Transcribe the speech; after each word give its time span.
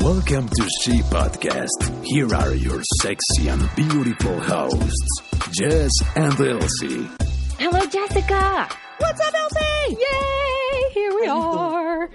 Welcome 0.00 0.48
to 0.48 0.68
She 0.82 1.00
Podcast. 1.02 2.04
Here 2.06 2.34
are 2.34 2.54
your 2.54 2.80
sexy 3.02 3.48
and 3.48 3.68
beautiful 3.76 4.40
hosts, 4.40 5.20
Jess 5.52 5.90
and 6.16 6.40
Elsie. 6.40 7.06
Hello, 7.58 7.84
Jessica. 7.84 8.68
What's 8.98 9.20
up, 9.20 9.34
Elsie? 9.34 9.98
Yay! 10.00 10.90
Here 10.94 11.14
we 11.14 11.26
are. 11.26 12.10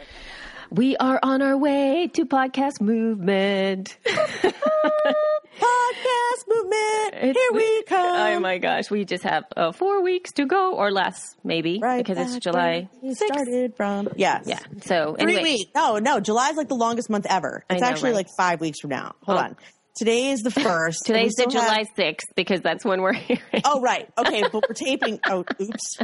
We 0.71 0.97
are 0.97 1.19
on 1.21 1.43
our 1.43 1.57
way 1.57 2.09
to 2.13 2.25
podcast 2.25 2.81
movement. 2.81 3.97
Podcast 5.59 6.47
movement. 6.47 7.13
It's- 7.15 7.35
Here 7.35 7.51
we 7.53 7.83
come. 7.83 8.05
Oh 8.35 8.39
my 8.39 8.57
gosh, 8.57 8.89
we 8.91 9.05
just 9.05 9.23
have 9.23 9.45
uh, 9.55 9.71
four 9.71 10.01
weeks 10.03 10.31
to 10.33 10.45
go 10.45 10.73
or 10.75 10.91
less, 10.91 11.35
maybe, 11.43 11.79
Right 11.81 12.05
because 12.05 12.17
it's 12.35 12.43
July. 12.43 12.89
6th. 13.03 13.15
started 13.15 13.75
from. 13.77 14.09
Yes. 14.15 14.43
Yeah. 14.47 14.59
So 14.83 15.15
Three 15.17 15.33
anyway, 15.35 15.43
weeks. 15.57 15.71
No, 15.75 15.97
no. 15.99 16.19
July's 16.19 16.55
like 16.57 16.67
the 16.67 16.75
longest 16.75 17.09
month 17.09 17.25
ever. 17.29 17.63
It's 17.69 17.81
know, 17.81 17.87
actually 17.87 18.09
right? 18.11 18.15
like 18.17 18.27
five 18.37 18.59
weeks 18.61 18.79
from 18.79 18.89
now. 18.91 19.15
Hold 19.23 19.37
Oh. 19.39 19.41
on. 19.41 19.55
Today 19.95 20.31
is 20.31 20.41
the 20.41 20.51
first. 20.51 20.99
today's 21.05 21.33
the 21.35 21.49
still 21.49 21.61
have- 21.61 21.69
July 21.71 21.85
sixth 21.95 22.27
because 22.35 22.61
that's 22.61 22.83
when 22.83 23.01
we're 23.01 23.13
here. 23.29 23.37
Oh, 23.63 23.79
right. 23.81 24.09
Okay, 24.17 24.41
but 24.51 24.63
we're 24.67 24.73
taping. 24.75 25.19
Oh, 25.25 25.45
oops. 25.61 25.97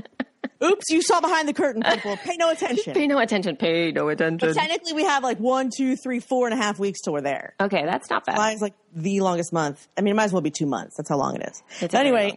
Oops, 0.63 0.89
you 0.89 1.01
saw 1.01 1.19
behind 1.21 1.47
the 1.47 1.53
curtain, 1.53 1.81
people. 1.83 2.17
Pay 2.17 2.35
no 2.37 2.49
attention. 2.51 2.93
Pay 2.93 3.07
no 3.07 3.17
attention. 3.19 3.55
Pay 3.55 3.91
no 3.91 4.09
attention. 4.09 4.49
But 4.49 4.55
Technically, 4.55 4.93
we 4.93 5.03
have 5.05 5.23
like 5.23 5.39
one, 5.39 5.69
two, 5.75 5.95
three, 5.95 6.19
four 6.19 6.47
and 6.47 6.53
a 6.53 6.61
half 6.61 6.77
weeks 6.77 7.01
till 7.01 7.13
we're 7.13 7.21
there. 7.21 7.55
Okay, 7.59 7.83
that's 7.85 8.09
not 8.09 8.25
bad. 8.25 8.35
July's 8.35 8.61
like 8.61 8.73
the 8.93 9.21
longest 9.21 9.51
month. 9.53 9.87
I 9.97 10.01
mean, 10.01 10.11
it 10.11 10.15
might 10.15 10.25
as 10.25 10.33
well 10.33 10.41
be 10.41 10.51
two 10.51 10.67
months. 10.67 10.97
That's 10.97 11.09
how 11.09 11.17
long 11.17 11.35
it 11.35 11.49
is. 11.49 11.63
It's 11.79 11.81
a 11.81 11.87
But 11.87 11.95
anyway, 11.95 12.35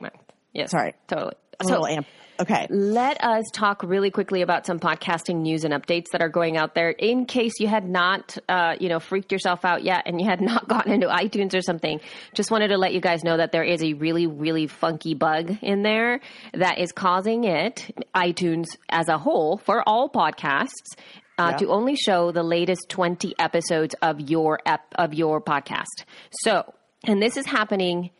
yes, 0.52 0.70
sorry. 0.70 0.94
totally. 1.06 1.34
I'm 1.60 1.66
a 1.66 1.70
little 1.70 1.86
amp. 1.86 2.06
Okay. 2.40 2.66
Let 2.68 3.22
us 3.22 3.44
talk 3.52 3.82
really 3.82 4.10
quickly 4.10 4.42
about 4.42 4.66
some 4.66 4.80
podcasting 4.80 5.36
news 5.42 5.64
and 5.64 5.72
updates 5.72 6.06
that 6.12 6.20
are 6.20 6.28
going 6.28 6.56
out 6.56 6.74
there. 6.74 6.90
In 6.90 7.26
case 7.26 7.52
you 7.60 7.68
had 7.68 7.88
not, 7.88 8.36
uh, 8.48 8.74
you 8.80 8.88
know, 8.88 8.98
freaked 8.98 9.30
yourself 9.30 9.64
out 9.64 9.84
yet 9.84 10.02
and 10.06 10.20
you 10.20 10.26
had 10.26 10.40
not 10.52 10.68
gotten 10.68 10.92
into 10.92 11.06
iTunes 11.06 11.54
or 11.56 11.62
something, 11.62 12.00
just 12.34 12.50
wanted 12.50 12.68
to 12.68 12.76
let 12.76 12.92
you 12.92 13.00
guys 13.00 13.22
know 13.22 13.36
that 13.36 13.52
there 13.52 13.62
is 13.62 13.82
a 13.84 13.92
really, 13.94 14.26
really 14.26 14.66
funky 14.66 15.14
bug 15.14 15.56
in 15.62 15.82
there 15.82 16.20
that 16.54 16.78
is 16.78 16.90
causing 16.92 17.44
it, 17.44 17.94
iTunes 18.14 18.66
as 18.88 19.08
a 19.08 19.18
whole, 19.18 19.58
for 19.58 19.82
all 19.88 20.08
podcasts. 20.08 20.96
Uh, 21.36 21.48
Yeah. 21.50 21.56
To 21.56 21.68
only 21.70 21.96
show 21.96 22.30
the 22.30 22.44
latest 22.44 22.88
twenty 22.88 23.34
episodes 23.40 23.96
of 24.02 24.20
your 24.20 24.60
ep- 24.66 24.94
of 24.94 25.14
your 25.14 25.40
podcast. 25.40 26.04
So, 26.30 26.72
and 27.04 27.20
this 27.20 27.36
is 27.36 27.44
happening 27.46 28.10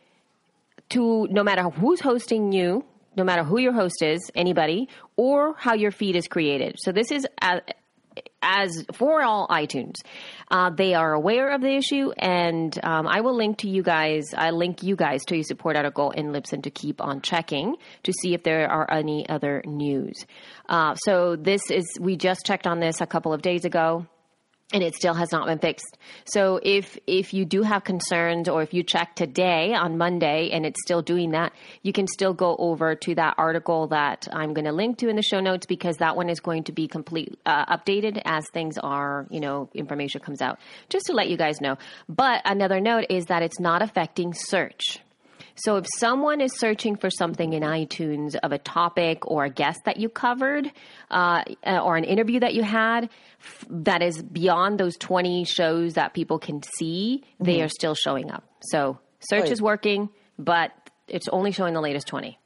to 0.89 1.25
no 1.31 1.41
matter 1.41 1.63
who's 1.69 2.01
hosting 2.01 2.51
you, 2.51 2.83
no 3.15 3.23
matter 3.23 3.43
who 3.43 3.59
your 3.59 3.73
host 3.73 4.01
is, 4.01 4.31
anybody, 4.35 4.89
or 5.15 5.55
how 5.57 5.73
your 5.73 5.91
feed 5.91 6.15
is 6.15 6.27
created. 6.27 6.75
So 6.79 6.91
this 6.91 7.11
is 7.11 7.25
as, 7.41 7.61
as 8.41 8.85
for 8.93 9.21
all 9.21 9.47
iTunes. 9.47 9.95
Uh, 10.49 10.69
they 10.69 10.93
are 10.93 11.13
aware 11.13 11.51
of 11.51 11.61
the 11.61 11.75
issue, 11.75 12.11
and 12.17 12.77
um, 12.83 13.07
I 13.07 13.21
will 13.21 13.35
link 13.35 13.59
to 13.59 13.69
you 13.69 13.83
guys. 13.83 14.25
I 14.35 14.51
link 14.51 14.83
you 14.83 14.95
guys 14.95 15.23
to 15.25 15.35
a 15.37 15.43
support 15.43 15.75
article 15.75 16.11
in 16.11 16.27
Libsyn 16.27 16.63
to 16.63 16.69
keep 16.69 17.01
on 17.01 17.21
checking 17.21 17.75
to 18.03 18.13
see 18.21 18.33
if 18.33 18.43
there 18.43 18.69
are 18.69 18.89
any 18.91 19.27
other 19.27 19.63
news. 19.65 20.25
Uh, 20.69 20.95
so 20.95 21.35
this 21.35 21.61
is 21.71 21.85
we 21.99 22.15
just 22.15 22.45
checked 22.45 22.67
on 22.67 22.79
this 22.79 23.01
a 23.01 23.05
couple 23.05 23.33
of 23.33 23.41
days 23.41 23.65
ago 23.65 24.05
and 24.73 24.83
it 24.83 24.95
still 24.95 25.13
has 25.13 25.31
not 25.31 25.45
been 25.45 25.59
fixed. 25.59 25.97
So 26.25 26.59
if 26.61 26.97
if 27.05 27.33
you 27.33 27.45
do 27.45 27.61
have 27.61 27.83
concerns 27.83 28.49
or 28.49 28.63
if 28.63 28.73
you 28.73 28.83
check 28.83 29.15
today 29.15 29.73
on 29.73 29.97
Monday 29.97 30.49
and 30.51 30.65
it's 30.65 30.81
still 30.81 31.01
doing 31.01 31.31
that, 31.31 31.53
you 31.83 31.93
can 31.93 32.07
still 32.07 32.33
go 32.33 32.55
over 32.57 32.95
to 32.95 33.15
that 33.15 33.35
article 33.37 33.87
that 33.87 34.27
I'm 34.31 34.53
going 34.53 34.65
to 34.65 34.71
link 34.71 34.97
to 34.99 35.07
in 35.07 35.15
the 35.15 35.21
show 35.21 35.39
notes 35.39 35.65
because 35.67 35.97
that 35.97 36.15
one 36.15 36.29
is 36.29 36.39
going 36.39 36.63
to 36.63 36.71
be 36.71 36.87
complete 36.87 37.37
uh, 37.45 37.77
updated 37.77 38.21
as 38.25 38.49
things 38.49 38.77
are, 38.77 39.27
you 39.29 39.39
know, 39.39 39.69
information 39.73 40.21
comes 40.21 40.41
out. 40.41 40.59
Just 40.89 41.05
to 41.07 41.13
let 41.13 41.29
you 41.29 41.37
guys 41.37 41.61
know. 41.61 41.77
But 42.09 42.41
another 42.43 42.79
note 42.79 43.05
is 43.09 43.27
that 43.27 43.43
it's 43.43 43.59
not 43.59 43.83
affecting 43.83 44.33
search. 44.33 44.99
So 45.55 45.77
if 45.77 45.85
someone 45.97 46.41
is 46.41 46.57
searching 46.57 46.95
for 46.97 47.09
something 47.09 47.53
in 47.53 47.63
iTunes 47.63 48.35
of 48.43 48.51
a 48.51 48.57
topic 48.57 49.25
or 49.25 49.45
a 49.45 49.49
guest 49.49 49.79
that 49.85 49.97
you 49.97 50.09
covered, 50.09 50.69
uh, 51.09 51.43
or 51.65 51.95
an 51.95 52.03
interview 52.03 52.41
that 52.41 52.53
you 52.53 52.63
had 52.63 53.05
f- 53.39 53.65
that 53.69 54.01
is 54.01 54.21
beyond 54.21 54.79
those 54.79 54.97
20 54.97 55.45
shows 55.45 55.93
that 55.93 56.13
people 56.13 56.39
can 56.39 56.61
see, 56.77 57.23
they 57.39 57.61
are 57.61 57.69
still 57.69 57.95
showing 57.95 58.31
up. 58.31 58.43
So 58.61 58.99
search 59.21 59.43
Right. 59.43 59.51
is 59.51 59.61
working, 59.61 60.09
but 60.37 60.71
it's 61.07 61.27
only 61.29 61.51
showing 61.51 61.73
the 61.73 61.81
latest 61.81 62.07
20. 62.07 62.37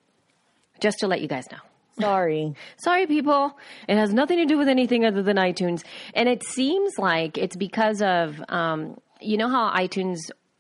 Just 0.80 1.00
to 1.00 1.08
let 1.08 1.20
you 1.22 1.28
guys 1.28 1.46
know. 1.52 1.58
Sorry. 2.00 2.54
Sorry, 2.78 3.08
people. 3.08 3.58
It 3.88 3.98
has 3.98 4.14
nothing 4.14 4.38
to 4.38 4.46
do 4.46 4.58
with 4.58 4.70
anything 4.70 5.04
other 5.04 5.24
than 5.24 5.38
iTunes. 5.38 5.84
And 6.14 6.30
it 6.30 6.44
seems 6.44 6.98
like 6.98 7.38
it's 7.38 7.56
because 7.56 8.02
of, 8.02 8.42
um, 8.50 9.00
you 9.20 9.36
know 9.38 9.50
how 9.50 9.72
iTunes 9.72 10.20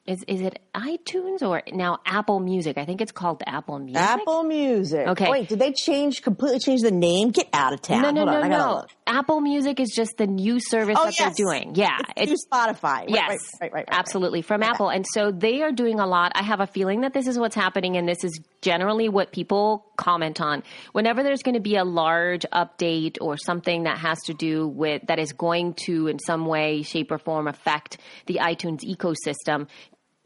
is, 0.10 0.24
is 0.28 0.42
it 0.42 0.60
iTunes 0.74 1.42
or 1.42 1.62
now 1.72 2.00
Apple 2.06 2.40
Music? 2.40 2.78
I 2.78 2.86
think 2.86 3.00
it's 3.02 3.12
called 3.12 3.44
Apple 3.46 3.80
Music. 3.80 4.02
Apple 4.02 4.44
Music. 4.44 5.08
Okay. 5.08 5.30
Wait, 5.30 5.48
did 5.50 5.60
they 5.60 5.72
change 5.72 6.22
completely 6.22 6.60
change 6.60 6.82
the 6.82 6.92
name? 6.92 7.30
Get 7.32 7.48
out 7.54 7.74
of 7.74 7.82
town. 7.82 8.02
No, 8.02 8.12
no, 8.12 8.26
Hold 8.26 8.44
no, 8.44 8.48
no. 8.58 8.74
look. 8.76 8.90
Apple 9.06 9.42
Music 9.42 9.80
is 9.80 9.92
just 9.96 10.12
the 10.18 10.28
new 10.28 10.60
service 10.60 10.96
Oh, 11.00 11.06
that 11.06 11.20
yes. 11.20 11.36
they're 11.38 11.46
doing. 11.46 11.76
Yeah. 11.76 11.98
It's, 12.18 12.28
through 12.32 12.38
Spotify. 12.52 12.82
Right, 12.84 13.10
Yes, 13.10 13.30
right, 13.30 13.40
right, 13.62 13.62
right, 13.62 13.74
right. 13.74 13.86
absolutely 13.90 14.42
from 14.42 14.62
Apple, 14.64 14.90
and 14.90 15.06
so 15.14 15.32
they 15.32 15.62
are 15.62 15.72
doing 15.72 16.00
a 16.00 16.06
lot. 16.08 16.32
I 16.36 16.44
have 16.44 16.60
a 16.60 16.68
feeling 16.68 17.02
that 17.02 17.14
this 17.14 17.28
is 17.28 17.38
what's 17.40 17.56
happening, 17.56 17.98
and 17.98 18.08
this 18.08 18.24
is 18.24 18.40
generally 18.62 19.10
what 19.10 19.32
people 19.32 19.86
comment 19.96 20.42
on. 20.42 20.64
Whenever 20.92 21.24
there's 21.24 21.44
going 21.44 21.56
to 21.56 21.62
be 21.62 21.76
a 21.76 21.84
large 21.86 22.46
update 22.54 23.18
or 23.22 23.38
something 23.38 23.84
that 23.84 23.98
has 24.00 24.20
to 24.26 24.34
do 24.34 24.68
with 24.68 25.08
that 25.08 25.18
is 25.20 25.34
going 25.34 25.74
to, 25.86 26.08
in 26.08 26.20
some 26.20 26.46
way, 26.46 26.82
shape, 26.84 27.12
or 27.12 27.18
form, 27.18 27.48
affect 27.48 27.98
the 28.28 28.40
iTunes 28.42 28.80
ecosystem. 28.84 29.68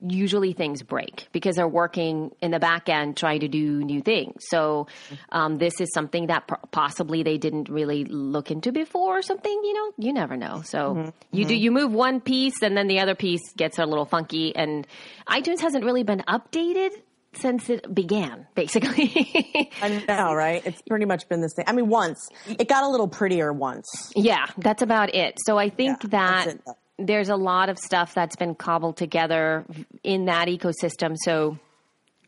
Usually 0.05 0.51
things 0.53 0.83
break 0.83 1.27
because 1.31 1.55
they're 1.55 1.67
working 1.67 2.35
in 2.41 2.51
the 2.51 2.59
back 2.59 2.89
end 2.89 3.15
trying 3.15 3.39
to 3.39 3.47
do 3.47 3.83
new 3.83 4.01
things. 4.01 4.43
So 4.49 4.87
um, 5.31 5.57
this 5.57 5.79
is 5.79 5.93
something 5.93 6.27
that 6.27 6.47
possibly 6.71 7.23
they 7.23 7.37
didn't 7.37 7.69
really 7.69 8.03
look 8.03 8.51
into 8.51 8.71
before 8.71 9.19
or 9.19 9.21
something. 9.21 9.51
You 9.63 9.73
know, 9.73 9.91
you 9.97 10.11
never 10.13 10.35
know. 10.35 10.61
So 10.65 11.13
you 11.31 11.45
do 11.45 11.55
you 11.55 11.71
move 11.71 11.93
one 11.93 12.19
piece 12.19 12.61
and 12.61 12.75
then 12.75 12.87
the 12.87 12.99
other 12.99 13.15
piece 13.15 13.53
gets 13.55 13.79
a 13.79 13.85
little 13.85 14.05
funky. 14.05 14.55
And 14.55 14.85
iTunes 15.27 15.61
hasn't 15.61 15.85
really 15.85 16.03
been 16.03 16.23
updated 16.27 16.89
since 17.35 17.69
it 17.69 17.93
began, 17.93 18.45
basically. 18.55 19.71
I 19.81 20.03
know, 20.07 20.33
right? 20.33 20.61
It's 20.65 20.81
pretty 20.83 21.05
much 21.05 21.27
been 21.29 21.41
the 21.41 21.47
same. 21.49 21.65
I 21.67 21.73
mean, 21.73 21.89
once 21.89 22.29
it 22.47 22.67
got 22.67 22.83
a 22.83 22.89
little 22.89 23.07
prettier 23.07 23.51
once. 23.51 24.11
Yeah, 24.15 24.45
that's 24.57 24.81
about 24.81 25.15
it. 25.15 25.37
So 25.45 25.57
I 25.57 25.69
think 25.69 26.03
Yeah, 26.03 26.09
that 26.09 26.45
that's 26.45 26.47
it, 26.55 26.61
though. 26.65 26.73
There's 26.99 27.29
a 27.29 27.35
lot 27.35 27.69
of 27.69 27.77
stuff 27.77 28.13
that's 28.13 28.35
been 28.35 28.55
cobbled 28.55 28.97
together 28.97 29.65
in 30.03 30.25
that 30.25 30.47
ecosystem. 30.47 31.15
So 31.17 31.57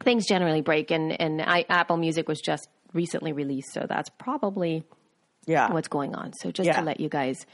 things 0.03 0.25
generally 0.27 0.61
break, 0.61 0.91
and 0.91 1.19
and 1.19 1.41
I, 1.41 1.65
Apple 1.69 1.97
Music 1.97 2.27
was 2.27 2.39
just 2.41 2.67
recently 2.93 3.31
released, 3.33 3.73
so 3.73 3.85
that's 3.87 4.09
probably 4.17 4.83
Yeah. 5.45 5.71
what's 5.71 5.87
going 5.89 6.15
on. 6.15 6.33
So 6.33 6.51
just 6.51 6.67
Yeah. 6.67 6.79
to 6.79 6.85
let 6.85 6.99
you 6.99 7.09
guys 7.09 7.45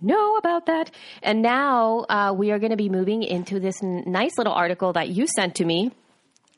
know 0.00 0.36
about 0.36 0.66
that. 0.66 0.90
And 1.22 1.40
now 1.42 2.00
uh, 2.08 2.34
we 2.36 2.50
are 2.52 2.58
going 2.58 2.70
to 2.70 2.76
be 2.76 2.88
moving 2.90 3.22
into 3.22 3.58
this 3.58 3.82
n- 3.82 4.04
nice 4.06 4.36
little 4.36 4.52
article 4.52 4.92
that 4.92 5.08
you 5.08 5.26
sent 5.26 5.54
to 5.56 5.64
me. 5.64 5.90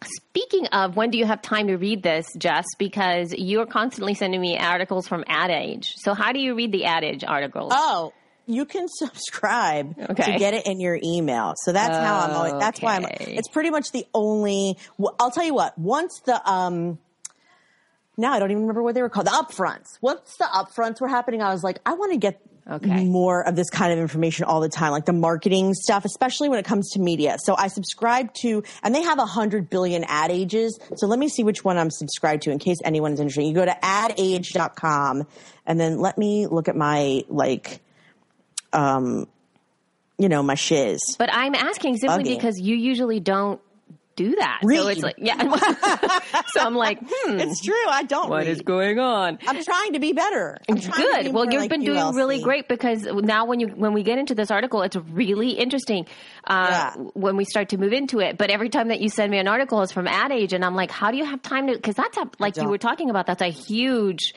Speaking 0.04 0.66
of, 0.68 0.96
when 0.96 1.10
do 1.10 1.18
you 1.18 1.24
have 1.24 1.40
time 1.42 1.68
to 1.68 1.76
read 1.76 2.02
this, 2.02 2.26
Jess? 2.36 2.64
Because 2.78 3.32
you're 3.36 3.66
constantly 3.66 4.14
sending 4.14 4.40
me 4.40 4.58
articles 4.58 5.08
from 5.08 5.24
Ad 5.28 5.50
Age. 5.50 5.92
So 5.96 6.14
how 6.14 6.32
do 6.32 6.38
you 6.40 6.54
read 6.54 6.70
the 6.72 6.84
Ad 6.84 7.02
Age 7.04 7.24
articles? 7.24 7.72
Oh, 7.74 8.12
you 8.48 8.64
can 8.64 8.88
subscribe 8.88 9.94
Okay. 10.10 10.32
to 10.32 10.38
get 10.38 10.54
it 10.54 10.66
in 10.66 10.80
your 10.80 10.98
email. 11.04 11.54
So 11.62 11.72
that's 11.72 11.96
how 11.98 12.18
I'm 12.20 12.34
always, 12.34 12.54
that's 12.58 12.80
why 12.80 12.96
I'm, 12.96 13.06
it's 13.20 13.48
pretty 13.48 13.70
much 13.70 13.92
the 13.92 14.06
only, 14.14 14.76
I'll 15.20 15.30
tell 15.30 15.44
you 15.44 15.54
what, 15.54 15.78
once 15.78 16.20
the, 16.24 16.50
um, 16.50 16.98
now 18.16 18.32
I 18.32 18.40
don't 18.40 18.50
even 18.50 18.62
remember 18.62 18.82
what 18.82 18.94
they 18.96 19.02
were 19.02 19.08
called. 19.08 19.26
The 19.26 19.30
upfronts. 19.30 19.98
Once 20.00 20.36
the 20.38 20.44
upfronts 20.46 21.00
were 21.00 21.06
happening, 21.08 21.40
I 21.40 21.52
was 21.52 21.62
like, 21.62 21.78
I 21.86 21.94
want 21.94 22.12
to 22.12 22.18
get 22.18 22.40
Okay. 22.70 23.02
more 23.06 23.46
of 23.48 23.56
this 23.56 23.70
kind 23.70 23.94
of 23.94 23.98
information 23.98 24.44
all 24.44 24.60
the 24.60 24.68
time, 24.68 24.90
like 24.90 25.06
the 25.06 25.12
marketing 25.14 25.72
stuff, 25.72 26.04
especially 26.04 26.50
when 26.50 26.58
it 26.58 26.66
comes 26.66 26.90
to 26.90 27.00
media. 27.00 27.36
So 27.42 27.54
I 27.56 27.68
subscribe 27.68 28.34
to, 28.42 28.62
and 28.82 28.94
they 28.94 29.02
have 29.02 29.18
a 29.18 29.24
hundred 29.24 29.70
billion 29.70 30.04
ad 30.04 30.30
ages. 30.30 30.78
So 30.96 31.06
let 31.06 31.18
me 31.18 31.30
see 31.30 31.44
which 31.44 31.64
one 31.64 31.78
I'm 31.78 31.90
subscribed 31.90 32.42
to 32.42 32.50
in 32.50 32.58
case 32.58 32.76
anyone's 32.84 33.20
interested. 33.20 33.44
You 33.44 33.54
go 33.54 33.64
to 33.64 33.84
adage.com 33.84 35.26
and 35.64 35.80
then 35.80 35.98
let 35.98 36.18
me 36.18 36.46
look 36.46 36.68
at 36.68 36.76
my 36.76 37.22
like, 37.28 37.80
um, 38.72 39.26
you 40.18 40.28
know, 40.28 40.42
my 40.42 40.54
shiz. 40.54 41.00
But 41.18 41.30
I'm 41.32 41.54
asking 41.54 41.96
simply 41.98 42.24
Bugging. 42.24 42.36
because 42.36 42.60
you 42.60 42.76
usually 42.76 43.20
don't 43.20 43.60
do 44.16 44.34
that. 44.34 44.62
So 44.68 44.88
it's 44.88 45.00
like, 45.00 45.14
yeah. 45.18 45.36
so 46.48 46.60
I'm 46.60 46.74
like, 46.74 46.98
hmm, 47.00 47.38
It's 47.38 47.62
true. 47.64 47.86
I 47.88 48.02
don't 48.02 48.28
what 48.28 48.38
read. 48.38 48.48
is 48.48 48.62
going 48.62 48.98
on? 48.98 49.38
I'm 49.46 49.62
trying 49.62 49.92
to 49.92 50.00
be 50.00 50.12
better. 50.12 50.58
I'm 50.68 50.74
Good. 50.74 51.32
Well, 51.32 51.44
you've 51.44 51.60
like 51.60 51.70
been 51.70 51.84
doing 51.84 52.16
really 52.16 52.42
great 52.42 52.66
because 52.66 53.04
now 53.04 53.44
when 53.46 53.60
you 53.60 53.68
when 53.68 53.92
we 53.92 54.02
get 54.02 54.18
into 54.18 54.34
this 54.34 54.50
article, 54.50 54.82
it's 54.82 54.96
really 54.96 55.50
interesting. 55.50 56.04
Uh, 56.44 56.66
Yeah. 56.68 56.94
When 57.14 57.36
we 57.36 57.44
start 57.44 57.68
to 57.68 57.78
move 57.78 57.92
into 57.92 58.18
it, 58.18 58.36
but 58.36 58.50
every 58.50 58.70
time 58.70 58.88
that 58.88 59.00
you 59.00 59.08
send 59.08 59.30
me 59.30 59.38
an 59.38 59.46
article, 59.46 59.80
it's 59.82 59.92
from 59.92 60.08
Ad 60.08 60.32
Age, 60.32 60.52
and 60.52 60.64
I'm 60.64 60.74
like, 60.74 60.90
how 60.90 61.12
do 61.12 61.16
you 61.16 61.24
have 61.24 61.40
time 61.40 61.68
to? 61.68 61.74
Because 61.74 61.94
that's 61.94 62.16
a, 62.18 62.28
like 62.40 62.56
you 62.56 62.68
were 62.68 62.76
talking 62.78 63.10
about. 63.10 63.26
That's 63.26 63.42
a 63.42 63.50
huge 63.52 64.34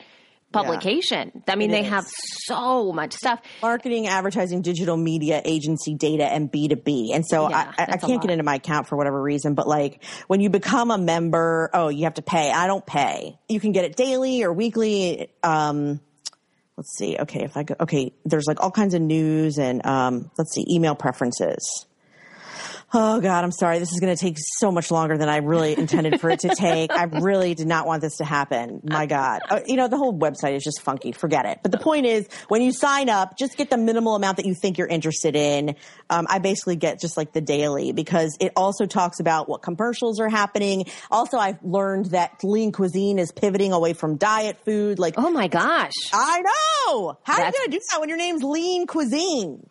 publication. 0.52 1.42
I 1.48 1.56
mean, 1.56 1.70
they 1.70 1.82
is. 1.82 1.88
have 1.88 2.06
so 2.44 2.92
much 2.92 3.14
stuff. 3.14 3.40
marketing, 3.60 4.06
advertising, 4.06 4.62
digital 4.62 4.96
media, 4.96 5.40
agency, 5.44 5.94
data, 5.94 6.24
and 6.24 6.50
B2B. 6.50 7.14
And 7.14 7.26
so 7.26 7.48
Yeah, 7.48 7.72
I, 7.78 7.82
I, 7.82 7.86
I 7.92 7.96
can't 7.96 8.20
get 8.20 8.30
into 8.30 8.44
my 8.44 8.56
account 8.56 8.88
for 8.88 8.96
whatever 8.96 9.20
reason, 9.20 9.54
but 9.54 9.66
like 9.66 10.04
when 10.26 10.40
you 10.40 10.50
become 10.50 10.90
a 10.90 10.98
member, 10.98 11.70
oh, 11.72 11.88
you 11.88 12.04
have 12.04 12.14
to 12.14 12.22
pay. 12.22 12.50
I 12.50 12.66
don't 12.66 12.84
pay. 12.84 13.38
You 13.48 13.60
can 13.60 13.72
get 13.72 13.84
it 13.84 13.96
daily 13.96 14.42
or 14.42 14.52
weekly. 14.52 15.30
Um, 15.42 16.00
let's 16.76 16.96
see. 16.96 17.16
Okay. 17.18 17.44
If 17.44 17.56
I 17.56 17.62
go, 17.62 17.74
okay, 17.80 18.12
there's 18.24 18.46
like 18.46 18.60
all 18.60 18.70
kinds 18.70 18.94
of 18.94 19.02
news 19.02 19.58
and, 19.58 19.84
um, 19.86 20.30
let's 20.38 20.52
see, 20.52 20.64
email 20.70 20.94
preferences. 20.94 21.86
Oh 22.94 23.20
God, 23.20 23.42
I'm 23.42 23.52
sorry. 23.52 23.78
This 23.78 23.90
is 23.90 24.00
going 24.00 24.14
to 24.14 24.20
take 24.20 24.36
so 24.38 24.70
much 24.70 24.90
longer 24.90 25.16
than 25.16 25.28
I 25.30 25.38
really 25.38 25.76
intended 25.76 26.20
for 26.20 26.28
it 26.28 26.40
to 26.40 26.54
take. 26.54 26.92
I 26.92 27.04
really 27.22 27.54
did 27.54 27.66
not 27.66 27.86
want 27.86 28.02
this 28.02 28.18
to 28.18 28.24
happen. 28.24 28.82
My 28.84 29.06
God. 29.06 29.40
Uh, 29.48 29.60
you 29.66 29.76
know, 29.76 29.88
the 29.88 29.96
whole 29.96 30.12
website 30.12 30.54
is 30.56 30.62
just 30.62 30.82
funky. 30.82 31.12
Forget 31.12 31.46
it. 31.46 31.60
But 31.62 31.72
the 31.72 31.78
point 31.78 32.04
is, 32.04 32.28
when 32.48 32.60
you 32.60 32.70
sign 32.70 33.08
up, 33.08 33.38
just 33.38 33.56
get 33.56 33.70
the 33.70 33.78
minimal 33.78 34.14
amount 34.14 34.36
that 34.36 34.44
you 34.44 34.54
think 34.54 34.76
you're 34.76 34.88
interested 34.88 35.34
in. 35.34 35.76
Um, 36.10 36.26
I 36.28 36.38
basically 36.38 36.76
get 36.76 37.00
just 37.00 37.16
like 37.16 37.32
the 37.32 37.40
daily 37.40 37.92
because 37.92 38.36
it 38.40 38.52
also 38.56 38.84
talks 38.84 39.20
about 39.20 39.48
what 39.48 39.62
commercials 39.62 40.20
are 40.20 40.28
happening. 40.28 40.84
Also, 41.10 41.38
I've 41.38 41.62
learned 41.62 42.06
that 42.06 42.44
lean 42.44 42.72
cuisine 42.72 43.18
is 43.18 43.32
pivoting 43.32 43.72
away 43.72 43.94
from 43.94 44.16
diet 44.16 44.58
food. 44.66 44.98
Like, 44.98 45.14
Oh 45.16 45.30
my 45.30 45.48
gosh! 45.48 45.92
I 46.12 46.42
know. 46.42 47.18
How 47.22 47.40
are 47.40 47.46
you 47.46 47.52
going 47.52 47.70
to 47.70 47.70
do 47.70 47.80
that 47.90 48.00
when 48.00 48.10
your 48.10 48.18
name's 48.18 48.42
lean 48.42 48.86
cuisine? 48.86 49.66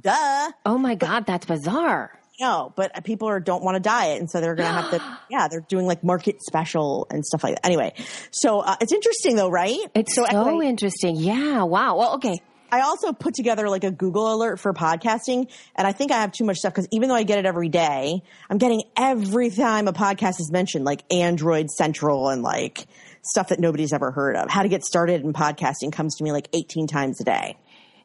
Duh. 0.00 0.52
Oh 0.66 0.78
my 0.78 0.94
god, 0.94 1.26
that's 1.26 1.46
bizarre. 1.46 2.18
No, 2.40 2.72
but 2.76 3.04
people 3.04 3.28
are 3.28 3.40
don't 3.40 3.64
want 3.64 3.74
to 3.74 3.80
diet, 3.80 4.20
and 4.20 4.30
so 4.30 4.40
they're 4.40 4.54
going 4.54 4.68
to 4.68 4.80
have 4.80 4.90
to. 4.92 5.18
Yeah, 5.30 5.48
they're 5.48 5.60
doing 5.60 5.86
like 5.86 6.02
market 6.02 6.40
special 6.42 7.06
and 7.10 7.24
stuff 7.24 7.44
like 7.44 7.56
that. 7.56 7.66
Anyway, 7.66 7.92
so 8.30 8.60
uh, 8.60 8.76
it's 8.80 8.94
interesting 8.94 9.36
though, 9.36 9.50
right? 9.50 9.78
It's 9.94 10.14
so, 10.14 10.24
anyway, 10.24 10.66
interesting. 10.66 11.16
Yeah. 11.16 11.64
Wow. 11.64 11.98
Well, 11.98 12.14
okay. 12.14 12.40
I 12.72 12.80
also 12.80 13.12
put 13.12 13.34
together 13.34 13.68
like 13.68 13.84
a 13.84 13.90
Google 13.90 14.34
alert 14.34 14.58
for 14.58 14.72
podcasting, 14.72 15.50
and 15.76 15.86
I 15.86 15.92
think 15.92 16.12
I 16.12 16.20
have 16.20 16.32
too 16.32 16.44
much 16.44 16.58
stuff 16.58 16.72
because 16.72 16.88
even 16.92 17.08
though 17.08 17.14
I 17.14 17.24
get 17.24 17.38
it 17.38 17.46
every 17.46 17.68
day, 17.68 18.22
I'm 18.48 18.58
getting 18.58 18.84
every 18.96 19.50
time 19.50 19.86
a 19.86 19.92
podcast 19.92 20.40
is 20.40 20.50
mentioned, 20.50 20.84
like 20.84 21.02
Android 21.12 21.70
Central 21.70 22.28
and 22.30 22.42
like 22.42 22.86
stuff 23.22 23.48
that 23.48 23.60
nobody's 23.60 23.92
ever 23.92 24.10
heard 24.10 24.36
of. 24.36 24.50
How 24.50 24.62
to 24.62 24.68
get 24.68 24.84
started 24.84 25.22
in 25.22 25.32
podcasting 25.32 25.92
comes 25.92 26.16
to 26.16 26.24
me 26.24 26.32
like 26.32 26.48
18 26.54 26.86
times 26.86 27.20
a 27.20 27.24
day. 27.24 27.56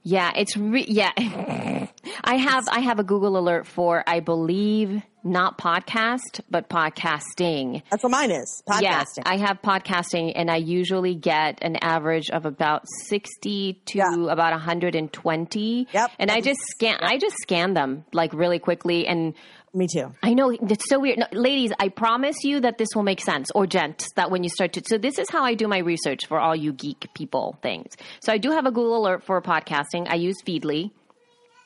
Yeah, 0.04 0.32
it's 0.36 0.58
re- 0.58 0.86
yeah. 0.88 1.12
I 2.26 2.36
have 2.36 2.66
I 2.70 2.82
have 2.82 3.00
a 3.00 3.04
Google 3.04 3.38
alert 3.38 3.66
for 3.66 4.04
I 4.06 4.20
believe 4.20 5.02
not 5.24 5.58
podcast 5.58 6.42
but 6.50 6.68
podcasting. 6.70 7.82
That's 7.90 8.04
what 8.04 8.12
mine 8.12 8.32
is. 8.32 8.64
Podcasting. 8.68 8.82
Yeah, 8.82 9.24
I 9.26 9.38
have 9.38 9.62
podcasting, 9.62 10.34
and 10.36 10.52
I 10.52 10.58
usually 10.58 11.16
get 11.16 11.60
an 11.62 11.78
average 11.78 12.30
of 12.30 12.46
about 12.46 12.84
sixty 13.08 13.82
to 13.86 13.98
Yeah. 14.00 14.14
about 14.30 14.52
one 14.52 14.60
hundred 14.60 14.96
and 14.96 15.12
twenty. 15.12 15.88
Yep. 15.94 16.12
And 16.20 16.30
I 16.30 16.42
just 16.42 16.60
scan. 16.72 16.98
I 17.02 17.18
just 17.18 17.38
scan 17.42 17.74
them 17.74 18.04
like 18.12 18.34
really 18.34 18.60
quickly, 18.60 19.08
and 19.08 19.34
me 19.74 19.88
too. 19.88 20.14
I 20.22 20.34
know 20.34 20.52
it's 20.52 20.88
so 20.88 21.00
weird. 21.00 21.20
No, 21.20 21.26
ladies, 21.32 21.72
I 21.80 21.90
promise 21.90 22.44
you 22.44 22.60
that 22.62 22.78
this 22.78 22.90
will 22.96 23.04
make 23.04 23.22
sense, 23.22 23.50
or 23.56 23.66
gents, 23.66 24.12
that 24.16 24.30
when 24.30 24.44
you 24.44 24.50
start 24.50 24.74
to. 24.74 24.84
So, 24.86 24.98
this 24.98 25.18
is 25.18 25.30
how 25.30 25.44
I 25.44 25.56
do 25.56 25.68
my 25.68 25.80
research 25.80 26.28
for 26.28 26.40
all 26.40 26.56
you 26.56 26.74
geek 26.74 27.08
people 27.14 27.58
things. 27.62 27.96
So, 28.22 28.32
I 28.32 28.38
do 28.38 28.52
have 28.52 28.66
a 28.66 28.72
Google 28.72 28.98
alert 28.98 29.24
for 29.24 29.42
podcasting. 29.42 30.08
I 30.10 30.16
use 30.16 30.36
Feedly 30.46 30.92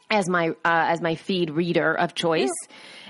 as 0.09 0.29
my 0.29 0.49
uh, 0.49 0.53
as 0.63 1.01
my 1.01 1.15
feed 1.15 1.49
reader 1.49 1.93
of 1.93 2.13
choice. 2.15 2.51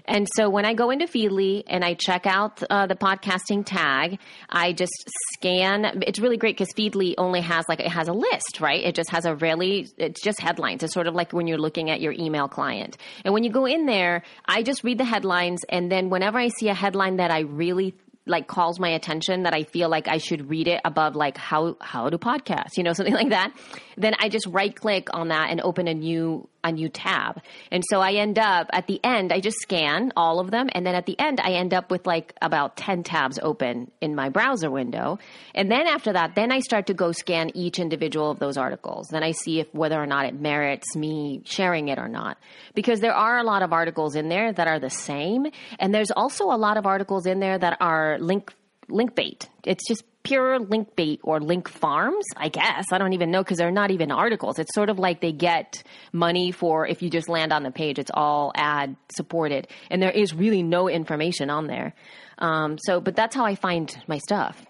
And 0.08 0.28
so 0.36 0.50
when 0.50 0.66
I 0.66 0.74
go 0.74 0.90
into 0.90 1.06
Feedly 1.06 1.64
and 1.68 1.84
I 1.84 1.94
check 1.94 2.26
out 2.26 2.64
uh, 2.70 2.88
the 2.88 2.96
podcasting 2.96 3.66
tag, 3.66 4.20
I 4.50 4.74
just 4.74 4.94
scan. 5.34 6.02
It's 6.08 6.20
really 6.20 6.38
great 6.38 6.58
because 6.58 6.74
Feedly 6.74 7.16
only 7.18 7.42
has 7.42 7.66
like 7.68 7.80
it 7.80 7.90
has 7.90 8.08
a 8.08 8.14
list, 8.14 8.60
right? 8.62 8.84
It 8.84 8.96
just 8.96 9.12
has 9.12 9.26
a 9.26 9.36
really 9.36 9.88
it's 9.98 10.22
just 10.22 10.40
headlines. 10.40 10.84
It's 10.84 10.94
sort 10.94 11.08
of 11.08 11.16
like 11.16 11.34
when 11.34 11.48
you're 11.48 11.58
looking 11.58 11.90
at 11.90 12.00
your 12.00 12.14
email 12.14 12.48
client. 12.48 12.98
And 13.26 13.34
when 13.34 13.44
you 13.44 13.52
go 13.52 13.66
in 13.66 13.86
there, 13.86 14.24
I 14.46 14.64
just 14.64 14.84
read 14.84 14.98
the 14.98 15.06
headlines, 15.06 15.62
and 15.70 15.92
then 15.92 16.10
whenever 16.10 16.38
I 16.38 16.50
see 16.50 16.70
a 16.70 16.74
headline 16.74 17.18
that 17.18 17.32
I 17.32 17.42
really 17.42 17.96
like 18.28 18.48
calls 18.48 18.80
my 18.80 18.90
attention 18.90 19.44
that 19.44 19.54
I 19.54 19.64
feel 19.64 19.90
like 19.90 20.08
I 20.08 20.18
should 20.18 20.50
read 20.50 20.68
it 20.68 20.82
above 20.84 21.16
like 21.16 21.38
how 21.38 21.78
how 21.82 22.10
to 22.10 22.18
podcast, 22.18 22.78
you 22.78 22.84
know, 22.84 22.94
something 22.94 23.14
like 23.14 23.30
that, 23.30 23.54
then 23.98 24.14
I 24.20 24.30
just 24.30 24.48
right 24.48 24.76
click 24.76 25.08
on 25.14 25.30
that 25.30 25.50
and 25.50 25.62
open 25.62 25.88
a 25.88 25.94
new 25.94 26.48
a 26.68 26.72
new 26.72 26.90
tab. 26.90 27.42
And 27.72 27.84
so 27.90 28.02
I 28.02 28.14
end 28.14 28.38
up 28.38 28.70
at 28.74 28.88
the 28.88 29.00
end, 29.04 29.32
I 29.32 29.40
just 29.40 29.58
scan 29.60 30.12
all 30.16 30.40
of 30.40 30.52
them 30.52 30.70
and 30.74 30.86
then 30.86 30.96
at 30.96 31.06
the 31.06 31.20
end 31.20 31.40
I 31.40 31.52
end 31.52 31.74
up 31.74 31.90
with 31.90 32.06
like 32.06 32.34
about 32.42 32.78
10 32.78 33.04
tabs 33.04 33.40
open 33.42 33.92
in 34.02 34.16
my 34.16 34.30
browser 34.30 34.70
window. 34.70 35.20
And 35.56 35.72
then 35.72 35.88
after 35.88 36.14
that, 36.14 36.36
then 36.36 36.52
I 36.52 36.60
start 36.60 36.88
to 36.88 36.94
go 36.94 37.12
scan 37.12 37.52
each 37.56 37.80
individual 37.80 38.32
of 38.32 38.40
those 38.40 38.58
articles. 38.58 39.08
Then 39.10 39.24
I 39.24 39.32
see 39.32 39.60
if 39.60 39.74
whether 39.74 40.02
or 40.02 40.06
not 40.06 40.26
it 40.26 40.40
merits 40.40 40.96
me 40.96 41.42
sharing 41.46 41.88
it 41.88 41.98
or 41.98 42.08
not. 42.08 42.38
Because 42.76 43.00
there 43.00 43.16
are 43.16 43.38
a 43.38 43.44
lot 43.44 43.64
of 43.64 43.74
articles 43.74 44.16
in 44.16 44.30
there 44.30 44.52
that 44.54 44.68
are 44.68 44.80
the 44.80 44.90
same 44.90 45.48
and 45.80 45.94
there's 45.94 46.12
also 46.12 46.46
a 46.46 46.58
lot 46.58 46.78
of 46.78 46.86
articles 46.86 47.26
in 47.26 47.40
there 47.40 47.58
that 47.58 47.78
are 47.80 48.18
link 48.20 48.54
link 48.90 49.16
bait. 49.16 49.50
It's 49.64 49.86
just 49.88 50.04
pure 50.28 50.60
link 50.60 50.96
bait 50.96 51.20
or 51.24 51.40
link 51.40 51.70
farms, 51.70 52.26
I 52.36 52.50
guess. 52.50 52.86
I 52.92 52.98
don't 52.98 53.14
even 53.14 53.32
know 53.32 53.42
because 53.44 53.58
they're 53.58 53.72
not 53.72 53.92
even 53.92 54.12
articles. 54.12 54.60
It's 54.60 54.74
sort 54.74 54.90
of 54.90 55.00
like 55.00 55.22
they 55.22 55.32
get 55.32 55.84
money 56.12 56.52
for 56.52 56.86
if 56.86 57.02
you 57.02 57.10
just 57.10 57.30
land 57.30 57.54
on 57.54 57.64
the 57.64 57.72
page, 57.72 57.98
it's 57.98 58.12
all 58.14 58.52
ad 58.56 58.96
supported. 59.16 59.68
And 59.90 60.02
there 60.02 60.12
is 60.12 60.34
really 60.34 60.64
no 60.64 60.90
information 60.90 61.50
on 61.50 61.68
there. 61.68 61.94
Um, 62.38 62.78
so, 62.78 63.00
but 63.00 63.16
that's 63.16 63.36
how 63.36 63.46
I 63.46 63.56
find 63.56 63.96
my 64.08 64.18
stuff. 64.18 64.62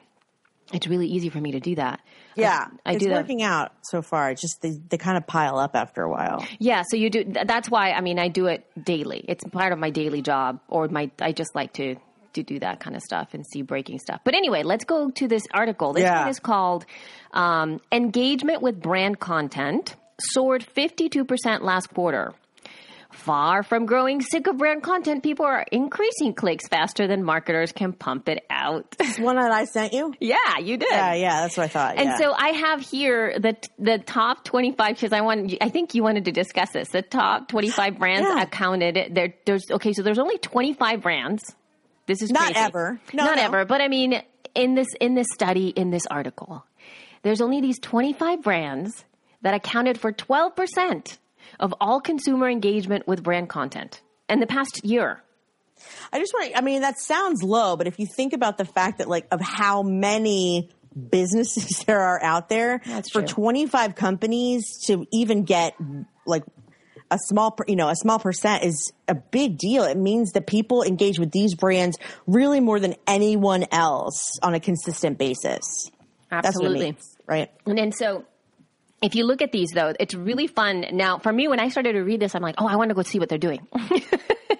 It's 0.73 0.87
really 0.87 1.07
easy 1.07 1.29
for 1.29 1.39
me 1.39 1.53
to 1.53 1.59
do 1.59 1.75
that. 1.75 2.01
Yeah, 2.35 2.67
I 2.85 2.93
it's 2.93 3.03
do 3.03 3.11
working 3.11 3.41
out 3.41 3.71
so 3.81 4.01
far. 4.01 4.29
It's 4.31 4.41
just 4.41 4.61
they, 4.61 4.71
they 4.89 4.97
kind 4.97 5.17
of 5.17 5.25
pile 5.25 5.57
up 5.57 5.75
after 5.75 6.03
a 6.03 6.09
while. 6.09 6.45
Yeah, 6.59 6.83
so 6.87 6.97
you 6.97 7.09
do. 7.09 7.23
That's 7.23 7.69
why 7.69 7.91
I 7.91 8.01
mean 8.01 8.19
I 8.19 8.27
do 8.27 8.45
it 8.45 8.65
daily. 8.81 9.23
It's 9.27 9.43
part 9.45 9.73
of 9.73 9.79
my 9.79 9.89
daily 9.89 10.21
job, 10.21 10.59
or 10.67 10.87
my. 10.89 11.09
I 11.19 11.31
just 11.31 11.55
like 11.55 11.73
to 11.73 11.95
to 12.37 12.43
do 12.43 12.59
that 12.59 12.79
kind 12.79 12.95
of 12.95 13.01
stuff 13.01 13.33
and 13.33 13.45
see 13.45 13.61
breaking 13.61 13.99
stuff. 13.99 14.21
But 14.23 14.33
anyway, 14.35 14.63
let's 14.63 14.85
go 14.85 15.09
to 15.11 15.27
this 15.27 15.43
article. 15.53 15.93
This 15.93 16.03
Yeah. 16.03 16.21
one 16.21 16.29
is 16.29 16.39
called 16.39 16.85
um, 17.33 17.79
"Engagement 17.91 18.61
with 18.61 18.81
Brand 18.81 19.19
Content 19.19 19.95
Soared 20.33 20.63
52 20.63 21.25
percent 21.25 21.63
last 21.63 21.93
quarter." 21.93 22.33
Far 23.11 23.63
from 23.63 23.85
growing 23.85 24.21
sick 24.21 24.47
of 24.47 24.57
brand 24.57 24.83
content, 24.83 25.23
people 25.23 25.45
are 25.45 25.65
increasing 25.71 26.33
clicks 26.33 26.67
faster 26.67 27.07
than 27.07 27.23
marketers 27.23 27.71
can 27.71 27.93
pump 27.93 28.27
it 28.29 28.45
out. 28.49 28.91
This 28.99 29.17
One 29.27 29.37
that 29.37 29.49
I 29.51 29.63
sent 29.65 29.93
you. 29.93 30.13
yeah, 30.19 30.59
you 30.61 30.77
did. 30.77 30.89
Yeah, 30.91 31.13
yeah, 31.13 31.41
that's 31.41 31.57
what 31.57 31.63
I 31.63 31.67
thought. 31.67 31.95
And 31.97 32.09
yeah. 32.09 32.17
so 32.17 32.33
I 32.33 32.49
have 32.49 32.81
here 32.81 33.39
the 33.39 33.55
the 33.79 33.97
top 33.97 34.43
25 34.43 34.95
because 34.95 35.13
I 35.13 35.21
want 35.21 35.55
I 35.61 35.69
think 35.69 35.95
you 35.95 36.03
wanted 36.03 36.25
to 36.25 36.31
discuss 36.31 36.71
this. 36.71 36.89
The 36.89 37.01
top 37.01 37.47
25 37.47 37.97
brands 37.97 38.27
Yeah. 38.27 38.43
accounted 38.43 39.15
there 39.15 39.33
there's 39.45 39.63
okay, 39.71 39.93
so 39.93 40.03
there's 40.03 40.19
only 40.19 40.37
25 40.37 41.01
brands. 41.01 41.55
This 42.07 42.21
is 42.21 42.31
Not 42.31 42.53
crazy. 42.53 42.59
ever. 42.59 42.99
No, 43.13 43.25
Not 43.25 43.37
no. 43.37 43.43
ever, 43.43 43.65
but 43.65 43.81
I 43.81 43.87
mean 43.87 44.21
in 44.55 44.73
this 44.75 44.87
in 44.99 45.13
this 45.13 45.27
study 45.33 45.67
in 45.69 45.91
this 45.91 46.05
article. 46.07 46.65
There's 47.21 47.41
only 47.41 47.61
these 47.61 47.79
25 47.79 48.41
brands 48.41 49.05
that 49.41 49.53
accounted 49.53 49.99
for 49.99 50.11
12% 50.11 51.17
of 51.59 51.73
all 51.79 51.99
consumer 52.01 52.49
engagement 52.49 53.07
with 53.07 53.21
brand 53.23 53.49
content 53.49 54.01
in 54.29 54.39
the 54.39 54.47
past 54.47 54.81
year. 54.83 55.21
I 56.11 56.19
just 56.19 56.33
want 56.33 56.51
to, 56.51 56.57
I 56.57 56.61
mean, 56.61 56.81
that 56.81 56.99
sounds 56.99 57.43
low, 57.43 57.75
but 57.75 57.85
if 57.87 57.99
you 57.99 58.07
think 58.07 58.33
about 58.33 58.57
the 58.57 58.65
fact 58.65 58.97
that, 58.97 59.07
like, 59.07 59.27
of 59.31 59.39
how 59.41 59.83
many 59.83 60.69
businesses 61.11 61.83
there 61.85 61.99
are 61.99 62.21
out 62.23 62.49
there, 62.49 62.81
That's 62.85 63.11
for 63.11 63.21
true. 63.21 63.27
25 63.27 63.95
companies 63.95 64.63
to 64.87 65.05
even 65.11 65.43
get, 65.43 65.75
like, 66.25 66.43
a 67.11 67.17
small, 67.27 67.57
you 67.67 67.75
know, 67.75 67.89
a 67.89 67.95
small 67.95 68.19
percent 68.19 68.63
is 68.63 68.91
a 69.07 69.15
big 69.15 69.57
deal. 69.57 69.83
It 69.83 69.97
means 69.97 70.31
that 70.33 70.47
people 70.47 70.83
engage 70.83 71.19
with 71.19 71.31
these 71.31 71.55
brands 71.55 71.97
really 72.25 72.59
more 72.59 72.79
than 72.79 72.95
anyone 73.05 73.65
else 73.71 74.37
on 74.43 74.53
a 74.53 74.59
consistent 74.59 75.17
basis. 75.17 75.89
That's 76.29 76.29
what 76.29 76.45
it 76.45 76.47
Absolutely. 76.47 76.85
means, 76.85 77.17
right? 77.25 77.49
And 77.65 77.77
then 77.77 77.91
so 77.91 78.25
if 79.01 79.15
you 79.15 79.25
look 79.25 79.41
at 79.41 79.51
these 79.51 79.69
though, 79.73 79.93
it's 79.99 80.13
really 80.13 80.47
fun. 80.47 80.85
Now, 80.91 81.19
for 81.19 81.31
me, 81.31 81.47
when 81.47 81.59
I 81.59 81.69
started 81.69 81.93
to 81.93 82.01
read 82.01 82.19
this, 82.19 82.35
I'm 82.35 82.41
like, 82.41 82.55
oh, 82.57 82.67
I 82.67 82.75
want 82.75 82.89
to 82.89 82.95
go 82.95 83.01
see 83.03 83.19
what 83.19 83.29
they're 83.29 83.37
doing. 83.37 83.65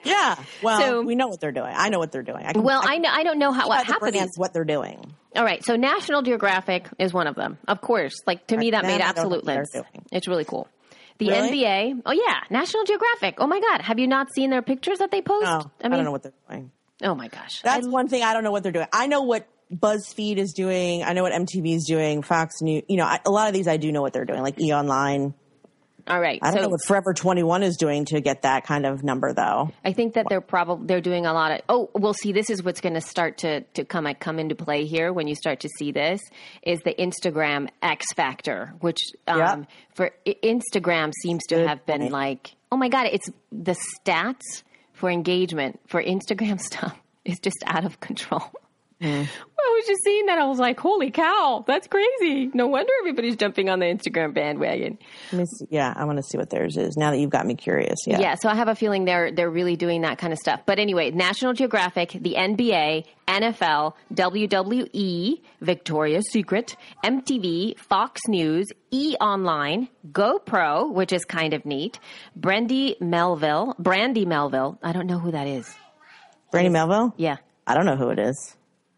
Yeah. 0.04 0.36
Well, 0.64 0.80
So- 0.80 1.02
we 1.02 1.16
know 1.16 1.28
what 1.28 1.42
they're 1.42 1.52
doing. 1.52 1.74
I 1.76 1.90
know 1.90 2.00
what 2.00 2.14
they're 2.14 2.24
doing. 2.24 2.46
I 2.46 2.54
can, 2.54 2.64
well, 2.64 2.82
I 2.82 2.94
I 2.96 2.98
know 2.98 3.10
I 3.12 3.24
don't 3.24 3.40
know 3.40 3.52
how 3.52 3.68
what 3.68 3.76
tell 3.78 3.86
the 3.86 3.94
half 3.94 4.02
of 4.02 4.06
these. 4.14 4.14
brands 4.22 4.38
what 4.38 4.54
they're 4.54 4.64
doing. 4.64 5.14
All 5.36 5.44
right, 5.44 5.64
so 5.66 5.76
National 5.76 6.22
Geographic 6.22 6.88
is 6.98 7.14
one 7.14 7.28
of 7.28 7.36
them. 7.36 7.58
Of 7.68 7.82
course, 7.82 8.14
like 8.26 8.48
to 8.48 8.58
me 8.58 8.72
that 8.72 8.84
Right, 8.84 8.88
made 8.94 9.02
then 9.02 9.10
I 9.10 9.12
don't 9.12 9.30
know 9.30 9.38
absolute 9.38 9.70
sense. 9.74 9.86
It's 10.14 10.28
really 10.28 10.46
cool. 10.46 10.68
The 11.18 11.30
Really? 11.30 11.60
NBA, 11.60 12.02
oh 12.06 12.12
yeah, 12.12 12.42
National 12.50 12.84
Geographic. 12.84 13.36
Oh 13.40 13.48
my 13.48 13.60
God, 13.60 13.82
have 13.82 14.00
you 14.00 14.08
not 14.08 14.34
seen 14.34 14.50
their 14.50 14.62
pictures 14.62 15.00
that 15.00 15.12
they 15.12 15.20
oh, 15.20 15.22
post? 15.24 15.46
No, 15.46 15.72
I, 15.84 15.88
don't 15.90 16.04
know 16.04 16.12
what 16.12 16.24
they're 16.24 16.34
doing. 16.50 16.72
Oh 17.04 17.16
my 17.16 17.28
gosh, 17.28 17.62
That's 17.62 17.88
I- 17.88 17.90
one 17.90 18.08
thing 18.08 18.24
I 18.24 18.34
don't 18.34 18.44
know 18.44 18.52
what 18.52 18.64
they're 18.64 18.72
doing. 18.72 18.88
I 18.94 19.08
know 19.08 19.24
what 19.24 19.48
BuzzFeed 19.74 20.38
is 20.38 20.54
doing. 20.54 21.04
I 21.04 21.14
know 21.14 21.24
what 21.24 21.34
MTV 21.34 21.76
is 21.76 21.86
doing. 21.86 22.22
Fox 22.22 22.62
News. 22.62 22.84
You 22.88 22.98
know, 22.98 23.06
I, 23.06 23.20
a 23.26 23.32
lot 23.32 23.48
of 23.48 23.54
these 23.54 23.68
I 23.68 23.78
do 23.78 23.92
know 23.92 24.02
what 24.02 24.14
they're 24.14 24.26
doing, 24.26 24.42
like 24.42 24.60
E 24.62 24.74
Online. 24.74 25.34
All 26.08 26.20
right. 26.20 26.40
I 26.42 26.48
don't 26.52 26.58
so 26.58 26.62
know 26.64 26.70
what 26.70 26.84
Forever 26.86 27.14
21 27.14 27.64
is 27.64 27.78
doing 27.78 28.06
to 28.06 28.22
get 28.22 28.44
that 28.44 28.66
kind 28.66 28.86
of 28.86 29.04
number, 29.04 29.34
though. 29.34 29.72
I 29.84 29.94
think 29.94 30.14
that 30.14 30.26
they're 30.30 30.42
probably 30.42 30.88
they're 30.88 31.02
doing 31.02 31.26
a 31.26 31.34
lot 31.34 31.52
of. 31.52 31.62
Oh, 31.70 31.90
we'll 31.94 32.14
see. 32.14 32.32
This 32.32 32.50
is 32.50 32.64
what's 32.64 32.82
going 32.82 32.96
to 32.96 33.02
start 33.02 33.40
to 33.40 33.62
to 33.62 33.86
come 33.86 34.08
come 34.20 34.40
into 34.40 34.56
play 34.56 34.86
here 34.86 35.12
when 35.14 35.28
you 35.28 35.36
start 35.36 35.60
to 35.62 35.70
see 35.78 35.92
this 35.92 36.22
is 36.64 36.80
the 36.82 36.94
Instagram 36.94 37.70
X 37.82 38.06
factor, 38.16 38.74
which 38.80 39.00
um, 39.28 39.40
Yep. 39.40 39.66
for 39.96 40.12
Instagram 40.26 41.12
seems 41.24 41.46
to 41.48 41.56
Good 41.56 41.68
have 41.68 41.86
been 41.86 42.02
point. 42.02 42.12
like, 42.14 42.56
oh 42.72 42.78
my 42.78 42.90
god, 42.90 43.08
it's 43.12 43.30
the 43.52 43.76
stats 44.00 44.64
for 44.94 45.10
engagement 45.10 45.80
for 45.88 46.02
Instagram 46.04 46.60
stuff 46.72 46.98
is 47.26 47.40
just 47.40 47.58
out 47.66 47.86
of 47.86 48.00
control. 48.00 48.44
Mm. 49.02 49.28
I 49.28 49.76
was 49.76 49.86
just 49.86 50.04
seeing 50.04 50.26
that. 50.26 50.40
I 50.40 50.46
was 50.46 50.58
like, 50.58 50.80
holy 50.80 51.12
cow, 51.12 51.64
that's 51.68 51.88
crazy. 51.88 52.50
No 52.54 52.66
wonder 52.68 52.92
everybody's 53.02 53.36
jumping 53.36 53.70
on 53.70 53.80
the 53.80 53.86
Instagram 53.86 54.34
bandwagon. 54.34 54.98
Let 55.32 55.40
me 55.40 55.46
see. 55.46 55.68
Yeah, 55.70 55.94
I 55.96 56.06
want 56.06 56.18
to 56.18 56.24
see 56.24 56.38
what 56.38 56.50
theirs 56.50 56.78
is 56.78 56.98
now 56.98 57.12
that 57.12 57.20
you've 57.20 57.30
got 57.30 57.46
me 57.46 57.54
curious. 57.54 57.98
Yeah. 58.08 58.20
Yeah, 58.20 58.36
so 58.36 58.50
I 58.50 58.56
have 58.56 58.70
a 58.70 58.76
feeling 58.76 59.06
they're 59.06 59.32
they're 59.32 59.52
really 59.52 59.76
doing 59.76 60.02
that 60.02 60.18
kind 60.18 60.34
of 60.34 60.40
stuff. 60.40 60.62
But 60.66 60.80
anyway, 60.80 61.12
National 61.12 61.54
Geographic, 61.54 62.12
the 62.12 62.34
NBA, 62.38 63.06
NFL, 63.28 63.94
WWE, 64.16 65.42
Victoria's 65.62 66.26
Secret, 66.32 66.76
MTV, 67.04 67.78
Fox 67.78 68.22
News, 68.28 68.68
E 68.90 69.16
Online, 69.22 69.90
GoPro, 70.12 70.92
which 70.92 71.14
is 71.14 71.24
kind 71.24 71.54
of 71.54 71.66
neat, 71.66 72.00
Brandy 72.36 72.96
Melville, 73.00 73.76
Brandy 73.78 74.26
Melville. 74.26 74.80
I 74.82 74.92
don't 74.92 75.06
know 75.06 75.20
who 75.20 75.32
that 75.32 75.46
is. 75.48 75.72
Brandy 76.52 76.70
Melville? 76.70 77.14
Yeah, 77.18 77.38
I 77.68 77.76
don't 77.76 77.86
know 77.86 77.96
who 77.96 78.10
it 78.10 78.18
is. 78.18 78.57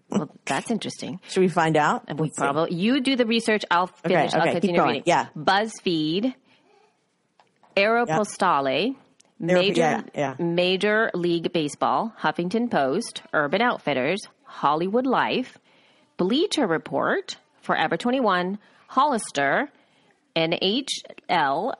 Well, 0.09 0.29
that's 0.45 0.71
interesting. 0.71 1.19
Should 1.29 1.41
we 1.41 1.47
find 1.49 1.77
out? 1.77 2.07
We 2.07 2.15
Let's 2.27 2.35
see. 2.37 2.41
probably 2.41 2.75
you 2.75 2.99
do 3.01 3.15
the 3.15 3.25
research. 3.25 3.63
I'll 3.71 3.87
finish. 3.87 4.33
okay, 4.33 4.37
I'll 4.39 4.45
keep 4.45 4.53
continue 4.53 4.77
going. 4.77 4.87
reading. 4.89 5.03
Yeah. 5.05 5.27
BuzzFeed, 5.37 6.33
Aeropostale, 7.75 8.95
Major 9.39 9.81
yeah, 9.81 10.01
yeah. 10.13 10.35
Major 10.39 11.11
League 11.13 11.53
Baseball, 11.53 12.13
Huffington 12.21 12.69
Post, 12.69 13.21
Urban 13.33 13.61
Outfitters, 13.61 14.19
Hollywood 14.43 15.05
Life, 15.05 15.57
Bleacher 16.17 16.67
Report, 16.67 17.37
Forever 17.61 17.95
21, 17.95 18.59
Hollister, 18.87 19.69
NHL, 20.35 21.73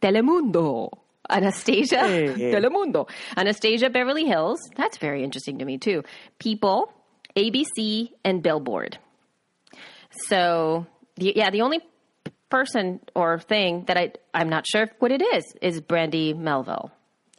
Telemundo. 0.00 0.90
Anastasia 1.30 2.00
Hey. 2.00 2.26
Telemundo. 2.52 3.08
Anastasia 3.36 3.88
Beverly 3.90 4.24
Hills. 4.26 4.58
That's 4.76 4.98
very 4.98 5.22
interesting 5.22 5.58
to 5.58 5.64
me 5.64 5.78
too. 5.78 6.02
People, 6.38 6.92
ABC, 7.36 8.10
and 8.24 8.42
Billboard. 8.42 8.98
So, 10.28 10.86
yeah, 11.16 11.50
the 11.50 11.62
only 11.62 11.80
person 12.50 13.00
or 13.14 13.38
thing 13.38 13.84
that 13.86 13.96
I 13.96 14.12
I'm 14.34 14.50
not 14.50 14.66
sure 14.66 14.88
what 14.98 15.10
it 15.10 15.22
is 15.22 15.54
is 15.62 15.80
Brandy 15.80 16.34
Melville. 16.34 16.90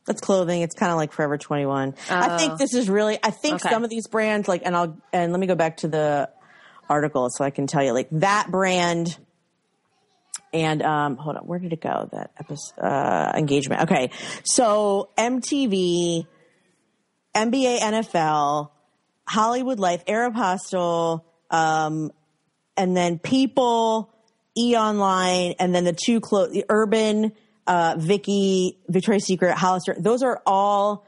That's 0.06 0.22
clothing. 0.22 0.62
It's 0.64 0.74
kind 0.76 0.92
of 0.92 0.98
like 0.98 1.14
Forever 1.14 1.38
21. 1.38 1.96
I 2.10 2.38
think 2.38 2.58
this 2.58 2.74
is 2.74 2.90
really, 2.90 3.18
I 3.24 3.30
think 3.30 3.56
Okay. 3.56 3.70
some 3.70 3.84
of 3.86 3.90
these 3.90 4.08
brands, 4.08 4.48
like, 4.50 4.64
and 4.66 4.76
I'll, 4.76 4.98
and 5.14 5.32
let 5.32 5.40
me 5.40 5.48
go 5.48 5.56
back 5.56 5.78
to 5.78 5.88
the 5.88 6.30
article 6.90 7.30
so 7.30 7.46
I 7.46 7.52
can 7.52 7.68
tell 7.68 7.84
you, 7.84 7.94
like, 7.94 8.10
that 8.12 8.52
brand 8.52 9.18
and, 10.52 10.82
um, 10.82 11.16
hold 11.16 11.38
on, 11.38 11.44
where 11.48 11.58
did 11.58 11.72
it 11.74 11.80
go? 11.82 12.10
That 12.12 12.32
episode, 12.38 12.80
uh, 12.82 13.32
engagement. 13.36 13.84
Okay. 13.84 14.10
So 14.44 15.10
MTV, 15.18 16.28
NBA, 17.34 17.80
NFL, 17.80 18.70
Hollywood 19.28 19.80
Life, 19.80 20.04
Arab 20.08 20.36
Aeropostale, 20.36 21.24
um, 21.50 22.12
and 22.76 22.96
then 22.96 23.20
People, 23.20 24.14
E 24.58 24.76
Online, 24.76 25.54
and 25.60 25.74
then 25.74 25.84
the 25.84 25.94
two 25.94 26.20
clo- 26.20 26.48
the 26.48 26.66
Urban, 26.70 27.32
uh, 27.68 27.96
Vicky, 27.98 28.78
Victoria's 28.88 29.26
Secret, 29.26 29.56
Hollister. 29.56 29.96
Those 29.98 30.24
are 30.24 30.42
all 30.46 31.06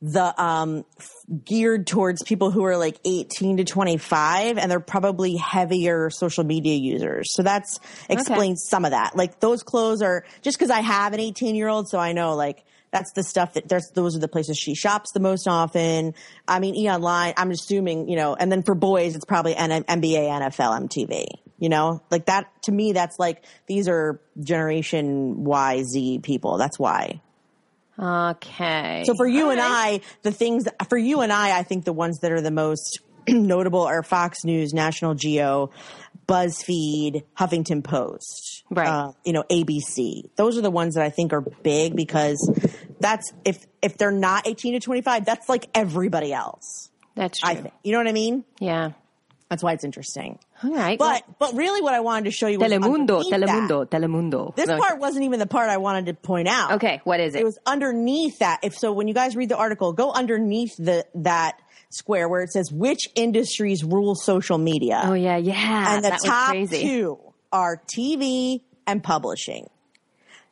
the 0.00 0.42
um, 0.42 0.84
f- 0.98 1.10
geared 1.44 1.86
towards 1.86 2.22
people 2.24 2.50
who 2.50 2.64
are 2.64 2.76
like 2.76 2.98
18 3.04 3.58
to 3.58 3.64
25, 3.64 4.58
and 4.58 4.70
they're 4.70 4.80
probably 4.80 5.36
heavier 5.36 6.10
social 6.10 6.42
media 6.42 6.74
users. 6.74 7.28
So 7.34 7.42
that's 7.42 7.78
explains 8.08 8.66
some 8.68 8.84
of 8.84 8.90
that. 8.90 9.14
Like 9.14 9.38
those 9.38 9.62
clothes 9.62 10.02
are 10.02 10.24
just 10.42 10.58
because 10.58 10.70
I 10.70 10.80
have 10.80 11.12
an 11.12 11.20
18 11.20 11.54
year 11.54 11.68
old, 11.68 11.88
so 11.88 11.98
I 11.98 12.12
know 12.12 12.34
like. 12.34 12.64
That's 12.92 13.12
the 13.12 13.22
stuff 13.24 13.54
that 13.54 13.68
there's, 13.68 13.90
those 13.94 14.14
are 14.14 14.20
the 14.20 14.28
places 14.28 14.58
she 14.58 14.74
shops 14.74 15.12
the 15.12 15.20
most 15.20 15.48
often. 15.48 16.14
I 16.46 16.60
mean, 16.60 16.76
E 16.76 16.88
Online, 16.90 17.32
I'm 17.36 17.50
assuming, 17.50 18.08
you 18.08 18.16
know, 18.16 18.34
and 18.34 18.52
then 18.52 18.62
for 18.62 18.74
boys, 18.74 19.16
it's 19.16 19.24
probably 19.24 19.56
N- 19.56 19.70
NBA, 19.70 20.28
NFL, 20.28 20.88
MTV, 20.88 21.24
you 21.58 21.68
know, 21.70 22.02
like 22.10 22.26
that 22.26 22.50
to 22.64 22.72
me, 22.72 22.92
that's 22.92 23.18
like, 23.18 23.44
these 23.66 23.88
are 23.88 24.20
generation 24.38 25.42
Y, 25.44 25.82
Z 25.84 26.20
people. 26.22 26.58
That's 26.58 26.78
why. 26.78 27.20
Okay. 27.98 29.04
So 29.06 29.14
for 29.14 29.26
you 29.26 29.44
All 29.44 29.50
and 29.50 29.60
right. 29.60 30.00
I, 30.02 30.06
the 30.22 30.32
things 30.32 30.66
for 30.88 30.98
you 30.98 31.20
and 31.20 31.32
I, 31.32 31.58
I 31.58 31.62
think 31.62 31.84
the 31.84 31.92
ones 31.92 32.20
that 32.20 32.32
are 32.32 32.40
the 32.40 32.50
most 32.50 33.00
notable 33.28 33.82
are 33.82 34.02
Fox 34.02 34.44
News, 34.44 34.72
National 34.74 35.14
Geo, 35.14 35.70
BuzzFeed, 36.28 37.24
Huffington 37.38 37.82
Post, 37.84 38.64
Right. 38.70 38.86
uh, 38.88 39.12
you 39.24 39.32
know, 39.32 39.44
ABC. 39.50 40.30
Those 40.36 40.56
are 40.58 40.62
the 40.62 40.70
ones 40.70 40.94
that 40.94 41.04
I 41.04 41.10
think 41.10 41.32
are 41.32 41.40
big 41.40 41.94
because 41.96 42.38
that's 43.00 43.32
if 43.44 43.64
if 43.82 43.98
they're 43.98 44.10
not 44.12 44.46
eighteen 44.46 44.72
to 44.74 44.80
twenty 44.80 45.02
five, 45.02 45.24
that's 45.24 45.48
like 45.48 45.66
everybody 45.74 46.32
else. 46.32 46.90
That's 47.14 47.40
true. 47.40 47.50
I 47.50 47.54
think 47.56 47.74
you 47.84 47.92
know 47.92 47.98
what 47.98 48.08
I 48.08 48.12
mean. 48.12 48.44
Yeah. 48.60 48.92
That's 49.50 49.62
why 49.62 49.72
it's 49.74 49.84
interesting. 49.84 50.38
All 50.64 50.72
right. 50.74 50.98
But 50.98 51.24
but 51.38 51.54
really, 51.54 51.82
what 51.82 51.92
I 51.92 52.00
wanted 52.00 52.24
to 52.24 52.30
show 52.30 52.46
you 52.46 52.58
was 52.58 52.72
Telemundo, 52.72 53.18
underneath 53.20 53.30
that. 53.30 53.40
Telemundo, 53.40 53.86
Telemundo. 53.86 54.56
This 54.56 54.66
No. 54.68 54.78
part 54.78 54.98
wasn't 54.98 55.24
even 55.26 55.38
the 55.40 55.46
part 55.46 55.68
I 55.68 55.76
wanted 55.76 56.06
to 56.06 56.14
point 56.14 56.48
out. 56.48 56.72
Okay, 56.72 57.02
what 57.04 57.20
is 57.20 57.34
it? 57.34 57.40
It 57.42 57.44
was 57.44 57.58
underneath 57.66 58.38
that. 58.38 58.60
If 58.62 58.78
so, 58.78 58.92
when 58.92 59.08
you 59.08 59.14
guys 59.14 59.36
read 59.36 59.50
the 59.50 59.58
article, 59.58 59.92
go 59.92 60.10
underneath 60.10 60.74
the 60.78 61.04
that 61.16 61.60
square 61.94 62.28
where 62.28 62.42
it 62.42 62.52
says 62.52 62.72
which 62.72 63.08
industries 63.14 63.84
rule 63.84 64.14
social 64.14 64.58
media. 64.58 65.02
Oh 65.04 65.14
yeah, 65.14 65.36
yeah. 65.36 65.94
and 65.94 66.04
the 66.04 66.18
top 66.24 66.54
two 66.70 67.18
are 67.52 67.82
TV 67.96 68.60
and 68.86 69.02
publishing. 69.02 69.68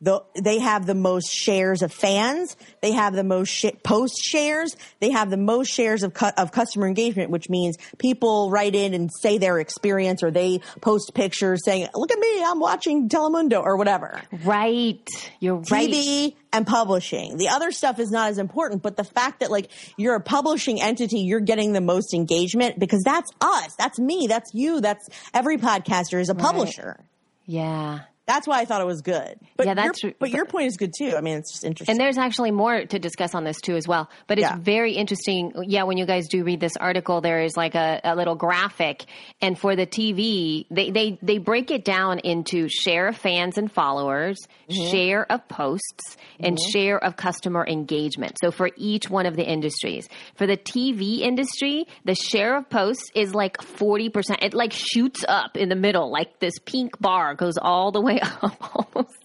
The, 0.03 0.23
they 0.41 0.59
have 0.61 0.87
the 0.87 0.95
most 0.95 1.31
shares 1.31 1.83
of 1.83 1.93
fans. 1.93 2.57
They 2.81 2.93
have 2.93 3.13
the 3.13 3.25
most 3.25 3.49
sh- 3.49 3.67
post 3.83 4.17
shares. 4.23 4.75
They 5.01 5.11
have 5.11 5.29
the 5.29 5.37
most 5.37 5.69
shares 5.69 6.03
of 6.03 6.15
cu- 6.15 6.33
of 6.39 6.53
customer 6.53 6.87
engagement, 6.87 7.31
which 7.31 7.51
means 7.51 7.77
people 7.99 8.51
write 8.51 8.75
in 8.75 8.95
and 8.95 9.11
say 9.21 9.37
their 9.37 9.59
experience, 9.59 10.23
or 10.23 10.31
they 10.31 10.61
post 10.81 11.13
pictures 11.15 11.61
saying, 11.65 11.89
"Look 11.95 12.11
at 12.11 12.19
me, 12.19 12.43
I'm 12.43 12.61
watching 12.61 13.11
Telemundo" 13.11 13.63
or 13.63 13.77
whatever. 13.77 14.23
Right. 14.43 15.07
You're 15.39 15.63
right. 15.71 15.91
TV 15.91 16.35
and 16.53 16.67
publishing. 16.67 17.37
The 17.37 17.49
other 17.49 17.71
stuff 17.71 17.99
is 17.99 18.11
not 18.11 18.31
as 18.31 18.39
important, 18.39 18.83
but 18.83 18.97
the 18.97 19.05
fact 19.05 19.41
that 19.41 19.51
like 19.51 19.71
you're 19.99 20.15
a 20.15 20.21
publishing 20.21 20.81
entity, 20.81 21.21
you're 21.21 21.41
getting 21.41 21.75
the 21.75 21.81
most 21.83 22.15
engagement 22.15 22.79
because 22.79 23.03
that's 23.05 23.31
us. 23.41 23.75
That's 23.77 23.99
me. 23.99 24.27
That's 24.29 24.51
you. 24.55 24.81
That's 24.81 25.07
every 25.35 25.59
podcaster 25.59 26.19
is 26.21 26.31
a 26.31 26.35
publisher. 26.35 27.05
Yeah. 27.45 28.01
That's 28.31 28.47
why 28.47 28.61
I 28.61 28.65
thought 28.65 28.81
it 28.81 28.87
was 28.87 29.03
good. 29.03 29.39
But 29.57 29.67
Yeah, 29.67 29.75
that's 29.75 30.03
your, 30.03 30.13
but 30.19 30.31
your 30.31 30.45
point 30.45 30.67
is 30.69 30.77
good 30.77 30.93
too. 30.97 31.15
I 31.17 31.21
mean, 31.21 31.39
it's 31.39 31.51
just 31.51 31.65
interesting. 31.65 31.93
And 31.93 32.01
there's 32.01 32.17
actually 32.17 32.53
more 32.53 32.85
to 32.85 32.99
discuss 32.99 33.35
on 33.35 33.43
this 33.43 33.61
too 33.61 33.75
as 33.75 33.89
well. 33.89 34.09
But 34.29 34.39
it's 34.39 34.49
Yeah. 34.49 34.57
very 34.59 34.93
interesting. 34.95 35.53
Yeah, 35.67 35.83
when 35.83 35.97
you 35.99 36.07
guys 36.07 36.29
do 36.29 36.45
read 36.45 36.61
this 36.61 36.77
article, 36.77 37.21
there 37.21 37.43
is 37.43 37.57
like 37.57 37.75
a, 37.75 38.01
a 38.05 38.15
little 38.15 38.37
graphic. 38.37 39.05
And 39.41 39.59
for 39.59 39.75
the 39.75 39.87
TV, 39.87 40.67
they, 40.71 40.91
they, 40.91 41.19
they 41.23 41.39
break 41.39 41.71
it 41.73 41.85
down 41.85 42.21
into 42.21 42.69
share 42.69 43.09
of 43.09 43.17
fans 43.17 43.59
and 43.59 43.71
followers, 43.71 44.39
Mm-hmm. 44.71 44.91
share 44.93 45.33
of 45.33 45.49
posts, 45.49 46.17
and 46.39 46.57
share 46.73 46.97
of 47.03 47.17
customer 47.17 47.67
engagement. 47.67 48.37
So 48.41 48.53
for 48.53 48.71
each 48.77 49.11
one 49.11 49.27
of 49.27 49.35
the 49.35 49.43
industries. 49.45 50.09
For 50.37 50.47
the 50.47 50.57
TV 50.57 51.23
industry, 51.23 51.87
the 52.05 52.15
share 52.15 52.57
of 52.57 52.71
posts 52.71 53.11
is 53.17 53.35
like 53.35 53.57
40%. 53.57 54.45
It 54.45 54.55
like 54.55 54.73
shoots 54.73 55.25
up 55.27 55.57
in 55.57 55.71
the 55.71 55.75
middle, 55.75 56.13
like 56.13 56.39
this 56.39 56.55
pink 56.65 57.01
bar 57.01 57.35
goes 57.35 57.59
all 57.61 57.91
the 57.91 58.01
way 58.01 58.20
almost. 58.43 59.17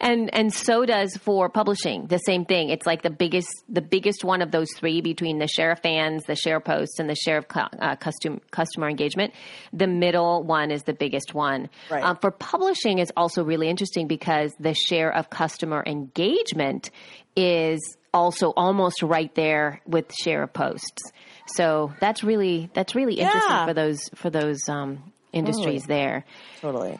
And 0.00 0.34
and 0.34 0.52
so 0.52 0.84
does 0.86 1.16
for 1.18 1.48
publishing 1.48 2.06
the 2.06 2.18
same 2.18 2.44
thing. 2.44 2.70
It's 2.70 2.86
like 2.86 3.02
the 3.02 3.10
biggest 3.10 3.48
the 3.68 3.82
biggest 3.82 4.24
one 4.24 4.42
of 4.42 4.50
those 4.50 4.68
three 4.76 5.00
between 5.00 5.38
the 5.38 5.46
share 5.46 5.72
of 5.72 5.80
fans, 5.80 6.24
the 6.24 6.34
share 6.34 6.56
of 6.56 6.64
posts, 6.64 6.98
and 6.98 7.08
the 7.08 7.14
share 7.14 7.38
of 7.38 7.46
uh, 7.54 7.96
custom, 7.96 8.40
customer 8.50 8.88
engagement. 8.88 9.32
The 9.72 9.86
middle 9.86 10.42
one 10.42 10.70
is 10.70 10.82
the 10.84 10.94
biggest 10.94 11.34
one. 11.34 11.68
Right. 11.90 12.02
Um, 12.02 12.16
for 12.16 12.30
publishing, 12.30 12.98
it's 12.98 13.12
also 13.16 13.44
really 13.44 13.68
interesting 13.68 14.06
because 14.08 14.52
the 14.58 14.74
share 14.74 15.14
of 15.14 15.30
customer 15.30 15.82
engagement 15.86 16.90
is 17.36 17.96
also 18.14 18.52
almost 18.56 19.02
right 19.02 19.34
there 19.34 19.80
with 19.86 20.12
share 20.14 20.42
of 20.42 20.52
posts. 20.52 21.02
So 21.46 21.92
that's 22.00 22.24
really 22.24 22.70
that's 22.74 22.94
really 22.94 23.14
interesting 23.14 23.50
Yeah. 23.50 23.66
for 23.66 23.74
those 23.74 24.00
for 24.14 24.30
those 24.30 24.68
um, 24.68 25.12
industries 25.32 25.82
Totally. 25.82 25.98
there. 26.00 26.24
Totally. 26.60 26.98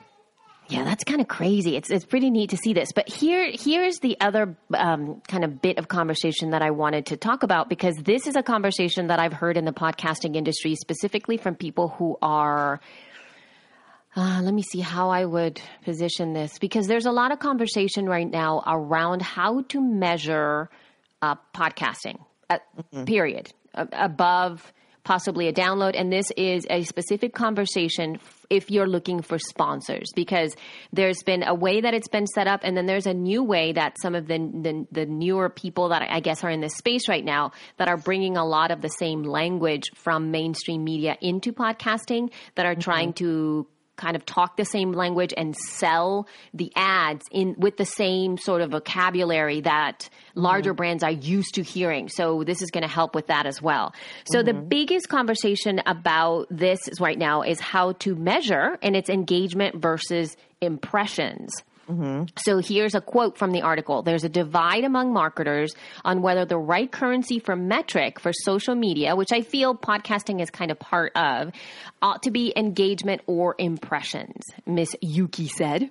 Yeah, 0.72 0.84
that's 0.84 1.04
kind 1.04 1.20
of 1.20 1.28
crazy. 1.28 1.76
It's 1.76 1.90
it's 1.90 2.06
pretty 2.06 2.30
neat 2.30 2.50
to 2.50 2.56
see 2.56 2.72
this. 2.72 2.92
But 2.92 3.06
here 3.06 3.50
here's 3.52 3.98
the 3.98 4.16
other 4.20 4.56
um, 4.72 5.20
kind 5.28 5.44
of 5.44 5.60
bit 5.60 5.76
of 5.78 5.88
conversation 5.88 6.50
that 6.50 6.62
I 6.62 6.70
wanted 6.70 7.06
to 7.06 7.18
talk 7.18 7.42
about 7.42 7.68
because 7.68 7.94
this 7.96 8.26
is 8.26 8.36
a 8.36 8.42
conversation 8.42 9.08
that 9.08 9.18
I've 9.18 9.34
heard 9.34 9.58
in 9.58 9.66
the 9.66 9.72
podcasting 9.72 10.34
industry, 10.34 10.74
specifically 10.74 11.36
from 11.36 11.56
people 11.56 11.88
who 11.88 12.16
are. 12.22 12.80
Uh, 14.16 14.40
let 14.42 14.54
me 14.54 14.62
see 14.62 14.80
how 14.80 15.10
I 15.10 15.24
would 15.24 15.60
position 15.84 16.32
this 16.32 16.58
because 16.58 16.86
there's 16.86 17.06
a 17.06 17.12
lot 17.12 17.32
of 17.32 17.38
conversation 17.38 18.06
right 18.06 18.30
now 18.30 18.62
around 18.66 19.20
how 19.20 19.62
to 19.68 19.80
measure 19.80 20.70
uh, 21.20 21.36
podcasting. 21.54 22.18
Uh, 22.48 22.58
Period. 23.04 23.52
A- 23.74 23.88
above 23.92 24.72
possibly 25.04 25.48
a 25.48 25.52
download, 25.52 25.98
and 25.98 26.12
this 26.12 26.30
is 26.36 26.66
a 26.70 26.84
specific 26.84 27.34
conversation 27.34 28.18
if 28.50 28.70
you're 28.70 28.86
looking 28.86 29.22
for 29.22 29.38
sponsors 29.38 30.10
because 30.14 30.54
there's 30.92 31.22
been 31.24 31.42
a 31.42 31.54
way 31.54 31.80
that 31.80 31.94
it's 31.94 32.08
been 32.08 32.26
set 32.26 32.46
up, 32.46 32.60
and 32.62 32.76
then 32.76 32.86
there's 32.86 33.06
a 33.06 33.14
new 33.14 33.42
way 33.42 33.72
that 33.72 33.96
some 34.00 34.14
of 34.14 34.26
the 34.26 34.38
the, 34.38 34.86
the 34.92 35.06
newer 35.06 35.48
people 35.48 35.88
that 35.88 36.02
I 36.02 36.20
guess 36.20 36.44
are 36.44 36.50
in 36.50 36.60
this 36.60 36.74
space 36.74 37.08
right 37.08 37.24
now 37.24 37.52
that 37.78 37.88
are 37.88 37.96
bringing 37.96 38.36
a 38.36 38.44
lot 38.44 38.70
of 38.70 38.80
the 38.80 38.88
same 38.88 39.22
language 39.22 39.84
from 39.94 40.30
mainstream 40.30 40.84
media 40.84 41.16
into 41.20 41.52
podcasting 41.52 42.30
that 42.54 42.66
are 42.66 42.72
mm-hmm. 42.72 42.80
trying 42.80 43.12
to 43.14 43.66
kind 43.96 44.16
of 44.16 44.24
talk 44.24 44.56
the 44.56 44.64
same 44.64 44.92
language 44.92 45.34
and 45.36 45.54
sell 45.56 46.26
the 46.54 46.72
ads 46.76 47.24
in 47.30 47.54
with 47.58 47.76
the 47.76 47.84
same 47.84 48.38
sort 48.38 48.62
of 48.62 48.70
vocabulary 48.70 49.60
that 49.60 50.08
larger 50.34 50.70
mm-hmm. 50.70 50.76
brands 50.76 51.02
are 51.02 51.10
used 51.10 51.54
to 51.54 51.62
hearing. 51.62 52.08
So 52.08 52.42
this 52.44 52.62
is 52.62 52.70
going 52.70 52.82
to 52.82 52.88
help 52.88 53.14
with 53.14 53.26
that 53.26 53.46
as 53.46 53.60
well. 53.60 53.92
So 54.24 54.42
the 54.42 54.52
mm-hmm. 54.52 54.68
biggest 54.68 55.08
conversation 55.08 55.80
about 55.86 56.46
this 56.50 56.88
is 56.88 57.00
right 57.00 57.18
now 57.18 57.42
is 57.42 57.60
how 57.60 57.92
to 57.92 58.14
measure 58.14 58.78
and 58.82 58.96
its 58.96 59.10
engagement 59.10 59.76
versus 59.76 60.36
impressions. 60.60 61.52
Mm-hmm. 61.92 62.24
So 62.44 62.58
here's 62.58 62.94
a 62.94 63.00
quote 63.00 63.36
from 63.36 63.52
the 63.52 63.62
article. 63.62 64.02
There's 64.02 64.24
a 64.24 64.28
divide 64.28 64.84
among 64.84 65.12
marketers 65.12 65.74
on 66.04 66.22
whether 66.22 66.44
the 66.44 66.56
right 66.56 66.90
currency 66.90 67.38
for 67.38 67.54
metric 67.54 68.18
for 68.18 68.32
social 68.32 68.74
media, 68.74 69.14
which 69.16 69.32
I 69.32 69.42
feel 69.42 69.74
podcasting 69.74 70.40
is 70.40 70.50
kind 70.50 70.70
of 70.70 70.78
part 70.78 71.12
of, 71.16 71.52
ought 72.00 72.22
to 72.22 72.30
be 72.30 72.52
engagement 72.56 73.22
or 73.26 73.54
impressions, 73.58 74.44
Miss 74.66 74.94
Yuki 75.00 75.48
said. 75.48 75.90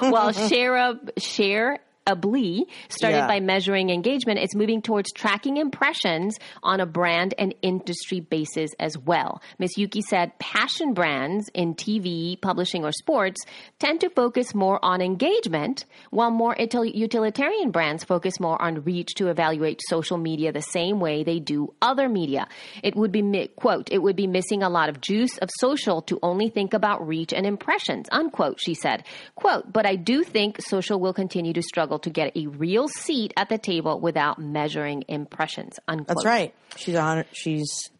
While 0.00 0.32
share 0.32 0.98
share 1.18 1.78
Ably 2.06 2.66
started 2.88 3.18
Yeah. 3.18 3.26
by 3.26 3.40
measuring 3.40 3.90
engagement, 3.90 4.38
it's 4.40 4.54
moving 4.54 4.82
towards 4.82 5.12
tracking 5.12 5.58
impressions 5.58 6.38
on 6.62 6.80
a 6.80 6.86
brand 6.86 7.34
and 7.38 7.54
industry 7.62 8.20
basis 8.20 8.70
as 8.80 8.96
well. 8.98 9.40
Ms. 9.58 9.76
Yuki 9.76 10.00
said 10.02 10.32
passion 10.38 10.94
brands 10.94 11.48
in 11.54 11.74
TV, 11.74 12.40
publishing, 12.40 12.84
or 12.84 12.92
sports 12.92 13.40
tend 13.78 14.00
to 14.00 14.08
focus 14.10 14.54
more 14.54 14.82
on 14.84 15.00
engagement, 15.00 15.84
while 16.10 16.30
more 16.30 16.56
utilitarian 16.58 17.70
brands 17.70 18.02
focus 18.02 18.40
more 18.40 18.60
on 18.60 18.82
reach 18.82 19.14
to 19.16 19.28
evaluate 19.28 19.80
social 19.88 20.16
media 20.16 20.52
the 20.52 20.62
same 20.62 21.00
way 21.00 21.22
they 21.22 21.38
do 21.38 21.72
other 21.82 22.08
media. 22.08 22.48
It 22.82 22.96
would 22.96 23.12
be, 23.12 23.48
quote, 23.56 23.88
it 23.92 23.98
would 24.02 24.16
be 24.16 24.26
missing 24.26 24.62
a 24.62 24.68
lot 24.70 24.88
of 24.88 25.00
juice 25.00 25.36
of 25.38 25.50
social 25.58 26.02
to 26.02 26.18
only 26.22 26.48
think 26.48 26.72
about 26.72 27.06
reach 27.06 27.32
and 27.32 27.46
impressions, 27.46 28.06
unquote, 28.10 28.58
she 28.60 28.74
said. 28.74 29.04
Quote, 29.34 29.72
but 29.72 29.86
I 29.86 29.96
do 29.96 30.24
think 30.24 30.60
social 30.62 30.98
will 30.98 31.12
continue 31.12 31.52
to 31.52 31.62
struggle 31.62 31.89
to 31.98 32.10
get 32.10 32.36
a 32.36 32.46
real 32.46 32.88
seat 32.88 33.32
at 33.36 33.48
the 33.48 33.58
table 33.58 34.00
without 34.00 34.38
measuring 34.38 35.04
impressions, 35.08 35.78
unquote. 35.88 36.08
That's 36.08 36.24
right. 36.24 36.54
She's 36.76 36.94
on. 36.94 37.24
She's 37.32 37.90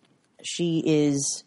she 0.43 0.83
is 0.85 1.45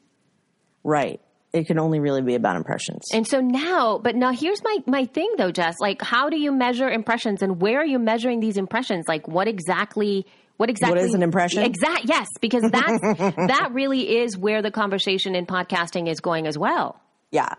right. 0.84 1.20
It 1.52 1.68
can 1.68 1.78
only 1.78 2.00
really 2.00 2.22
be 2.24 2.34
about 2.34 2.56
impressions. 2.56 3.04
And 3.14 3.28
so 3.28 3.40
now, 3.40 4.00
but 4.00 4.16
now 4.16 4.32
here's 4.32 4.64
my 4.64 4.78
my 4.88 5.06
thing 5.06 5.32
though, 5.38 5.52
Jess. 5.52 5.76
Like, 5.80 6.02
how 6.02 6.30
do 6.30 6.40
you 6.40 6.52
measure 6.52 6.90
impressions, 6.90 7.42
and 7.42 7.62
where 7.62 7.80
are 7.80 7.86
you 7.86 8.00
measuring 8.00 8.40
these 8.40 8.58
impressions? 8.58 9.06
Like, 9.08 9.28
what 9.28 9.48
exactly? 9.48 10.26
What 10.58 10.70
exactly 10.70 11.02
is 11.02 11.14
an 11.14 11.24
impression? 11.24 11.64
Exact. 11.64 12.06
Yes, 12.06 12.28
because 12.40 12.64
that's 12.72 13.02
that 13.20 13.70
really 13.72 14.18
is 14.18 14.38
where 14.38 14.62
the 14.62 14.72
conversation 14.72 15.36
in 15.36 15.46
podcasting 15.46 16.10
is 16.10 16.20
going 16.20 16.48
as 16.48 16.58
well. 16.58 17.00
Yeah. 17.32 17.54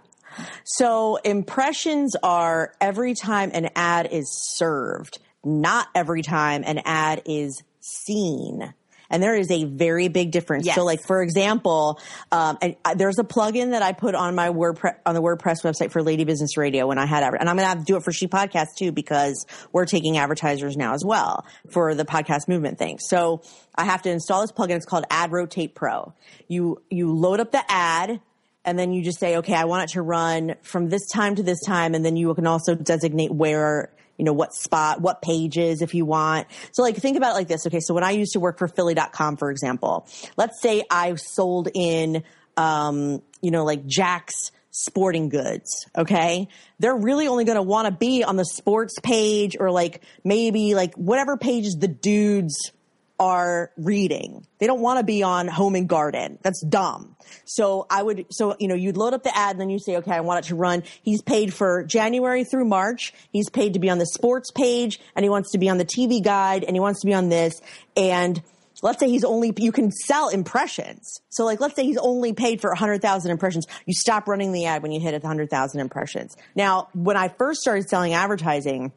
So 0.65 1.17
impressions 1.17 2.17
are 2.23 2.73
every 2.81 3.15
time 3.15 3.51
an 3.53 3.71
ad 3.77 4.09
is 4.11 4.27
served, 4.57 5.19
not 5.45 5.89
every 5.95 6.23
time 6.23 6.63
an 6.65 6.81
ad 6.85 7.23
is 7.27 7.63
seen. 7.81 8.75
And 9.11 9.23
there 9.23 9.37
is 9.37 9.51
a 9.51 9.65
very 9.65 10.09
big 10.09 10.31
difference. 10.31 10.67
Yes. 10.67 10.75
So, 10.75 10.85
like 10.85 11.01
for 11.07 11.23
example, 11.23 12.01
um, 12.33 12.59
and 12.61 12.75
I, 12.85 12.95
there's 12.95 13.19
a 13.19 13.23
plugin 13.23 13.71
that 13.73 13.83
I 13.83 13.93
put 13.93 14.15
on 14.15 14.35
my 14.35 14.49
WordPress 14.49 14.97
on 15.05 15.15
the 15.15 15.23
WordPress 15.23 15.63
website 15.63 15.93
for 15.93 16.03
Lady 16.03 16.25
Business 16.25 16.57
Radio 16.57 16.87
when 16.87 16.99
I 16.99 17.07
had, 17.07 17.23
and 17.23 17.49
I'm 17.49 17.57
going 17.57 17.65
to 17.65 17.69
have 17.69 17.79
to 17.81 17.85
do 17.85 17.97
it 17.97 18.03
for 18.03 18.13
She 18.13 18.27
Podcast 18.27 18.77
too 18.79 18.93
because 18.93 19.47
we're 19.73 19.85
taking 19.85 20.17
advertisers 20.17 20.77
now 20.77 20.95
as 20.95 21.05
well 21.05 21.47
for 21.71 21.95
the 21.95 22.05
podcast 22.05 22.49
movement 22.49 22.79
thing. 22.79 22.99
So 22.99 23.43
I 23.75 23.85
have 23.85 24.03
to 24.03 24.11
install 24.11 24.41
this 24.41 24.53
plugin. 24.53 24.77
It's 24.77 24.87
called 24.87 25.05
Ad 25.11 25.33
Rotate 25.33 25.75
Pro. 25.75 26.15
You 26.49 26.83
you 26.91 27.13
load 27.15 27.41
up 27.41 27.53
the 27.53 27.63
ad 27.69 28.21
and 28.65 28.79
then 28.79 28.93
you 28.93 29.03
just 29.03 29.21
say, 29.21 29.37
okay, 29.37 29.55
I 29.55 29.65
want 29.65 29.85
it 29.85 29.93
to 29.95 30.03
run 30.03 30.55
from 30.63 30.89
this 30.89 31.07
time 31.09 31.35
to 31.37 31.43
this 31.43 31.61
time, 31.65 31.95
and 31.95 32.05
then 32.05 32.17
you 32.17 32.33
can 32.35 32.47
also 32.47 32.75
designate 32.75 33.31
where, 33.31 33.93
you 34.17 34.25
know, 34.25 34.33
what 34.33 34.55
spot, 34.55 35.01
what 35.01 35.23
pages 35.23 35.83
if 35.83 35.95
you 35.95 36.05
want. 36.05 36.47
So 36.73 36.83
like 36.83 36.97
think 36.97 37.17
about 37.17 37.33
it 37.33 37.35
like 37.35 37.49
this. 37.49 37.67
Okay, 37.67 37.81
so 37.81 37.95
when 37.95 38.05
I 38.05 38.13
used 38.13 38.33
to 38.33 38.41
work 38.41 38.59
for 38.59 38.69
Philly.com, 38.69 39.37
for 39.37 39.51
example, 39.51 40.09
let's 40.37 40.61
say 40.61 40.83
I 40.91 41.15
sold 41.17 41.69
in, 41.75 42.23
um, 42.57 43.23
you 43.41 43.51
know, 43.51 43.65
like 43.65 43.87
Jack's 43.87 44.51
sporting 44.71 45.29
goods. 45.29 45.87
Okay, 45.97 46.49
they're 46.79 46.97
really 46.97 47.29
only 47.29 47.45
going 47.45 47.57
to 47.57 47.63
want 47.63 47.87
to 47.87 47.93
be 47.93 48.25
on 48.25 48.37
the 48.37 48.45
sports 48.45 48.95
page 49.03 49.57
or 49.59 49.71
like 49.71 50.03
maybe 50.25 50.75
like 50.75 50.95
whatever 50.95 51.37
pages 51.37 51.77
the 51.79 51.89
dudes 51.89 52.73
are 53.19 53.71
reading. 53.77 54.47
They 54.59 54.67
don't 54.67 54.81
want 54.81 54.99
to 54.99 55.05
be 55.05 55.23
on 55.23 55.47
home 55.49 55.75
and 55.75 55.89
garden. 55.89 56.39
That's 56.43 56.65
dumb. 56.65 57.17
So 57.45 57.87
I 57.89 58.03
would, 58.03 58.27
so, 58.31 58.57
you 58.59 58.69
know, 58.69 58.75
you'd 58.75 58.97
load 58.97 59.15
up 59.15 59.23
the 59.23 59.37
ad 59.37 59.53
and 59.53 59.61
then 59.61 59.71
you 59.71 59.79
say, 59.79 59.97
okay, 59.99 60.13
I 60.13 60.21
want 60.21 60.45
it 60.45 60.49
to 60.49 60.57
run. 60.57 60.83
He's 61.03 61.23
paid 61.23 61.55
for 61.55 61.85
January 61.85 62.45
through 62.45 62.65
March. 62.65 63.13
He's 63.31 63.49
paid 63.51 63.75
to 63.75 63.79
be 63.79 63.89
on 63.89 63.99
the 63.99 64.07
sports 64.07 64.51
page 64.51 65.01
and 65.15 65.25
he 65.25 65.31
wants 65.31 65.53
to 65.53 65.59
be 65.59 65.69
on 65.69 65.79
the 65.79 65.85
TV 65.85 66.23
guide 66.23 66.65
and 66.65 66.75
he 66.75 66.81
wants 66.81 67.01
to 67.01 67.07
be 67.07 67.15
on 67.15 67.29
this. 67.29 67.61
And 67.97 68.43
let's 68.83 68.99
say 68.99 69.09
he's 69.09 69.25
only, 69.25 69.53
you 69.59 69.73
can 69.73 69.93
sell 69.93 70.29
impressions. 70.29 71.21
So 71.31 71.45
like, 71.45 71.61
let's 71.61 71.77
say 71.77 71.85
he's 71.85 71.99
only 71.99 72.33
paid 72.33 72.61
for 72.61 72.71
100,000 72.71 73.31
impressions. 73.31 73.67
You 73.87 73.95
stop 73.95 74.27
running 74.29 74.53
the 74.53 74.67
ad 74.67 74.83
when 74.83 74.93
you 74.93 75.01
hit 75.01 75.13
100,000 75.13 75.81
impressions. 75.81 76.37
Now, 76.55 76.89
when 76.93 77.17
I 77.17 77.29
first 77.29 77.61
started 77.61 77.89
selling 77.89 78.13
advertising, 78.13 78.93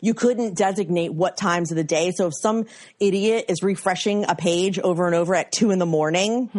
you 0.00 0.14
couldn't 0.14 0.56
designate 0.56 1.12
what 1.12 1.36
times 1.36 1.70
of 1.70 1.76
the 1.76 1.84
day. 1.84 2.12
So 2.12 2.28
if 2.28 2.34
some 2.40 2.66
idiot 3.00 3.46
is 3.48 3.62
refreshing 3.62 4.24
a 4.28 4.34
page 4.34 4.78
over 4.78 5.06
and 5.06 5.14
over 5.14 5.34
at 5.34 5.52
two 5.52 5.70
in 5.70 5.78
the 5.78 5.86
morning, 5.86 6.50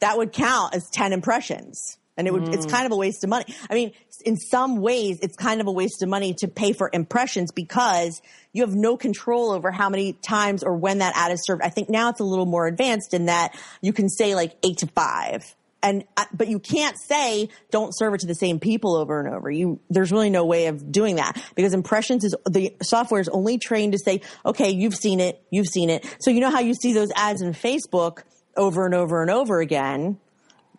that 0.00 0.16
would 0.16 0.32
count 0.32 0.74
as 0.74 0.88
10 0.90 1.12
impressions. 1.12 1.98
And 2.16 2.26
it 2.26 2.32
would, 2.32 2.52
it's 2.52 2.64
hmm. 2.64 2.70
kind 2.70 2.84
of 2.84 2.90
a 2.90 2.96
waste 2.96 3.22
of 3.22 3.30
money. 3.30 3.44
I 3.70 3.74
mean, 3.74 3.92
in 4.24 4.36
some 4.36 4.80
ways, 4.80 5.20
it's 5.22 5.36
kind 5.36 5.60
of 5.60 5.68
a 5.68 5.72
waste 5.72 6.02
of 6.02 6.08
money 6.08 6.34
to 6.38 6.48
pay 6.48 6.72
for 6.72 6.90
impressions 6.92 7.52
because 7.52 8.20
you 8.52 8.62
have 8.62 8.74
no 8.74 8.96
control 8.96 9.52
over 9.52 9.70
how 9.70 9.88
many 9.88 10.14
times 10.14 10.64
or 10.64 10.76
when 10.76 10.98
that 10.98 11.14
ad 11.14 11.30
is 11.30 11.44
served. 11.44 11.62
I 11.62 11.68
think 11.68 11.88
now 11.88 12.10
it's 12.10 12.18
a 12.18 12.24
little 12.24 12.46
more 12.46 12.66
advanced 12.66 13.14
in 13.14 13.26
that 13.26 13.56
you 13.80 13.92
can 13.92 14.08
say 14.08 14.34
like 14.34 14.56
eight 14.64 14.78
to 14.78 14.88
five. 14.88 15.54
And, 15.80 16.04
uh, 16.16 16.24
but 16.34 16.48
you 16.48 16.58
can't 16.58 16.96
say 16.98 17.50
don't 17.70 17.96
serve 17.96 18.14
it 18.14 18.20
to 18.20 18.26
the 18.26 18.34
same 18.34 18.58
people 18.58 18.96
over 18.96 19.20
and 19.20 19.32
over. 19.32 19.48
You, 19.48 19.78
there's 19.88 20.10
really 20.10 20.28
no 20.28 20.44
way 20.44 20.66
of 20.66 20.90
doing 20.90 21.16
that 21.16 21.40
because 21.54 21.72
impressions 21.72 22.24
is, 22.24 22.34
the 22.46 22.74
software 22.82 23.20
is 23.20 23.28
only 23.28 23.58
trained 23.58 23.92
to 23.92 23.98
say, 23.98 24.22
okay, 24.44 24.70
you've 24.70 24.96
seen 24.96 25.20
it, 25.20 25.40
you've 25.50 25.68
seen 25.68 25.88
it. 25.88 26.04
So 26.20 26.32
you 26.32 26.40
know 26.40 26.50
how 26.50 26.60
you 26.60 26.74
see 26.74 26.92
those 26.92 27.10
ads 27.14 27.42
in 27.42 27.52
Facebook 27.52 28.22
over 28.56 28.86
and 28.86 28.94
over 28.94 29.22
and 29.22 29.30
over 29.30 29.60
again? 29.60 30.18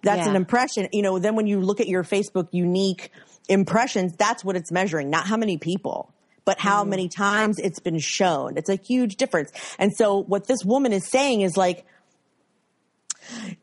That's 0.03 0.25
Yeah. 0.25 0.31
an 0.31 0.35
impression. 0.35 0.89
You 0.91 1.01
know, 1.01 1.17
then 1.17 1.35
when 1.35 1.47
you 1.47 1.61
look 1.61 1.79
at 1.79 1.87
your 1.87 2.03
Facebook 2.03 2.49
unique 2.51 3.11
impressions, 3.47 4.15
that's 4.17 4.43
what 4.43 4.57
it's 4.57 4.71
measuring, 4.71 5.09
not 5.09 5.27
how 5.27 5.37
many 5.37 5.57
people, 5.57 6.13
but 6.43 6.59
how 6.59 6.83
many 6.83 7.07
times 7.07 7.57
it's 7.57 7.79
been 7.79 7.99
shown. 7.99 8.57
It's 8.57 8.69
a 8.69 8.75
huge 8.75 9.15
difference. 9.15 9.51
And 9.77 9.95
so 9.95 10.17
what 10.23 10.47
this 10.47 10.65
woman 10.65 10.91
is 10.91 11.07
saying 11.07 11.41
is 11.41 11.55
like, 11.55 11.85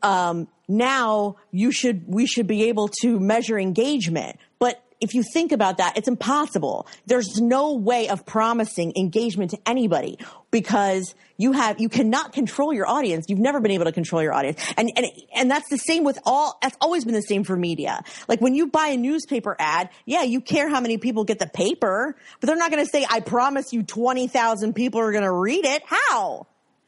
um, 0.01 0.47
now 0.67 1.37
you 1.51 1.71
should, 1.71 2.03
we 2.07 2.25
should 2.25 2.47
be 2.47 2.65
able 2.65 2.89
to 3.01 3.19
measure 3.19 3.57
engagement. 3.57 4.37
But 4.59 4.83
if 4.99 5.13
you 5.13 5.23
think 5.23 5.51
about 5.51 5.77
that, 5.77 5.97
it's 5.97 6.07
impossible. 6.07 6.87
There's 7.05 7.39
no 7.39 7.75
way 7.75 8.09
of 8.09 8.25
promising 8.25 8.93
engagement 8.97 9.51
to 9.51 9.59
anybody 9.65 10.17
because 10.49 11.13
you 11.37 11.51
have, 11.51 11.79
you 11.79 11.87
cannot 11.87 12.33
control 12.33 12.73
your 12.73 12.87
audience. 12.87 13.25
You've 13.29 13.39
never 13.39 13.59
been 13.59 13.71
able 13.71 13.85
to 13.85 13.91
control 13.91 14.23
your 14.23 14.33
audience. 14.33 14.59
And, 14.75 14.91
and, 14.95 15.05
and 15.35 15.51
that's 15.51 15.69
the 15.69 15.77
same 15.77 16.03
with 16.03 16.17
all, 16.25 16.57
that's 16.61 16.77
always 16.81 17.05
been 17.05 17.13
the 17.13 17.21
same 17.21 17.43
for 17.43 17.55
media. 17.55 18.03
Like 18.27 18.41
when 18.41 18.55
you 18.55 18.67
buy 18.67 18.87
a 18.87 18.97
newspaper 18.97 19.55
ad, 19.59 19.89
yeah, 20.05 20.23
you 20.23 20.41
care 20.41 20.67
how 20.67 20.81
many 20.81 20.97
people 20.97 21.25
get 21.25 21.37
the 21.37 21.47
paper, 21.47 22.15
but 22.39 22.47
they're 22.47 22.55
not 22.55 22.71
going 22.71 22.83
to 22.83 22.89
say, 22.89 23.05
I 23.07 23.19
promise 23.19 23.71
you 23.71 23.83
20,000 23.83 24.73
people 24.73 24.99
are 24.99 25.11
going 25.11 25.23
to 25.23 25.31
read 25.31 25.65
it. 25.65 25.83
How? 25.85 26.47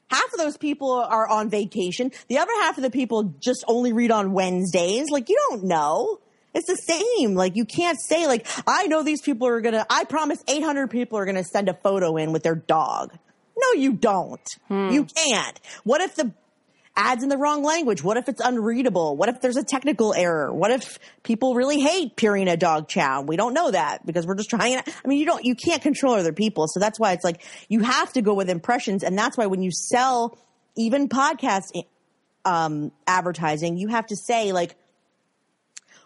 Half 0.09 0.33
of 0.33 0.39
those 0.39 0.57
people 0.57 0.91
are 0.91 1.27
on 1.27 1.49
vacation. 1.49 2.11
The 2.27 2.37
other 2.37 2.51
half 2.61 2.77
of 2.77 2.83
the 2.83 2.91
people 2.91 3.35
just 3.39 3.63
only 3.67 3.93
read 3.93 4.11
on 4.11 4.33
Wednesdays. 4.33 5.09
Like 5.09 5.29
you 5.29 5.39
don't 5.49 5.63
know. 5.65 6.19
It's 6.53 6.67
the 6.67 6.75
same. 6.75 7.35
Like 7.35 7.55
you 7.55 7.65
can't 7.65 7.97
say 8.07 8.27
like, 8.27 8.47
I 8.65 8.87
know 8.87 9.03
these 9.03 9.21
people 9.21 9.47
are 9.47 9.61
going 9.61 9.73
to, 9.73 9.85
I 9.89 10.03
promise 10.05 10.43
800 10.47 10.89
people 10.89 11.17
are 11.19 11.25
going 11.25 11.35
to 11.35 11.43
send 11.43 11.69
a 11.69 11.73
photo 11.73 12.17
in 12.17 12.31
with 12.31 12.43
their 12.43 12.55
dog. 12.55 13.13
No, 13.55 13.79
you 13.79 13.93
don't. 13.93 14.47
Hmm. 14.67 14.89
You 14.89 15.05
can't. 15.05 15.59
What 15.83 16.01
if 16.01 16.15
the 16.15 16.31
ads 16.99 17.23
in 17.23 17.29
the 17.29 17.37
wrong 17.37 17.63
language? 17.63 18.03
What 18.03 18.17
if 18.17 18.27
it's 18.27 18.41
unreadable? 18.41 19.15
What 19.15 19.29
if 19.29 19.39
there's 19.39 19.55
a 19.55 19.63
technical 19.63 20.13
error? 20.13 20.53
What 20.53 20.71
if 20.71 20.99
people 21.23 21.55
really 21.55 21.79
hate 21.79 22.17
Purina 22.17 22.59
dog 22.59 22.89
chow? 22.89 23.21
We 23.21 23.37
don't 23.37 23.53
know 23.53 23.71
that 23.71 24.05
because 24.05 24.27
we're 24.27 24.35
just 24.35 24.49
trying 24.49 24.77
I 24.77 25.07
mean, 25.07 25.19
you 25.19 25.25
don't, 25.25 25.45
you 25.45 25.55
can't 25.55 25.81
control 25.81 26.15
other 26.15 26.33
people. 26.33 26.67
So 26.67 26.79
that's 26.79 26.99
why 26.99 27.13
it's 27.13 27.23
like, 27.23 27.41
you 27.69 27.79
have 27.79 28.11
to 28.13 28.21
go 28.21 28.33
with 28.33 28.49
impressions. 28.49 29.03
And 29.03 29.17
that's 29.17 29.37
why 29.37 29.45
when 29.45 29.63
you 29.63 29.71
sell 29.71 30.37
even 30.77 31.07
podcast, 31.07 31.63
um, 32.43 32.91
advertising, 33.07 33.77
you 33.77 33.87
have 33.87 34.07
to 34.07 34.15
say 34.15 34.51
like, 34.51 34.75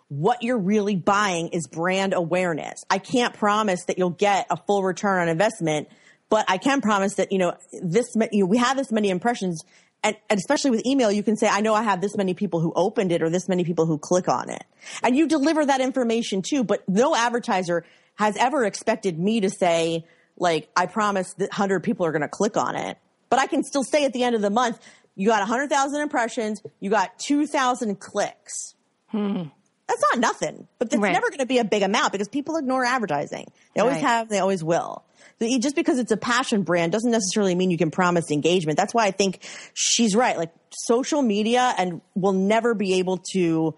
what 0.09 0.43
you're 0.43 0.59
really 0.59 0.95
buying 0.95 1.47
is 1.49 1.67
brand 1.67 2.13
awareness. 2.13 2.83
I 2.87 2.99
can't 2.99 3.33
promise 3.33 3.85
that 3.85 3.97
you'll 3.97 4.11
get 4.11 4.45
a 4.51 4.57
full 4.57 4.83
return 4.83 5.23
on 5.23 5.27
investment, 5.27 5.87
but 6.29 6.45
I 6.47 6.57
can 6.57 6.81
promise 6.81 7.15
that, 7.15 7.31
you 7.31 7.39
know, 7.39 7.53
this, 7.81 8.15
you 8.31 8.41
know, 8.41 8.45
we 8.45 8.57
have 8.57 8.77
this 8.77 8.91
many 8.91 9.09
impressions 9.09 9.63
and, 10.03 10.15
and, 10.29 10.37
especially 10.37 10.71
with 10.71 10.85
email, 10.85 11.11
you 11.11 11.23
can 11.23 11.37
say, 11.37 11.47
I 11.47 11.61
know 11.61 11.73
I 11.73 11.83
have 11.83 12.01
this 12.01 12.15
many 12.17 12.33
people 12.33 12.59
who 12.59 12.73
opened 12.75 13.11
it 13.11 13.21
or 13.21 13.29
this 13.29 13.47
many 13.47 13.63
people 13.63 13.85
who 13.85 13.97
click 13.97 14.27
on 14.27 14.49
it. 14.49 14.63
And 15.01 15.15
you 15.15 15.27
deliver 15.27 15.65
that 15.65 15.81
information 15.81 16.41
too, 16.41 16.63
but 16.63 16.87
no 16.89 17.15
advertiser 17.15 17.85
has 18.15 18.35
ever 18.37 18.65
expected 18.65 19.17
me 19.17 19.41
to 19.41 19.49
say, 19.49 20.05
like, 20.37 20.69
I 20.75 20.85
promise 20.85 21.33
that 21.35 21.49
100 21.49 21.81
people 21.83 22.05
are 22.05 22.11
going 22.11 22.21
to 22.21 22.27
click 22.27 22.57
on 22.57 22.75
it. 22.75 22.97
But 23.29 23.39
I 23.39 23.47
can 23.47 23.63
still 23.63 23.83
say 23.83 24.05
at 24.05 24.13
the 24.13 24.23
end 24.23 24.35
of 24.35 24.41
the 24.41 24.49
month, 24.49 24.79
you 25.15 25.29
got 25.29 25.39
100,000 25.39 26.01
impressions, 26.01 26.61
you 26.79 26.89
got 26.89 27.17
2,000 27.19 27.99
clicks. 27.99 28.75
Hmm. 29.07 29.43
That's 29.87 30.01
not 30.01 30.19
nothing, 30.19 30.67
but 30.79 30.87
it's 30.87 30.95
Right. 30.97 31.11
never 31.11 31.27
going 31.29 31.39
to 31.39 31.45
be 31.45 31.57
a 31.59 31.63
big 31.63 31.83
amount 31.83 32.13
because 32.13 32.27
people 32.27 32.55
ignore 32.55 32.83
advertising. 32.85 33.45
They 33.75 33.81
always 33.81 33.95
Right. 33.95 34.03
have, 34.05 34.29
they 34.29 34.39
always 34.39 34.63
will. 34.63 35.03
Just 35.39 35.75
because 35.75 35.99
it's 35.99 36.11
a 36.11 36.17
passion 36.17 36.63
brand 36.63 36.91
doesn't 36.91 37.11
necessarily 37.11 37.55
mean 37.55 37.71
you 37.71 37.77
can 37.77 37.91
promise 37.91 38.31
engagement. 38.31 38.77
That's 38.77 38.93
why 38.93 39.05
I 39.05 39.11
think 39.11 39.39
she's 39.73 40.15
right. 40.15 40.37
Like 40.37 40.53
social 40.71 41.21
media 41.21 41.73
and 41.77 42.01
will 42.15 42.33
never 42.33 42.73
be 42.73 42.95
able 42.95 43.17
to 43.33 43.75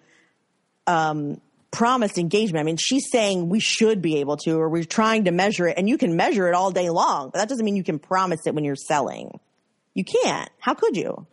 um, 0.87 1.41
promise 1.71 2.17
engagement. 2.17 2.61
I 2.61 2.63
mean, 2.63 2.77
she's 2.77 3.09
saying 3.11 3.49
we 3.49 3.59
should 3.59 4.01
be 4.01 4.17
able 4.17 4.37
to, 4.37 4.59
or 4.59 4.69
we're 4.69 4.83
trying 4.83 5.25
to 5.25 5.31
measure 5.31 5.67
it, 5.67 5.77
and 5.77 5.89
you 5.89 5.97
can 5.97 6.15
measure 6.15 6.47
it 6.47 6.53
all 6.53 6.71
day 6.71 6.89
long, 6.89 7.31
but 7.31 7.39
that 7.39 7.49
doesn't 7.49 7.65
mean 7.65 7.75
you 7.75 7.83
can 7.83 7.99
promise 7.99 8.41
it 8.45 8.55
when 8.55 8.63
you're 8.63 8.75
selling. 8.75 9.39
You 9.93 10.03
can't. 10.03 10.49
How 10.59 10.73
could 10.73 10.95
you? 10.95 11.27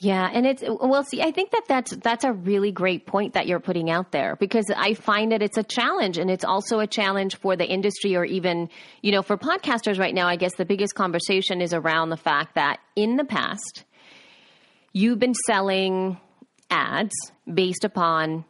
Yeah, 0.00 0.30
and 0.32 0.46
it's 0.46 0.62
well. 0.62 1.02
See, 1.02 1.22
I 1.22 1.32
think 1.32 1.50
that 1.50 1.64
that's 1.66 1.96
that's 1.96 2.22
a 2.22 2.32
really 2.32 2.70
great 2.70 3.04
point 3.04 3.34
that 3.34 3.48
you're 3.48 3.58
putting 3.58 3.90
out 3.90 4.12
there 4.12 4.36
because 4.36 4.66
I 4.76 4.94
find 4.94 5.32
that 5.32 5.42
it's 5.42 5.58
a 5.58 5.64
challenge, 5.64 6.18
and 6.18 6.30
it's 6.30 6.44
also 6.44 6.78
a 6.78 6.86
challenge 6.86 7.36
for 7.36 7.56
the 7.56 7.66
industry, 7.66 8.14
or 8.14 8.24
even 8.24 8.68
you 9.02 9.10
know, 9.10 9.22
for 9.22 9.36
podcasters 9.36 9.98
right 9.98 10.14
now. 10.14 10.28
I 10.28 10.36
guess 10.36 10.54
the 10.54 10.64
biggest 10.64 10.94
conversation 10.94 11.60
is 11.60 11.74
around 11.74 12.10
the 12.10 12.16
fact 12.16 12.54
that 12.54 12.78
in 12.94 13.16
the 13.16 13.24
past, 13.24 13.84
you've 14.92 15.18
been 15.18 15.34
selling 15.46 16.16
ads 16.70 17.14
based 17.52 17.82
upon 17.82 18.44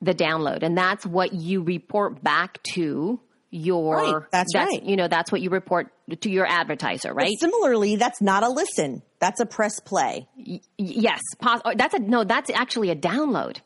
the 0.00 0.14
download, 0.14 0.62
and 0.62 0.76
that's 0.76 1.04
what 1.04 1.34
you 1.34 1.62
report 1.62 2.22
back 2.22 2.62
to 2.74 3.20
your. 3.50 3.96
Right, 3.96 4.22
that's 4.30 4.54
right. 4.54 4.82
You 4.82 4.96
know, 4.96 5.08
that's 5.08 5.32
what 5.32 5.40
you 5.40 5.50
report 5.50 5.92
to 6.20 6.30
your 6.30 6.46
advertiser, 6.46 7.12
right? 7.12 7.30
But 7.40 7.50
similarly, 7.50 7.96
that's 7.96 8.20
not 8.20 8.42
a 8.42 8.48
listen. 8.48 9.02
That's 9.20 9.40
a 9.40 9.46
press 9.46 9.80
play. 9.80 10.28
Y- 10.36 10.60
yes, 10.76 11.20
pos- 11.40 11.62
that's 11.76 11.94
a 11.94 11.98
no. 11.98 12.24
That's 12.24 12.50
actually 12.50 12.90
a 12.90 12.96
download. 12.96 13.58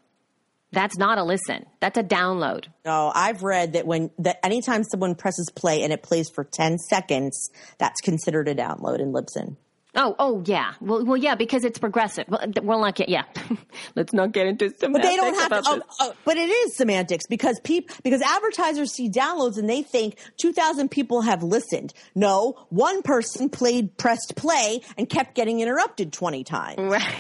That's 0.73 0.97
not 0.97 1.19
a 1.19 1.25
listen. 1.25 1.67
That's 1.81 1.99
a 1.99 2.03
download. 2.03 2.65
No, 2.85 3.13
I've 3.15 3.43
read 3.43 3.75
that 3.75 3.87
when 3.87 4.11
that 4.19 4.39
anytime 4.45 4.85
someone 4.85 5.15
presses 5.15 5.51
play 5.55 5.83
and 5.83 5.93
it 5.93 6.03
plays 6.03 6.31
for 6.35 6.45
10 6.45 6.79
seconds, 6.79 7.51
that's 7.79 8.01
considered 8.01 8.49
a 8.49 8.55
download 8.55 8.99
in 9.01 9.13
Libsyn. 9.13 9.57
Oh, 9.95 10.17
oh 10.19 10.43
yeah. 10.47 10.73
Well, 10.81 11.05
well, 11.05 11.17
yeah, 11.19 11.35
because 11.35 11.65
it's 11.65 11.79
progressive. 11.79 12.25
Well, 12.27 12.41
we'll 12.63 12.81
not 12.81 12.95
get. 12.95 13.11
Yeah, 13.11 13.25
let's 13.95 14.15
not 14.15 14.33
get 14.33 14.47
into 14.47 14.71
semantics 14.71 14.93
But 14.93 15.03
they 15.03 15.17
don't 15.17 15.35
have 15.35 15.51
to. 15.51 15.63
Oh, 15.67 15.83
oh, 16.01 16.15
but 16.25 16.39
it 16.39 16.49
is 16.49 16.77
semantics 16.77 17.27
because 17.27 17.61
peop, 17.61 17.91
because 18.03 18.23
advertisers 18.23 18.93
see 18.95 19.11
downloads 19.11 19.59
and 19.59 19.69
they 19.69 19.83
think 19.83 20.19
2,000 20.41 20.91
people 20.91 21.21
have 21.23 21.43
listened. 21.43 21.93
No, 22.15 22.67
one 22.71 23.03
person 23.03 23.51
played 23.51 23.99
pressed 23.99 24.33
play 24.35 24.81
and 24.97 25.09
kept 25.09 25.35
getting 25.35 25.61
interrupted 25.61 26.13
20 26.13 26.45
times. 26.45 26.79
Right. 26.93 27.15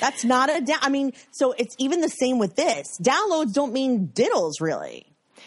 That's 0.00 0.24
not 0.24 0.50
a 0.50 0.60
down. 0.60 0.78
I 0.82 0.88
mean, 0.88 1.12
so 1.30 1.52
it's 1.52 1.76
even 1.78 2.00
the 2.00 2.08
same 2.08 2.38
with 2.40 2.56
this. 2.56 2.98
Downloads 3.00 3.52
don't 3.52 3.72
mean 3.72 4.08
diddles, 4.12 4.60
really. 4.60 5.06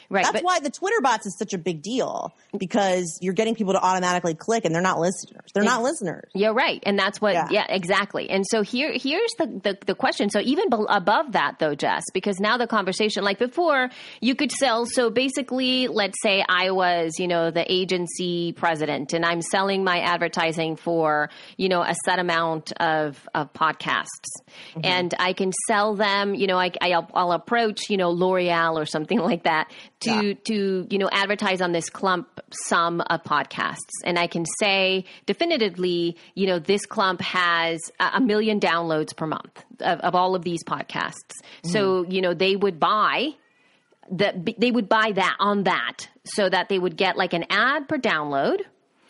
Right. 0.09 0.25
That's 0.25 0.43
why 0.43 0.59
the 0.59 0.71
Twitter 0.71 1.01
bots 1.01 1.27
is 1.27 1.37
such 1.37 1.53
a 1.53 1.59
big 1.59 1.83
deal 1.83 2.33
because 2.57 3.19
you're 3.21 3.33
getting 3.33 3.53
people 3.53 3.73
to 3.73 3.79
automatically 3.79 4.33
click 4.33 4.65
and 4.65 4.73
they're 4.73 4.81
not 4.81 4.99
listeners. 4.99 5.45
They're 5.53 5.63
not 5.63 5.83
listeners. 5.83 6.31
Yeah, 6.33 6.49
right. 6.49 6.81
And 6.83 6.97
that's 6.97 7.21
what, 7.21 7.33
yeah, 7.33 7.47
Yeah. 7.51 7.65
exactly. 7.69 8.27
And 8.29 8.43
so 8.49 8.63
here, 8.63 8.91
here's 8.91 9.31
the, 9.37 9.45
the, 9.45 9.77
the 9.85 9.93
question. 9.93 10.31
So 10.31 10.39
even 10.39 10.69
be- 10.69 10.77
above 10.89 11.33
that 11.33 11.59
though, 11.59 11.75
Jess, 11.75 12.03
because 12.11 12.39
now 12.39 12.57
the 12.57 12.65
conversation, 12.65 13.23
like 13.23 13.37
before, 13.37 13.89
you 14.19 14.33
could 14.33 14.51
sell. 14.51 14.87
So 14.87 15.11
basically, 15.11 15.87
let's 15.87 16.19
say 16.23 16.43
I 16.47 16.71
was, 16.71 17.13
you 17.19 17.27
know, 17.27 17.51
the 17.51 17.71
agency 17.71 18.53
president 18.53 19.13
and 19.13 19.23
I'm 19.23 19.43
selling 19.43 19.83
my 19.83 19.99
advertising 19.99 20.75
for, 20.75 21.29
you 21.55 21.69
know, 21.69 21.83
a 21.83 21.93
set 22.05 22.17
amount 22.17 22.71
of, 22.79 23.29
of 23.35 23.53
podcasts 23.53 24.07
mm-hmm. 24.71 24.81
and 24.83 25.13
I 25.19 25.33
can 25.33 25.51
sell 25.67 25.95
them, 25.95 26.33
you 26.33 26.47
know, 26.47 26.57
I, 26.57 26.71
I'll, 26.81 27.09
I'll 27.13 27.31
approach, 27.31 27.91
you 27.91 27.97
know, 27.97 28.09
L'Oreal 28.09 28.73
or 28.75 28.87
something 28.87 29.19
like 29.29 29.43
that 29.43 29.71
to, 30.01 30.33
to, 30.33 30.87
you 30.89 30.97
know, 30.97 31.09
advertise 31.11 31.61
on 31.61 31.71
this 31.71 31.89
clump 31.89 32.39
sum 32.65 33.01
of 33.01 33.23
podcasts. 33.23 33.89
And 34.03 34.17
I 34.17 34.27
can 34.27 34.45
say 34.59 35.05
definitively, 35.25 36.17
you 36.35 36.47
know, 36.47 36.59
this 36.59 36.85
clump 36.85 37.21
has 37.21 37.79
a 37.99 38.21
million 38.21 38.59
downloads 38.59 39.15
per 39.15 39.27
month 39.27 39.63
of, 39.79 39.99
of 39.99 40.15
all 40.15 40.35
of 40.35 40.43
these 40.43 40.63
podcasts. 40.63 41.13
Mm-hmm. 41.63 41.69
So, 41.69 42.05
you 42.05 42.21
know, 42.21 42.33
they 42.33 42.55
would 42.55 42.79
buy 42.79 43.29
that 44.11 44.59
they 44.59 44.71
would 44.71 44.89
buy 44.89 45.11
that 45.13 45.35
on 45.39 45.63
that 45.63 46.09
so 46.23 46.49
that 46.49 46.69
they 46.69 46.79
would 46.79 46.97
get 46.97 47.15
like 47.15 47.33
an 47.33 47.45
ad 47.49 47.87
per 47.87 47.97
download. 47.97 48.61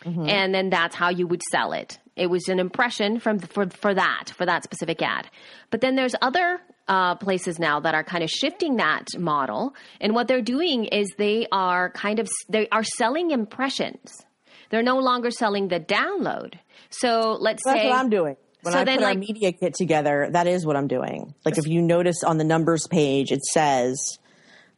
Mm-hmm. 0.04 0.28
And 0.28 0.54
then 0.54 0.70
that's 0.70 0.96
how 0.96 1.10
you 1.10 1.28
would 1.28 1.42
sell 1.52 1.74
it. 1.74 2.00
It 2.16 2.30
was 2.30 2.48
an 2.50 2.60
impression 2.60 3.20
from 3.20 3.40
for 3.40 3.70
for 3.70 3.94
that 3.94 4.32
for 4.36 4.46
that 4.46 4.64
specific 4.64 5.02
ad. 5.02 5.30
But 5.70 5.82
then 5.82 5.96
there's 5.96 6.16
other 6.22 6.62
uh, 6.90 7.16
places 7.16 7.58
now 7.60 7.80
that 7.80 7.96
are 7.96 8.04
kind 8.04 8.24
of 8.24 8.30
shifting 8.30 8.76
that 8.76 9.08
model 9.18 9.74
and 10.02 10.14
what 10.14 10.28
they're 10.28 10.42
doing 10.42 10.86
is 10.86 11.08
they 11.18 11.48
are 11.52 11.90
kind 11.92 12.20
of 12.20 12.28
they 12.50 12.68
are 12.70 12.84
selling 12.84 13.32
impressions 13.32 14.26
they're 14.70 14.84
no 14.84 14.98
longer 15.00 15.32
selling 15.32 15.70
the 15.70 15.80
download 15.80 16.56
so 16.90 17.38
let's 17.40 17.64
That's 17.64 17.78
say 17.78 17.84
that's 17.84 17.94
what 17.94 18.00
I'm 18.00 18.10
doing. 18.10 18.36
When 18.62 18.74
So 18.74 18.80
I 18.80 18.84
then, 18.84 18.98
put 18.98 19.06
our 19.08 19.16
media 19.16 19.52
kit 19.54 19.74
together, 19.74 20.30
that 20.32 20.48
is 20.48 20.66
what 20.66 20.76
I'm 20.76 20.88
doing. 20.88 21.34
Like 21.46 21.58
if 21.58 21.68
you 21.68 21.82
notice 21.82 22.24
on 22.24 22.38
the 22.38 22.44
numbers 22.44 22.88
page, 22.88 23.32
it 23.32 23.44
says 23.44 24.18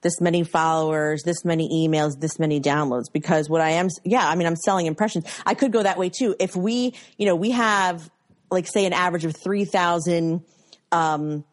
this 0.01 0.21
many 0.21 0.43
followers, 0.43 1.23
this 1.23 1.43
many 1.43 1.87
emails, 1.87 2.19
this 2.19 2.37
many 2.37 2.59
downloads. 2.59 3.05
Because 3.11 3.49
what 3.49 3.61
I 3.61 3.71
am, 3.71 3.87
yeah, 4.03 4.27
I 4.27 4.35
mean, 4.35 4.45
I'm 4.45 4.55
selling 4.55 4.85
impressions. 4.85 5.25
I 5.45 5.55
could 5.55 5.71
go 5.71 5.81
that 5.81 5.97
way 5.97 6.09
too. 6.09 6.35
If 6.39 6.55
we, 6.55 6.93
you 7.17 7.25
know, 7.25 7.35
we 7.35 7.51
have 7.51 8.09
like 8.51 8.67
say 8.67 8.85
an 8.85 8.93
average 8.93 9.25
of 9.25 9.35
3,000, 9.43 10.43
um, 10.91 11.43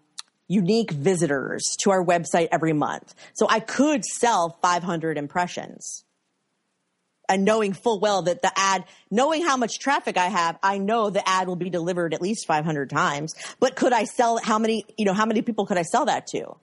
unique 0.48 0.90
visitors 0.90 1.62
to 1.80 1.90
our 1.90 2.04
website 2.04 2.48
every 2.50 2.72
month. 2.72 3.14
So 3.34 3.46
I 3.48 3.60
could 3.60 4.04
sell 4.04 4.58
500 4.62 5.18
impressions 5.18 6.04
and 7.28 7.44
knowing 7.44 7.74
full 7.74 8.00
well 8.00 8.22
that 8.22 8.42
the 8.42 8.50
ad, 8.56 8.84
knowing 9.10 9.44
how 9.44 9.56
much 9.56 9.78
traffic 9.78 10.16
I 10.16 10.26
have, 10.26 10.58
I 10.62 10.78
know 10.78 11.10
the 11.10 11.26
ad 11.28 11.46
will 11.46 11.56
be 11.56 11.70
delivered 11.70 12.14
at 12.14 12.22
least 12.22 12.46
500 12.46 12.88
times. 12.88 13.34
But 13.60 13.76
could 13.76 13.92
I 13.92 14.04
sell 14.04 14.38
how 14.42 14.58
many, 14.58 14.84
you 14.96 15.04
know, 15.04 15.12
how 15.12 15.26
many 15.26 15.42
people 15.42 15.66
could 15.66 15.76
I 15.76 15.82
sell 15.82 16.06
that 16.06 16.26
to? 16.28 16.56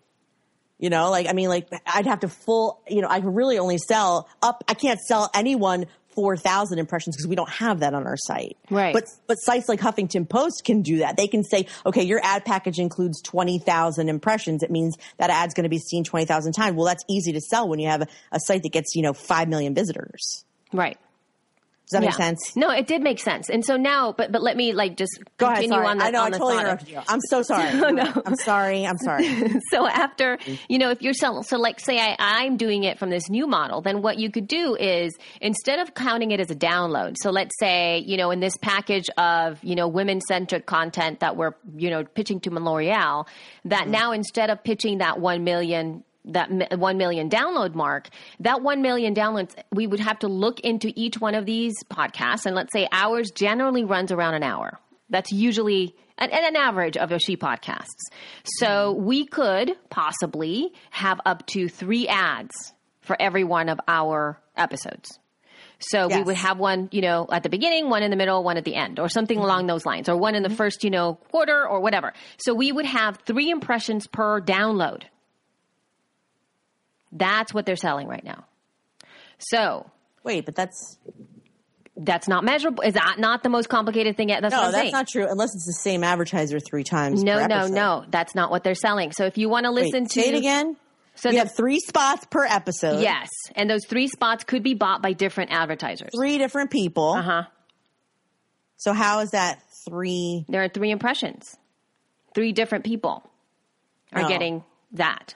You 0.78 0.90
know, 0.90 1.10
like, 1.10 1.28
I 1.28 1.34
mean, 1.34 1.48
like, 1.48 1.70
I'd 1.86 2.06
have 2.06 2.22
to 2.22 2.28
full, 2.28 2.82
you 2.88 3.02
know, 3.02 3.08
I 3.10 3.22
could 3.22 3.34
really 3.34 3.60
only 3.60 3.78
sell 3.78 4.28
up, 4.42 4.64
I 4.68 4.74
can't 4.74 5.00
sell 5.00 5.30
anyone 5.34 5.86
4,000 6.16 6.80
impressions 6.80 7.16
because 7.16 7.28
we 7.28 7.36
don't 7.36 7.50
have 7.50 7.82
that 7.82 7.94
on 7.94 8.06
our 8.06 8.18
site. 8.18 8.58
Right. 8.70 8.94
But, 8.94 9.06
but 9.28 9.36
sites 9.36 9.70
like 9.70 9.80
Huffington 9.80 10.28
Post 10.28 10.64
can 10.66 10.82
do 10.82 11.00
that. 11.00 11.18
They 11.18 11.28
can 11.28 11.44
say, 11.44 11.68
okay, 11.86 12.04
your 12.04 12.20
ad 12.24 12.46
package 12.46 12.80
includes 12.80 13.22
20,000 13.22 14.10
impressions. 14.10 14.64
It 14.64 14.72
means 14.72 14.98
that 15.18 15.30
ad's 15.30 15.54
going 15.54 15.64
to 15.64 15.70
be 15.70 15.80
seen 15.80 16.04
20,000 16.04 16.54
times. 16.54 16.76
Well, 16.76 16.86
that's 16.86 17.04
easy 17.10 17.34
to 17.34 17.42
sell 17.42 17.68
when 17.68 17.80
you 17.80 17.90
have 17.90 18.02
a, 18.02 18.08
a 18.32 18.40
site 18.40 18.64
that 18.64 18.72
gets, 18.72 18.96
you 18.96 19.02
know, 19.02 19.14
5 19.14 19.48
million 19.48 19.76
visitors. 19.76 20.46
Right. 20.74 20.98
Does 21.90 22.00
that 22.00 22.02
make 22.02 22.14
sense? 22.14 22.56
No, 22.56 22.70
it 22.70 22.88
did 22.88 23.02
make 23.02 23.20
sense. 23.20 23.50
And 23.50 23.64
so 23.64 23.78
now, 23.78 24.12
but 24.12 24.32
but 24.32 24.42
let 24.42 24.58
me 24.58 24.74
like 24.74 24.98
just 24.98 25.20
Go 25.38 25.46
ahead. 25.48 25.58
continue 25.58 25.78
Sorry. 25.78 25.88
on 25.88 25.98
the 25.98 26.04
I 26.06 26.10
know 26.12 26.24
I 26.24 26.30
totally 26.32 26.58
interrupted 26.58 26.90
you. 26.90 27.02
I'm 27.08 27.22
so 27.22 27.42
sorry. 27.44 27.92
no. 27.92 28.22
I'm 28.26 28.36
sorry. 28.36 28.86
I'm 28.86 28.98
sorry. 28.98 29.26
so 29.72 29.88
after 29.88 30.38
you 30.70 30.78
know 30.78 30.90
if 30.92 31.02
you're 31.02 31.14
selling 31.14 31.44
so 31.44 31.58
like 31.58 31.80
say 31.80 31.98
I, 31.98 32.16
i'm 32.20 32.58
doing 32.58 32.84
it 32.84 33.00
from 33.00 33.10
this 33.10 33.30
new 33.30 33.48
model 33.48 33.82
then 33.82 34.02
what 34.02 34.18
you 34.18 34.30
could 34.30 34.48
do 34.48 34.76
is 34.76 35.16
instead 35.42 35.80
of 35.80 35.94
counting 35.94 36.32
it 36.32 36.40
as 36.40 36.52
a 36.52 36.56
download 36.56 37.16
so 37.20 37.32
let's 37.32 37.58
say 37.60 38.00
you 38.06 38.18
know 38.18 38.32
in 38.32 38.40
this 38.40 38.58
package 38.58 39.06
of 39.18 39.64
you 39.64 39.76
know 39.76 39.88
women 39.88 40.22
centric 40.22 40.66
content 40.66 41.20
that 41.20 41.36
we're 41.36 41.54
you 41.76 41.90
know 41.90 42.04
pitching 42.04 42.40
to 42.42 42.50
l'oreal 42.52 43.28
that 43.66 43.84
mm-hmm. 43.84 43.92
now 43.92 44.12
instead 44.12 44.50
of 44.50 44.64
pitching 44.64 45.00
that 45.00 45.20
1 45.20 45.44
million 45.44 46.04
that 46.26 46.52
mi- 46.52 46.68
1 46.70 46.98
million 46.98 47.30
download 47.30 47.76
mark 47.76 48.10
that 48.40 48.62
1 48.62 48.82
million 48.82 49.14
downloads 49.14 49.56
we 49.72 49.88
would 49.88 50.00
have 50.00 50.20
to 50.20 50.28
look 50.28 50.60
into 50.62 50.92
each 50.96 51.20
one 51.20 51.36
of 51.36 51.46
these 51.46 51.74
podcasts 51.86 52.46
and 52.46 52.56
let's 52.56 52.74
say 52.74 52.88
ours 52.92 53.32
generally 53.32 53.84
runs 53.84 54.12
around 54.12 54.34
an 54.34 54.44
hour 54.44 54.80
that's 55.10 55.32
usually 55.32 55.96
an, 56.18 56.30
an 56.32 56.56
average 56.56 56.98
of 56.98 57.12
she 57.22 57.38
podcasts. 57.38 58.10
So 58.60 58.94
we 58.94 59.26
could 59.26 59.76
possibly 59.90 60.74
have 60.92 61.20
up 61.26 61.46
to 61.48 61.68
three 61.70 62.08
ads 62.08 62.74
for 63.02 63.16
every 63.20 63.44
one 63.44 63.70
of 63.70 63.80
our 63.88 64.40
episodes. 64.56 65.20
So 65.80 66.08
we 66.08 66.24
would 66.24 66.38
have 66.38 66.58
one, 66.58 66.88
you 66.92 67.02
know, 67.02 67.28
at 67.30 67.44
the 67.44 67.50
beginning, 67.50 67.90
one 67.90 68.02
in 68.02 68.10
the 68.10 68.16
middle, 68.16 68.44
one 68.44 68.56
at 68.56 68.64
the 68.64 68.76
end, 68.76 68.98
or 68.98 69.10
something 69.10 69.38
mm-hmm. 69.38 69.46
along 69.46 69.68
those 69.68 69.86
lines, 69.86 70.08
or 70.08 70.16
one 70.16 70.34
in 70.34 70.42
the 70.42 70.50
mm-hmm. 70.50 70.58
first, 70.58 70.84
you 70.84 70.90
know, 70.90 71.16
quarter 71.32 71.68
or 71.68 71.82
whatever. 71.82 72.14
So 72.38 72.54
we 72.54 72.72
would 72.72 72.86
have 72.86 73.18
three 73.26 73.50
impressions 73.50 74.08
per 74.08 74.40
download. 74.40 75.04
That's 77.16 77.54
what 77.54 77.66
they're 77.66 77.76
selling 77.78 78.08
right 78.08 78.24
now. 78.24 78.46
So 79.40 79.90
Wait, 80.24 80.46
but 80.46 80.56
that's 80.56 80.98
that's 81.98 82.28
not 82.28 82.44
measurable. 82.44 82.84
Is 82.84 82.96
that 82.96 83.16
not 83.20 83.42
the 83.42 83.50
most 83.50 83.70
complicated 83.70 84.18
thing 84.18 84.28
yet? 84.30 84.42
That's 84.42 84.54
no, 84.54 84.64
that's 84.64 84.76
saying. 84.76 84.92
not 84.92 85.08
true. 85.08 85.26
Unless 85.30 85.56
it's 85.56 85.66
the 85.66 85.74
same 85.82 86.04
advertiser 86.04 86.60
three 86.60 86.84
times. 86.84 87.24
No, 87.24 87.46
no, 87.48 87.68
no. 87.68 88.04
That's 88.10 88.36
not 88.36 88.52
what 88.52 88.64
they're 88.64 88.76
selling. 88.76 89.12
So 89.14 89.26
if 89.26 89.38
you 89.38 89.48
want 89.50 89.66
to 89.66 89.72
Wait, 89.72 89.86
listen 89.86 90.06
to 90.06 90.22
say 90.22 90.30
it 90.30 90.36
again. 90.36 90.76
So 91.16 91.30
you 91.30 91.34
the- 91.34 91.40
have 91.40 91.56
three 91.56 91.80
spots 91.80 92.26
per 92.30 92.44
episode. 92.46 93.00
Yes, 93.02 93.30
and 93.56 93.70
those 93.70 93.86
three 93.86 94.08
spots 94.10 94.44
could 94.44 94.62
be 94.64 94.74
bought 94.74 95.02
by 95.02 95.14
different 95.14 95.52
advertisers. 95.54 96.10
three 96.14 96.38
different 96.38 96.70
people. 96.72 97.12
Uh 97.14 97.22
huh. 97.22 97.44
So 98.78 98.92
how 98.92 99.20
is 99.20 99.32
that 99.32 99.62
three? 99.88 100.44
There 100.50 100.64
are 100.64 100.68
three 100.70 100.92
impressions. 100.92 101.56
Three 102.34 102.52
different 102.52 102.84
people 102.84 103.24
are 104.12 104.24
Oh. 104.26 104.28
getting 104.28 104.64
that. 104.94 105.36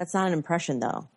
That's 0.00 0.14
not 0.14 0.28
an 0.28 0.32
impression 0.32 0.80
though. 0.80 1.08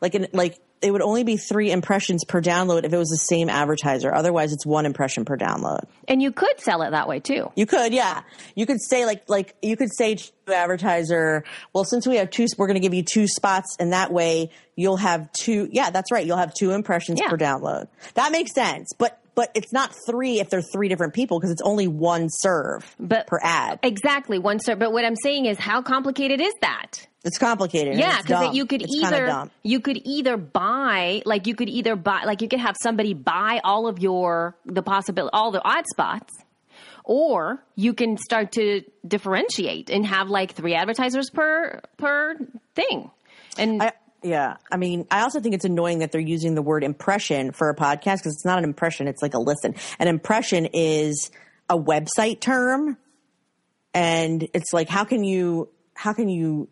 Like 0.00 0.14
an 0.14 0.28
like 0.32 0.58
it 0.80 0.90
would 0.90 1.02
only 1.02 1.24
be 1.24 1.36
three 1.36 1.70
impressions 1.70 2.24
per 2.24 2.40
download 2.40 2.84
if 2.84 2.92
it 2.92 2.96
was 2.96 3.10
the 3.10 3.18
same 3.18 3.50
advertiser. 3.50 4.12
Otherwise, 4.12 4.52
it's 4.54 4.64
one 4.64 4.86
impression 4.86 5.26
per 5.26 5.36
download. 5.36 5.84
And 6.08 6.22
you 6.22 6.32
could 6.32 6.58
sell 6.58 6.80
it 6.82 6.90
that 6.92 7.06
way 7.06 7.20
too. 7.20 7.52
You 7.54 7.66
could, 7.66 7.92
yeah. 7.92 8.22
You 8.56 8.64
could 8.64 8.80
say 8.80 9.04
like 9.04 9.28
like 9.28 9.54
you 9.60 9.76
could 9.76 9.90
say 9.94 10.14
to 10.14 10.32
the 10.46 10.56
advertiser, 10.56 11.44
well, 11.74 11.84
since 11.84 12.06
we 12.06 12.16
have 12.16 12.30
two, 12.30 12.46
we're 12.56 12.66
going 12.66 12.74
to 12.76 12.80
give 12.80 12.94
you 12.94 13.02
two 13.04 13.28
spots, 13.28 13.76
and 13.78 13.92
that 13.92 14.10
way 14.10 14.50
you'll 14.74 14.96
have 14.96 15.30
two. 15.32 15.68
Yeah, 15.70 15.90
that's 15.90 16.10
right. 16.10 16.26
You'll 16.26 16.38
have 16.38 16.54
two 16.54 16.70
impressions 16.70 17.20
Yeah. 17.22 17.28
per 17.28 17.36
download. 17.36 17.88
That 18.14 18.32
makes 18.32 18.54
sense, 18.54 18.88
but 18.98 19.21
but 19.34 19.50
it's 19.54 19.72
not 19.72 19.94
three 20.06 20.40
if 20.40 20.50
they're 20.50 20.62
three 20.62 20.88
different 20.88 21.14
people 21.14 21.38
because 21.38 21.50
it's 21.50 21.62
only 21.62 21.88
one 21.88 22.28
serve 22.30 22.94
But 22.98 23.26
per 23.26 23.38
ad. 23.42 23.78
Exactly, 23.82 24.38
one 24.38 24.58
serve. 24.60 24.78
But 24.78 24.92
what 24.92 25.04
I'm 25.04 25.16
saying 25.16 25.46
is, 25.46 25.58
how 25.58 25.82
complicated 25.82 26.40
is 26.40 26.52
that? 26.60 27.06
It's 27.24 27.38
complicated. 27.38 27.98
Yeah, 27.98 28.20
because 28.20 28.54
you 28.54 28.66
could 28.66 28.82
It's 28.82 28.94
either 28.94 29.48
you 29.62 29.80
could 29.80 30.00
either 30.04 30.36
buy 30.36 31.22
like 31.24 31.46
you 31.46 31.54
could 31.54 31.68
either 31.68 31.94
buy 31.94 32.24
like 32.24 32.42
you 32.42 32.48
could 32.48 32.58
have 32.58 32.76
somebody 32.82 33.14
buy 33.14 33.60
all 33.62 33.86
of 33.86 34.00
your 34.00 34.56
the 34.66 34.82
possibility 34.82 35.30
all 35.32 35.52
the 35.52 35.62
odd 35.64 35.84
spots, 35.86 36.34
or 37.04 37.62
you 37.76 37.94
can 37.94 38.16
start 38.16 38.52
to 38.52 38.82
differentiate 39.06 39.88
and 39.88 40.04
have 40.04 40.28
like 40.30 40.52
three 40.52 40.74
advertisers 40.74 41.30
per 41.30 41.80
per 41.96 42.36
thing. 42.74 43.10
And 43.56 43.82
I, 43.82 43.92
yeah, 44.22 44.56
I 44.70 44.76
mean, 44.76 45.06
I 45.10 45.22
also 45.22 45.40
think 45.40 45.54
it's 45.54 45.64
annoying 45.64 45.98
that 46.00 46.12
they're 46.12 46.20
using 46.20 46.54
the 46.54 46.62
word 46.62 46.84
impression 46.84 47.52
for 47.52 47.68
a 47.68 47.74
podcast 47.76 48.18
because 48.18 48.34
it's 48.34 48.44
not 48.44 48.58
an 48.58 48.64
impression; 48.64 49.08
it's 49.08 49.22
like 49.22 49.34
a 49.34 49.38
listen. 49.38 49.74
An 49.98 50.08
impression 50.08 50.66
is 50.72 51.30
a 51.68 51.78
website 51.78 52.40
term, 52.40 52.96
and 53.94 54.48
it's 54.54 54.72
like 54.72 54.88
how 54.88 55.04
can 55.04 55.24
you 55.24 55.68
how 55.94 56.12
can 56.12 56.28
you 56.28 56.68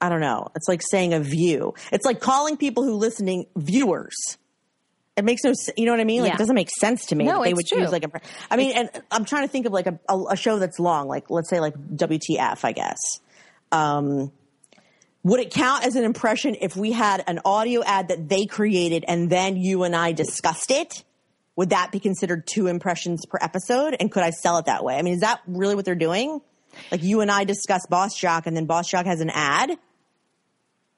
I 0.00 0.08
don't 0.10 0.20
know. 0.20 0.48
It's 0.54 0.68
like 0.68 0.82
saying 0.82 1.14
a 1.14 1.20
view. 1.20 1.74
It's 1.90 2.04
like 2.04 2.20
calling 2.20 2.56
people 2.58 2.82
who 2.84 2.94
listening 2.94 3.46
viewers. 3.56 4.14
It 5.16 5.24
makes 5.24 5.44
no, 5.44 5.54
you 5.76 5.86
know 5.86 5.92
what 5.92 6.00
I 6.00 6.04
mean? 6.04 6.20
Like 6.22 6.30
Yeah. 6.30 6.34
it 6.34 6.38
doesn't 6.38 6.54
make 6.56 6.68
sense 6.78 7.06
to 7.06 7.14
me. 7.14 7.24
No, 7.24 7.38
that 7.38 7.44
they 7.44 7.50
it's 7.50 7.56
would 7.56 7.66
true. 7.66 7.80
use 7.80 7.92
like 7.92 8.04
a. 8.04 8.20
I 8.50 8.56
mean, 8.56 8.72
and 8.76 8.90
I'm 9.10 9.24
trying 9.24 9.42
to 9.44 9.48
think 9.48 9.64
of 9.64 9.72
like 9.72 9.86
a, 9.86 9.98
a, 10.08 10.18
a 10.32 10.36
show 10.36 10.58
that's 10.58 10.78
long, 10.78 11.06
like 11.08 11.30
let's 11.30 11.48
say 11.48 11.60
like 11.60 11.74
WTF, 11.74 12.64
I 12.64 12.72
guess. 12.72 12.98
Um, 13.72 14.32
would 15.24 15.40
it 15.40 15.50
count 15.50 15.84
as 15.84 15.96
an 15.96 16.04
impression 16.04 16.54
if 16.60 16.76
we 16.76 16.92
had 16.92 17.24
an 17.26 17.40
audio 17.44 17.82
ad 17.82 18.08
that 18.08 18.28
they 18.28 18.44
created 18.44 19.04
and 19.08 19.30
then 19.30 19.56
you 19.56 19.82
and 19.82 19.96
I 19.96 20.12
discussed 20.12 20.70
it? 20.70 21.02
Would 21.56 21.70
that 21.70 21.90
be 21.90 21.98
considered 21.98 22.46
two 22.46 22.66
impressions 22.66 23.24
per 23.26 23.38
episode? 23.40 23.96
And 23.98 24.12
could 24.12 24.22
I 24.22 24.30
sell 24.30 24.58
it 24.58 24.66
that 24.66 24.84
way? 24.84 24.96
I 24.96 25.02
mean, 25.02 25.14
is 25.14 25.20
that 25.20 25.40
really 25.46 25.74
what 25.74 25.86
they're 25.86 25.94
doing? 25.94 26.40
Like 26.90 27.02
you 27.02 27.22
and 27.22 27.30
I 27.30 27.44
discuss 27.44 27.86
Boss 27.88 28.14
Jock 28.14 28.46
and 28.46 28.56
then 28.56 28.66
Boss 28.66 28.88
Jock 28.88 29.06
has 29.06 29.20
an 29.20 29.30
ad? 29.30 29.78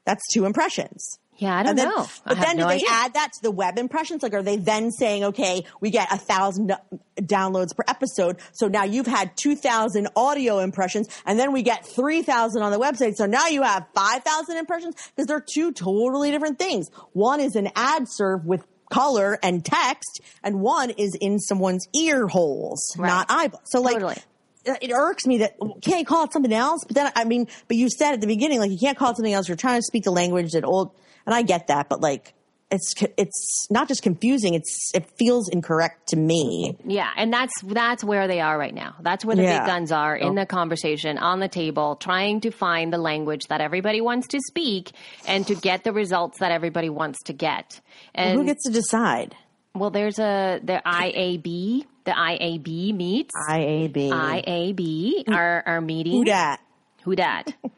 That's 0.05 0.23
two 0.33 0.45
impressions. 0.45 1.19
Yeah, 1.39 1.57
I 1.57 1.63
don't 1.63 1.77
then, 1.77 1.89
know. 1.89 2.07
But 2.25 2.39
then 2.41 2.57
no 2.57 2.65
do 2.65 2.69
they 2.69 2.75
idea. 2.77 2.89
add 2.91 3.15
that 3.15 3.33
to 3.35 3.43
the 3.43 3.51
web 3.51 3.79
impressions? 3.79 4.23
Like, 4.23 4.35
are 4.35 4.43
they 4.43 4.57
then 4.57 4.91
saying, 4.91 5.25
okay, 5.25 5.65
we 5.81 5.91
get 5.91 6.13
a 6.13 6.17
thousand 6.19 6.71
uh, 6.71 6.79
downloads 7.21 7.77
per 7.77 7.85
episode, 7.89 8.39
so 8.53 8.69
now 8.69 8.85
you've 8.85 9.07
had 9.07 9.37
two 9.37 9.57
thousand 9.57 10.09
audio 10.17 10.59
impressions, 10.61 11.09
and 11.25 11.39
then 11.39 11.53
we 11.53 11.63
get 11.63 11.87
three 11.87 12.23
thousand 12.23 12.63
on 12.63 12.73
the 12.73 12.79
website, 12.79 13.17
so 13.17 13.27
now 13.27 13.47
you 13.49 13.63
have 13.63 13.87
five 13.95 14.23
thousand 14.23 14.57
impressions 14.57 14.95
because 15.15 15.27
they're 15.27 15.41
two 15.41 15.73
totally 15.73 16.31
different 16.31 16.59
things. 16.59 16.91
One 17.13 17.41
is 17.41 17.57
an 17.57 17.71
ad 17.77 18.09
serve 18.09 18.45
with 18.45 18.65
color 18.91 19.39
and 19.43 19.65
text, 19.65 20.21
and 20.43 20.61
one 20.61 20.91
is 20.91 21.17
in 21.21 21.39
someone's 21.39 21.87
ear 21.95 22.29
holes, 22.29 22.95
Right. 22.97 23.09
not 23.09 23.27
eyeballs. 23.31 23.63
So, 23.67 23.81
like. 23.81 23.95
Totally. 23.95 24.17
It 24.83 24.91
irks 24.91 25.27
me 25.29 25.39
that 25.39 25.55
can't 25.81 26.09
call 26.09 26.25
it 26.25 26.33
something 26.33 26.53
else. 26.53 26.83
But 26.85 26.97
then 26.97 27.13
I 27.15 27.23
mean, 27.23 27.47
but 27.69 27.77
you 27.77 27.89
said 27.89 28.15
at 28.15 28.21
the 28.21 28.27
beginning 28.27 28.59
like 28.59 28.73
you 28.73 28.79
can't 28.79 28.99
call 28.99 29.13
it 29.13 29.17
something 29.17 29.33
else. 29.33 29.47
You're 29.47 29.57
trying 29.57 29.79
to 29.79 29.85
speak 29.85 30.03
the 30.03 30.11
language 30.11 30.51
that 30.55 30.65
old, 30.65 30.91
and 31.27 31.35
I 31.35 31.43
get 31.43 31.67
that. 31.67 31.89
But 31.89 32.01
like, 32.01 32.33
it's 32.71 32.95
it's 33.17 33.67
not 33.71 33.87
just 33.87 34.03
confusing. 34.03 34.55
It's 34.55 34.91
it 34.95 35.09
feels 35.19 35.49
incorrect 35.49 36.09
to 36.09 36.17
me. 36.17 36.77
Yeah, 36.85 37.09
and 37.17 37.33
that's 37.33 37.53
that's 37.63 38.03
where 38.03 38.27
they 38.27 38.41
are 38.41 38.59
right 38.59 38.75
now. 38.75 38.97
That's 39.01 39.25
where 39.25 39.37
the 39.37 39.43
Yeah. 39.43 39.61
big 39.61 39.67
guns 39.67 39.93
are 39.93 40.17
in 40.17 40.33
oh. 40.33 40.41
the 40.41 40.47
conversation 40.47 41.17
on 41.19 41.39
the 41.39 41.49
table, 41.49 41.95
trying 41.97 42.41
to 42.41 42.51
find 42.51 42.93
the 42.93 42.99
language 42.99 43.47
that 43.49 43.61
everybody 43.61 44.01
wants 44.01 44.27
to 44.29 44.41
speak 44.49 44.91
and 45.29 45.47
to 45.47 45.55
get 45.55 45.85
the 45.85 45.93
results 45.93 46.41
that 46.41 46.51
everybody 46.51 46.91
wants 46.91 47.23
to 47.25 47.33
get. 47.33 47.81
And 48.15 48.39
Who 48.41 48.45
gets 48.45 48.65
to 48.65 48.73
decide? 48.73 49.37
well, 49.75 49.91
there's 49.91 50.19
a 50.19 50.59
the 50.63 50.83
IAB, 50.85 51.85
the 52.05 52.11
IAB 52.11 52.95
meets. 52.95 53.35
IAB. 53.49 54.11
IAB, 54.11 55.29
our 55.33 55.63
our 55.67 55.81
meeting. 55.81 56.15
Who 56.15 56.25
dat? 56.25 56.61
Who 57.05 57.15
dat? 57.15 57.55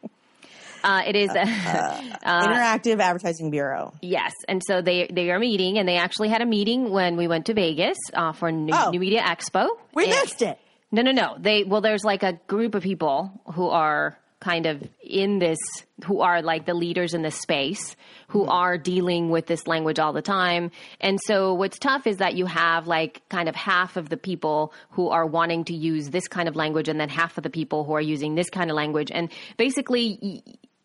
Uh, 0.84 1.02
it 1.06 1.16
is 1.16 1.30
a, 1.30 1.44
Interactive 2.24 3.00
Advertising 3.00 3.50
Bureau. 3.50 3.92
Yes, 4.02 4.32
and 4.48 4.62
so 4.66 4.80
they 4.82 5.08
they 5.12 5.30
are 5.30 5.38
meeting, 5.38 5.78
and 5.78 5.88
they 5.88 5.96
actually 5.96 6.28
had 6.28 6.42
a 6.42 6.46
meeting 6.46 6.90
when 6.90 7.16
we 7.16 7.28
went 7.28 7.46
to 7.46 7.54
Vegas 7.54 7.96
uh, 8.14 8.32
for 8.32 8.50
New, 8.52 8.72
Oh. 8.74 8.90
New 8.90 9.00
Media 9.00 9.22
Expo. 9.22 9.68
We 9.94 10.04
And- 10.04 10.12
missed 10.12 10.42
it. 10.42 10.58
No, 10.90 11.02
no, 11.02 11.12
no. 11.12 11.36
They 11.38 11.64
well, 11.64 11.80
there's 11.82 12.04
like 12.04 12.22
a 12.22 12.34
group 12.46 12.74
of 12.74 12.82
people 12.82 13.30
who 13.54 13.68
are 13.68 14.18
kind 14.40 14.66
of 14.66 14.82
in 15.02 15.38
this, 15.38 15.58
who 16.04 16.20
are 16.20 16.42
like 16.42 16.64
the 16.66 16.74
leaders 16.74 17.14
in 17.14 17.22
the 17.22 17.30
space, 17.30 17.96
who 18.28 18.40
mm-hmm. 18.42 18.50
are 18.50 18.78
dealing 18.78 19.30
with 19.30 19.46
this 19.46 19.66
language 19.66 19.98
all 19.98 20.12
the 20.12 20.22
time. 20.22 20.70
And 21.00 21.18
so, 21.24 21.54
what's 21.54 21.78
tough 21.78 22.06
is 22.06 22.18
that 22.18 22.34
you 22.34 22.46
have 22.46 22.86
like 22.86 23.22
kind 23.28 23.48
of 23.48 23.56
half 23.56 23.96
of 23.96 24.08
the 24.08 24.16
people 24.16 24.72
who 24.90 25.08
are 25.08 25.26
wanting 25.26 25.64
to 25.64 25.74
use 25.74 26.10
this 26.10 26.28
kind 26.28 26.48
of 26.48 26.56
language, 26.56 26.88
and 26.88 27.00
then 27.00 27.08
half 27.08 27.36
of 27.36 27.42
the 27.44 27.50
people 27.50 27.84
who 27.84 27.92
are 27.94 28.00
using 28.00 28.34
this 28.34 28.50
kind 28.50 28.70
of 28.70 28.76
language, 28.76 29.10
and 29.12 29.30
basically. 29.56 30.42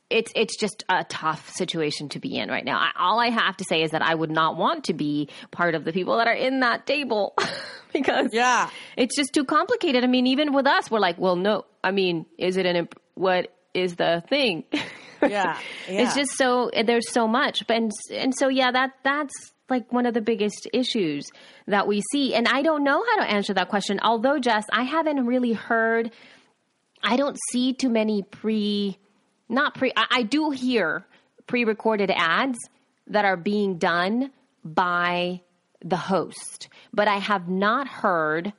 it's 0.10 0.32
it's 0.36 0.56
just 0.58 0.84
a 0.90 1.04
tough 1.06 1.50
situation 1.56 2.08
to 2.10 2.20
be 2.20 2.38
in 2.38 2.48
right 2.50 2.66
now. 2.66 2.78
I, 2.78 2.92
all 3.00 3.20
I 3.20 3.30
have 3.30 3.58
to 3.58 3.64
say 3.64 3.82
is 3.82 3.92
that 3.92 4.04
I 4.04 4.14
would 4.14 4.30
not 4.30 4.58
want 4.58 4.84
to 4.86 4.94
be 4.94 5.30
part 5.50 5.74
of 5.74 5.86
the 5.86 5.92
people 5.92 6.18
that 6.18 6.28
are 6.28 6.34
in 6.36 6.60
that 6.60 6.86
table 6.86 7.34
because 7.94 8.30
Yeah. 8.32 8.70
it's 8.96 9.16
just 9.16 9.34
too 9.34 9.44
complicated. 9.44 10.04
I 10.04 10.08
mean, 10.08 10.28
even 10.28 10.54
with 10.54 10.68
us, 10.68 10.92
we're 10.92 11.00
like, 11.00 11.18
well, 11.18 11.36
no. 11.36 11.66
I 11.84 11.92
mean, 11.92 12.26
is 12.38 12.58
it 12.58 12.66
an 12.66 12.76
imp- 12.76 13.00
what 13.16 13.54
is 13.74 13.96
the 13.96 14.24
thing? 14.30 14.64
Yeah, 15.30 15.58
It's 15.88 16.16
just 16.16 16.32
so 16.34 16.70
there's 16.86 17.10
so 17.10 17.30
much, 17.30 17.66
but 17.66 17.78
and, 17.78 17.92
and 18.12 18.34
so 18.38 18.50
yeah, 18.50 18.72
that 18.72 18.92
that's 19.04 19.54
like 19.70 19.90
one 19.90 20.06
of 20.06 20.14
the 20.14 20.20
biggest 20.20 20.68
issues 20.74 21.30
that 21.66 21.88
we 21.88 22.02
see. 22.12 22.36
And 22.36 22.46
I 22.46 22.62
don't 22.62 22.84
know 22.84 23.02
how 23.10 23.24
to 23.24 23.32
answer 23.32 23.54
that 23.54 23.70
question. 23.70 24.02
Although 24.04 24.40
Jess, 24.40 24.66
I 24.70 24.84
haven't 24.84 25.26
really 25.26 25.54
heard. 25.54 26.12
I 27.02 27.16
don't 27.16 27.38
see 27.52 27.72
too 27.74 27.88
many 27.90 28.22
pre, 28.22 28.98
not 29.48 29.76
pre. 29.76 29.94
I, 29.96 30.06
I 30.12 30.24
do 30.24 30.50
hear 30.50 31.06
pre-recorded 31.48 32.12
ads 32.14 32.58
that 33.08 33.24
are 33.24 33.38
being 33.38 33.78
done 33.78 34.30
by 34.66 35.42
the 35.84 35.96
host, 35.98 36.68
but 36.94 37.08
I 37.08 37.20
have 37.20 37.48
not 37.48 37.88
heard 37.88 38.52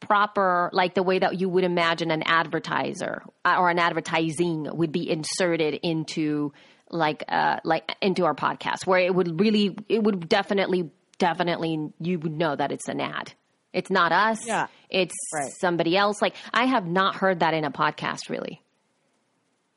proper 0.00 0.70
like 0.72 0.94
the 0.94 1.02
way 1.02 1.18
that 1.18 1.40
you 1.40 1.48
would 1.48 1.64
imagine 1.64 2.10
an 2.10 2.22
advertiser 2.26 3.22
uh, 3.44 3.56
or 3.58 3.70
an 3.70 3.78
advertising 3.78 4.68
would 4.76 4.92
be 4.92 5.08
inserted 5.10 5.74
into 5.82 6.52
like 6.90 7.24
uh 7.28 7.58
like 7.64 7.90
into 8.00 8.24
our 8.24 8.34
podcast 8.34 8.86
where 8.86 9.00
it 9.00 9.14
would 9.14 9.40
really 9.40 9.76
it 9.88 10.02
would 10.02 10.28
definitely 10.28 10.90
definitely 11.18 11.90
you 12.00 12.18
would 12.18 12.32
know 12.36 12.54
that 12.54 12.70
it's 12.72 12.88
an 12.88 13.00
ad 13.00 13.32
it's 13.72 13.90
not 13.90 14.12
us 14.12 14.46
Yeah. 14.46 14.66
it's 14.90 15.14
Right. 15.34 15.50
somebody 15.58 15.96
else 15.96 16.20
like 16.22 16.34
i 16.52 16.66
have 16.66 16.86
not 16.86 17.16
heard 17.16 17.40
that 17.40 17.54
in 17.54 17.64
a 17.64 17.70
podcast 17.70 18.28
really 18.28 18.62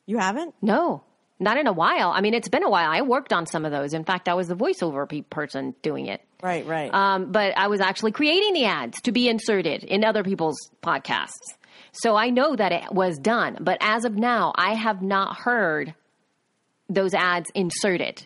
You 0.06 0.18
haven't? 0.18 0.54
no 0.62 1.04
not 1.40 1.58
in 1.58 1.68
a 1.68 1.74
while 1.74 2.12
i 2.12 2.22
mean 2.22 2.34
it's 2.34 2.50
been 2.50 2.64
a 2.64 2.70
while 2.70 2.90
i 2.90 3.02
worked 3.02 3.32
on 3.34 3.46
some 3.46 3.66
of 3.66 3.72
those 3.72 3.94
in 3.94 4.04
fact 4.04 4.28
i 4.28 4.34
was 4.34 4.48
the 4.48 4.56
voiceover 4.56 5.08
pe- 5.08 5.22
person 5.22 5.74
doing 5.82 6.08
it 6.08 6.22
Right, 6.42 6.66
right. 6.66 6.94
um, 6.94 7.34
but 7.34 7.58
I 7.58 7.68
was 7.68 7.82
actually 7.82 8.14
creating 8.14 8.54
the 8.54 8.64
ads 8.64 9.02
to 9.02 9.12
be 9.12 9.28
inserted 9.28 9.84
in 9.84 10.06
other 10.06 10.24
people's 10.24 10.56
podcasts. 10.82 11.34
So 11.92 12.16
I 12.16 12.30
know 12.30 12.56
that 12.56 12.72
it 12.72 12.94
was 12.94 13.18
done. 13.20 13.58
But 13.60 13.78
as 13.82 14.06
of 14.06 14.16
now, 14.16 14.54
I 14.56 14.74
have 14.76 15.02
not 15.02 15.36
heard 15.36 15.94
those 16.88 17.14
ads 17.14 17.50
inserted. 17.56 18.26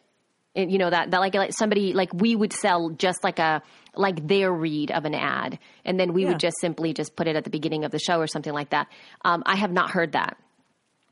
And, 0.55 0.71
you 0.71 0.77
know 0.77 0.91
that, 0.91 1.09
that 1.09 1.19
like, 1.19 1.33
like 1.33 1.53
somebody 1.53 1.93
like 1.93 2.13
we 2.13 2.35
would 2.35 2.53
sell 2.53 2.91
just 2.91 3.23
like 3.23 3.39
a 3.39 3.63
like 3.95 4.27
their 4.27 4.51
read 4.53 4.91
of 4.91 5.05
an 5.05 5.15
ad, 5.15 5.57
and 5.83 5.99
then 5.99 6.13
we 6.13 6.21
Yeah. 6.21 6.29
would 6.29 6.39
just 6.39 6.57
simply 6.61 6.93
just 6.93 7.15
put 7.15 7.27
it 7.27 7.35
at 7.35 7.43
the 7.45 7.49
beginning 7.49 7.83
of 7.83 7.89
the 7.89 7.97
show 7.99 8.19
or 8.19 8.27
something 8.27 8.53
like 8.53 8.69
that. 8.69 8.89
Um, 9.25 9.41
I 9.47 9.55
have 9.55 9.71
not 9.71 9.89
heard 9.89 10.11
that. 10.11 10.37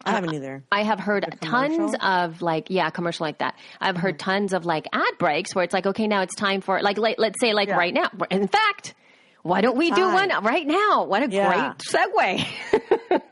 I 0.05 0.11
haven't 0.11 0.33
either. 0.33 0.63
I 0.71 0.83
have 0.83 0.99
heard 0.99 1.37
tons 1.41 1.95
of 2.01 2.41
like 2.41 2.69
yeah, 2.69 2.89
commercial 2.89 3.25
like 3.25 3.39
that. 3.39 3.55
I've 3.79 3.97
heard 3.97 4.17
mm-hmm. 4.17 4.31
tons 4.31 4.53
of 4.53 4.65
like 4.65 4.87
ad 4.93 5.17
breaks 5.19 5.53
where 5.55 5.63
it's 5.63 5.73
like 5.73 5.85
okay, 5.85 6.07
now 6.07 6.21
it's 6.21 6.35
time 6.35 6.61
for 6.61 6.81
like 6.81 6.97
like 6.97 7.17
let's 7.19 7.39
say 7.39 7.53
like 7.53 7.69
Yeah. 7.69 7.77
right 7.77 7.93
now. 7.93 8.09
In 8.29 8.47
fact, 8.47 8.95
why 9.43 9.61
don't 9.61 9.77
we 9.77 9.89
do 9.91 10.01
one 10.03 10.29
right 10.43 10.67
now? 10.67 11.05
What 11.05 11.23
a 11.23 11.29
Yeah. 11.29 11.73
great 11.79 11.79
segue. 11.79 12.45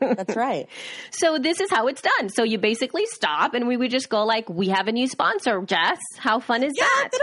That's 0.00 0.36
right. 0.36 0.66
so 1.10 1.38
this 1.38 1.60
is 1.60 1.70
how 1.70 1.86
it's 1.86 2.02
done. 2.02 2.28
So 2.30 2.42
you 2.42 2.58
basically 2.58 3.06
stop 3.06 3.54
and 3.54 3.68
we 3.68 3.76
would 3.76 3.90
just 3.90 4.08
go 4.08 4.24
like 4.24 4.48
we 4.48 4.68
have 4.68 4.88
a 4.88 4.92
new 4.92 5.06
sponsor, 5.06 5.60
Jess. 5.62 5.98
How 6.18 6.40
fun 6.40 6.62
is 6.64 6.72
that? 6.74 7.10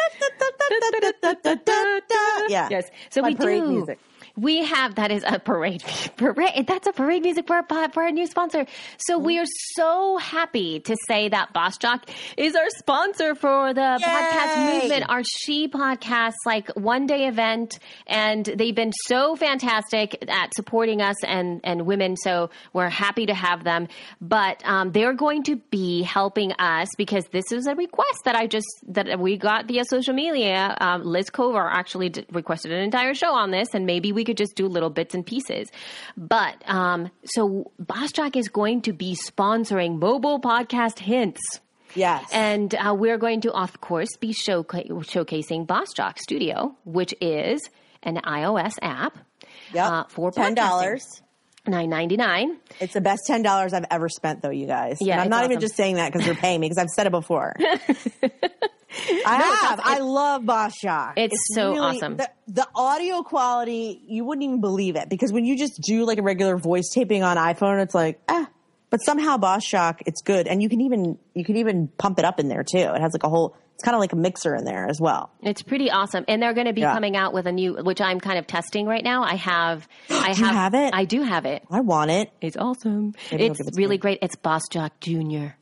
Yeah. 2.50 2.68
Yes. 2.70 2.90
So 3.10 3.22
My 3.22 3.30
we 3.30 3.34
do. 3.36 3.68
music. 3.68 4.00
We 4.38 4.64
have 4.64 4.96
that 4.96 5.12
is 5.12 5.24
a 5.26 5.40
parade 5.40 5.84
parade. 6.16 6.68
That's 6.68 6.88
a 6.88 6.94
parade 6.94 7.24
music 7.24 7.48
for 7.48 7.58
a 7.58 7.90
for 7.92 8.06
a 8.06 8.12
new 8.12 8.28
sponsor. 8.28 8.68
So 8.98 9.18
we 9.18 9.40
are 9.40 9.46
so 9.74 10.18
happy 10.18 10.80
to 10.82 10.96
say 11.08 11.30
that 11.30 11.54
Boss 11.54 11.78
Jock 11.78 12.08
is 12.38 12.56
our 12.56 12.70
sponsor 12.78 13.34
for 13.34 13.74
the 13.74 14.00
podcast 14.04 14.74
movement, 14.82 15.10
our 15.10 15.24
She 15.24 15.68
podcast, 15.68 16.36
like 16.46 16.70
one 16.76 17.08
day 17.08 17.28
event, 17.28 17.80
and 18.06 18.46
they've 18.46 18.76
been 18.76 18.94
so 19.08 19.36
fantastic 19.36 20.24
at 20.30 20.54
supporting 20.54 21.02
us 21.02 21.16
and 21.26 21.62
and 21.64 21.88
women. 21.88 22.16
So 22.16 22.52
we're 22.74 22.90
happy 22.90 23.26
to 23.26 23.34
have 23.34 23.64
them. 23.64 23.88
But 24.22 24.62
um, 24.66 24.92
they're 24.92 25.14
going 25.14 25.44
to 25.44 25.56
be 25.56 26.04
helping 26.04 26.52
us 26.54 26.90
because 26.96 27.26
this 27.32 27.52
is 27.52 27.66
a 27.66 27.74
request 27.74 28.20
that 28.26 28.36
I 28.36 28.46
just 28.46 28.68
that 28.90 29.20
we 29.20 29.38
got 29.38 29.68
via 29.68 29.84
social 29.90 30.14
media. 30.14 30.78
Um, 30.80 31.04
Liz 31.04 31.32
Cover 31.32 31.68
actually 31.68 32.10
d- 32.10 32.26
requested 32.32 32.72
an 32.72 32.84
entire 32.84 33.16
show 33.16 33.34
on 33.34 33.50
this, 33.50 33.70
and 33.74 33.88
maybe 33.88 34.12
we 34.12 34.27
could 34.28 34.38
just 34.38 34.56
do 34.56 34.68
little 34.68 34.92
bits 34.92 35.16
and 35.16 35.26
pieces. 35.26 35.72
But 36.16 36.56
um, 36.70 37.10
so 37.26 37.72
Boss 37.80 38.12
Jock 38.12 38.36
is 38.36 38.50
going 38.50 38.82
to 38.84 38.94
be 38.94 39.16
sponsoring 39.16 39.98
mobile 40.00 40.40
podcast 40.40 41.00
hints. 41.00 41.42
Yes. 41.96 42.30
And 42.32 42.76
uh, 42.76 42.94
we're 42.96 43.18
going 43.18 43.42
to, 43.42 43.52
of 43.54 43.82
course, 43.82 44.16
be 44.20 44.34
showca- 44.34 44.90
showcasing 44.90 45.66
Boss 45.66 45.88
Jock 45.96 46.20
Studio, 46.20 46.76
which 46.84 47.16
is 47.22 47.62
an 48.04 48.18
iOS 48.18 48.74
app 48.82 49.18
yep. 49.74 49.86
uh, 49.92 50.04
for 50.10 50.32
ten 50.32 50.54
dollars. 50.54 51.24
nine 51.66 51.90
ninety 51.90 52.18
nine. 52.18 52.58
It's 52.80 52.94
the 52.94 53.02
best 53.02 53.22
ten 53.26 53.42
dollars 53.42 53.74
I've 53.74 53.86
ever 53.90 54.10
spent, 54.10 54.42
though, 54.42 54.52
you 54.52 54.68
guys. 54.68 54.98
Yeah, 55.02 55.14
and 55.14 55.22
I'm 55.22 55.30
not 55.30 55.46
even 55.46 55.60
just 55.60 55.76
saying 55.76 55.96
that 55.96 56.12
because 56.12 56.28
you're 56.28 56.36
paying 56.36 56.60
me 56.60 56.68
because 56.68 56.78
I've 56.78 56.90
said 56.90 57.08
it 57.08 57.12
before. 57.12 57.56
I 58.90 59.58
have. 59.62 59.82
I 59.84 60.00
love 60.00 60.46
Boss 60.46 60.74
Jock. 60.82 61.14
It's 61.18 61.36
so 61.54 61.78
awesome. 61.78 62.18
The, 62.18 62.30
the 62.48 62.68
audio 62.76 63.22
quality, 63.22 64.02
you 64.08 64.24
wouldn't 64.26 64.44
even 64.44 64.62
believe 64.62 64.96
it 64.96 65.10
because 65.10 65.32
when 65.34 65.46
you 65.46 65.58
just 65.58 65.82
do 65.82 66.06
like 66.06 66.18
a 66.18 66.24
regular 66.24 66.58
voice 66.58 66.90
taping 66.94 67.24
on 67.24 67.38
iPhone, 67.38 67.82
it's 67.84 67.96
like 67.96 68.20
ah. 68.30 68.50
But 68.90 69.00
somehow 69.00 69.36
Boss 69.36 69.66
Jock, 69.68 70.02
it's 70.06 70.22
good, 70.22 70.48
and 70.48 70.64
you 70.64 70.70
can 70.70 70.80
even 70.80 71.18
you 71.34 71.44
can 71.44 71.58
even 71.58 71.90
pump 71.98 72.20
it 72.20 72.26
up 72.26 72.40
in 72.40 72.48
there 72.48 72.64
too. 72.64 72.78
It 72.78 73.02
has 73.02 73.12
like 73.14 73.24
a 73.24 73.30
whole. 73.30 73.56
It's 73.76 73.84
kind 73.84 73.94
of 73.94 74.00
like 74.00 74.14
a 74.14 74.16
mixer 74.16 74.56
in 74.56 74.64
there 74.64 74.88
as 74.88 75.00
well. 75.00 75.30
It's 75.44 75.62
pretty 75.62 75.92
awesome, 75.92 76.26
and 76.28 76.42
they're 76.42 76.56
going 76.56 76.66
to 76.66 76.74
be 76.74 76.82
Yeah. 76.82 76.94
coming 76.94 77.16
out 77.16 77.32
with 77.32 77.46
a 77.46 77.52
new, 77.52 77.76
which 77.76 78.02
I'm 78.02 78.20
kind 78.20 78.40
of 78.40 78.48
testing 78.48 78.88
right 78.88 79.04
now. 79.04 79.22
I 79.22 79.36
have, 79.36 79.88
I 80.10 80.34
Do 80.34 80.40
you 80.42 80.48
have 80.48 80.74
it? 80.74 80.94
I 80.96 81.06
do 81.06 81.22
have 81.22 81.46
it. 81.46 81.64
I 81.70 81.82
want 81.82 82.10
it. 82.10 82.32
It's 82.42 82.58
awesome. 82.58 83.14
Maybe 83.30 83.46
it's 83.46 83.60
it 83.60 83.74
really 83.76 84.00
great. 84.00 84.18
It's 84.24 84.36
Boss 84.36 84.64
Jock 84.72 85.00
Junior. 85.00 85.57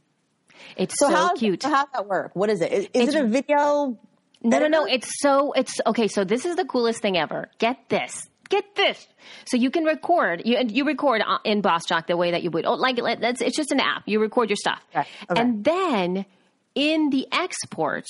It's 0.75 0.95
so, 0.97 1.09
how 1.09 1.33
cute. 1.33 1.63
So 1.63 1.69
how's 1.69 1.87
that 1.93 2.07
work? 2.07 2.31
What 2.35 2.49
is 2.49 2.61
it? 2.61 2.71
Is, 2.71 2.87
is 2.93 3.15
it 3.15 3.23
a 3.23 3.27
video? 3.27 3.97
No, 4.43 4.59
no, 4.59 4.67
no. 4.67 4.85
It's 4.85 5.09
so, 5.21 5.53
it's 5.53 5.79
okay. 5.85 6.07
So 6.07 6.23
this 6.23 6.45
is 6.45 6.55
the 6.55 6.65
coolest 6.65 7.01
thing 7.01 7.17
ever. 7.17 7.49
Get 7.57 7.89
this. 7.89 8.29
Get 8.49 8.75
this. 8.75 9.07
So 9.45 9.57
you 9.57 9.71
can 9.71 9.85
record, 9.85 10.43
you, 10.45 10.57
you 10.67 10.85
record 10.85 11.23
uh, 11.25 11.39
in 11.43 11.61
BossJock 11.63 12.05
the 12.05 12.15
way 12.15 12.31
that 12.31 12.43
you 12.43 12.51
would. 12.51 12.65
Oh, 12.65 12.75
like, 12.75 12.97
that's, 13.19 13.41
it's 13.41 13.57
just 13.57 13.71
an 13.71 13.79
app. 13.79 14.03
You 14.05 14.19
record 14.19 14.49
your 14.49 14.57
stuff. 14.57 14.81
Okay, 14.95 15.07
okay. 15.31 15.41
And 15.41 15.63
then 15.63 16.25
in 16.75 17.09
the 17.09 17.27
export, 17.31 18.05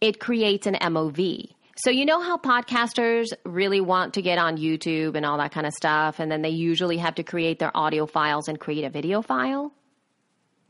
it 0.00 0.20
creates 0.20 0.66
an 0.66 0.74
MOV. 0.74 1.50
So 1.76 1.90
you 1.90 2.06
know 2.06 2.20
how 2.20 2.38
podcasters 2.38 3.26
really 3.44 3.80
want 3.80 4.14
to 4.14 4.22
get 4.22 4.38
on 4.38 4.56
YouTube 4.56 5.16
and 5.16 5.26
all 5.26 5.38
that 5.38 5.50
kind 5.50 5.66
of 5.66 5.72
stuff, 5.72 6.20
and 6.20 6.30
then 6.30 6.40
they 6.40 6.50
usually 6.50 6.98
have 6.98 7.16
to 7.16 7.24
create 7.24 7.58
their 7.58 7.76
audio 7.76 8.06
files 8.06 8.46
and 8.46 8.60
create 8.60 8.84
a 8.84 8.90
video 8.90 9.22
file, 9.22 9.72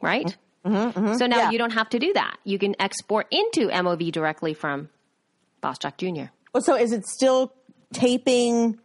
right? 0.00 0.34
So 0.64 0.70
now 0.70 0.90
Mm-hmm, 0.92 1.30
Yeah. 1.32 1.50
you 1.50 1.58
don't 1.58 1.72
have 1.74 1.88
to 1.90 1.98
do 1.98 2.12
that. 2.14 2.36
You 2.44 2.58
can 2.58 2.74
export 2.80 3.26
into 3.30 3.68
MOV 3.68 4.10
directly 4.12 4.54
from 4.54 4.88
BossJock 5.62 5.96
Jr. 5.98 6.30
Well, 6.52 6.62
So 6.62 6.74
is 6.76 6.92
it 6.92 7.06
still 7.06 7.52
taping 7.92 8.78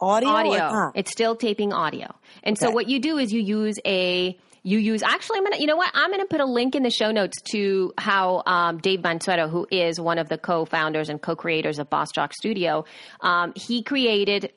audio? 0.00 0.28
Audio. 0.30 0.92
It's 0.94 1.10
still 1.10 1.36
taping 1.36 1.72
audio. 1.72 2.14
And 2.42 2.56
so 2.58 2.70
what 2.70 2.88
you 2.88 3.00
do 3.00 3.18
is 3.18 3.32
you 3.32 3.40
use 3.40 3.76
a 3.84 4.38
you 4.64 4.78
use 4.78 5.02
actually 5.02 5.38
I'm 5.38 5.44
gonna 5.44 5.58
you 5.58 5.66
know 5.66 5.76
what 5.76 5.90
I'm 5.94 6.10
gonna 6.10 6.26
put 6.26 6.40
a 6.40 6.44
link 6.44 6.74
in 6.74 6.82
the 6.82 6.90
show 6.90 7.10
notes 7.10 7.40
to 7.52 7.92
how 7.98 8.42
um, 8.46 8.78
Dave 8.78 9.00
Mansueto, 9.00 9.48
who 9.48 9.66
is 9.70 10.00
one 10.00 10.18
of 10.18 10.28
the 10.28 10.36
co-founders 10.36 11.08
and 11.08 11.20
co-creators 11.22 11.78
of 11.78 11.88
Boss 11.88 12.08
Jock 12.14 12.32
Studio, 12.34 12.84
um, 13.20 13.52
he 13.54 13.82
created 13.82 14.52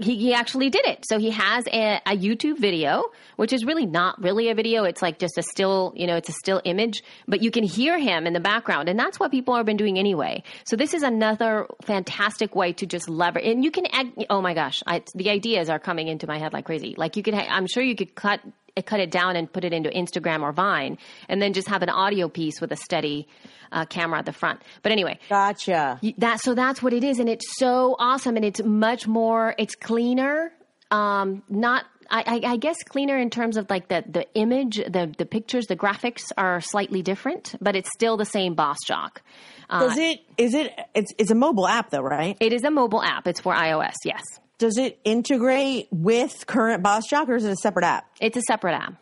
he, 0.00 0.16
he 0.16 0.34
actually 0.34 0.70
did 0.70 0.86
it. 0.86 1.04
So 1.06 1.18
he 1.18 1.30
has 1.30 1.64
a, 1.66 2.00
a 2.06 2.16
YouTube 2.16 2.58
video, 2.58 3.04
which 3.36 3.52
is 3.52 3.64
really 3.64 3.86
not 3.86 4.20
really 4.22 4.48
a 4.48 4.54
video. 4.54 4.84
It's 4.84 5.02
like 5.02 5.18
just 5.18 5.36
a 5.38 5.42
still, 5.42 5.92
you 5.96 6.06
know, 6.06 6.16
it's 6.16 6.28
a 6.28 6.32
still 6.32 6.60
image, 6.64 7.02
but 7.28 7.42
you 7.42 7.50
can 7.50 7.64
hear 7.64 7.98
him 7.98 8.26
in 8.26 8.32
the 8.32 8.40
background. 8.40 8.88
And 8.88 8.98
that's 8.98 9.20
what 9.20 9.30
people 9.30 9.54
have 9.56 9.66
been 9.66 9.76
doing 9.76 9.98
anyway. 9.98 10.42
So 10.64 10.76
this 10.76 10.94
is 10.94 11.02
another 11.02 11.66
fantastic 11.82 12.56
way 12.56 12.72
to 12.74 12.86
just 12.86 13.08
lever. 13.08 13.38
And 13.38 13.62
you 13.64 13.70
can 13.70 13.86
oh 14.30 14.40
my 14.40 14.54
gosh, 14.54 14.82
I, 14.86 15.02
the 15.14 15.30
ideas 15.30 15.68
are 15.68 15.78
coming 15.78 16.08
into 16.08 16.26
my 16.26 16.38
head 16.38 16.52
like 16.52 16.64
crazy. 16.64 16.94
Like 16.96 17.16
you 17.16 17.22
could, 17.22 17.34
I'm 17.34 17.66
sure 17.66 17.82
you 17.82 17.96
could 17.96 18.14
cut, 18.14 18.40
cut 18.82 19.00
it 19.00 19.10
down 19.10 19.36
and 19.36 19.52
put 19.52 19.64
it 19.64 19.72
into 19.72 19.90
Instagram 19.90 20.42
or 20.42 20.52
Vine 20.52 20.98
and 21.28 21.40
then 21.40 21.52
just 21.52 21.68
have 21.68 21.82
an 21.82 21.88
audio 21.88 22.28
piece 22.28 22.60
with 22.60 22.72
a 22.72 22.76
steady 22.76 23.28
uh, 23.72 23.84
camera 23.84 24.18
at 24.18 24.26
the 24.26 24.32
front. 24.32 24.62
But 24.82 24.92
anyway, 24.92 25.18
Gotcha. 25.28 26.00
That 26.18 26.40
so 26.40 26.54
that's 26.54 26.82
what 26.82 26.92
it 26.92 27.04
is 27.04 27.18
and 27.18 27.28
it's 27.28 27.56
so 27.58 27.96
awesome 27.98 28.36
and 28.36 28.44
it's 28.44 28.62
much 28.62 29.06
more 29.06 29.54
it's 29.58 29.74
cleaner 29.74 30.52
um 30.90 31.42
not 31.48 31.84
I, 32.10 32.40
I, 32.44 32.52
I 32.52 32.56
guess 32.56 32.82
cleaner 32.82 33.16
in 33.18 33.30
terms 33.30 33.56
of 33.56 33.70
like 33.70 33.88
the, 33.88 34.02
the 34.08 34.26
image, 34.34 34.78
the, 34.78 35.14
the 35.16 35.24
pictures, 35.24 35.66
the 35.66 35.76
graphics 35.76 36.32
are 36.36 36.60
slightly 36.60 37.02
different, 37.02 37.54
but 37.60 37.76
it's 37.76 37.88
still 37.94 38.16
the 38.16 38.24
same 38.24 38.54
Boss 38.54 38.78
Jock. 38.84 39.22
Uh, 39.68 39.86
Does 39.86 39.98
it? 39.98 40.20
Is 40.36 40.54
it? 40.54 40.72
It's 40.94 41.12
it's 41.16 41.30
a 41.30 41.36
mobile 41.36 41.68
app 41.68 41.90
though, 41.90 42.00
right? 42.00 42.36
it 42.40 42.52
is 42.52 42.64
a 42.64 42.70
mobile 42.72 43.02
app. 43.02 43.28
It's 43.28 43.40
for 43.40 43.54
iOS. 43.54 43.94
Yes, 44.04 44.24
Does 44.60 44.76
it 44.76 45.00
integrate 45.04 45.88
with 45.90 46.46
current 46.46 46.82
Boss 46.82 47.06
Jock 47.08 47.30
or 47.30 47.36
is 47.36 47.46
it 47.46 47.50
a 47.50 47.56
separate 47.56 47.86
app? 47.86 48.04
it's 48.20 48.36
a 48.36 48.42
separate 48.42 48.74
app. 48.74 48.92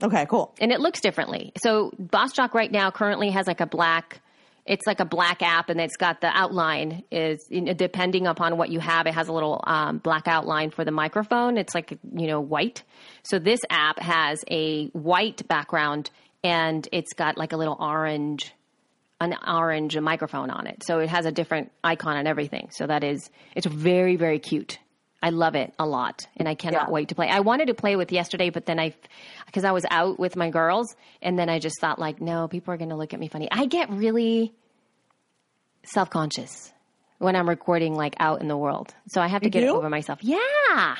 Okay, 0.00 0.24
cool. 0.30 0.54
and 0.60 0.70
it 0.70 0.78
looks 0.80 1.00
differently. 1.00 1.52
So 1.60 1.92
Boss 1.98 2.32
Jock 2.32 2.54
right 2.54 2.70
now 2.70 2.92
currently 2.92 3.30
has 3.30 3.48
like 3.48 3.60
a 3.60 3.66
black. 3.66 4.22
It's 4.64 4.86
like 4.86 5.00
a 5.00 5.04
black 5.04 5.42
app, 5.42 5.68
and 5.68 5.80
it's 5.80 5.96
got 5.96 6.20
the 6.20 6.28
outline 6.28 7.02
is 7.10 7.44
depending 7.76 8.28
upon 8.28 8.56
what 8.56 8.70
you 8.70 8.78
have. 8.78 9.08
It 9.08 9.14
has 9.14 9.26
a 9.26 9.32
little 9.32 9.60
um, 9.66 9.98
black 9.98 10.28
outline 10.28 10.70
for 10.70 10.84
the 10.84 10.92
microphone. 10.92 11.58
It's 11.58 11.74
like 11.74 11.98
you 12.14 12.28
know 12.28 12.40
white. 12.40 12.84
So 13.24 13.40
this 13.40 13.60
app 13.68 13.98
has 13.98 14.44
a 14.48 14.86
white 14.88 15.46
background 15.48 16.10
and 16.44 16.88
it's 16.92 17.14
got 17.14 17.36
like 17.36 17.52
a 17.52 17.56
little 17.56 17.76
orange 17.80 18.54
an 19.20 19.34
orange 19.46 19.98
microphone 19.98 20.50
on 20.50 20.68
it. 20.68 20.84
So 20.84 21.00
it 21.00 21.08
has 21.08 21.26
a 21.26 21.32
different 21.32 21.72
icon 21.82 22.16
and 22.16 22.28
everything. 22.28 22.68
So 22.70 22.86
that 22.86 23.02
is 23.02 23.28
it's 23.56 23.66
very 23.66 24.14
very 24.14 24.38
cute. 24.38 24.78
I 25.22 25.30
love 25.30 25.54
it 25.54 25.74
a 25.78 25.86
lot 25.86 26.26
and 26.36 26.48
I 26.48 26.54
cannot 26.54 26.88
Yeah. 26.88 26.90
wait 26.92 27.08
to 27.10 27.14
play. 27.14 27.28
I 27.28 27.40
wanted 27.40 27.66
to 27.66 27.74
play 27.74 27.94
with 27.96 28.10
yesterday 28.12 28.48
but 28.50 28.64
then 28.66 28.78
I 28.80 28.94
cuz 29.52 29.64
I 29.64 29.72
was 29.72 29.84
out 29.90 30.18
with 30.18 30.34
my 30.36 30.48
girls 30.50 30.94
and 31.20 31.38
then 31.38 31.48
I 31.50 31.58
just 31.58 31.80
thought 31.80 31.98
like 31.98 32.20
no, 32.20 32.48
people 32.48 32.72
are 32.72 32.76
going 32.78 32.90
to 32.90 32.96
look 32.96 33.12
at 33.12 33.20
me 33.20 33.28
funny. 33.28 33.48
I 33.50 33.66
get 33.66 33.90
really 33.90 34.54
self-conscious 35.84 36.72
when 37.18 37.36
I'm 37.36 37.48
recording 37.48 37.94
like 37.94 38.14
out 38.18 38.40
in 38.40 38.48
the 38.48 38.56
world. 38.56 38.94
So 39.08 39.20
I 39.20 39.28
have 39.28 39.42
to 39.42 39.46
You 39.48 39.50
get 39.50 39.60
do? 39.60 39.76
over 39.76 39.90
myself. 39.90 40.18
Yeah. 40.22 40.96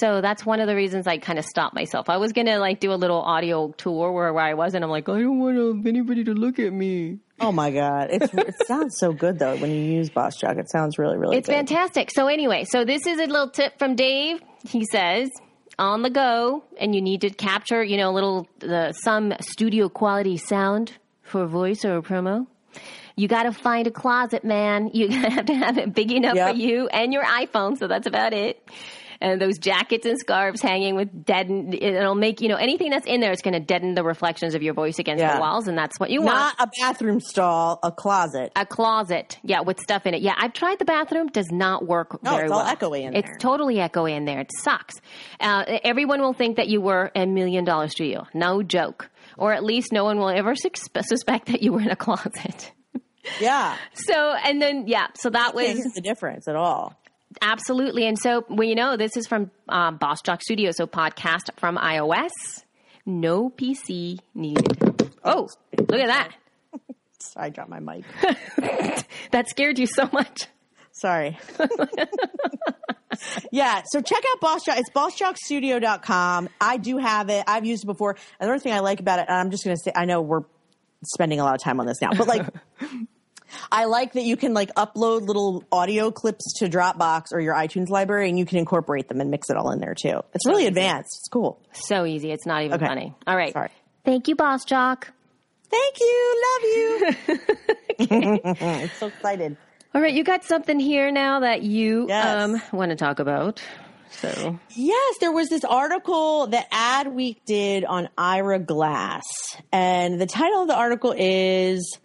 So 0.00 0.20
that's 0.20 0.44
one 0.44 0.58
of 0.60 0.66
the 0.66 0.74
reasons 0.74 1.06
I 1.06 1.18
kind 1.18 1.38
of 1.38 1.44
stopped 1.44 1.74
myself. 1.74 2.08
I 2.08 2.16
was 2.16 2.32
going 2.32 2.46
to 2.46 2.58
like 2.58 2.80
do 2.80 2.92
a 2.92 2.96
little 2.96 3.20
audio 3.20 3.68
tour 3.72 4.10
where, 4.10 4.32
where 4.32 4.44
I 4.44 4.54
was 4.54 4.74
and 4.74 4.82
I'm 4.84 4.90
like, 4.90 5.08
I 5.08 5.20
don't 5.20 5.38
want 5.38 5.86
anybody 5.86 6.24
to 6.24 6.32
look 6.34 6.58
at 6.58 6.72
me. 6.72 7.18
Oh 7.40 7.52
my 7.52 7.70
god, 7.70 8.08
it's, 8.10 8.32
it 8.32 8.54
sounds 8.66 8.96
so 8.98 9.12
good 9.12 9.38
though 9.38 9.56
when 9.56 9.70
you 9.70 9.76
use 9.80 10.08
Boss 10.08 10.36
Jock. 10.36 10.56
It 10.56 10.70
sounds 10.70 10.98
really 10.98 11.18
really. 11.18 11.36
It's 11.36 11.46
good. 11.48 11.54
fantastic. 11.54 12.10
So 12.10 12.28
anyway, 12.28 12.64
so 12.64 12.84
this 12.84 13.06
is 13.06 13.18
a 13.18 13.26
little 13.26 13.50
tip 13.50 13.78
from 13.78 13.94
Dave. 13.94 14.40
He 14.66 14.84
says, 14.90 15.30
on 15.78 16.00
the 16.02 16.08
go, 16.10 16.64
and 16.80 16.94
you 16.94 17.02
need 17.02 17.20
to 17.20 17.30
capture, 17.30 17.84
you 17.84 17.98
know, 17.98 18.10
a 18.10 18.14
little 18.14 18.48
uh, 18.66 18.92
some 18.92 19.34
studio 19.40 19.88
quality 19.90 20.38
sound 20.38 20.92
for 21.22 21.42
a 21.42 21.46
voice 21.46 21.84
or 21.84 21.98
a 21.98 22.02
promo. 22.02 22.46
You 23.16 23.28
got 23.28 23.42
to 23.44 23.52
find 23.52 23.86
a 23.86 23.90
closet, 23.90 24.42
man. 24.44 24.90
You 24.94 25.08
have 25.10 25.46
to 25.46 25.54
have 25.54 25.76
it 25.78 25.94
big 25.94 26.12
enough 26.12 26.36
Yep. 26.36 26.50
for 26.52 26.56
you 26.58 26.88
and 26.88 27.12
your 27.12 27.24
iPhone. 27.24 27.78
So 27.78 27.86
that's 27.86 28.06
about 28.06 28.32
it. 28.32 28.66
And 29.20 29.40
those 29.40 29.58
jackets 29.58 30.04
and 30.06 30.18
scarves 30.18 30.60
hanging 30.62 30.94
with 30.94 31.24
deaden, 31.24 31.72
it'll 31.72 32.14
make, 32.14 32.40
you 32.40 32.48
know, 32.48 32.56
anything 32.56 32.90
that's 32.90 33.06
in 33.06 33.20
there 33.20 33.32
is 33.32 33.40
going 33.42 33.54
to 33.54 33.60
deaden 33.60 33.94
the 33.94 34.02
reflections 34.04 34.54
of 34.54 34.62
your 34.62 34.74
voice 34.74 34.98
against 34.98 35.20
Yeah. 35.22 35.34
the 35.36 35.40
walls. 35.40 35.68
And 35.68 35.76
that's 35.78 35.98
what 35.98 36.10
you 36.10 36.20
want 36.22 36.36
Not 36.36 36.54
a 36.58 36.70
bathroom 36.80 37.20
stall, 37.20 37.78
a 37.82 37.90
closet. 37.92 38.52
a 38.56 38.66
closet, 38.66 39.38
yeah, 39.42 39.60
with 39.60 39.80
stuff 39.80 40.06
in 40.06 40.14
it. 40.14 40.22
Yeah, 40.22 40.34
I've 40.38 40.52
tried 40.52 40.78
the 40.78 40.84
bathroom; 40.84 41.28
does 41.28 41.50
not 41.50 41.86
work 41.86 42.22
No, 42.22 42.30
very 42.32 42.44
it's 42.44 42.52
all 42.52 42.64
well. 42.64 42.76
echoey 42.76 43.02
in 43.02 43.14
It's 43.14 43.28
there. 43.28 43.38
totally 43.38 43.76
echoey 43.76 44.12
in 44.16 44.24
there. 44.24 44.40
It 44.40 44.50
sucks. 44.62 44.94
Uh, 45.40 45.64
everyone 45.84 46.20
will 46.20 46.32
think 46.34 46.56
that 46.56 46.68
you 46.68 46.80
were 46.80 47.10
a 47.14 47.26
million 47.26 47.64
dollar 47.64 47.88
to 47.88 48.04
you. 48.04 48.22
No 48.34 48.62
joke. 48.62 49.10
Or 49.38 49.52
at 49.52 49.64
least 49.64 49.92
no 49.92 50.04
one 50.04 50.18
will 50.18 50.28
ever 50.30 50.54
sus- 50.54 50.88
suspect 51.02 51.46
that 51.48 51.62
you 51.62 51.72
were 51.72 51.80
in 51.80 51.90
a 51.90 51.96
closet. 51.96 52.72
Yeah, 53.40 53.76
So, 53.94 54.34
and 54.44 54.62
then 54.62 54.86
yeah, 54.86 55.08
so 55.14 55.30
that 55.30 55.54
was 55.54 55.76
the 55.94 56.00
difference 56.00 56.48
at 56.48 56.56
all. 56.56 56.94
Absolutely. 57.40 58.06
And 58.06 58.18
so, 58.18 58.44
well, 58.48 58.66
you 58.66 58.74
know, 58.74 58.96
this 58.96 59.16
is 59.16 59.26
from 59.26 59.50
um, 59.68 59.96
Boss 59.96 60.22
Jock 60.22 60.42
Studio, 60.42 60.70
so 60.72 60.86
podcast 60.86 61.50
from 61.56 61.76
iOS. 61.76 62.30
No 63.04 63.50
PC 63.50 64.18
needed. 64.34 65.12
Oh, 65.24 65.48
look 65.78 66.00
at 66.00 66.08
that! 66.08 66.30
I 67.36 67.50
dropped 67.50 67.70
my 67.70 67.80
mic. 67.80 68.04
That 69.30 69.48
scared 69.48 69.78
you 69.78 69.86
so 69.86 70.08
much. 70.12 70.46
Sorry. 70.92 71.38
yeah, 73.52 73.82
so 73.86 74.00
check 74.00 74.22
out 74.32 74.40
Boss 74.40 74.64
Jock. 74.64 74.78
It's 74.78 74.90
bossjockstudio.com. 74.90 76.48
I 76.60 76.76
do 76.78 76.96
have 76.98 77.28
it. 77.28 77.44
I've 77.46 77.66
used 77.66 77.84
it 77.84 77.86
before. 77.86 78.16
Another 78.40 78.58
thing 78.58 78.72
I 78.72 78.80
like 78.80 79.00
about 79.00 79.18
it, 79.18 79.26
and 79.28 79.36
I'm 79.36 79.50
just 79.50 79.64
going 79.64 79.76
to 79.76 79.82
say, 79.82 79.92
I 79.94 80.06
know 80.06 80.22
we're 80.22 80.44
spending 81.04 81.40
a 81.40 81.44
lot 81.44 81.54
of 81.54 81.60
time 81.60 81.80
on 81.80 81.86
this 81.86 82.00
now, 82.00 82.10
but 82.16 82.26
like, 82.26 82.46
I 83.72 83.84
like 83.86 84.12
that 84.14 84.22
you 84.24 84.36
can 84.36 84.54
like 84.54 84.74
upload 84.74 85.26
little 85.26 85.64
audio 85.72 86.10
clips 86.10 86.54
to 86.58 86.66
Dropbox 86.68 87.32
or 87.32 87.40
your 87.40 87.54
iTunes 87.54 87.88
library 87.88 88.28
and 88.28 88.38
you 88.38 88.46
can 88.46 88.58
incorporate 88.58 89.08
them 89.08 89.20
and 89.20 89.30
mix 89.30 89.50
it 89.50 89.56
all 89.56 89.70
in 89.70 89.80
there 89.80 89.94
too. 89.94 90.20
It's 90.34 90.46
really 90.46 90.66
advanced. 90.66 91.16
It's 91.20 91.28
cool. 91.28 91.60
So 91.72 92.04
easy. 92.06 92.30
It's 92.32 92.46
not 92.46 92.62
even 92.62 92.74
Okay. 92.76 92.86
funny. 92.86 93.14
All 93.26 93.36
right. 93.36 93.52
Sorry. 93.52 93.70
Thank 94.04 94.28
you, 94.28 94.36
Boss 94.36 94.64
Jock. 94.64 95.12
Thank 95.68 95.98
you. 96.00 96.42
Love 96.46 96.62
you. 97.28 97.38
I'm 98.60 98.88
so 98.98 99.06
excited. 99.08 99.56
All 99.94 100.00
right, 100.02 100.12
you 100.12 100.24
got 100.24 100.44
something 100.44 100.78
here 100.78 101.10
now 101.10 101.40
that 101.40 101.62
you 101.62 102.06
Yes. 102.08 102.42
um, 102.44 102.60
want 102.72 102.90
to 102.90 102.96
talk 102.96 103.18
about. 103.18 103.62
So 104.10 104.58
Yes, 104.76 105.16
there 105.20 105.32
was 105.32 105.48
this 105.48 105.64
article 105.64 106.46
that 106.48 106.70
Adweek 106.70 107.38
did 107.46 107.84
on 107.84 108.08
Ira 108.16 108.58
Glass. 108.58 109.24
And 109.72 110.20
the 110.20 110.26
title 110.26 110.62
of 110.62 110.68
the 110.68 110.76
article 110.76 111.14
is 111.16 111.98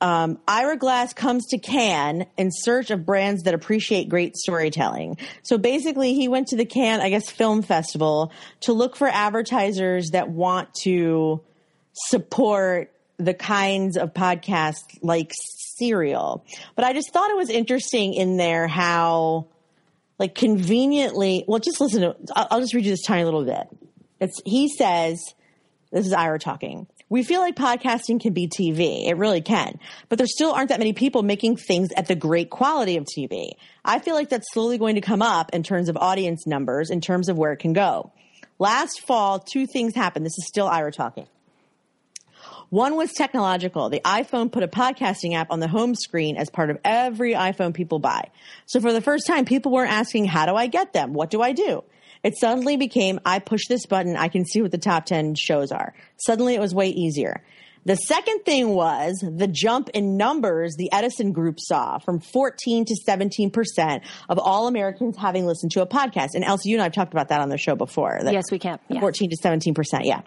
um, 0.00 0.38
Ira 0.48 0.76
Glass 0.76 1.12
comes 1.12 1.46
to 1.48 1.58
Cannes 1.58 2.26
in 2.36 2.50
search 2.50 2.90
of 2.90 3.04
brands 3.04 3.42
that 3.42 3.54
appreciate 3.54 4.08
great 4.08 4.36
storytelling. 4.36 5.18
So 5.42 5.58
basically, 5.58 6.14
he 6.14 6.28
went 6.28 6.48
to 6.48 6.56
the 6.56 6.64
Cannes, 6.64 7.00
I 7.00 7.10
guess, 7.10 7.30
film 7.30 7.62
festival 7.62 8.32
to 8.60 8.72
look 8.72 8.96
for 8.96 9.08
advertisers 9.08 10.10
that 10.10 10.30
want 10.30 10.72
to 10.82 11.42
support 11.92 12.92
the 13.18 13.34
kinds 13.34 13.98
of 13.98 14.14
podcasts 14.14 14.98
like 15.02 15.32
Serial. 15.78 16.44
But 16.74 16.86
I 16.86 16.94
just 16.94 17.12
thought 17.12 17.30
it 17.30 17.36
was 17.36 17.50
interesting 17.50 18.14
in 18.14 18.38
there 18.38 18.68
how 18.68 19.46
like 20.20 20.34
conveniently 20.34 21.44
well 21.48 21.58
just 21.58 21.80
listen 21.80 22.02
to 22.02 22.14
I'll, 22.36 22.46
I'll 22.50 22.60
just 22.60 22.74
read 22.74 22.84
you 22.84 22.92
this 22.92 23.02
tiny 23.02 23.24
little 23.24 23.44
bit 23.44 23.66
it's 24.20 24.40
he 24.44 24.68
says 24.68 25.18
this 25.90 26.06
is 26.06 26.12
ira 26.12 26.38
talking 26.38 26.86
we 27.10 27.22
feel 27.22 27.40
like 27.40 27.54
podcasting 27.54 28.18
can 28.18 28.32
be 28.32 28.48
tv 28.48 29.06
it 29.06 29.18
really 29.18 29.42
can 29.42 29.78
but 30.08 30.16
there 30.16 30.26
still 30.26 30.52
aren't 30.52 30.70
that 30.70 30.78
many 30.78 30.94
people 30.94 31.22
making 31.22 31.56
things 31.56 31.90
at 31.96 32.06
the 32.06 32.14
great 32.14 32.48
quality 32.48 32.96
of 32.96 33.04
tv 33.04 33.50
i 33.84 33.98
feel 33.98 34.14
like 34.14 34.30
that's 34.30 34.50
slowly 34.52 34.78
going 34.78 34.94
to 34.94 35.02
come 35.02 35.20
up 35.20 35.50
in 35.52 35.62
terms 35.62 35.90
of 35.90 35.96
audience 35.98 36.46
numbers 36.46 36.88
in 36.88 37.02
terms 37.02 37.28
of 37.28 37.36
where 37.36 37.52
it 37.52 37.58
can 37.58 37.74
go 37.74 38.10
last 38.58 39.00
fall 39.02 39.38
two 39.38 39.66
things 39.66 39.94
happened 39.94 40.24
this 40.24 40.38
is 40.38 40.46
still 40.46 40.66
ira 40.66 40.90
talking 40.90 41.26
one 42.70 42.94
was 42.94 43.12
technological. 43.12 43.90
The 43.90 44.00
iPhone 44.04 44.50
put 44.50 44.62
a 44.62 44.68
podcasting 44.68 45.34
app 45.34 45.50
on 45.50 45.58
the 45.58 45.66
home 45.66 45.96
screen 45.96 46.36
as 46.36 46.50
part 46.50 46.70
of 46.70 46.78
every 46.84 47.34
iPhone 47.34 47.74
people 47.74 47.98
buy. 47.98 48.30
So 48.66 48.80
for 48.80 48.92
the 48.92 49.00
first 49.00 49.26
time, 49.26 49.44
people 49.44 49.72
weren't 49.72 49.90
asking, 49.90 50.26
how 50.26 50.46
do 50.46 50.54
I 50.54 50.68
get 50.68 50.92
them? 50.92 51.12
What 51.12 51.30
do 51.30 51.42
I 51.42 51.52
do? 51.52 51.82
It 52.22 52.38
suddenly 52.38 52.76
became, 52.76 53.20
I 53.24 53.38
push 53.38 53.66
this 53.68 53.86
button, 53.86 54.16
I 54.16 54.28
can 54.28 54.44
see 54.44 54.60
what 54.62 54.70
the 54.70 54.78
top 54.78 55.06
10 55.06 55.34
shows 55.36 55.72
are. 55.72 55.94
Suddenly 56.16 56.54
it 56.54 56.60
was 56.60 56.74
way 56.74 56.88
easier. 56.88 57.42
The 57.86 57.96
second 57.96 58.40
thing 58.44 58.68
was 58.74 59.24
the 59.26 59.46
jump 59.46 59.88
in 59.94 60.18
numbers 60.18 60.76
the 60.76 60.92
Edison 60.92 61.32
group 61.32 61.58
saw 61.58 61.98
from 61.98 62.20
14 62.20 62.84
to 62.84 62.94
17% 63.08 64.02
of 64.28 64.38
all 64.38 64.66
Americans 64.66 65.16
having 65.16 65.46
listened 65.46 65.72
to 65.72 65.80
a 65.80 65.86
podcast. 65.86 66.30
And 66.34 66.44
Elsie, 66.44 66.68
you 66.68 66.76
and 66.76 66.82
I 66.82 66.84
have 66.84 66.92
talked 66.92 67.14
about 67.14 67.28
that 67.28 67.40
on 67.40 67.48
the 67.48 67.56
show 67.56 67.74
before. 67.74 68.20
yes, 68.24 68.50
we 68.50 68.58
can. 68.58 68.78
Yeah. 68.88 69.00
14 69.00 69.30
to 69.30 69.36
17 69.36 69.74
percent 69.74 70.04
yeah 70.04 70.20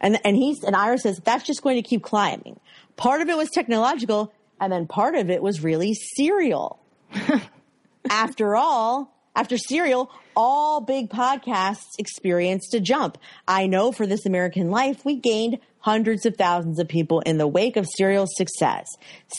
and 0.00 0.18
and 0.24 0.36
he's 0.36 0.62
and 0.62 0.76
ira 0.76 0.98
says 0.98 1.20
that's 1.24 1.44
just 1.44 1.62
going 1.62 1.76
to 1.76 1.82
keep 1.82 2.02
climbing 2.02 2.58
part 2.96 3.20
of 3.20 3.28
it 3.28 3.36
was 3.36 3.48
technological 3.50 4.32
and 4.60 4.72
then 4.72 4.86
part 4.86 5.14
of 5.14 5.30
it 5.30 5.42
was 5.42 5.62
really 5.62 5.94
serial 5.94 6.78
after 8.10 8.56
all 8.56 9.12
after 9.34 9.56
serial 9.56 10.10
all 10.36 10.80
big 10.80 11.10
podcasts 11.10 11.98
experienced 11.98 12.74
a 12.74 12.80
jump. 12.80 13.18
I 13.46 13.66
know 13.66 13.92
for 13.92 14.06
this 14.06 14.26
american 14.26 14.70
life 14.70 15.04
we 15.04 15.16
gained 15.16 15.58
hundreds 15.80 16.26
of 16.26 16.36
thousands 16.36 16.78
of 16.78 16.88
people 16.88 17.20
in 17.20 17.38
the 17.38 17.46
wake 17.46 17.76
of 17.76 17.86
serial's 17.96 18.30
success. 18.36 18.86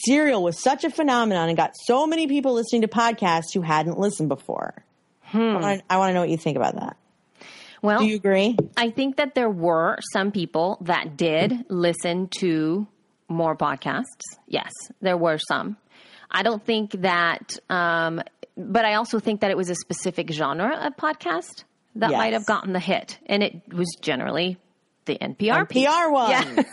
Serial 0.06 0.44
was 0.44 0.62
such 0.62 0.84
a 0.84 0.90
phenomenon 0.90 1.48
and 1.50 1.58
got 1.58 1.74
so 1.86 2.08
many 2.08 2.28
people 2.28 2.54
listening 2.54 2.82
to 2.82 2.88
podcasts 2.88 3.54
who 3.54 3.62
hadn't 3.62 4.00
listened 4.00 4.30
before. 4.30 4.74
I 5.34 5.98
want 5.98 6.10
to 6.10 6.14
know 6.14 6.22
what 6.22 6.30
you 6.30 6.38
think 6.38 6.58
about 6.58 6.76
that. 6.76 6.98
Well, 7.82 8.00
do 8.00 8.06
you 8.06 8.16
agree? 8.16 8.58
I 8.78 8.90
think 8.90 9.18
that 9.18 9.34
there 9.34 9.50
were 9.50 9.98
some 10.14 10.32
people 10.32 10.78
that 10.82 11.18
did 11.18 11.66
listen 11.70 12.28
to 12.40 12.88
more 13.28 13.56
podcasts. 13.56 14.22
Yes, 14.48 14.72
there 15.02 15.18
were 15.18 15.40
some. 15.40 15.78
I 16.30 16.44
don't 16.44 16.64
think 16.64 16.92
that, 17.02 17.58
um, 17.70 18.22
but 18.72 18.86
I 18.86 18.96
also 18.96 19.20
think 19.20 19.42
that 19.42 19.52
it 19.52 19.58
was 19.58 19.70
a 19.70 19.76
specific 19.76 20.32
genre 20.32 20.76
of 20.86 20.96
podcast 20.98 21.64
that 21.96 22.12
Yes. 22.12 22.18
might 22.18 22.34
have 22.34 22.46
gotten 22.46 22.74
the 22.74 22.80
hit, 22.80 23.18
and 23.26 23.44
it 23.44 23.62
was 23.74 23.96
generally 24.02 24.58
the 25.06 25.18
NPR. 25.20 25.68
piece. 25.68 25.88
One. 25.88 26.30
Yeah. 26.32 26.64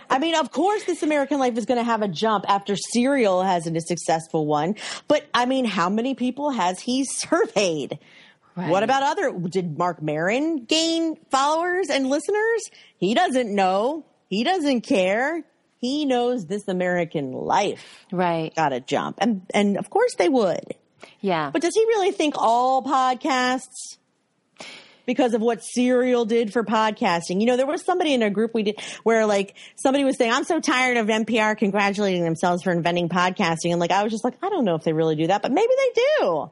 I 0.10 0.18
mean, 0.18 0.34
of 0.36 0.50
course, 0.52 0.84
This 0.84 1.02
American 1.02 1.38
Life 1.38 1.58
is 1.58 1.66
going 1.66 1.78
to 1.78 1.84
have 1.84 2.00
a 2.02 2.08
jump 2.08 2.44
after 2.48 2.76
Serial 2.76 3.42
has 3.42 3.66
a 3.66 3.80
successful 3.80 4.46
one. 4.46 4.76
But 5.08 5.26
I 5.34 5.46
mean, 5.46 5.64
how 5.64 5.88
many 5.90 6.14
people 6.14 6.50
has 6.50 6.80
he 6.80 7.04
surveyed? 7.04 7.98
What 8.54 8.82
about 8.82 9.02
other? 9.02 9.32
Did 9.32 9.76
Mark 9.76 10.00
Maron 10.00 10.64
gain 10.64 11.16
followers 11.30 11.88
and 11.90 12.08
listeners? 12.08 12.62
He 12.96 13.12
doesn't 13.14 13.54
know. 13.54 14.06
He 14.30 14.44
doesn't 14.44 14.80
care. 14.80 15.42
He 15.78 16.06
knows 16.06 16.46
This 16.46 16.66
American 16.66 17.32
Life 17.32 18.06
right? 18.10 18.54
got 18.54 18.72
a 18.72 18.80
jump, 18.80 19.18
and 19.20 19.42
and 19.52 19.76
of 19.76 19.90
course 19.90 20.14
they 20.16 20.30
would. 20.30 20.64
Yeah, 21.20 21.50
But 21.52 21.62
does 21.62 21.74
he 21.74 21.84
really 21.84 22.12
think 22.12 22.34
all 22.36 22.82
podcasts? 22.82 23.98
Because 25.06 25.34
of 25.34 25.40
what 25.40 25.62
Serial 25.62 26.24
did 26.24 26.52
for 26.52 26.64
podcasting. 26.64 27.38
You 27.38 27.46
know, 27.46 27.56
there 27.56 27.66
was 27.66 27.84
somebody 27.84 28.12
in 28.12 28.22
a 28.22 28.30
group 28.30 28.52
we 28.52 28.64
did 28.64 28.80
where 29.04 29.24
like 29.24 29.54
somebody 29.76 30.02
was 30.02 30.16
saying, 30.18 30.32
I'm 30.32 30.42
so 30.42 30.58
tired 30.58 30.96
of 30.96 31.06
NPR 31.06 31.56
congratulating 31.56 32.24
themselves 32.24 32.64
for 32.64 32.72
inventing 32.72 33.08
podcasting. 33.08 33.70
And 33.70 33.78
like, 33.78 33.92
I 33.92 34.02
was 34.02 34.10
just 34.10 34.24
like, 34.24 34.34
I 34.42 34.48
don't 34.48 34.64
know 34.64 34.74
if 34.74 34.82
they 34.82 34.92
really 34.92 35.14
do 35.14 35.28
that, 35.28 35.42
but 35.42 35.52
maybe 35.52 35.72
they 35.76 36.02
do. 36.18 36.50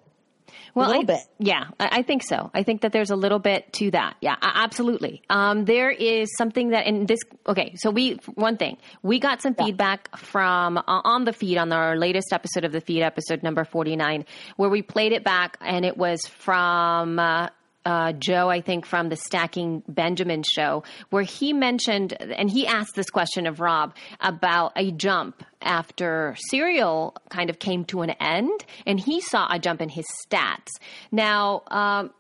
Well, 0.75 0.87
a 0.87 0.89
little 0.89 1.03
I- 1.03 1.07
bit. 1.07 1.21
Yeah, 1.39 1.65
I, 1.79 1.99
I 1.99 2.03
think 2.03 2.23
so. 2.23 2.51
I 2.53 2.63
think 2.65 2.83
that 2.83 2.93
there's 2.93 3.11
a 3.11 3.17
little 3.17 3.39
bit 3.39 3.73
to 3.75 3.91
that. 3.93 4.17
Yeah, 4.21 4.37
absolutely. 4.41 5.23
Um, 5.31 5.65
there 5.65 5.91
is 5.91 6.29
something 6.37 6.71
that 6.71 6.87
in 6.87 7.07
this. 7.07 7.21
Okay, 7.47 7.75
so 7.77 7.91
we 7.91 8.15
one 8.35 8.57
thing 8.57 8.79
we 9.03 9.19
got 9.21 9.41
some 9.43 9.55
feedback 9.55 10.17
from 10.17 10.79
uh, 10.79 10.83
on 10.87 11.25
the 11.25 11.33
feed 11.33 11.59
on 11.59 11.73
our 11.73 11.97
latest 11.97 12.33
episode 12.33 12.65
of 12.65 12.73
the 12.73 12.81
feed, 12.81 13.03
episode 13.03 13.43
number 13.43 13.65
forty 13.65 13.97
nine, 13.97 14.25
where 14.57 14.71
we 14.71 14.83
played 14.83 15.13
it 15.13 15.25
back, 15.25 15.57
and 15.61 15.85
it 15.85 15.97
was 15.97 16.21
from. 16.27 17.19
Uh, 17.19 17.49
uh, 17.85 18.13
Joe, 18.13 18.49
I 18.49 18.61
think 18.61 18.87
from 18.87 19.09
the 19.09 19.17
Stacking 19.17 19.83
Benjamin 19.87 20.43
show, 20.43 20.85
where 21.11 21.23
he 21.23 21.53
mentioned, 21.53 22.13
and 22.15 22.51
he 22.51 22.67
asked 22.67 22.95
this 22.95 23.11
question 23.11 23.47
of 23.47 23.61
Rob 23.61 23.95
about 24.21 24.73
a 24.77 24.91
jump 24.91 25.45
after 25.61 26.35
Serial 26.51 27.15
kind 27.29 27.51
of 27.51 27.59
came 27.59 27.85
to 27.87 28.03
an 28.03 28.11
end, 28.11 28.65
and 28.87 28.99
he 28.99 29.21
saw 29.21 29.47
a 29.51 29.59
jump 29.59 29.81
in 29.81 29.89
his 29.89 30.07
stats. 30.27 30.69
Now, 31.13 31.63
um, 31.69 32.11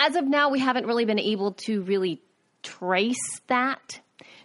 as 0.00 0.16
of 0.16 0.26
now, 0.26 0.50
we 0.50 0.58
haven't 0.58 0.86
really 0.86 1.04
been 1.04 1.18
able 1.18 1.52
to 1.66 1.82
really 1.82 2.22
trace 2.62 3.40
that 3.48 4.00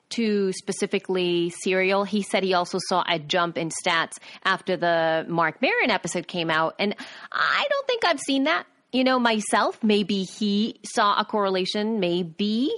to 0.10 0.52
specifically 0.54 1.50
Serial. 1.64 2.04
He 2.04 2.22
said 2.22 2.44
he 2.44 2.54
also 2.54 2.78
saw 2.88 3.04
a 3.08 3.18
jump 3.18 3.58
in 3.58 3.70
stats 3.70 4.18
after 4.44 4.78
the 4.78 5.26
Mark 5.28 5.62
Maron 5.62 5.89
episode 5.89 6.28
came 6.28 6.50
out, 6.50 6.76
and 6.80 6.96
I 7.32 7.66
don't 7.70 7.88
think 7.88 8.06
I've 8.06 8.20
seen 8.20 8.44
that. 8.44 8.66
You 8.94 9.04
know, 9.04 9.20
myself, 9.20 9.84
maybe 9.84 10.24
he 10.24 10.80
saw 10.86 11.20
a 11.20 11.26
correlation, 11.26 12.00
maybe. 12.00 12.72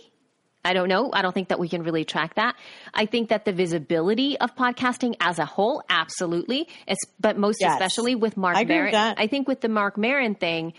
I 0.64 0.74
don't 0.74 0.88
know. 0.90 1.12
I 1.14 1.22
don't 1.22 1.34
think 1.34 1.50
that 1.50 1.60
we 1.60 1.70
can 1.70 1.84
really 1.84 2.06
track 2.06 2.36
that. 2.36 2.56
I 2.94 3.06
think 3.06 3.30
that 3.30 3.46
the 3.46 3.52
visibility 3.54 4.36
of 4.40 4.56
podcasting 4.56 5.16
as 5.20 5.38
a 5.38 5.46
whole, 5.46 5.84
absolutely. 5.90 6.68
It's, 6.88 7.02
but 7.20 7.38
most 7.38 7.58
Yes. 7.62 7.74
especially 7.74 8.16
with 8.16 8.36
Mark 8.36 8.58
I 8.58 8.64
Maron. 8.64 8.92
with. 8.92 9.16
I 9.20 9.28
think 9.28 9.48
with 9.48 9.62
the 9.62 9.70
Mark 9.70 9.98
Maron 9.98 10.34
thing, 10.34 10.74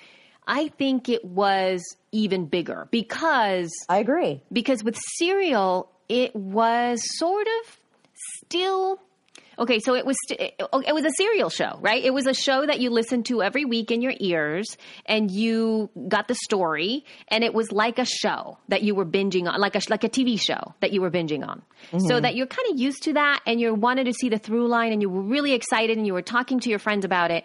I 0.44 0.68
think 0.68 1.08
it 1.08 1.24
was 1.24 1.84
even 2.10 2.46
bigger 2.46 2.88
because 2.90 3.70
I 3.88 3.98
agree. 3.98 4.42
because 4.52 4.82
with 4.82 4.96
Serial, 5.18 5.88
it 6.08 6.34
was 6.34 6.98
sort 7.18 7.46
of 7.46 7.78
still 8.44 9.00
okay. 9.58 9.78
So 9.80 9.94
it 9.94 10.04
was 10.04 10.16
st- 10.28 10.40
it, 10.40 10.62
it 10.86 10.94
was 10.94 11.04
a 11.04 11.10
serial 11.16 11.50
show, 11.50 11.78
right? 11.80 12.02
It 12.02 12.12
was 12.12 12.26
a 12.26 12.34
show 12.34 12.66
that 12.66 12.80
you 12.80 12.90
listened 12.90 13.26
to 13.26 13.42
every 13.42 13.64
week 13.64 13.90
in 13.90 14.02
your 14.02 14.14
ears, 14.18 14.76
and 15.06 15.30
you 15.30 15.90
got 16.08 16.28
the 16.28 16.34
story, 16.34 17.04
and 17.28 17.44
it 17.44 17.54
was 17.54 17.72
like 17.72 17.98
a 17.98 18.04
show 18.04 18.58
that 18.68 18.82
you 18.82 18.94
were 18.94 19.06
binging 19.06 19.48
on, 19.48 19.60
like 19.60 19.74
a 19.74 19.80
like 19.88 20.04
a 20.04 20.08
TV 20.08 20.40
show 20.40 20.74
that 20.80 20.92
you 20.92 21.00
were 21.00 21.10
binging 21.10 21.46
on. 21.46 21.62
So 22.08 22.20
that 22.20 22.34
you're 22.34 22.46
kind 22.46 22.68
of 22.72 22.78
used 22.78 23.04
to 23.04 23.12
that, 23.14 23.40
and 23.46 23.60
you 23.60 23.72
wanted 23.74 24.04
to 24.04 24.12
see 24.12 24.28
the 24.28 24.38
through 24.38 24.68
line, 24.68 24.92
and 24.92 25.00
you 25.00 25.08
were 25.08 25.22
really 25.22 25.52
excited, 25.52 25.96
and 25.96 26.06
you 26.06 26.14
were 26.14 26.22
talking 26.22 26.60
to 26.60 26.70
your 26.70 26.78
friends 26.78 27.04
about 27.04 27.30
it. 27.30 27.44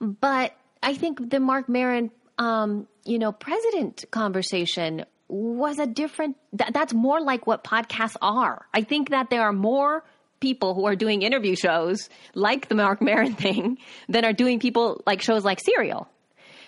But 0.00 0.52
I 0.82 0.94
think 0.94 1.30
the 1.30 1.40
Mark 1.40 1.68
Maron, 1.68 2.10
um, 2.38 2.86
you 3.04 3.18
know, 3.18 3.32
president 3.32 4.04
conversation 4.10 5.04
was 5.28 5.78
a 5.78 5.86
different. 5.86 6.36
That, 6.54 6.72
that's 6.72 6.94
more 6.94 7.20
like 7.20 7.46
what 7.46 7.64
podcasts 7.64 8.16
are. 8.22 8.66
I 8.72 8.82
think 8.82 9.10
that 9.10 9.30
there 9.30 9.42
are 9.42 9.52
more 9.52 10.04
people 10.40 10.74
who 10.74 10.86
are 10.86 10.96
doing 10.96 11.22
interview 11.22 11.54
shows 11.54 12.08
like 12.34 12.68
the 12.68 12.74
Mark 12.74 13.00
Maron 13.00 13.34
thing 13.44 13.78
than 14.08 14.24
are 14.24 14.32
doing 14.32 14.58
people 14.58 15.02
like 15.06 15.22
shows 15.22 15.44
like 15.44 15.60
Serial. 15.60 16.08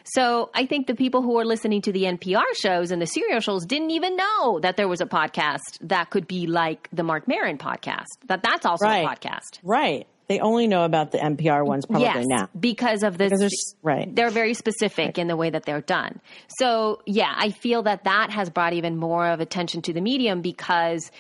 So 0.05 0.51
I 0.55 0.66
think 0.66 0.89
the 0.89 0.95
people 0.97 1.23
who 1.23 1.39
are 1.39 1.45
listening 1.45 1.81
to 1.83 1.93
the 1.93 2.03
NPR 2.05 2.43
shows 2.61 2.91
and 2.91 3.01
the 3.01 3.07
serial 3.07 3.39
shows 3.41 3.64
didn't 3.64 3.93
even 3.93 4.16
know 4.16 4.59
that 4.61 4.77
there 4.77 4.89
was 4.89 5.01
a 5.01 5.07
podcast 5.07 5.79
that 5.83 6.11
could 6.11 6.27
be 6.27 6.49
like 6.49 6.89
the 6.93 7.05
Mark 7.05 7.29
Maron 7.29 7.57
podcast. 7.57 8.07
That 8.27 8.43
that's 8.43 8.66
also 8.66 8.85
Right. 8.87 9.05
a 9.05 9.09
podcast. 9.09 9.61
Right. 9.62 10.09
They 10.29 10.41
only 10.41 10.66
know 10.66 10.85
about 10.85 11.12
the 11.12 11.18
NPR 11.18 11.64
ones 11.64 11.85
probably 11.85 12.05
yes, 12.07 12.27
now. 12.27 12.49
because 12.59 13.03
of 13.03 13.18
this. 13.18 13.31
Because 13.31 13.77
right. 13.83 14.12
They're 14.14 14.31
very 14.31 14.55
specific 14.55 15.18
in 15.18 15.27
the 15.29 15.37
way 15.37 15.51
that 15.51 15.64
they're 15.64 15.81
done. 15.83 16.20
So 16.59 17.01
yeah, 17.07 17.33
I 17.37 17.51
feel 17.51 17.83
that 17.83 18.05
that 18.05 18.31
has 18.31 18.49
brought 18.51 18.73
even 18.73 18.97
more 18.97 19.29
of 19.29 19.41
attention 19.41 19.83
to 19.83 19.93
the 19.93 20.01
medium 20.01 20.41
because 20.41 21.11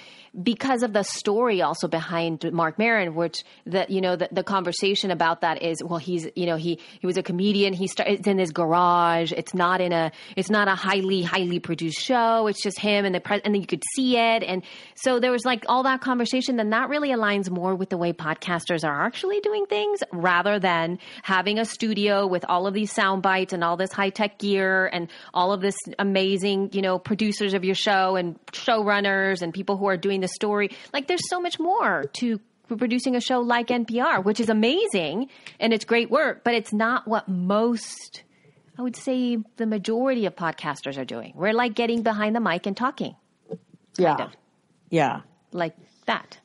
because 0.40 0.82
of 0.82 0.94
the 0.94 1.02
story 1.02 1.60
also 1.60 1.88
behind 1.88 2.50
Mark 2.52 2.78
Maron, 2.78 3.14
which 3.14 3.44
that 3.66 3.90
you 3.90 4.00
know 4.00 4.16
the, 4.16 4.28
the 4.32 4.42
conversation 4.42 5.10
about 5.10 5.42
that 5.42 5.62
is 5.62 5.82
well 5.84 5.98
he's 5.98 6.26
you 6.34 6.46
know 6.46 6.56
he 6.56 6.78
he 7.00 7.06
was 7.06 7.18
a 7.18 7.22
comedian. 7.22 7.74
He 7.74 7.86
started 7.86 8.20
it's 8.20 8.26
in 8.26 8.38
his 8.38 8.50
garage. 8.50 9.32
It's 9.32 9.52
not 9.52 9.80
in 9.82 9.92
a 9.92 10.10
it's 10.34 10.48
not 10.48 10.68
a 10.68 10.74
highly 10.74 11.22
highly 11.22 11.58
produced 11.58 12.00
show. 12.00 12.46
It's 12.46 12.62
just 12.62 12.78
him 12.78 13.04
and 13.04 13.14
the 13.14 13.20
pre- 13.20 13.42
and 13.44 13.54
then 13.54 13.60
you 13.60 13.66
could 13.66 13.82
see 13.94 14.16
it. 14.16 14.42
And 14.42 14.62
so 14.94 15.20
there 15.20 15.30
was 15.30 15.44
like 15.44 15.64
all 15.68 15.82
that 15.82 16.00
conversation. 16.00 16.56
Then 16.56 16.70
that 16.70 16.88
really 16.88 17.10
aligns 17.10 17.50
more 17.50 17.74
with 17.74 17.90
the 17.90 17.98
way 17.98 18.14
podcasters 18.14 18.84
are 18.84 19.04
actually 19.04 19.40
doing 19.40 19.66
things 19.66 20.00
rather 20.12 20.58
than 20.58 20.98
having 21.22 21.58
a 21.58 21.66
studio 21.66 22.26
with 22.26 22.46
all 22.48 22.66
of 22.66 22.72
these 22.72 22.90
sound 22.90 23.22
bites 23.22 23.52
and 23.52 23.62
all 23.62 23.76
this 23.76 23.92
high 23.92 24.10
tech 24.10 24.38
gear 24.38 24.86
and 24.86 25.08
all 25.34 25.52
of 25.52 25.60
this 25.60 25.76
amazing 25.98 26.70
you 26.72 26.80
know 26.80 26.98
producers 26.98 27.52
of 27.52 27.64
your 27.64 27.74
show 27.74 28.16
and 28.16 28.38
showrunners 28.46 29.42
and 29.42 29.52
people 29.52 29.76
who 29.76 29.86
are 29.86 29.98
doing 29.98 30.21
the 30.22 30.28
story 30.28 30.70
like 30.94 31.06
there's 31.08 31.28
so 31.28 31.40
much 31.40 31.58
more 31.60 32.04
to 32.14 32.40
producing 32.78 33.14
a 33.14 33.20
show 33.20 33.40
like 33.40 33.66
NPR 33.68 34.24
which 34.24 34.40
is 34.40 34.48
amazing 34.48 35.28
and 35.60 35.74
it's 35.74 35.84
great 35.84 36.10
work 36.10 36.42
but 36.44 36.54
it's 36.54 36.72
not 36.72 37.06
what 37.06 37.28
most 37.28 38.22
I 38.78 38.80
would 38.82 38.96
say 38.96 39.36
the 39.56 39.66
majority 39.66 40.24
of 40.24 40.34
podcasters 40.34 40.96
are 40.96 41.04
doing. 41.04 41.34
We're 41.36 41.52
like 41.52 41.74
getting 41.74 42.02
behind 42.02 42.34
the 42.34 42.40
mic 42.40 42.66
and 42.66 42.74
talking 42.74 43.14
Yeah. 43.98 44.16
of. 44.16 44.32
Yeah. 44.88 45.20
like 45.52 45.74
that. 46.06 46.38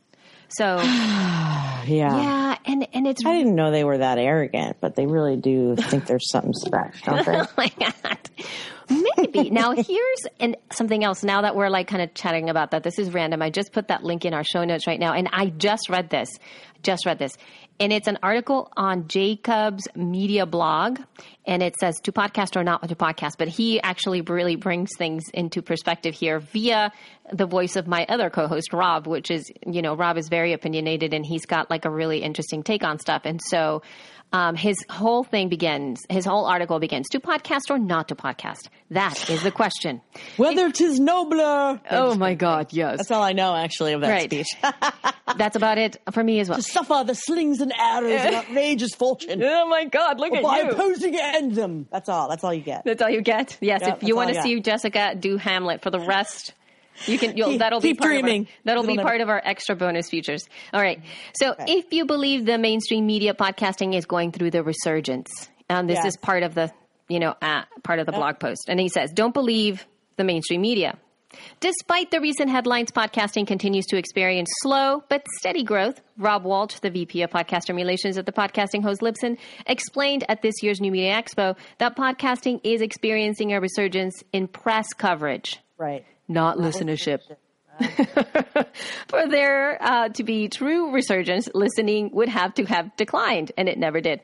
So 0.50 0.78
Yeah. 1.88 2.18
yeah, 2.18 2.58
and 2.66 2.88
and 2.93 3.08
it's 3.08 3.26
I 3.26 3.38
didn't 3.38 3.56
know 3.56 3.72
they 3.72 3.84
were 3.86 3.98
that 3.98 4.18
arrogant, 4.18 4.78
but 4.82 4.95
they 4.95 5.06
really 5.06 5.38
do 5.38 5.76
think 5.76 6.06
there's 6.06 6.30
something 6.30 6.54
special, 6.54 7.16
don't 7.16 7.26
they? 7.26 7.39
oh 7.39 7.48
my 7.58 7.72
god. 7.80 8.18
Maybe. 8.89 9.50
now 9.50 9.72
here's 9.72 10.20
and 10.39 10.56
something 10.72 11.04
else 11.04 11.24
now 11.24 11.41
that 11.41 11.56
we're 11.56 11.70
like 11.70 11.88
kind 11.88 12.02
of 12.02 12.14
chatting 12.14 12.50
about 12.50 12.72
that. 12.72 12.84
This 12.84 13.00
is 13.00 13.14
random. 13.14 13.41
I 13.41 13.50
just 13.50 13.74
put 13.74 13.89
that 13.89 14.04
link 14.04 14.24
in 14.26 14.34
our 14.34 14.43
show 14.43 14.64
notes 14.64 14.88
right 14.88 15.00
now 15.00 15.14
and 15.14 15.30
I 15.34 15.48
just 15.48 15.89
read 15.89 16.10
this. 16.10 16.30
Just 16.84 17.06
read 17.06 17.20
this. 17.20 17.36
And 17.80 17.93
it's 17.93 18.07
an 18.07 18.17
article 18.23 18.71
on 18.75 19.07
Jacob's 19.07 19.88
media 19.95 20.47
blog 20.47 20.99
and 21.45 21.61
it 21.61 21.75
says 21.80 21.99
to 22.01 22.11
podcast 22.11 22.55
or 22.55 22.63
not 22.63 22.88
to 22.88 22.95
podcast, 22.95 23.34
but 23.38 23.47
he 23.47 23.80
actually 23.82 24.21
really 24.21 24.55
brings 24.55 24.89
things 24.97 25.25
into 25.32 25.61
perspective 25.61 26.15
here 26.15 26.39
via 26.39 26.91
the 27.32 27.45
voice 27.45 27.75
of 27.75 27.88
my 27.88 28.05
other 28.09 28.32
co-host 28.32 28.73
Rob, 28.73 29.05
which 29.05 29.30
is, 29.30 29.51
you 29.65 29.84
know, 29.84 29.95
Rob 29.95 30.17
is 30.17 30.28
very 30.28 30.53
opinionated 30.53 31.13
and 31.13 31.23
he's 31.23 31.45
got 31.45 31.69
like 31.69 31.86
a 31.86 31.91
really 31.91 32.23
interesting 32.23 32.63
take 32.63 32.84
on 32.84 32.97
stuff. 32.97 33.21
And 33.25 33.39
so 33.41 33.84
um, 34.34 34.55
his 34.55 34.75
whole 34.89 35.23
thing 35.23 35.47
begins, 35.49 36.05
his 36.09 36.25
whole 36.25 36.45
article 36.45 36.80
begins 36.80 37.07
to 37.09 37.19
podcast 37.19 37.69
or 37.69 37.78
not 37.80 38.09
to 38.09 38.15
podcast. 38.15 38.67
That 38.91 39.30
is 39.30 39.41
the 39.43 39.51
question. 39.51 40.01
Whether 40.38 40.71
'tis 40.71 40.99
nobler. 40.99 41.80
Oh 41.89 42.15
my 42.15 42.34
God, 42.36 42.67
yes. 42.71 42.97
That's 42.97 43.11
all 43.11 43.23
I 43.23 43.34
know, 43.34 43.55
actually, 43.55 43.93
of 43.93 44.01
that 44.01 44.09
Right. 44.09 44.30
speech. 44.32 44.47
That's 45.38 45.55
about 45.55 45.78
it 45.78 45.97
for 46.11 46.23
me 46.23 46.39
as 46.39 46.49
well. 46.49 46.57
To 46.57 46.63
suffer 46.63 47.03
the 47.05 47.13
slings 47.15 47.61
and 47.61 47.71
arrows 47.78 48.25
of 48.25 48.34
outrageous 48.49 48.93
fortune 48.95 49.43
Oh 49.43 49.67
my 49.67 49.86
God, 49.86 50.19
look 50.19 50.34
at 50.34 50.43
by 50.43 50.59
opposing 50.59 51.13
it 51.13 51.21
end 51.21 51.53
them. 51.55 51.88
That's 51.91 52.09
all. 52.09 52.30
That's 52.30 52.43
all 52.43 52.53
you 52.53 52.61
get. 52.61 52.84
That's 52.86 53.01
all 53.01 53.09
you 53.09 53.21
get. 53.21 53.57
Yes, 53.61 53.82
Yep, 53.82 53.97
if 54.03 54.07
you 54.07 54.15
want 54.15 54.34
to 54.34 54.41
see. 54.41 54.59
Jessica 54.59 55.15
do 55.17 55.38
Hamlet 55.38 55.82
for 55.82 55.89
the 55.91 55.99
rest, 55.99 56.53
you 57.06 57.18
can. 57.20 57.38
You'll, 57.38 57.50
Keep- 57.50 57.60
that'll 57.60 57.82
keep 57.82 57.98
be 57.98 58.00
part 58.02 58.12
dreaming. 58.12 58.41
Of 58.43 58.48
our, 58.48 58.54
that'll 58.66 58.84
It'll 58.84 58.91
be 58.93 58.98
never- 58.98 59.08
part 59.10 59.22
of 59.22 59.30
our 59.30 59.41
extra 59.43 59.76
bonus 59.76 60.10
features. 60.10 60.48
All 60.74 60.82
right. 60.82 61.02
So, 61.39 61.56
if 61.60 61.91
you 61.93 62.06
believe 62.06 62.45
the 62.45 62.58
mainstream 62.58 63.06
media 63.06 63.34
podcasting 63.34 63.95
is 63.95 64.06
going 64.06 64.32
through 64.32 64.52
the 64.52 64.64
resurgence, 64.64 65.50
and 65.70 65.89
this 65.89 65.98
Yes. 65.98 66.06
is 66.08 66.18
part 66.18 66.43
of 66.43 66.56
the 66.56 66.72
you 67.10 67.20
know 67.20 67.36
uh, 67.41 67.64
part 67.84 68.00
of 68.00 68.06
the 68.06 68.12
blog 68.12 68.39
post, 68.39 68.66
and 68.70 68.80
he 68.80 68.89
says, 68.89 69.12
"Don't 69.12 69.34
believe 69.34 69.86
the 70.16 70.24
mainstream 70.24 70.62
media." 70.62 70.98
Despite 71.60 72.10
the 72.10 72.20
recent 72.22 72.50
headlines, 72.50 72.89
podcasting 72.91 73.45
continues 73.45 73.86
to 73.88 73.98
experience 73.98 74.50
slow 74.64 75.04
but 75.10 75.24
steady 75.39 75.62
growth. 75.64 76.02
Rob 76.18 76.45
Walsh, 76.45 76.80
the 76.80 76.89
VP 76.89 77.22
of 77.22 77.30
Podcasting 77.30 77.76
Relations 77.76 78.18
at 78.18 78.26
the 78.26 78.32
podcasting 78.32 78.82
host 78.82 79.02
Libsyn, 79.02 79.38
explained 79.68 80.24
at 80.30 80.41
this 80.41 80.56
year's 80.64 80.80
New 80.80 80.91
Media 80.91 81.22
Expo 81.22 81.56
that 81.80 81.95
podcasting 81.95 82.62
is 82.64 82.82
experiencing 82.82 83.54
a 83.54 83.60
resurgence 83.60 84.24
in 84.34 84.48
press 84.48 84.88
coverage, 84.93 85.60
Right. 85.78 86.06
Not 86.28 86.57
listenership. 86.57 87.19
For 89.07 89.28
there 89.28 89.78
uh, 89.82 90.09
to 90.09 90.23
be 90.23 90.49
true 90.49 90.91
resurgence, 90.91 91.47
listening 91.53 92.09
would 92.13 92.30
have 92.30 92.53
to 92.55 92.65
have 92.65 92.95
declined, 92.95 93.51
and 93.57 93.69
it 93.69 93.78
never 93.78 94.01
did. 94.01 94.21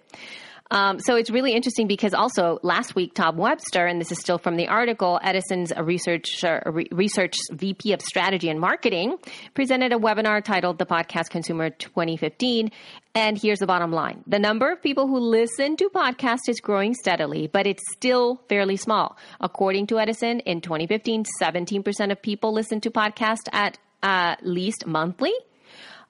Um, 0.73 0.99
so 0.99 1.15
it's 1.15 1.29
really 1.29 1.53
interesting 1.53 1.85
because 1.85 2.15
also 2.15 2.57
last 2.63 2.95
week, 2.95 3.13
Tom 3.13 3.37
Webster, 3.37 3.85
and 3.85 4.01
this 4.01 4.11
is 4.11 4.19
still 4.19 4.39
from 4.39 4.55
the 4.55 4.67
article, 4.67 5.19
Edison's 5.21 5.71
a 5.71 5.83
research, 5.83 6.43
research 6.91 7.35
VP 7.51 7.93
of 7.93 8.01
Strategy 8.01 8.49
and 8.49 8.59
Marketing, 8.59 9.17
presented 9.53 9.93
a 9.93 9.97
webinar 9.97 10.43
titled 10.43 10.79
The 10.79 10.87
Podcast 10.87 11.29
Consumer 11.29 11.69
2015. 11.69 12.71
And 13.13 13.37
here's 13.37 13.59
the 13.59 13.67
bottom 13.67 13.91
line. 13.91 14.23
The 14.25 14.39
number 14.39 14.71
of 14.71 14.81
people 14.81 15.07
who 15.07 15.19
listen 15.19 15.77
to 15.77 15.89
podcasts 15.89 16.49
is 16.49 16.59
growing 16.59 16.95
steadily, 16.95 17.45
but 17.45 17.67
it's 17.67 17.83
still 17.91 18.41
fairly 18.49 18.75
small. 18.75 19.15
According 19.39 19.85
to 19.87 19.99
Edison, 19.99 20.39
in 20.39 20.61
2015, 20.61 21.25
17% 21.39 22.11
of 22.11 22.19
people 22.19 22.51
listen 22.51 22.81
to 22.81 22.89
podcasts 22.89 23.47
at 23.51 23.77
uh, 24.01 24.37
least 24.41 24.87
monthly. 24.87 25.33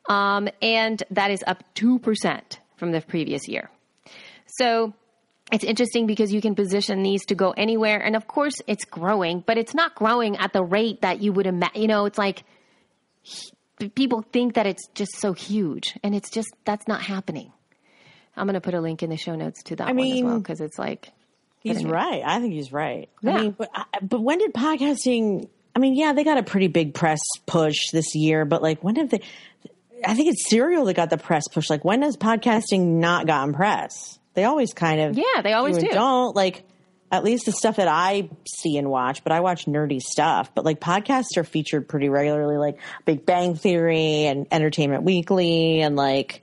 Um, 0.08 0.48
and 0.62 1.04
that 1.12 1.32
is 1.32 1.44
up 1.46 1.66
2% 1.76 2.60
from 2.78 2.92
the 2.94 3.02
previous 3.02 3.50
year. 3.50 3.70
So 4.58 4.94
it's 5.52 5.64
interesting 5.64 6.08
because 6.08 6.32
you 6.34 6.42
can 6.42 6.56
position 6.56 7.04
these 7.04 7.26
to 7.28 7.36
go 7.36 7.52
anywhere. 7.52 8.00
And 8.00 8.16
of 8.16 8.28
course, 8.28 8.62
it's 8.68 8.86
growing, 8.86 9.44
but 9.46 9.58
it's 9.58 9.74
not 9.74 9.96
growing 9.96 10.38
at 10.38 10.54
the 10.54 10.64
rate 10.64 11.02
that 11.02 11.22
you 11.22 11.34
would 11.34 11.48
imagine. 11.48 11.82
You 11.82 11.88
know, 11.88 12.06
it's 12.06 12.18
like 12.18 12.44
people 13.96 14.24
think 14.32 14.56
that 14.56 14.66
it's 14.66 14.88
just 14.94 15.20
so 15.20 15.34
huge, 15.34 15.98
and 16.04 16.16
it's 16.16 16.30
just 16.30 16.50
that's 16.66 16.88
not 16.88 17.02
happening. 17.02 17.52
I'm 18.36 18.48
going 18.48 18.56
to 18.56 18.62
put 18.62 18.74
a 18.74 18.82
link 18.82 19.04
in 19.04 19.10
the 19.10 19.18
show 19.18 19.36
notes 19.36 19.62
to 19.64 19.76
that 19.76 19.88
one 19.88 19.96
mean, 19.96 20.18
as 20.18 20.24
well 20.24 20.38
because 20.40 20.60
it's 20.62 20.80
like 20.80 21.12
He's 21.64 21.82
it. 21.82 21.88
right. 21.88 22.22
I 22.26 22.40
think 22.40 22.54
he's 22.54 22.74
right. 22.74 23.10
Yeah. 23.22 23.32
I 23.32 23.42
mean, 23.42 23.52
but 23.58 23.70
uh, 23.74 23.84
but 24.02 24.22
when 24.22 24.40
did 24.40 24.54
podcasting? 24.54 25.48
I 25.76 25.80
mean, 25.80 25.96
yeah, 25.96 26.14
they 26.14 26.24
got 26.24 26.38
a 26.38 26.44
pretty 26.44 26.68
big 26.68 26.94
press 26.94 27.22
push 27.46 27.90
this 27.92 28.16
year, 28.16 28.46
but 28.46 28.62
like, 28.62 28.84
when 28.84 28.96
did 28.96 29.10
they? 29.10 29.22
I 30.06 30.14
think 30.14 30.30
it's 30.30 30.50
Serial 30.50 30.86
that 30.86 30.96
got 30.96 31.10
the 31.10 31.18
press 31.18 31.48
push. 31.48 31.70
Like, 31.70 31.86
when 31.86 32.02
has 32.02 32.18
podcasting 32.18 33.00
not 33.00 33.28
gotten 33.28 33.54
press? 33.54 34.20
They 34.34 34.44
always 34.46 34.74
kind 34.74 35.02
of, 35.02 35.18
Yeah, 35.18 35.42
they 35.44 35.54
always 35.54 35.78
and 35.78 35.86
do. 35.88 35.92
Don't 35.92 36.36
like 36.36 36.64
at 37.12 37.24
least 37.24 37.46
the 37.46 37.52
stuff 37.52 37.76
that 37.76 37.88
I 37.88 38.30
see 38.48 38.78
and 38.78 38.90
watch, 38.90 39.24
but 39.24 39.32
I 39.32 39.42
watch 39.42 39.66
nerdy 39.66 40.00
stuff. 40.00 40.54
But 40.56 40.66
like 40.66 40.80
podcasts 40.80 41.38
are 41.38 41.44
featured 41.44 41.88
pretty 41.88 42.10
regularly, 42.10 42.58
like 42.58 42.80
Big 43.06 43.26
Bang 43.26 43.56
Theory 43.56 44.26
and 44.26 44.48
Entertainment 44.52 45.04
Weekly, 45.04 45.82
and 45.82 45.96
like 45.96 46.42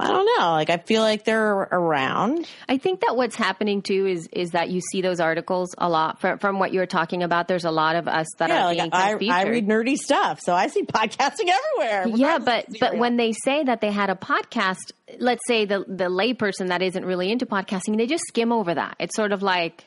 I 0.00 0.08
don't 0.08 0.24
know, 0.38 0.50
like 0.52 0.70
I 0.70 0.78
feel 0.78 1.02
like 1.02 1.24
they're 1.24 1.52
around. 1.54 2.46
I 2.68 2.78
think 2.78 3.00
that 3.02 3.16
what's 3.16 3.36
happening 3.36 3.82
too 3.82 4.06
is 4.06 4.28
is 4.32 4.50
that 4.50 4.70
you 4.70 4.80
see 4.80 5.02
those 5.02 5.20
articles 5.20 5.74
a 5.78 5.88
lot 5.88 6.20
from 6.20 6.38
from 6.38 6.58
what 6.58 6.72
you're 6.72 6.86
talking 6.86 7.22
about. 7.22 7.48
There's 7.48 7.64
a 7.64 7.70
lot 7.70 7.96
of 7.96 8.08
us 8.08 8.26
that 8.38 8.48
Yeah, 8.48 8.66
are 8.66 8.74
like 8.74 8.94
I. 8.94 9.10
I 9.30 9.42
read 9.44 9.66
nerdy 9.68 9.96
stuff, 9.96 10.40
so 10.40 10.54
I 10.54 10.68
see 10.68 10.82
podcasting 10.84 11.50
everywhere. 11.50 12.08
Yeah, 12.16 12.38
but 12.38 12.66
but 12.80 12.96
when 12.96 13.16
they 13.16 13.32
say 13.32 13.62
that 13.64 13.80
they 13.80 13.90
had 13.92 14.10
a 14.10 14.14
podcast, 14.14 14.92
let's 15.18 15.42
say 15.46 15.66
the 15.66 15.84
the 15.86 16.08
layperson 16.08 16.68
that 16.68 16.82
isn't 16.82 17.04
really 17.04 17.30
into 17.30 17.46
podcasting, 17.46 17.96
they 17.96 18.06
just 18.06 18.24
skim 18.28 18.52
over 18.52 18.74
that. 18.74 18.96
It's 18.98 19.14
sort 19.14 19.32
of 19.32 19.42
like 19.42 19.84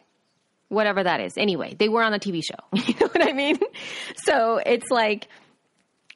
whatever 0.70 1.04
that 1.04 1.20
is. 1.22 1.34
Anyway, 1.38 1.76
they 1.78 1.90
were 1.90 2.04
on 2.04 2.14
a 2.14 2.20
TV 2.20 2.42
show. 2.44 2.56
You 2.88 2.94
know 3.00 3.08
what 3.08 3.28
I 3.28 3.34
mean? 3.34 3.58
So 4.18 4.58
it's 4.58 4.90
like 4.92 5.28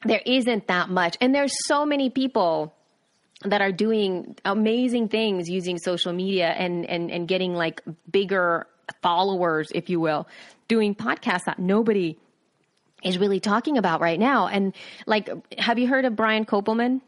there 0.06 0.22
isn't 0.26 0.68
that 0.68 0.90
much, 0.90 1.18
and 1.22 1.34
there's 1.34 1.54
so 1.66 1.86
many 1.86 2.10
people 2.10 2.74
that 3.44 3.62
are 3.62 3.72
doing 3.72 4.36
amazing 4.46 5.10
things 5.10 5.48
using 5.50 5.78
social 5.78 6.12
media 6.14 6.50
and 6.50 6.86
and 6.86 7.12
and 7.12 7.28
getting 7.28 7.54
like 7.54 7.82
bigger 8.10 8.68
followers, 9.02 9.72
if 9.76 9.90
you 9.90 10.00
will, 10.00 10.28
doing 10.68 10.96
podcasts 10.96 11.44
that 11.46 11.60
nobody 11.60 12.18
is 13.04 13.18
really 13.18 13.40
talking 13.40 13.78
about 13.78 14.02
right 14.02 14.20
now. 14.20 14.48
And 14.48 14.74
like, 15.06 15.30
have 15.60 15.78
you 15.78 15.88
heard 15.88 16.06
of 16.06 16.16
Brian 16.16 16.46
Koppelman? 16.46 17.02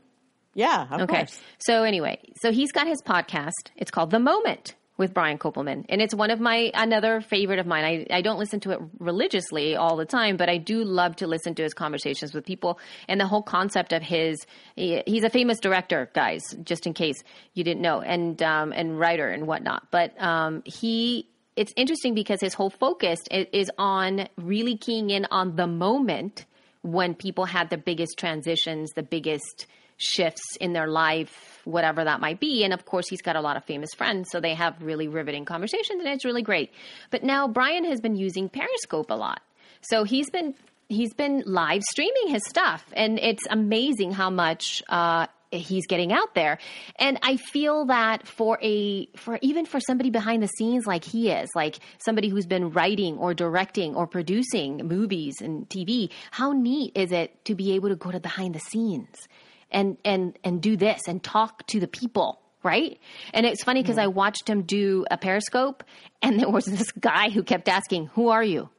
yeah, 0.53 0.87
of 0.91 1.01
Okay. 1.01 1.17
course. 1.17 1.39
So 1.59 1.83
anyway, 1.83 2.19
so 2.41 2.51
he's 2.51 2.71
got 2.71 2.85
his 2.87 3.01
podcast. 3.01 3.71
It's 3.75 3.91
called 3.91 4.11
The 4.11 4.19
Moment 4.19 4.75
with 4.99 5.13
Brian 5.13 5.39
Koppelman. 5.39 5.85
And 5.89 6.01
it's 6.01 6.13
one 6.13 6.29
of 6.29 6.39
my 6.39 6.71
another 6.75 7.21
favorite 7.21 7.57
of 7.57 7.65
mine. 7.65 7.85
I, 7.85 8.17
I 8.17 8.21
don't 8.21 8.37
listen 8.37 8.59
to 8.59 8.71
it 8.71 8.79
religiously 8.99 9.75
all 9.75 9.95
the 9.95 10.05
time, 10.05 10.37
but 10.37 10.49
I 10.49 10.57
do 10.57 10.83
love 10.83 11.15
to 11.15 11.27
listen 11.27 11.55
to 11.55 11.63
his 11.63 11.73
conversations 11.73 12.33
with 12.33 12.45
people 12.45 12.79
and 13.07 13.19
the 13.19 13.25
whole 13.25 13.41
concept 13.41 13.93
of 13.93 14.03
his 14.03 14.45
he, 14.75 15.01
he's 15.07 15.23
a 15.23 15.29
famous 15.29 15.59
director, 15.59 16.11
guys, 16.13 16.41
just 16.63 16.85
in 16.85 16.93
case 16.93 17.23
you 17.53 17.63
didn't 17.63 17.81
know, 17.81 18.01
and 18.01 18.43
um, 18.43 18.73
and 18.73 18.99
writer 18.99 19.29
and 19.29 19.47
whatnot. 19.47 19.89
But 19.89 20.21
um, 20.21 20.61
he 20.65 21.29
it's 21.55 21.73
interesting 21.75 22.13
because 22.13 22.41
his 22.41 22.53
whole 22.53 22.69
focus 22.69 23.19
is 23.31 23.71
on 23.77 24.27
really 24.37 24.77
keying 24.77 25.09
in 25.09 25.25
on 25.31 25.55
the 25.55 25.67
moment 25.67 26.45
when 26.81 27.13
people 27.13 27.45
had 27.45 27.69
the 27.69 27.77
biggest 27.77 28.17
transitions, 28.17 28.91
the 28.95 29.03
biggest 29.03 29.67
shifts 29.97 30.55
in 30.61 30.73
their 30.73 30.87
life, 30.87 31.61
whatever 31.65 32.03
that 32.03 32.21
might 32.21 32.39
be. 32.39 32.63
And 32.63 32.73
of 32.73 32.85
course, 32.85 33.07
he's 33.09 33.21
got 33.21 33.35
a 33.35 33.41
lot 33.41 33.57
of 33.57 33.65
famous 33.65 33.89
friends, 33.95 34.29
so 34.31 34.39
they 34.39 34.55
have 34.55 34.81
really 34.81 35.07
riveting 35.07 35.45
conversations, 35.45 36.03
and 36.03 36.07
it's 36.07 36.25
really 36.25 36.41
great. 36.41 36.71
But 37.11 37.23
now 37.23 37.47
Brian 37.47 37.85
has 37.85 37.99
been 37.99 38.15
using 38.15 38.49
Periscope 38.49 39.11
a 39.11 39.15
lot, 39.15 39.41
so 39.81 40.03
he's 40.03 40.29
been 40.29 40.55
he's 40.87 41.13
been 41.13 41.43
live 41.45 41.83
streaming 41.83 42.29
his 42.29 42.41
stuff, 42.47 42.85
and 42.93 43.19
it's 43.19 43.43
amazing 43.49 44.13
how 44.13 44.29
much. 44.29 44.81
Uh, 44.87 45.27
he's 45.51 45.87
getting 45.87 46.11
out 46.11 46.35
there. 46.35 46.59
And 46.97 47.17
i 47.23 47.37
feel 47.37 47.85
that 47.85 48.27
for 48.27 48.59
a 48.61 49.07
for 49.15 49.39
even 49.41 49.65
for 49.65 49.79
somebody 49.79 50.09
behind 50.09 50.43
the 50.43 50.47
scenes 50.47 50.85
like 50.85 51.03
he 51.03 51.29
is 51.29 51.49
like 51.55 51.79
somebody 51.97 52.29
who's 52.29 52.45
been 52.45 52.71
writing 52.71 53.17
or 53.17 53.33
directing 53.33 53.95
or 53.95 54.07
producing 54.07 54.77
movies 54.77 55.35
and 55.41 55.67
tv 55.69 56.11
how 56.31 56.51
neat 56.51 56.91
is 56.95 57.11
it 57.11 57.43
to 57.45 57.55
be 57.55 57.73
able 57.73 57.89
to 57.89 57.95
go 57.95 58.11
to 58.11 58.19
behind 58.19 58.55
the 58.55 58.59
scenes 58.59 59.27
and 59.71 59.97
and 60.05 60.37
and 60.43 60.61
do 60.61 60.75
this 60.77 61.01
and 61.07 61.23
talk 61.23 61.65
to 61.67 61.79
the 61.79 61.87
people 61.87 62.41
right? 62.61 62.99
And 63.33 63.45
it's 63.45 63.63
funny 63.63 63.81
because 63.81 63.97
i 63.97 64.07
watched 64.07 64.49
him 64.49 64.63
do 64.63 65.05
a 65.09 65.17
periscope 65.17 65.83
and 66.21 66.39
there 66.39 66.49
was 66.49 66.65
this 66.65 66.91
guy 66.91 67.29
who 67.29 67.43
kept 67.43 67.67
asking 67.67 68.07
who 68.07 68.29
are 68.29 68.43
you? 68.43 68.69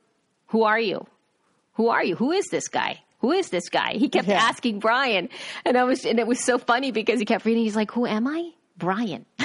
Who 0.48 0.64
are 0.64 0.80
you? 0.80 1.06
Who 1.74 1.88
are 1.88 2.04
you? 2.04 2.16
Who 2.16 2.32
is 2.32 2.46
this 2.50 2.68
guy 2.68 3.00
who 3.20 3.32
is 3.32 3.50
this 3.50 3.68
guy 3.68 3.92
he 3.94 4.08
kept 4.08 4.28
Yeah. 4.28 4.38
asking 4.42 4.78
brian 4.80 5.28
and 5.64 5.76
i 5.78 5.84
was 5.84 6.04
and 6.04 6.18
it 6.18 6.26
was 6.26 6.40
so 6.44 6.58
funny 6.58 6.90
because 6.92 7.18
he 7.18 7.24
kept 7.24 7.44
reading 7.44 7.62
he's 7.64 7.76
like 7.76 7.90
who 7.90 8.06
am 8.06 8.26
i 8.26 8.50
brian 8.76 9.24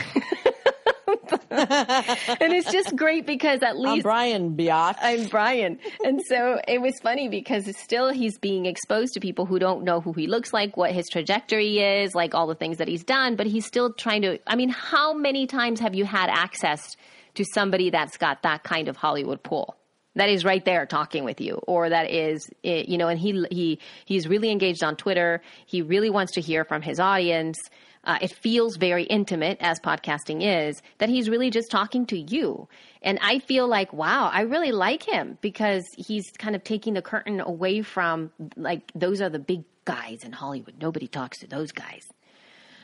and 1.49 2.53
it's 2.53 2.71
just 2.71 2.95
great 2.95 3.25
because 3.25 3.61
at 3.63 3.77
least 3.77 3.87
I'm 3.97 4.01
Brian 4.01 4.55
Biatch. 4.57 4.97
I'm 5.01 5.25
Brian. 5.27 5.79
And 6.03 6.21
so 6.27 6.59
it 6.67 6.81
was 6.81 6.93
funny 7.01 7.29
because 7.29 7.65
still 7.77 8.11
he's 8.11 8.37
being 8.37 8.65
exposed 8.65 9.13
to 9.13 9.19
people 9.19 9.45
who 9.45 9.57
don't 9.59 9.83
know 9.83 10.01
who 10.01 10.13
he 10.13 10.27
looks 10.27 10.53
like, 10.53 10.77
what 10.77 10.91
his 10.91 11.07
trajectory 11.09 11.79
is, 11.79 12.13
like 12.13 12.35
all 12.35 12.47
the 12.47 12.55
things 12.55 12.77
that 12.77 12.87
he's 12.87 13.03
done, 13.03 13.35
but 13.35 13.47
he's 13.47 13.65
still 13.65 13.93
trying 13.93 14.21
to 14.23 14.39
I 14.47 14.55
mean, 14.55 14.69
how 14.69 15.13
many 15.13 15.47
times 15.47 15.79
have 15.79 15.95
you 15.95 16.05
had 16.05 16.29
access 16.29 16.95
to 17.35 17.45
somebody 17.53 17.89
that's 17.89 18.17
got 18.17 18.43
that 18.43 18.63
kind 18.63 18.87
of 18.87 18.97
Hollywood 18.97 19.41
pull? 19.43 19.75
That 20.15 20.29
is 20.29 20.45
right 20.45 20.63
there 20.63 20.85
talking 20.85 21.23
with 21.25 21.41
you, 21.41 21.55
or 21.67 21.89
that 21.89 22.09
is, 22.09 22.49
you 22.63 22.97
know, 22.97 23.07
and 23.09 23.19
he 23.19 23.45
he 23.51 23.79
he's 24.05 24.27
really 24.27 24.49
engaged 24.49 24.83
on 24.83 24.95
Twitter. 24.95 25.41
He 25.65 25.81
really 25.81 26.09
wants 26.09 26.33
to 26.33 26.41
hear 26.41 26.63
from 26.63 26.81
his 26.81 26.99
audience. 26.99 27.57
Uh, 28.05 28.19
it 28.21 28.31
feels 28.31 28.77
very 28.77 29.03
intimate, 29.03 29.57
as 29.59 29.79
podcasting 29.79 30.41
is, 30.41 30.79
that 30.99 31.09
he's 31.09 31.27
really 31.27 31.49
just 31.49 31.71
talking 31.71 32.05
to 32.05 32.17
you. 32.17 32.67
And 33.01 33.17
I 33.19 33.39
feel 33.39 33.67
like, 33.67 33.91
wow, 33.93 34.29
I 34.31 34.41
really 34.41 34.71
like 34.71 35.01
him 35.01 35.39
because 35.41 35.83
he's 35.97 36.29
kind 36.37 36.55
of 36.55 36.63
taking 36.63 36.93
the 36.93 37.01
curtain 37.01 37.41
away 37.41 37.81
from, 37.81 38.31
like, 38.55 38.91
those 38.93 39.21
are 39.21 39.29
the 39.29 39.39
big 39.39 39.63
guys 39.85 40.23
in 40.23 40.31
Hollywood. 40.31 40.75
Nobody 40.79 41.07
talks 41.07 41.39
to 41.39 41.47
those 41.47 41.71
guys. 41.71 42.05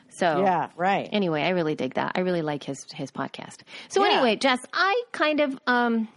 So, 0.10 0.42
yeah, 0.44 0.70
right. 0.76 1.08
anyway, 1.14 1.44
I 1.44 1.50
really 1.50 1.76
dig 1.76 1.94
that. 1.94 2.14
I 2.16 2.22
really 2.22 2.42
like 2.42 2.64
his 2.64 2.86
his 2.92 3.12
podcast. 3.12 3.60
So 3.90 4.04
Yeah. 4.04 4.14
anyway, 4.14 4.36
Jess, 4.38 4.60
I 4.74 5.04
kind 5.12 5.40
of 5.40 5.58
um 5.68 6.08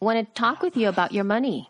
want 0.00 0.18
to 0.18 0.40
talk 0.40 0.62
with 0.62 0.76
you 0.76 0.88
about 0.88 1.12
your 1.12 1.24
money 1.24 1.68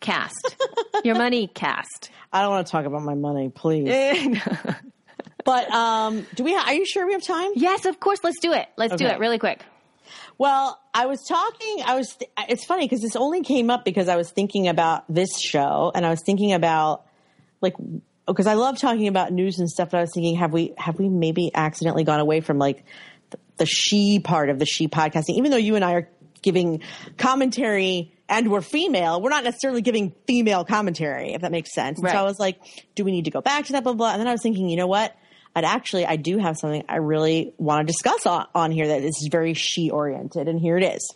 cast. 0.00 0.56
your 1.04 1.14
money 1.14 1.46
cast. 1.46 2.10
I 2.32 2.42
don't 2.42 2.50
want 2.50 2.66
to 2.66 2.70
talk 2.70 2.84
about 2.84 3.02
my 3.02 3.14
money, 3.14 3.48
please. 3.48 3.88
but 5.44 5.70
um, 5.70 6.26
do 6.34 6.44
we? 6.44 6.54
Ha- 6.54 6.64
are 6.66 6.74
you 6.74 6.86
sure 6.86 7.06
we 7.06 7.12
have 7.12 7.22
time? 7.22 7.50
yes, 7.56 7.84
of 7.84 7.98
course. 8.00 8.20
Let's 8.22 8.38
do 8.40 8.52
it. 8.52 8.68
Let's 8.76 8.94
do 8.96 9.06
it 9.06 9.18
really 9.18 9.38
quick. 9.38 9.64
Well, 10.38 10.80
I 10.94 11.06
was 11.06 11.22
talking. 11.28 11.82
I 11.84 11.96
was. 11.96 12.14
Th- 12.16 12.30
it's 12.48 12.64
funny 12.64 12.86
because 12.86 13.02
this 13.02 13.16
only 13.16 13.42
came 13.42 13.70
up 13.70 13.84
because 13.84 14.08
I 14.08 14.16
was 14.16 14.30
thinking 14.30 14.68
about 14.68 15.04
this 15.12 15.38
show, 15.38 15.92
and 15.94 16.06
I 16.06 16.10
was 16.10 16.22
thinking 16.24 16.52
about 16.52 17.04
like 17.60 17.74
because 18.26 18.46
I 18.46 18.54
love 18.54 18.78
talking 18.78 19.08
about 19.08 19.32
news 19.32 19.58
and 19.58 19.68
stuff. 19.68 19.90
But 19.90 19.98
I 19.98 20.00
was 20.02 20.12
thinking, 20.14 20.36
have 20.36 20.52
we 20.52 20.74
have 20.78 20.98
we 20.98 21.08
maybe 21.08 21.50
accidentally 21.54 22.04
gone 22.04 22.20
away 22.20 22.40
from 22.40 22.58
like 22.58 22.84
the, 23.30 23.38
the 23.58 23.66
she 23.66 24.20
part 24.20 24.50
of 24.50 24.58
the 24.58 24.66
she 24.66 24.88
podcasting? 24.88 25.36
Even 25.36 25.50
though 25.50 25.56
you 25.56 25.76
and 25.76 25.84
I 25.84 25.92
are 25.94 26.08
giving 26.42 26.82
commentary 27.18 28.12
and 28.28 28.50
we're 28.50 28.60
female, 28.60 29.20
we're 29.20 29.30
not 29.30 29.44
necessarily 29.44 29.82
giving 29.82 30.14
female 30.26 30.64
commentary. 30.64 31.34
If 31.34 31.42
that 31.42 31.50
makes 31.50 31.74
sense. 31.74 32.00
Right. 32.00 32.12
So 32.12 32.18
I 32.18 32.22
was 32.22 32.38
like, 32.38 32.60
do 32.94 33.04
we 33.04 33.10
need 33.10 33.24
to 33.24 33.30
go 33.30 33.40
back 33.40 33.66
to 33.66 33.72
that? 33.72 33.82
Blah 33.82 33.92
blah. 33.92 34.06
blah. 34.06 34.12
And 34.12 34.20
then 34.20 34.28
I 34.28 34.32
was 34.32 34.42
thinking, 34.42 34.68
you 34.68 34.76
know 34.76 34.86
what? 34.86 35.16
I'd 35.54 35.64
actually, 35.64 36.06
I 36.06 36.14
do 36.14 36.38
have 36.38 36.56
something 36.56 36.84
I 36.88 36.96
really 36.96 37.54
want 37.58 37.86
to 37.86 37.92
discuss 37.92 38.24
on, 38.24 38.46
on 38.54 38.70
here 38.70 38.86
that 38.86 39.02
is 39.02 39.28
very 39.32 39.54
she 39.54 39.90
oriented, 39.90 40.46
and 40.46 40.60
here 40.60 40.78
it 40.78 40.84
is. 40.84 41.14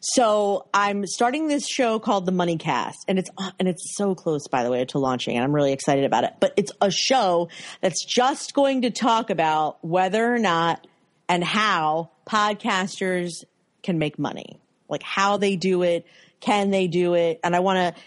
So 0.00 0.66
I'm 0.72 1.06
starting 1.06 1.48
this 1.48 1.66
show 1.68 1.98
called 1.98 2.24
The 2.24 2.32
Money 2.32 2.56
Cast, 2.56 3.04
and 3.06 3.18
it's 3.18 3.28
and 3.58 3.68
it's 3.68 3.96
so 3.96 4.14
close, 4.14 4.48
by 4.48 4.64
the 4.64 4.70
way, 4.70 4.82
to 4.86 4.98
launching, 4.98 5.36
and 5.36 5.44
I'm 5.44 5.54
really 5.54 5.72
excited 5.72 6.04
about 6.04 6.24
it. 6.24 6.34
But 6.40 6.54
it's 6.56 6.72
a 6.80 6.90
show 6.90 7.50
that's 7.82 8.02
just 8.02 8.54
going 8.54 8.82
to 8.82 8.90
talk 8.90 9.28
about 9.28 9.84
whether 9.84 10.34
or 10.34 10.38
not 10.38 10.86
and 11.28 11.44
how 11.44 12.12
podcasters 12.26 13.44
can 13.82 13.98
make 13.98 14.18
money, 14.18 14.58
like 14.88 15.02
how 15.02 15.36
they 15.36 15.56
do 15.56 15.82
it, 15.82 16.06
can 16.40 16.70
they 16.70 16.86
do 16.86 17.14
it, 17.14 17.40
and 17.44 17.54
I 17.54 17.60
want 17.60 17.94
to 17.94 18.02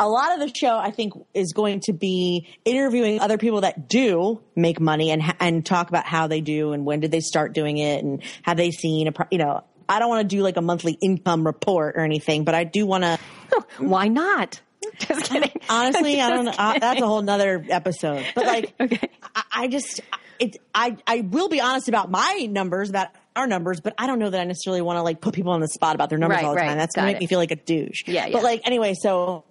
a 0.00 0.08
lot 0.08 0.32
of 0.32 0.40
the 0.48 0.54
show 0.54 0.78
I 0.78 0.90
think 0.90 1.12
is 1.34 1.52
going 1.52 1.80
to 1.80 1.92
be 1.92 2.48
interviewing 2.64 3.20
other 3.20 3.36
people 3.38 3.62
that 3.62 3.88
do 3.88 4.40
make 4.56 4.80
money 4.80 5.10
and 5.10 5.22
and 5.40 5.64
talk 5.64 5.88
about 5.88 6.06
how 6.06 6.26
they 6.26 6.40
do 6.40 6.72
and 6.72 6.86
when 6.86 7.00
did 7.00 7.10
they 7.10 7.20
start 7.20 7.52
doing 7.52 7.76
it 7.78 8.02
and 8.02 8.22
have 8.42 8.56
they 8.56 8.70
seen 8.70 9.08
a 9.08 9.12
pro- 9.12 9.26
you 9.30 9.38
know 9.38 9.62
I 9.86 9.98
don't 9.98 10.08
want 10.08 10.28
to 10.28 10.36
do 10.36 10.42
like 10.42 10.56
a 10.56 10.62
monthly 10.62 10.96
income 11.02 11.44
report 11.44 11.96
or 11.96 12.00
anything 12.00 12.44
but 12.44 12.54
I 12.54 12.64
do 12.64 12.86
want 12.86 13.04
to 13.04 13.18
Why 13.78 14.08
not? 14.08 14.60
Just 14.98 15.24
kidding. 15.24 15.52
honestly 15.68 16.18
I 16.18 16.30
don't 16.30 16.46
know 16.46 16.52
Just 16.52 16.60
uh, 16.60 16.78
that's 16.78 17.02
a 17.02 17.06
whole 17.06 17.20
nother 17.20 17.62
episode 17.68 18.24
but 18.34 18.46
like 18.46 18.72
Okay. 18.80 19.10
I, 19.34 19.42
I 19.52 19.68
just 19.68 20.00
it, 20.38 20.56
I, 20.74 20.96
I 21.06 21.20
will 21.20 21.48
be 21.48 21.60
honest 21.60 21.88
about 21.88 22.10
my 22.10 22.48
numbers, 22.50 22.90
about 22.90 23.08
our 23.36 23.46
numbers, 23.46 23.80
but 23.80 23.94
I 23.98 24.06
don't 24.06 24.18
know 24.18 24.30
that 24.30 24.40
I 24.40 24.44
necessarily 24.44 24.82
want 24.82 24.98
to 24.98 25.02
like 25.02 25.20
put 25.20 25.34
people 25.34 25.52
on 25.52 25.60
the 25.60 25.68
spot 25.68 25.94
about 25.94 26.08
their 26.10 26.18
numbers 26.18 26.36
Right, 26.36 26.44
all 26.44 26.52
the 26.54 26.60
right. 26.60 26.68
time. 26.68 26.78
That's 26.78 26.94
going 26.94 27.06
to 27.06 27.12
make 27.12 27.16
it. 27.16 27.20
me 27.20 27.26
feel 27.26 27.38
like 27.38 27.50
a 27.50 27.56
douche. 27.56 28.04
Yeah, 28.06 28.26
yeah. 28.26 28.32
But 28.32 28.42
like, 28.42 28.62
anyway, 28.64 28.94
so 28.94 29.44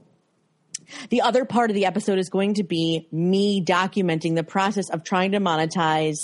the 1.09 1.21
other 1.21 1.45
part 1.45 1.69
of 1.69 1.75
the 1.75 1.85
episode 1.85 2.19
is 2.19 2.29
going 2.29 2.55
to 2.55 2.63
be 2.63 3.07
me 3.11 3.63
documenting 3.63 4.35
the 4.35 4.43
process 4.43 4.89
of 4.89 5.03
trying 5.03 5.31
to 5.33 5.39
monetize 5.39 6.17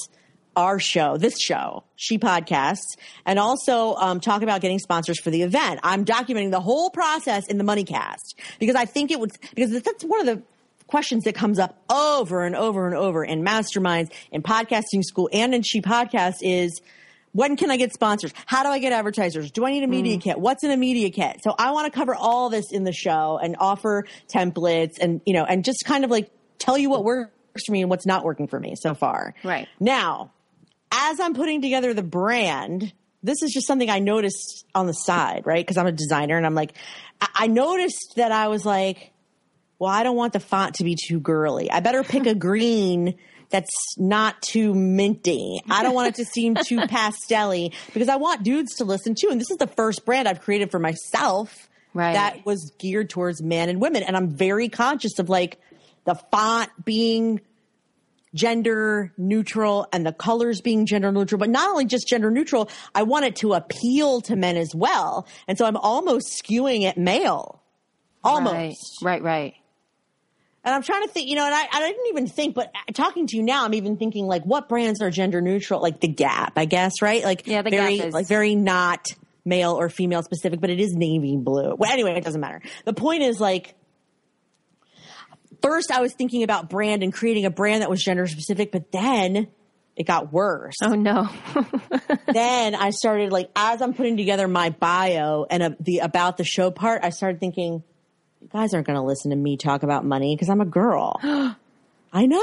our 0.55 0.79
show, 0.79 1.15
this 1.17 1.39
show, 1.39 1.83
She 1.95 2.17
Podcasts, 2.17 2.97
and 3.25 3.39
also 3.39 3.95
um, 3.95 4.19
talk 4.19 4.41
about 4.41 4.61
getting 4.61 4.79
sponsors 4.79 5.19
for 5.19 5.29
the 5.29 5.43
event. 5.43 5.79
I'm 5.83 6.03
documenting 6.05 6.51
the 6.51 6.59
whole 6.59 6.89
process 6.89 7.47
in 7.47 7.57
the 7.57 7.63
Money 7.63 7.83
Cast 7.85 8.37
because 8.59 8.75
I 8.75 8.85
think 8.85 9.11
it 9.11 9.19
would, 9.19 9.31
because 9.55 9.71
that's 9.81 10.03
one 10.03 10.19
of 10.19 10.25
the 10.25 10.43
questions 10.87 11.23
that 11.25 11.35
comes 11.35 11.59
up 11.59 11.81
over 11.89 12.43
and 12.43 12.55
over 12.55 12.87
and 12.87 12.95
over 12.95 13.23
in 13.23 13.43
masterminds, 13.43 14.11
in 14.31 14.41
podcasting 14.41 15.03
school, 15.03 15.29
and 15.31 15.53
in 15.53 15.61
She 15.61 15.81
Podcast 15.81 16.37
is, 16.41 16.81
when 17.31 17.55
can 17.55 17.69
I 17.71 17.77
get 17.77 17.93
sponsors? 17.93 18.33
How 18.45 18.63
do 18.63 18.69
I 18.69 18.79
get 18.79 18.91
advertisers? 18.91 19.51
Do 19.51 19.65
I 19.65 19.71
need 19.71 19.83
a 19.83 19.87
media 19.87 20.17
mm-hmm. 20.17 20.29
kit? 20.31 20.39
What's 20.39 20.63
in 20.63 20.71
a 20.71 20.77
media 20.77 21.09
kit? 21.09 21.41
So 21.43 21.53
I 21.57 21.71
want 21.71 21.91
to 21.91 21.97
cover 21.97 22.15
all 22.15 22.49
this 22.49 22.71
in 22.71 22.83
the 22.83 22.93
show 22.93 23.39
and 23.41 23.55
offer 23.59 24.05
templates 24.27 24.97
and, 24.99 25.21
you 25.25 25.33
know, 25.33 25.45
and 25.45 25.63
just 25.63 25.83
kind 25.85 26.03
of 26.03 26.11
like 26.11 26.31
tell 26.57 26.77
you 26.77 26.89
what 26.89 27.03
works 27.03 27.31
for 27.65 27.71
me 27.71 27.81
and 27.81 27.89
what's 27.89 28.05
not 28.05 28.23
working 28.23 28.47
for 28.47 28.59
me 28.59 28.75
so 28.75 28.93
far. 28.93 29.35
Right. 29.43 29.67
Now, 29.79 30.31
as 30.91 31.19
I'm 31.19 31.33
putting 31.33 31.61
together 31.61 31.93
the 31.93 32.03
brand, 32.03 32.93
this 33.21 33.43
is 33.43 33.51
just 33.51 33.67
something 33.67 33.89
I 33.89 33.99
noticed 33.99 34.65
on 34.73 34.87
the 34.87 34.93
side, 34.93 35.43
right? 35.45 35.65
Because 35.65 35.77
I'm 35.77 35.87
a 35.87 35.91
designer 35.91 36.37
and 36.37 36.45
I'm 36.45 36.55
like, 36.55 36.73
I, 37.21 37.27
I 37.35 37.47
noticed 37.47 38.13
that 38.15 38.31
I 38.31 38.47
was 38.47 38.65
like, 38.65 39.11
well, 39.77 39.89
I 39.89 40.03
don't 40.03 40.15
want 40.15 40.33
the 40.33 40.39
font 40.39 40.75
to 40.75 40.83
be 40.83 40.95
too 40.95 41.19
girly. 41.19 41.69
I 41.71 41.79
better 41.79 42.03
pick 42.03 42.25
a 42.25 42.35
green 42.49 43.15
that's 43.49 43.95
not 43.97 44.41
too 44.41 44.73
minty. 44.75 45.59
I 45.69 45.83
don't 45.83 45.95
want 45.95 46.09
it 46.09 46.15
to 46.15 46.25
seem 46.25 46.55
too 46.55 46.77
pastelly 46.81 47.73
because 47.93 48.09
I 48.09 48.17
want 48.17 48.43
dudes 48.43 48.75
to 48.75 48.83
listen 48.85 49.15
to. 49.15 49.27
And 49.29 49.39
this 49.41 49.49
is 49.49 49.57
the 49.57 49.67
first 49.67 50.05
brand 50.05 50.27
I've 50.27 50.41
created 50.41 50.71
for 50.71 50.79
myself 50.79 51.67
Right. 51.91 52.13
that 52.13 52.45
was 52.45 52.71
geared 52.77 53.09
towards 53.09 53.41
men 53.41 53.67
and 53.67 53.81
women. 53.81 54.03
And 54.03 54.15
I'm 54.15 54.29
very 54.29 54.69
conscious 54.69 55.17
of 55.17 55.27
like 55.27 55.59
the 56.05 56.13
font 56.13 56.69
being 56.85 57.41
gender 58.35 59.11
neutral 59.17 59.87
and 59.91 60.05
the 60.05 60.13
colors 60.13 60.61
being 60.61 60.85
gender 60.85 61.11
neutral, 61.11 61.39
but 61.39 61.49
not 61.49 61.67
only 61.69 61.85
just 61.85 62.07
gender 62.07 62.29
neutral, 62.29 62.69
I 62.93 63.03
want 63.03 63.25
it 63.25 63.37
to 63.37 63.53
appeal 63.53 64.21
to 64.21 64.35
men 64.35 64.55
as 64.55 64.75
well. 64.75 65.27
And 65.47 65.57
so 65.57 65.65
I'm 65.65 65.77
almost 65.77 66.41
skewing 66.43 66.83
it 66.87 66.97
male. 66.97 67.63
Almost. 68.23 68.99
Right, 69.01 69.21
right, 69.23 69.23
right. 69.23 69.53
And 70.69 70.75
I'm 70.75 70.83
trying 70.83 71.01
to 71.01 71.09
think, 71.09 71.27
you 71.27 71.35
know, 71.35 71.45
and 71.47 71.55
I, 71.55 71.67
I 71.73 71.79
didn't 71.79 72.05
even 72.09 72.27
think, 72.27 72.53
but 72.53 72.71
talking 72.93 73.25
to 73.25 73.35
you 73.35 73.41
now, 73.41 73.65
I'm 73.65 73.73
even 73.73 73.97
thinking 73.97 74.27
like 74.27 74.43
what 74.43 74.69
brands 74.69 75.01
are 75.01 75.09
gender 75.09 75.41
neutral? 75.41 75.81
Like 75.81 75.99
the 75.99 76.07
Gap, 76.07 76.53
I 76.57 76.65
guess, 76.65 77.01
right? 77.01 77.23
Like 77.23 77.47
Yeah, 77.47 77.63
The 77.63 77.71
very, 77.71 77.97
Gap 77.97 78.05
is- 78.09 78.13
like 78.13 78.27
very 78.27 78.53
not 78.53 79.07
male 79.43 79.71
or 79.71 79.89
female 79.89 80.21
specific, 80.21 80.61
but 80.61 80.69
it 80.69 80.79
is 80.79 80.93
navy 80.93 81.37
blue. 81.37 81.73
Well, 81.75 81.91
anyway, 81.91 82.11
it 82.11 82.23
doesn't 82.23 82.39
matter. 82.39 82.61
The 82.85 82.93
point 82.93 83.23
is 83.23 83.39
like, 83.39 83.73
first 85.63 85.91
I 85.91 86.01
was 86.01 86.13
thinking 86.13 86.43
about 86.43 86.69
brand 86.69 87.01
and 87.01 87.11
creating 87.11 87.45
a 87.45 87.49
brand 87.49 87.81
that 87.81 87.89
was 87.89 88.03
gender 88.03 88.27
specific, 88.27 88.71
but 88.71 88.91
then 88.91 89.47
it 89.95 90.05
got 90.05 90.31
worse. 90.31 90.75
Oh 90.83 90.93
no. 90.93 91.29
then 92.31 92.75
I 92.75 92.91
started 92.91 93.31
like 93.31 93.49
as 93.55 93.81
I'm 93.81 93.93
putting 93.95 94.17
together 94.17 94.47
my 94.47 94.69
bio 94.69 95.45
and 95.49 95.63
uh, 95.63 95.69
the 95.79 95.99
about 95.99 96.37
the 96.37 96.43
show 96.43 96.69
part, 96.71 97.03
I 97.03 97.09
started 97.09 97.39
thinking, 97.39 97.83
you 98.41 98.47
guys 98.51 98.73
aren't 98.73 98.87
going 98.87 98.97
to 98.97 99.03
listen 99.05 99.31
to 99.31 99.37
me 99.37 99.57
talk 99.57 99.83
about 99.83 100.05
money 100.05 100.35
because 100.35 100.49
I'm 100.49 100.61
a 100.61 100.65
girl. 100.65 101.19
I 102.11 102.25
know. 102.25 102.39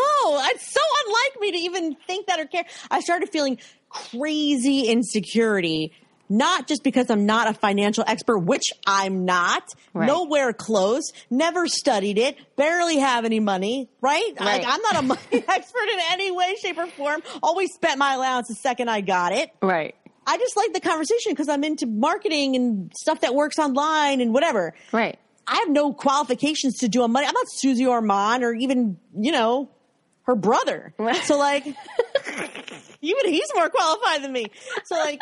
It's 0.51 0.73
so 0.73 0.81
unlike 1.07 1.41
me 1.41 1.53
to 1.53 1.59
even 1.59 1.95
think 2.07 2.27
that 2.29 2.39
or 2.39 2.47
care. 2.47 2.65
I 2.91 3.01
started 3.01 3.29
feeling 3.31 3.59
crazy 3.89 4.83
insecurity. 4.89 5.93
Not 6.29 6.67
just 6.67 6.83
because 6.83 7.09
I'm 7.09 7.25
not 7.25 7.49
a 7.49 7.55
financial 7.55 8.03
expert, 8.07 8.39
which 8.39 8.65
I'm 8.85 9.25
not, 9.25 9.63
Right. 9.95 10.07
nowhere 10.09 10.53
close, 10.53 11.13
never 11.31 11.69
studied 11.69 12.19
it, 12.19 12.37
barely 12.57 12.99
have 12.99 13.25
any 13.25 13.39
money, 13.39 13.89
right? 14.01 14.33
Right. 14.41 14.41
Like, 14.41 14.65
I'm 14.67 14.83
not 14.83 14.97
a 14.97 15.03
money 15.03 15.21
expert 15.49 15.89
in 15.93 16.01
any 16.11 16.33
way, 16.33 16.57
shape, 16.61 16.79
or 16.79 16.89
form. 16.89 17.23
Always 17.45 17.73
spent 17.75 17.99
my 17.99 18.15
allowance 18.15 18.49
the 18.49 18.55
second 18.55 18.89
I 18.89 19.03
got 19.03 19.33
it. 19.33 19.51
right. 19.63 19.95
I 20.29 20.39
just 20.39 20.57
like 20.57 20.73
the 20.73 20.81
conversation 20.81 21.31
because 21.31 21.49
I'm 21.49 21.63
into 21.63 21.87
marketing 21.87 22.57
and 22.57 22.91
stuff 22.99 23.21
that 23.21 23.33
works 23.33 23.61
online 23.61 24.21
and 24.21 24.35
whatever. 24.35 24.75
Right. 24.91 25.21
I 25.47 25.57
have 25.57 25.69
no 25.69 25.93
qualifications 25.93 26.79
to 26.79 26.89
do 26.89 27.03
a 27.03 27.09
money. 27.09 27.27
I'm 27.27 27.35
not 27.35 27.47
Suze 27.51 27.81
Orman 27.81 28.43
or 28.43 28.53
even, 28.53 28.99
you 29.17 29.33
know, 29.33 29.71
her 30.23 30.35
brother. 30.35 30.93
So 31.23 31.39
like, 31.39 31.65
even 33.01 33.33
he's 33.33 33.49
more 33.55 33.71
qualified 33.71 34.23
than 34.25 34.33
me. 34.33 34.47
So 34.85 34.97
like, 34.97 35.21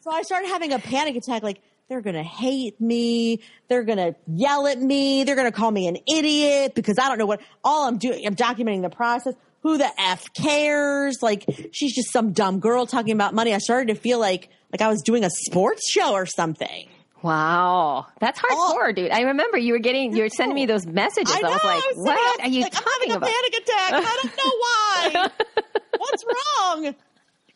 so 0.00 0.10
I 0.10 0.22
started 0.22 0.48
having 0.48 0.72
a 0.72 0.78
panic 0.78 1.16
attack. 1.16 1.42
Like, 1.42 1.60
they're 1.88 2.00
going 2.02 2.16
to 2.16 2.22
hate 2.22 2.80
me. 2.80 3.40
They're 3.68 3.82
going 3.84 3.98
to 3.98 4.14
yell 4.26 4.66
at 4.66 4.78
me. 4.78 5.24
They're 5.24 5.36
going 5.36 5.50
to 5.50 5.56
call 5.56 5.70
me 5.70 5.88
an 5.88 5.98
idiot 6.06 6.74
because 6.74 6.98
I 6.98 7.08
don't 7.08 7.18
know 7.18 7.26
what 7.26 7.40
all 7.64 7.88
I'm 7.88 7.98
doing. 7.98 8.26
I'm 8.26 8.36
documenting 8.36 8.82
the 8.82 8.90
process. 8.90 9.34
Who 9.62 9.76
the 9.76 9.90
F 9.98 10.32
cares? 10.34 11.18
Like, 11.20 11.44
she's 11.72 11.94
just 11.94 12.12
some 12.12 12.32
dumb 12.32 12.60
girl 12.60 12.86
talking 12.86 13.12
about 13.12 13.34
money. 13.34 13.54
I 13.54 13.58
started 13.58 13.88
to 13.88 14.00
feel 14.00 14.18
like, 14.18 14.50
like 14.72 14.82
I 14.82 14.88
was 14.88 15.02
doing 15.02 15.24
a 15.24 15.30
sports 15.30 15.90
show 15.90 16.12
or 16.12 16.26
something. 16.26 16.88
Wow. 17.22 18.06
That's 18.20 18.40
oh. 18.44 18.76
hardcore, 18.76 18.94
dude. 18.94 19.10
I 19.10 19.22
remember 19.22 19.58
you 19.58 19.72
were 19.72 19.78
getting 19.78 20.16
you 20.16 20.22
were 20.22 20.28
sending 20.28 20.54
me 20.54 20.66
those 20.66 20.86
messages. 20.86 21.34
I, 21.34 21.40
know, 21.40 21.50
was 21.50 21.64
like, 21.64 21.82
sitting 21.82 22.04
what 22.04 22.40
up, 22.40 22.44
are 22.44 22.48
you 22.48 22.62
like, 22.62 22.76
I'm 22.76 22.82
talking 22.82 23.10
having 23.10 23.16
about? 23.16 23.28
a 23.28 23.32
panic 23.32 23.54
attack. 23.62 23.92
I 23.92 24.20
don't 24.22 24.36
know 24.36 24.52
why. 24.60 25.30
What's 25.98 26.24
wrong? 26.24 26.94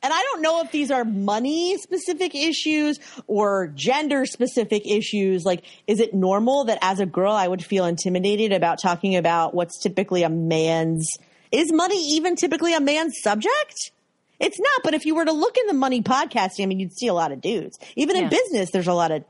And 0.04 0.12
I 0.12 0.20
don't 0.32 0.42
know 0.42 0.62
if 0.62 0.72
these 0.72 0.90
are 0.90 1.04
money 1.04 1.78
specific 1.78 2.34
issues 2.34 2.98
or 3.28 3.68
gender 3.68 4.26
specific 4.26 4.84
issues. 4.84 5.44
Like, 5.44 5.64
is 5.86 6.00
it 6.00 6.12
normal 6.12 6.64
that 6.64 6.78
as 6.82 6.98
a 6.98 7.06
girl 7.06 7.32
I 7.32 7.46
would 7.46 7.64
feel 7.64 7.84
intimidated 7.84 8.52
about 8.52 8.80
talking 8.82 9.14
about 9.14 9.54
what's 9.54 9.78
typically 9.80 10.24
a 10.24 10.28
man's? 10.28 11.08
Is 11.52 11.72
money 11.72 12.14
even 12.14 12.34
typically 12.34 12.74
a 12.74 12.80
man's 12.80 13.14
subject? 13.22 13.92
It's 14.40 14.58
not, 14.58 14.80
but 14.82 14.94
if 14.94 15.06
you 15.06 15.14
were 15.14 15.24
to 15.24 15.32
look 15.32 15.56
in 15.56 15.68
the 15.68 15.72
money 15.72 16.02
podcasting, 16.02 16.64
I 16.64 16.66
mean, 16.66 16.80
you'd 16.80 16.92
see 16.92 17.06
a 17.06 17.14
lot 17.14 17.30
of 17.30 17.40
dudes. 17.40 17.78
Even 17.94 18.16
in 18.16 18.28
business, 18.28 18.72
there's 18.72 18.88
a 18.88 18.92
lot 18.92 19.12
of, 19.12 19.24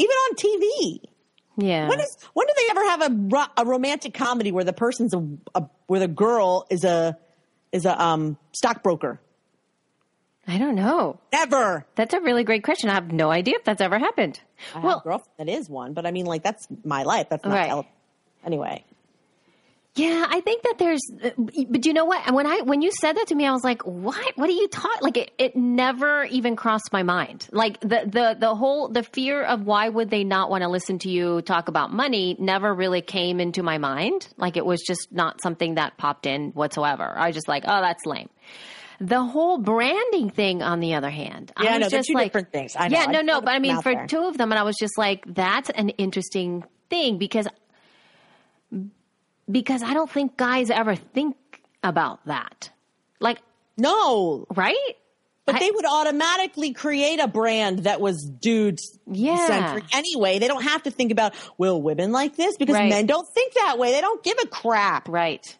even 0.00 0.16
on 0.16 0.34
TV. 0.36 1.00
Yeah. 1.56 1.88
When 1.88 2.00
is 2.00 2.16
when 2.32 2.46
do 2.46 2.52
they 2.56 2.70
ever 2.70 2.84
have 2.88 3.02
a 3.02 3.14
ro- 3.14 3.52
a 3.56 3.64
romantic 3.66 4.14
comedy 4.14 4.50
where 4.52 4.64
the 4.64 4.72
person's 4.72 5.12
a, 5.14 5.22
a 5.54 5.64
where 5.86 6.00
the 6.00 6.08
girl 6.08 6.66
is 6.70 6.84
a 6.84 7.18
is 7.72 7.84
a 7.86 8.00
um 8.02 8.38
stockbroker? 8.52 9.20
I 10.48 10.58
don't 10.58 10.74
know. 10.74 11.20
Never. 11.32 11.86
That's 11.94 12.14
a 12.14 12.20
really 12.20 12.44
great 12.44 12.64
question. 12.64 12.88
I 12.90 12.94
have 12.94 13.12
no 13.12 13.30
idea 13.30 13.54
if 13.56 13.64
that's 13.64 13.80
ever 13.80 13.98
happened. 13.98 14.40
I 14.72 14.74
have 14.74 14.84
well, 14.84 14.98
a 14.98 15.02
girlfriend 15.02 15.48
that 15.48 15.48
is 15.48 15.68
one, 15.68 15.92
but 15.92 16.06
I 16.06 16.10
mean, 16.10 16.26
like 16.26 16.42
that's 16.42 16.66
my 16.84 17.02
life. 17.02 17.28
That's 17.28 17.44
not 17.44 17.52
Right. 17.54 17.84
anyway. 18.44 18.84
Yeah, 19.96 20.24
I 20.28 20.40
think 20.40 20.62
that 20.62 20.76
there's, 20.78 21.00
but 21.68 21.84
you 21.84 21.92
know 21.92 22.04
what? 22.04 22.24
And 22.24 22.36
when 22.36 22.46
I 22.46 22.60
when 22.60 22.80
you 22.80 22.92
said 23.00 23.16
that 23.16 23.26
to 23.28 23.34
me, 23.34 23.44
I 23.44 23.50
was 23.52 23.64
like, 23.64 23.82
"What? 23.82 24.36
What 24.36 24.48
are 24.48 24.52
you 24.52 24.68
talking?" 24.68 25.02
Like 25.02 25.16
it, 25.16 25.32
it 25.36 25.56
never 25.56 26.24
even 26.26 26.54
crossed 26.54 26.92
my 26.92 27.02
mind. 27.02 27.48
Like 27.50 27.80
the 27.80 28.02
the 28.06 28.36
the 28.38 28.54
whole 28.54 28.88
the 28.88 29.02
fear 29.02 29.42
of 29.42 29.64
why 29.66 29.88
would 29.88 30.08
they 30.08 30.22
not 30.22 30.48
want 30.48 30.62
to 30.62 30.68
listen 30.68 31.00
to 31.00 31.10
you 31.10 31.42
talk 31.42 31.66
about 31.66 31.92
money 31.92 32.36
never 32.38 32.72
really 32.72 33.02
came 33.02 33.40
into 33.40 33.64
my 33.64 33.78
mind. 33.78 34.28
Like 34.36 34.56
it 34.56 34.64
was 34.64 34.80
just 34.80 35.08
not 35.10 35.42
something 35.42 35.74
that 35.74 35.96
popped 35.96 36.24
in 36.24 36.52
whatsoever. 36.52 37.12
I 37.16 37.26
was 37.26 37.34
just 37.34 37.48
like, 37.48 37.64
"Oh, 37.66 37.80
that's 37.80 38.06
lame." 38.06 38.28
The 39.00 39.24
whole 39.24 39.58
branding 39.58 40.30
thing, 40.30 40.62
on 40.62 40.80
the 40.80 40.94
other 40.94 41.10
hand, 41.10 41.52
Yeah, 41.60 41.70
I 41.74 41.78
was 41.78 41.88
they're 41.88 41.98
just 42.00 42.08
two 42.08 42.14
like, 42.14 42.26
different 42.26 42.52
things. 42.52 42.76
I 42.78 42.88
know. 42.88 42.98
Yeah, 42.98 43.06
no, 43.06 43.22
no, 43.22 43.40
but 43.40 43.50
I 43.50 43.58
mean, 43.58 43.80
for 43.80 43.94
there. 43.94 44.06
two 44.06 44.24
of 44.24 44.36
them, 44.36 44.52
and 44.52 44.58
I 44.58 44.62
was 44.62 44.76
just 44.78 44.98
like, 44.98 45.24
that's 45.26 45.70
an 45.70 45.88
interesting 45.90 46.64
thing 46.90 47.16
because 47.16 47.48
because 49.50 49.82
I 49.82 49.94
don't 49.94 50.10
think 50.10 50.36
guys 50.36 50.70
ever 50.70 50.94
think 50.94 51.36
about 51.82 52.24
that. 52.26 52.70
Like, 53.20 53.38
No, 53.76 54.46
right? 54.54 54.76
but 55.46 55.56
I- 55.56 55.58
they 55.60 55.70
would 55.70 55.86
automatically 55.86 56.72
create 56.72 57.18
a 57.20 57.26
brand 57.28 57.80
that 57.80 58.00
was 58.00 58.24
dude 58.24 58.78
Yeah. 59.10 59.46
centric 59.46 59.84
anyway. 59.94 60.38
They 60.38 60.48
don't 60.48 60.62
have 60.62 60.82
to 60.84 60.90
think 60.90 61.10
about 61.12 61.34
will 61.58 61.80
women 61.80 62.12
like 62.12 62.36
this 62.36 62.56
because 62.56 62.74
Right. 62.76 62.88
men 62.90 63.06
don't 63.06 63.26
think 63.28 63.54
that 63.54 63.78
way. 63.78 63.92
They 63.92 64.00
don't 64.00 64.22
give 64.22 64.36
a 64.42 64.46
crap. 64.46 65.08
Right. 65.08 65.56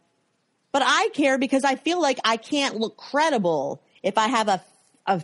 But 0.73 0.83
I 0.85 1.09
care 1.15 1.39
because 1.39 1.65
I 1.65 1.75
feel 1.75 2.01
like 2.01 2.21
I 2.25 2.37
can't 2.37 2.77
look 2.79 2.97
credible 2.97 3.83
if 4.03 4.17
I 4.19 4.29
have 4.29 4.49
a 4.49 4.63
a 5.07 5.23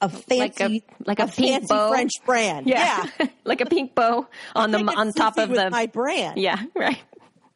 a 0.00 0.06
Like 0.08 0.56
fancy 0.56 0.82
a- 0.88 1.04
like 1.06 1.20
a 1.20 1.28
pink 1.28 1.52
fancy 1.52 1.66
bow. 1.68 1.90
French 1.90 2.10
brand. 2.26 2.66
Yeah. 2.66 3.06
like 3.44 3.60
a 3.60 3.66
pink 3.66 3.94
bow 3.94 4.26
on 4.56 4.72
the 4.72 4.78
on 4.80 5.12
top 5.12 5.38
of 5.38 5.50
the 5.50 5.70
my 5.70 5.86
brand. 5.86 6.38
Yeah, 6.38 6.60
right. 6.74 6.98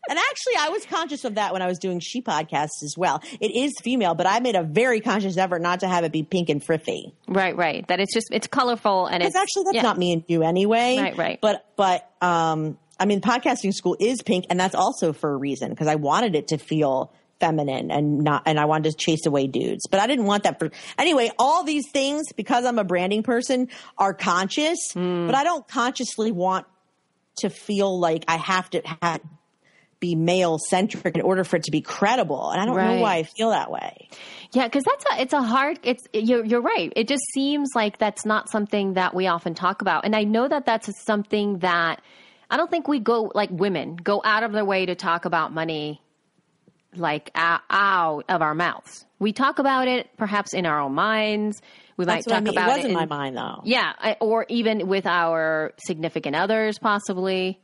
And 0.08 0.18
actually, 0.18 0.54
I 0.58 0.68
was 0.68 0.84
conscious 0.86 1.24
of 1.24 1.34
that 1.36 1.52
when 1.52 1.62
I 1.62 1.66
was 1.66 1.78
doing 1.78 2.00
she 2.00 2.22
podcasts 2.22 2.82
as 2.82 2.94
well. 2.96 3.22
It 3.40 3.54
is 3.54 3.74
female, 3.82 4.14
but 4.14 4.26
I 4.26 4.40
made 4.40 4.56
a 4.56 4.62
very 4.62 5.00
conscious 5.00 5.36
effort 5.36 5.62
not 5.62 5.80
to 5.80 5.88
have 5.88 6.04
it 6.04 6.12
be 6.12 6.22
pink 6.22 6.48
and 6.48 6.64
friffy. 6.64 7.12
Right, 7.28 7.56
right. 7.56 7.86
That 7.88 8.00
it's 8.00 8.14
just 8.14 8.28
it's 8.30 8.46
colorful 8.46 9.06
and 9.06 9.22
it's 9.22 9.36
actually, 9.36 9.64
that's 9.64 9.76
yeah. 9.76 9.82
not 9.82 9.98
me 9.98 10.12
and 10.12 10.24
you 10.28 10.42
anyway. 10.42 10.98
Right, 10.98 11.16
right. 11.16 11.38
But 11.40 11.66
but 11.76 12.10
um, 12.20 12.78
I 12.98 13.04
mean, 13.06 13.20
podcasting 13.20 13.74
school 13.74 13.96
is 14.00 14.22
pink, 14.22 14.46
and 14.50 14.58
that's 14.58 14.74
also 14.74 15.12
for 15.12 15.32
a 15.32 15.36
reason 15.36 15.70
because 15.70 15.88
I 15.88 15.96
wanted 15.96 16.34
it 16.34 16.48
to 16.48 16.58
feel 16.58 17.12
feminine 17.38 17.90
and 17.90 18.20
not 18.20 18.42
and 18.46 18.58
I 18.58 18.64
wanted 18.64 18.90
to 18.90 18.96
chase 18.96 19.26
away 19.26 19.46
dudes. 19.46 19.86
But 19.90 20.00
I 20.00 20.06
didn't 20.06 20.24
want 20.24 20.44
that 20.44 20.58
for 20.58 20.70
anyway, 20.98 21.30
all 21.38 21.64
these 21.64 21.84
things 21.92 22.32
because 22.34 22.64
I'm 22.64 22.78
a 22.78 22.84
branding 22.84 23.22
person 23.22 23.68
are 23.98 24.14
conscious, 24.14 24.78
Hmm. 24.92 25.26
but 25.26 25.34
I 25.34 25.44
don't 25.44 25.66
consciously 25.68 26.32
want 26.32 26.66
to 27.38 27.50
feel 27.50 27.98
like 28.00 28.24
I 28.28 28.36
have 28.36 28.70
to 28.70 28.82
have 29.02 29.20
be 30.06 30.14
male 30.14 30.58
centric 30.58 31.14
in 31.16 31.22
order 31.22 31.42
for 31.44 31.56
it 31.56 31.64
to 31.64 31.70
be 31.70 31.80
credible. 31.80 32.50
And 32.50 32.60
I 32.60 32.64
don't 32.66 32.76
Right. 32.76 32.96
know 32.96 33.02
why 33.02 33.16
I 33.16 33.22
feel 33.24 33.50
that 33.50 33.70
way. 33.70 34.08
Yeah, 34.52 34.64
because 34.64 34.84
that's 34.84 35.04
a 35.12 35.22
it's 35.22 35.32
a 35.32 35.42
hard. 35.42 35.78
It's 35.82 36.04
you're 36.12 36.44
you're 36.44 36.60
right. 36.62 36.92
It 36.94 37.08
just 37.08 37.24
seems 37.34 37.70
like 37.74 37.98
that's 37.98 38.24
not 38.24 38.48
something 38.50 38.94
that 38.94 39.14
we 39.14 39.26
often 39.26 39.54
talk 39.54 39.82
about, 39.82 40.04
and 40.04 40.14
I 40.14 40.24
know 40.24 40.46
that 40.48 40.66
that's 40.66 40.88
something 41.04 41.58
that 41.60 42.00
I 42.50 42.56
don't 42.56 42.70
think 42.70 42.86
we 42.88 43.00
go 43.00 43.30
like 43.34 43.50
women 43.50 43.96
go 43.96 44.20
out 44.24 44.42
of 44.44 44.52
their 44.52 44.64
way 44.64 44.86
to 44.86 44.94
talk 44.94 45.24
about 45.24 45.52
money, 45.52 46.00
like 46.94 47.30
out, 47.34 48.24
of 48.28 48.40
our 48.42 48.54
mouths. 48.54 49.04
We 49.18 49.32
talk 49.32 49.58
about 49.58 49.88
it 49.88 50.08
perhaps 50.16 50.54
in 50.54 50.64
our 50.66 50.80
own 50.80 50.94
minds. 50.94 51.60
We 51.96 52.04
That's 52.04 52.26
might 52.26 52.30
what 52.30 52.36
I 52.36 52.38
talk 52.38 52.44
mean. 52.44 52.54
about 52.54 52.68
it 52.70 52.76
was 52.76 52.84
in 52.84 52.90
in 52.92 52.96
my 52.96 53.06
mind 53.06 53.36
though. 53.36 53.62
Yeah, 53.64 54.14
or 54.20 54.46
even 54.48 54.86
with 54.86 55.06
our 55.06 55.72
significant 55.78 56.36
others, 56.36 56.78
possibly. 56.78 57.58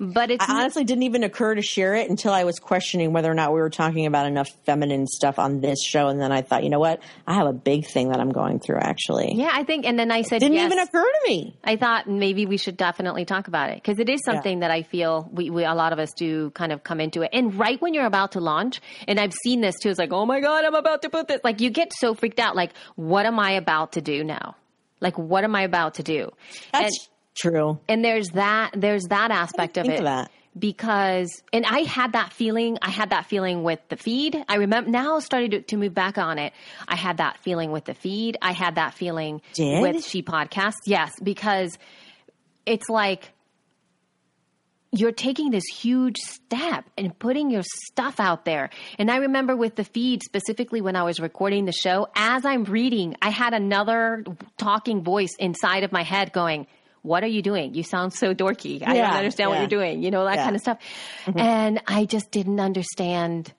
But 0.00 0.30
it's 0.30 0.48
I 0.48 0.60
honestly 0.60 0.84
didn't 0.84 1.02
even 1.04 1.24
occur 1.24 1.56
to 1.56 1.62
share 1.62 1.96
it 1.96 2.08
until 2.08 2.32
I 2.32 2.44
was 2.44 2.60
questioning 2.60 3.12
whether 3.12 3.30
or 3.30 3.34
not 3.34 3.52
we 3.52 3.58
were 3.58 3.70
talking 3.70 4.06
about 4.06 4.26
enough 4.26 4.48
feminine 4.64 5.08
stuff 5.08 5.40
on 5.40 5.60
this 5.60 5.82
show. 5.84 6.06
And 6.06 6.20
then 6.20 6.30
I 6.30 6.42
thought, 6.42 6.62
you 6.62 6.70
know 6.70 6.78
what? 6.78 7.02
I 7.26 7.34
have 7.34 7.48
a 7.48 7.52
big 7.52 7.86
thing 7.86 8.10
that 8.10 8.20
I'm 8.20 8.30
going 8.30 8.60
through 8.60 8.78
actually. 8.78 9.34
yeah, 9.34 9.50
I 9.52 9.64
think. 9.64 9.86
And 9.86 9.98
then 9.98 10.12
I 10.12 10.22
said, 10.22 10.38
Didn't 10.38 10.54
yes. 10.54 10.66
even 10.66 10.78
occur 10.78 11.02
to 11.02 11.20
me. 11.28 11.56
I 11.64 11.76
thought 11.76 12.08
maybe 12.08 12.46
we 12.46 12.58
should 12.58 12.76
definitely 12.76 13.24
talk 13.24 13.48
about 13.48 13.70
it 13.70 13.82
because 13.82 13.98
it 13.98 14.08
is 14.08 14.22
something 14.24 14.60
that 14.60 14.70
I 14.70 14.82
feel 14.82 15.28
we, 15.32 15.50
we 15.50 15.64
a 15.64 15.74
lot 15.74 15.92
of 15.92 15.98
us 15.98 16.12
do 16.16 16.50
kind 16.50 16.70
of 16.70 16.84
come 16.84 17.00
into 17.00 17.22
it. 17.22 17.30
And 17.32 17.58
right 17.58 17.80
when 17.82 17.92
you're 17.92 18.06
about 18.06 18.32
to 18.32 18.40
launch, 18.40 18.80
and 19.08 19.18
I've 19.18 19.34
seen 19.34 19.60
this 19.60 19.80
too, 19.80 19.88
it's 19.88 19.98
like, 19.98 20.12
oh 20.12 20.26
my 20.26 20.40
god, 20.40 20.64
I'm 20.64 20.74
about 20.74 21.02
to 21.02 21.10
put 21.10 21.26
this. 21.26 21.40
Like 21.42 21.60
you 21.60 21.70
get 21.70 21.92
so 21.92 22.14
freaked 22.14 22.38
out. 22.38 22.54
Like, 22.54 22.70
what 22.94 23.26
am 23.26 23.40
I 23.40 23.52
about 23.52 23.92
to 23.92 24.00
do 24.00 24.22
now? 24.22 24.54
Like, 25.00 25.18
what 25.18 25.44
am 25.44 25.54
I 25.54 25.62
about 25.62 25.94
to 25.94 26.02
do? 26.02 26.30
That's 26.72 26.98
and, 26.98 27.08
true. 27.38 27.78
and 27.88 28.04
there's 28.04 28.28
that 28.30 28.70
there's 28.74 29.04
that 29.04 29.30
aspect 29.30 29.76
of 29.76 29.86
it 29.86 30.04
of 30.04 30.28
because 30.58 31.42
and 31.52 31.64
i 31.66 31.80
had 31.80 32.12
that 32.12 32.32
feeling 32.32 32.78
i 32.82 32.90
had 32.90 33.10
that 33.10 33.26
feeling 33.26 33.62
with 33.62 33.80
the 33.88 33.96
feed 33.96 34.42
i 34.48 34.56
remember 34.56 34.90
now 34.90 35.18
started 35.18 35.50
to, 35.50 35.62
to 35.62 35.76
move 35.76 35.94
back 35.94 36.18
on 36.18 36.38
it 36.38 36.52
i 36.88 36.96
had 36.96 37.18
that 37.18 37.38
feeling 37.38 37.70
with 37.70 37.84
the 37.84 37.94
feed 37.94 38.36
i 38.42 38.52
had 38.52 38.74
that 38.74 38.94
feeling 38.94 39.40
Did? 39.54 39.82
with 39.82 40.04
she 40.04 40.22
podcast 40.22 40.74
yes 40.86 41.12
because 41.22 41.78
it's 42.66 42.88
like 42.88 43.32
you're 44.92 45.12
taking 45.12 45.50
this 45.50 45.64
huge 45.66 46.16
step 46.16 46.84
and 46.96 47.16
putting 47.18 47.50
your 47.50 47.62
stuff 47.62 48.18
out 48.18 48.44
there. 48.44 48.70
And 48.98 49.10
I 49.10 49.16
remember 49.16 49.54
with 49.54 49.74
the 49.76 49.84
feed, 49.84 50.22
specifically 50.22 50.80
when 50.80 50.96
I 50.96 51.02
was 51.02 51.20
recording 51.20 51.66
the 51.66 51.72
show, 51.72 52.08
as 52.14 52.44
I'm 52.46 52.64
reading, 52.64 53.14
I 53.20 53.30
had 53.30 53.52
another 53.52 54.24
talking 54.56 55.02
voice 55.02 55.34
inside 55.38 55.84
of 55.84 55.92
my 55.92 56.02
head 56.02 56.32
going, 56.32 56.66
what 57.02 57.22
are 57.24 57.28
you 57.28 57.42
doing? 57.42 57.74
You 57.74 57.82
sound 57.82 58.12
so 58.12 58.34
dorky. 58.34 58.82
I 58.86 58.94
Yeah, 58.94 59.08
don't 59.08 59.16
understand 59.18 59.50
what 59.50 59.58
you're 59.58 59.68
doing. 59.68 60.02
You 60.02 60.10
know, 60.10 60.24
that 60.24 60.36
Yeah. 60.36 60.44
kind 60.44 60.56
of 60.56 60.62
stuff. 60.62 60.78
And 61.34 61.80
I 61.86 62.04
just 62.04 62.30
didn't 62.30 62.60
understand. 62.60 63.52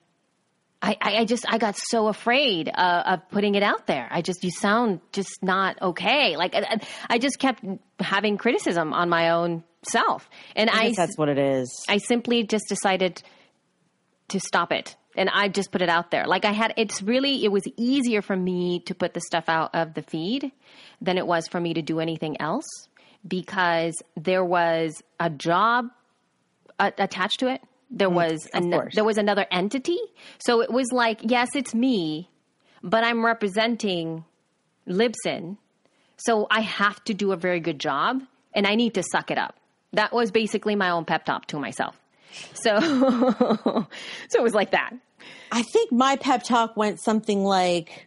I, 0.82 0.96
I, 1.00 1.16
I 1.18 1.24
just 1.26 1.44
I 1.52 1.58
got 1.58 1.76
so 1.76 2.08
afraid 2.08 2.70
uh, 2.72 3.02
of 3.06 3.28
putting 3.30 3.54
it 3.54 3.62
out 3.62 3.86
there. 3.86 4.08
I 4.10 4.22
just 4.22 4.42
you 4.44 4.50
sound 4.50 5.00
just 5.12 5.42
not 5.42 5.80
okay. 5.82 6.36
Like 6.36 6.54
I, 6.54 6.80
I 7.08 7.18
just 7.18 7.38
kept 7.38 7.62
having 7.98 8.38
criticism 8.38 8.94
on 8.94 9.08
my 9.10 9.30
own 9.30 9.62
self, 9.82 10.28
and 10.56 10.70
I 10.70 10.84
I, 10.86 10.92
that's 10.92 11.18
what 11.18 11.28
it 11.28 11.38
is. 11.38 11.84
I 11.88 11.98
simply 11.98 12.44
just 12.44 12.64
decided 12.68 13.22
to 14.28 14.40
stop 14.40 14.72
it. 14.72 14.96
And 15.16 15.28
I 15.28 15.48
just 15.48 15.72
put 15.72 15.82
it 15.82 15.88
out 15.88 16.12
there. 16.12 16.26
Like 16.28 16.44
I 16.44 16.52
had, 16.52 16.72
it's 16.76 17.02
really, 17.02 17.44
it 17.44 17.50
was 17.50 17.64
easier 17.76 18.22
for 18.22 18.36
me 18.36 18.78
to 18.86 18.94
put 18.94 19.12
the 19.12 19.20
stuff 19.20 19.48
out 19.48 19.74
of 19.74 19.92
the 19.94 20.02
feed 20.02 20.52
than 21.00 21.18
it 21.18 21.26
was 21.26 21.48
for 21.48 21.60
me 21.60 21.74
to 21.74 21.82
do 21.82 21.98
anything 21.98 22.40
else 22.40 22.64
because 23.26 23.94
there 24.16 24.44
was 24.44 25.02
a 25.18 25.30
job 25.30 25.86
attached 26.78 27.40
to 27.40 27.48
it. 27.48 27.62
There 27.90 28.10
was 28.10 28.46
Mm, 28.54 28.72
an, 28.84 28.90
there 28.94 29.04
was 29.04 29.18
another 29.18 29.46
entity. 29.50 29.98
So 30.38 30.60
it 30.62 30.70
was 30.70 30.86
like, 30.92 31.20
yes, 31.22 31.48
it's 31.54 31.74
me, 31.74 32.30
but 32.82 33.04
I'm 33.04 33.24
representing 33.24 34.24
Libsyn. 34.88 35.56
So 36.16 36.46
I 36.50 36.60
have 36.60 37.02
to 37.04 37.14
do 37.14 37.32
a 37.32 37.36
very 37.36 37.60
good 37.60 37.78
job 37.78 38.22
and 38.54 38.66
I 38.66 38.74
need 38.74 38.94
to 38.94 39.02
suck 39.02 39.30
it 39.30 39.38
up. 39.38 39.56
That 39.92 40.12
was 40.12 40.30
basically 40.30 40.76
my 40.76 40.90
own 40.90 41.04
pep 41.04 41.24
talk 41.24 41.46
to 41.46 41.58
myself. 41.58 42.00
So, 42.54 42.78
so 42.80 43.86
it 44.34 44.42
was 44.42 44.54
like 44.54 44.70
that. 44.70 44.92
I 45.50 45.62
think 45.62 45.90
my 45.90 46.16
pep 46.16 46.44
talk 46.44 46.76
went 46.76 47.00
something 47.00 47.44
like, 47.44 48.06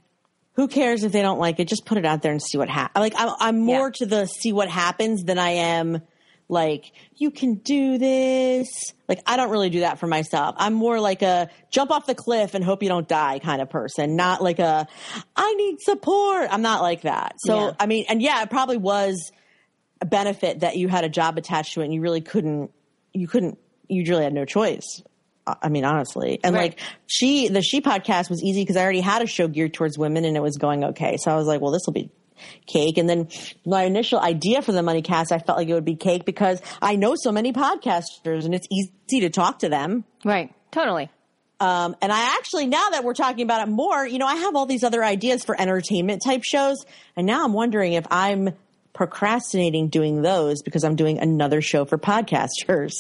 "Who 0.54 0.68
cares 0.68 1.04
if 1.04 1.12
they 1.12 1.22
don't 1.22 1.40
like 1.40 1.60
it? 1.60 1.68
Just 1.68 1.86
put 1.86 1.98
it 1.98 2.06
out 2.06 2.22
there 2.22 2.32
and 2.32 2.42
see 2.42 2.58
what 2.58 2.70
happens." 2.70 3.02
Like 3.02 3.14
I'm, 3.18 3.34
I'm 3.40 3.60
more 3.60 3.88
Yeah. 3.88 3.92
to 4.00 4.06
the 4.06 4.26
see 4.28 4.54
what 4.54 4.70
happens 4.70 5.24
than 5.24 5.38
I 5.40 5.50
am 5.52 6.02
like 6.50 6.92
you 7.16 7.32
can 7.32 7.56
do 7.56 7.98
this. 7.98 8.68
Like 9.08 9.22
I 9.26 9.38
don't 9.38 9.50
really 9.50 9.70
do 9.70 9.80
that 9.82 9.98
for 10.00 10.08
myself. 10.08 10.56
I'm 10.60 10.74
more 10.74 11.00
like 11.00 11.22
a 11.22 11.50
jump 11.72 11.90
off 11.90 12.06
the 12.06 12.16
cliff 12.16 12.54
and 12.54 12.64
hope 12.64 12.84
you 12.84 12.90
don't 12.90 13.08
die 13.08 13.40
kind 13.40 13.62
of 13.62 13.70
person, 13.70 14.16
not 14.16 14.44
like 14.44 14.60
a 14.60 14.88
I 15.36 15.54
need 15.56 15.78
support. 15.82 16.48
I'm 16.52 16.62
not 16.62 16.82
like 16.82 17.02
that. 17.04 17.36
So 17.46 17.68
Yeah. 17.68 17.72
I 17.80 17.86
mean, 17.86 18.06
and 18.10 18.22
yeah, 18.22 18.44
it 18.44 18.50
probably 18.50 18.78
was 18.78 19.32
a 20.02 20.06
benefit 20.06 20.60
that 20.60 20.76
you 20.76 20.90
had 20.90 21.06
a 21.06 21.10
job 21.10 21.38
attached 21.38 21.74
to 21.76 21.82
it 21.82 21.86
and 21.86 21.94
you 21.94 22.02
really 22.02 22.22
couldn't 22.22 22.72
you 23.14 23.28
couldn't 23.28 23.58
you 23.88 24.04
really 24.10 24.24
had 24.26 24.34
no 24.34 24.44
choice 24.46 25.02
I 25.46 25.70
mean, 25.70 25.84
honestly, 25.86 26.40
and 26.44 26.56
Right. 26.56 26.72
like 26.72 26.80
she, 27.08 27.50
the 27.50 27.62
she 27.62 27.82
podcast 27.82 28.30
was 28.30 28.42
easy 28.42 28.62
because 28.62 28.78
I 28.78 28.84
already 28.84 29.02
had 29.02 29.22
a 29.22 29.28
show 29.28 29.48
geared 29.48 29.74
towards 29.74 29.98
women 29.98 30.24
and 30.26 30.38
it 30.38 30.42
was 30.42 30.58
going 30.58 30.84
okay. 30.86 31.18
So 31.18 31.32
I 31.32 31.36
was 31.36 31.48
like, 31.48 31.60
well, 31.60 31.72
this 31.72 31.82
will 31.86 31.94
be 31.94 32.10
cake. 32.66 32.98
And 32.98 33.10
then 33.10 33.28
my 33.66 33.84
initial 33.84 34.20
idea 34.20 34.62
for 34.62 34.72
the 34.72 34.84
money 34.84 35.02
cast, 35.02 35.32
I 35.32 35.40
felt 35.40 35.58
like 35.58 35.68
it 35.68 35.74
would 35.74 35.86
be 35.86 35.96
cake 35.96 36.26
because 36.26 36.62
I 36.82 36.96
know 36.96 37.16
so 37.16 37.32
many 37.32 37.54
podcasters 37.54 38.46
and 38.46 38.54
it's 38.54 38.68
easy 38.72 39.22
to 39.22 39.30
talk 39.30 39.60
to 39.60 39.70
them. 39.70 40.04
Right. 40.24 40.54
Totally. 40.72 41.10
Um, 41.60 41.96
and 42.02 42.12
I 42.12 42.36
actually, 42.38 42.68
now 42.68 42.90
that 42.90 43.04
we're 43.04 43.14
talking 43.14 43.44
about 43.44 43.66
it 43.66 43.72
more, 43.72 44.06
you 44.06 44.18
know, 44.18 44.26
I 44.26 44.36
have 44.36 44.56
all 44.56 44.66
these 44.66 44.84
other 44.84 45.04
ideas 45.04 45.46
for 45.46 45.60
entertainment 45.60 46.22
type 46.26 46.42
shows. 46.44 46.84
And 47.16 47.26
now 47.26 47.46
I'm 47.46 47.54
wondering 47.54 47.94
if 47.94 48.06
I'm 48.12 48.50
procrastinating 48.94 49.90
doing 49.90 50.22
those 50.22 50.62
because 50.62 50.84
I'm 50.84 50.96
doing 50.96 51.20
another 51.20 51.62
show 51.62 51.86
for 51.86 51.98
podcasters. 51.98 52.94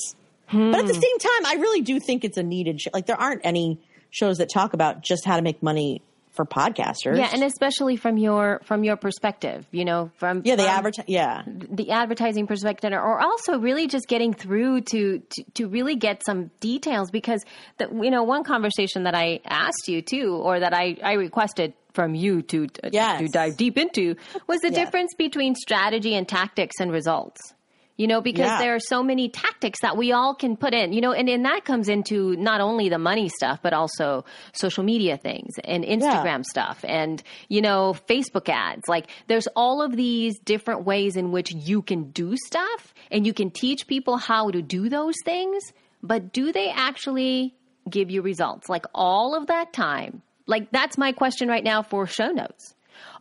But 0.53 0.79
at 0.79 0.87
the 0.87 0.93
hmm. 0.93 0.99
same 0.99 1.19
time, 1.19 1.45
I 1.45 1.55
really 1.59 1.81
do 1.81 1.99
think 1.99 2.23
it's 2.23 2.37
a 2.37 2.43
needed 2.43 2.81
show. 2.81 2.91
Like 2.93 3.05
there 3.05 3.19
aren't 3.19 3.41
any 3.43 3.79
shows 4.09 4.37
that 4.37 4.49
talk 4.53 4.73
about 4.73 5.01
just 5.01 5.25
how 5.25 5.35
to 5.35 5.41
make 5.41 5.63
money 5.63 6.01
for 6.33 6.45
podcasters. 6.45 7.17
Yeah. 7.17 7.29
And 7.31 7.43
especially 7.43 7.95
from 7.95 8.17
your, 8.17 8.59
from 8.63 8.83
your 8.83 8.95
perspective, 8.97 9.67
you 9.71 9.85
know, 9.85 10.11
from, 10.17 10.41
yeah, 10.43 10.55
from 10.55 10.65
advertise. 10.65 11.05
Yeah, 11.07 11.43
the 11.45 11.91
advertising 11.91 12.47
perspective 12.47 12.91
or 12.91 13.19
also 13.19 13.59
really 13.59 13.87
just 13.87 14.07
getting 14.07 14.33
through 14.33 14.81
to, 14.81 15.19
to, 15.19 15.43
to 15.55 15.67
really 15.67 15.95
get 15.95 16.23
some 16.25 16.49
details 16.59 17.11
because 17.11 17.43
the, 17.77 17.87
you 18.01 18.09
know, 18.09 18.23
one 18.23 18.43
conversation 18.43 19.03
that 19.03 19.13
I 19.15 19.41
asked 19.45 19.87
you 19.87 20.01
too, 20.01 20.35
or 20.35 20.59
that 20.59 20.73
I, 20.73 20.97
I 21.03 21.13
requested 21.13 21.73
from 21.93 22.15
you 22.15 22.41
to, 22.41 22.67
to, 22.67 22.89
Yes. 22.91 23.21
to 23.21 23.27
dive 23.27 23.55
deep 23.55 23.77
into 23.77 24.15
was 24.47 24.59
the 24.61 24.71
Yeah. 24.71 24.85
difference 24.85 25.13
between 25.15 25.53
strategy 25.53 26.15
and 26.15 26.27
tactics 26.27 26.77
and 26.79 26.91
results. 26.91 27.53
You 27.95 28.07
know, 28.07 28.21
because 28.21 28.47
Yeah. 28.47 28.57
there 28.57 28.73
are 28.75 28.79
so 28.79 29.03
many 29.03 29.29
tactics 29.29 29.79
that 29.83 29.95
we 29.97 30.11
all 30.13 30.33
can 30.33 30.57
put 30.57 30.73
in, 30.73 30.93
you 30.93 31.01
know, 31.01 31.11
and, 31.11 31.29
and 31.29 31.45
that 31.45 31.63
comes 31.63 31.87
into 31.89 32.35
not 32.37 32.59
only 32.59 32.89
the 32.89 32.97
money 32.97 33.29
stuff, 33.29 33.59
but 33.61 33.71
also 33.71 34.25
social 34.51 34.83
media 34.83 35.15
things 35.17 35.51
and 35.63 35.83
Instagram 35.83 36.43
stuff 36.43 36.83
and, 36.87 37.21
you 37.49 37.61
know, 37.61 37.95
Facebook 38.09 38.49
ads. 38.49 38.87
Like 38.87 39.05
there's 39.27 39.45
all 39.55 39.83
of 39.83 39.95
these 39.95 40.39
different 40.39 40.85
ways 40.85 41.15
in 41.15 41.31
which 41.31 41.53
you 41.53 41.83
can 41.83 42.09
do 42.09 42.35
stuff 42.35 42.95
and 43.11 43.27
you 43.27 43.33
can 43.33 43.51
teach 43.51 43.85
people 43.85 44.17
how 44.17 44.49
to 44.49 44.63
do 44.63 44.89
those 44.89 45.13
things, 45.23 45.61
but 46.01 46.33
do 46.33 46.51
they 46.51 46.69
actually 46.71 47.53
give 47.87 48.09
you 48.09 48.23
results? 48.23 48.69
Like 48.69 48.85
all 48.95 49.35
of 49.35 49.47
that 49.47 49.71
time, 49.71 50.23
like 50.47 50.71
that's 50.71 50.97
my 50.97 51.11
question 51.11 51.47
right 51.47 51.63
now 51.63 51.83
for 51.83 52.07
show 52.07 52.29
notes. 52.31 52.73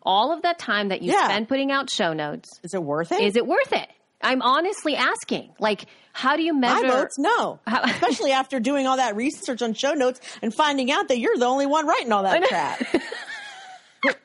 All 0.05 0.33
of 0.33 0.43
that 0.43 0.59
time 0.59 0.89
that 0.89 1.03
you 1.03 1.13
Yeah. 1.13 1.25
spend 1.27 1.47
putting 1.49 1.71
out 1.71 1.91
show 1.91 2.15
notes, 2.15 2.49
is 2.65 2.73
it 2.73 2.83
worth 2.83 3.13
it? 3.13 3.21
is 3.21 3.37
it 3.37 3.47
worth 3.47 3.73
it? 3.75 3.89
I'm 4.23 4.43
honestly 4.43 4.95
asking. 4.97 5.51
Like, 5.59 5.87
how 6.13 6.37
do 6.37 6.43
you 6.43 6.53
My 6.55 6.81
measure? 6.83 6.89
votes, 6.89 7.19
no. 7.19 7.61
How- 7.67 7.83
Especially 7.85 8.33
after 8.33 8.61
doing 8.61 8.87
all 8.87 8.97
that 8.97 9.17
research 9.17 9.63
on 9.63 9.75
show 9.75 9.93
notes 9.95 10.21
and 10.43 10.55
finding 10.55 10.91
out 10.91 11.09
that 11.09 11.19
you're 11.19 11.37
the 11.37 11.47
only 11.47 11.67
one 11.67 11.87
writing 11.87 12.13
all 12.13 12.23
that 12.23 12.43
crap. 12.45 12.83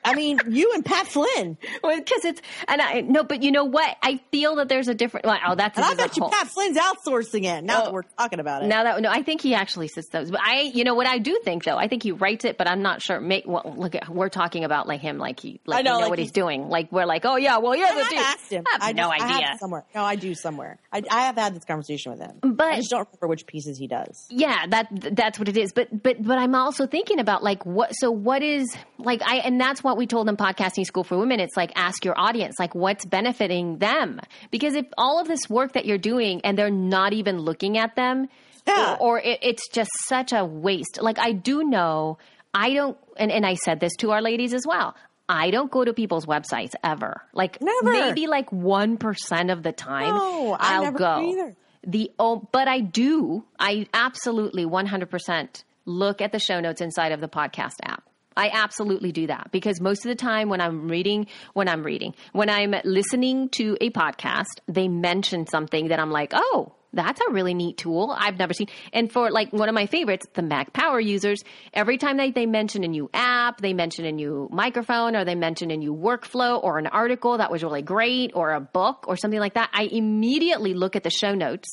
I 0.04 0.14
mean, 0.14 0.38
you 0.48 0.72
and 0.74 0.84
Pat 0.84 1.06
Flynn. 1.06 1.56
because 1.82 2.24
it's 2.24 2.40
and 2.66 2.80
I 2.80 3.00
no, 3.02 3.22
but 3.22 3.42
you 3.42 3.52
know 3.52 3.64
what? 3.64 3.96
I 4.02 4.20
feel 4.32 4.56
that 4.56 4.68
there's 4.68 4.88
a 4.88 4.94
different. 4.94 5.26
Well, 5.26 5.38
oh, 5.46 5.54
that's 5.54 5.76
And 5.76 5.84
I 5.84 5.94
this 5.94 5.98
is 5.98 6.04
a 6.04 6.08
bet 6.08 6.16
you 6.16 6.22
whole- 6.22 6.30
Pat 6.30 6.48
Flynn's 6.48 6.76
outsourcing 6.78 7.44
it 7.44 7.62
now 7.64 7.82
Oh. 7.82 7.84
that 7.84 7.92
we're 7.92 8.02
talking 8.18 8.40
about 8.40 8.62
it. 8.62 8.66
Now 8.66 8.82
that 8.84 9.00
no, 9.00 9.08
I 9.10 9.22
think 9.22 9.40
he 9.40 9.54
actually 9.54 9.88
says 9.88 10.08
those. 10.08 10.30
But 10.30 10.40
I, 10.42 10.62
you 10.62 10.82
know, 10.84 10.94
what 10.94 11.06
I 11.06 11.18
do 11.18 11.38
think 11.44 11.64
though, 11.64 11.76
I 11.76 11.86
think 11.88 12.02
he 12.02 12.12
writes 12.12 12.44
it, 12.44 12.58
but 12.58 12.68
I'm 12.68 12.82
not 12.82 13.02
sure. 13.02 13.20
Make 13.20 13.44
well, 13.46 13.74
look 13.76 13.94
at 13.94 14.08
we're 14.08 14.28
talking 14.30 14.64
about 14.64 14.88
like 14.88 15.00
him, 15.00 15.18
like 15.18 15.38
he, 15.40 15.60
like 15.66 15.78
I 15.80 15.82
know, 15.82 15.94
know 15.94 16.00
like 16.00 16.10
what 16.10 16.18
he's 16.18 16.26
he's- 16.28 16.32
doing. 16.32 16.68
Like 16.68 16.90
we're 16.90 17.06
like, 17.06 17.24
oh 17.24 17.36
yeah, 17.36 17.58
well 17.58 17.76
yeah, 17.76 17.90
And 17.90 17.98
the 17.98 18.02
I've 18.04 18.10
dude. 18.10 18.18
asked 18.18 18.52
him. 18.52 18.64
I 18.80 18.86
have 18.88 18.96
no 18.96 19.10
just- 19.10 19.22
I 19.22 19.34
idea. 19.34 19.46
have 19.48 19.58
somewhere. 19.58 19.84
No, 19.94 20.02
I 20.02 20.16
do 20.16 20.34
somewhere. 20.34 20.78
I, 20.92 21.02
I 21.10 21.20
have 21.26 21.36
had 21.36 21.54
this 21.54 21.64
conversation 21.64 22.12
with 22.12 22.20
him, 22.20 22.38
But- 22.54 22.72
I 22.72 22.76
just 22.76 22.90
don't 22.90 23.06
remember 23.12 23.28
which 23.28 23.46
pieces 23.46 23.78
he 23.78 23.86
does. 23.86 24.26
yeah 24.30 24.66
that 24.68 24.88
that's 25.16 25.38
what 25.38 25.48
it 25.48 25.56
is 25.56 25.72
but 25.72 25.88
but 26.02 26.22
but 26.22 26.38
i'm 26.38 26.54
also 26.54 26.86
thinking 26.86 27.18
about 27.20 27.42
like 27.42 27.64
what 27.66 27.92
so 27.94 28.10
what 28.10 28.42
is 28.42 28.74
like 28.98 29.20
i 29.22 29.36
and 29.36 29.60
that's 29.68 29.84
what 29.84 29.96
we 29.96 30.06
told 30.06 30.28
in 30.28 30.36
podcasting 30.36 30.84
school 30.86 31.04
for 31.04 31.18
women 31.18 31.40
it's 31.40 31.56
like 31.56 31.70
ask 31.76 32.04
your 32.04 32.18
audience 32.18 32.54
like 32.58 32.74
what's 32.74 33.04
benefiting 33.04 33.78
them 33.78 34.20
because 34.50 34.74
if 34.74 34.86
all 34.96 35.20
of 35.20 35.28
this 35.28 35.48
work 35.50 35.72
that 35.74 35.84
you're 35.84 35.98
doing 35.98 36.40
and 36.42 36.56
they're 36.56 36.70
not 36.70 37.12
even 37.12 37.38
looking 37.38 37.76
at 37.78 37.94
them 37.94 38.28
Yeah. 38.66 38.96
or, 39.00 39.18
or 39.18 39.18
it, 39.20 39.38
it's 39.42 39.68
just 39.68 39.90
such 40.06 40.32
a 40.32 40.44
waste 40.44 40.98
like 41.02 41.18
i 41.18 41.32
do 41.32 41.62
know 41.64 42.16
i 42.54 42.72
don't 42.72 42.96
and, 43.16 43.30
and 43.30 43.44
i 43.44 43.54
said 43.54 43.78
this 43.80 43.94
to 43.96 44.10
our 44.12 44.22
ladies 44.22 44.54
as 44.54 44.64
well 44.66 44.94
I 45.30 45.50
don't 45.50 45.70
go 45.70 45.84
to 45.84 45.92
people's 45.92 46.24
websites 46.24 46.72
ever. 46.82 47.20
Like 47.34 47.60
Never. 47.60 47.92
maybe 47.92 48.26
like 48.26 48.48
1% 48.48 49.52
of 49.52 49.62
the 49.62 49.72
time 49.72 50.14
No, 50.14 50.56
I 50.58 50.76
I'll 50.76 50.82
never 50.84 50.98
go. 50.98 51.20
either. 51.30 51.56
The 51.86 52.10
oh, 52.18 52.48
but 52.50 52.66
I 52.66 52.80
do. 52.80 53.44
I 53.58 53.86
absolutely 53.92 54.64
100% 54.64 55.64
look 55.84 56.22
at 56.22 56.32
the 56.32 56.38
show 56.38 56.60
notes 56.60 56.80
inside 56.80 57.12
of 57.12 57.20
the 57.20 57.28
podcast 57.28 57.74
app. 57.82 58.07
I 58.38 58.50
absolutely 58.52 59.10
do 59.10 59.26
that 59.26 59.50
because 59.50 59.80
most 59.80 60.06
of 60.06 60.08
the 60.10 60.14
time 60.14 60.48
when 60.48 60.60
I'm 60.60 60.88
reading, 60.88 61.26
when 61.54 61.68
I'm 61.68 61.82
reading, 61.82 62.14
when 62.32 62.48
I'm 62.48 62.72
listening 62.84 63.48
to 63.50 63.76
a 63.80 63.90
podcast, 63.90 64.60
they 64.68 64.86
mention 64.86 65.46
something 65.48 65.88
that 65.88 65.98
I'm 65.98 66.12
like, 66.12 66.30
oh, 66.34 66.72
that's 66.92 67.20
a 67.20 67.32
really 67.32 67.52
neat 67.52 67.76
tool 67.76 68.14
I've 68.16 68.38
never 68.38 68.54
seen. 68.54 68.68
And 68.92 69.12
for 69.12 69.30
like 69.30 69.52
one 69.52 69.68
of 69.68 69.74
my 69.74 69.86
favorites, 69.86 70.26
the 70.34 70.42
Mac 70.42 70.72
Power 70.72 71.00
users, 71.00 71.42
every 71.74 71.98
time 71.98 72.16
they, 72.16 72.30
they 72.30 72.46
mention 72.46 72.84
a 72.84 72.88
new 72.88 73.10
app, 73.12 73.60
they 73.60 73.74
mention 73.74 74.04
a 74.06 74.12
new 74.12 74.48
microphone, 74.52 75.16
or 75.16 75.24
they 75.24 75.34
mention 75.34 75.70
a 75.70 75.76
new 75.76 75.94
workflow, 75.94 76.62
or 76.62 76.78
an 76.78 76.86
article 76.86 77.38
that 77.38 77.50
was 77.50 77.62
really 77.62 77.82
great, 77.82 78.30
or 78.34 78.52
a 78.52 78.60
book, 78.60 79.04
or 79.06 79.16
something 79.16 79.40
like 79.40 79.54
that, 79.54 79.68
I 79.72 79.82
immediately 79.82 80.74
look 80.74 80.96
at 80.96 81.02
the 81.02 81.10
show 81.10 81.34
notes 81.34 81.68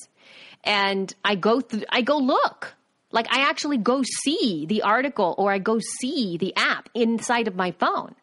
and 0.64 1.14
I 1.24 1.36
go 1.36 1.62
through, 1.62 1.84
I 1.90 2.02
go 2.02 2.18
look. 2.18 2.75
Like 3.16 3.34
I 3.34 3.50
actually 3.50 3.78
go 3.78 4.04
see 4.04 4.66
the 4.68 4.82
article 4.82 5.36
or 5.38 5.50
I 5.50 5.58
go 5.58 5.80
see 5.80 6.38
the 6.38 6.54
app 6.58 6.90
inside 6.94 7.48
of 7.48 7.56
my 7.56 7.72
phone. 7.72 8.14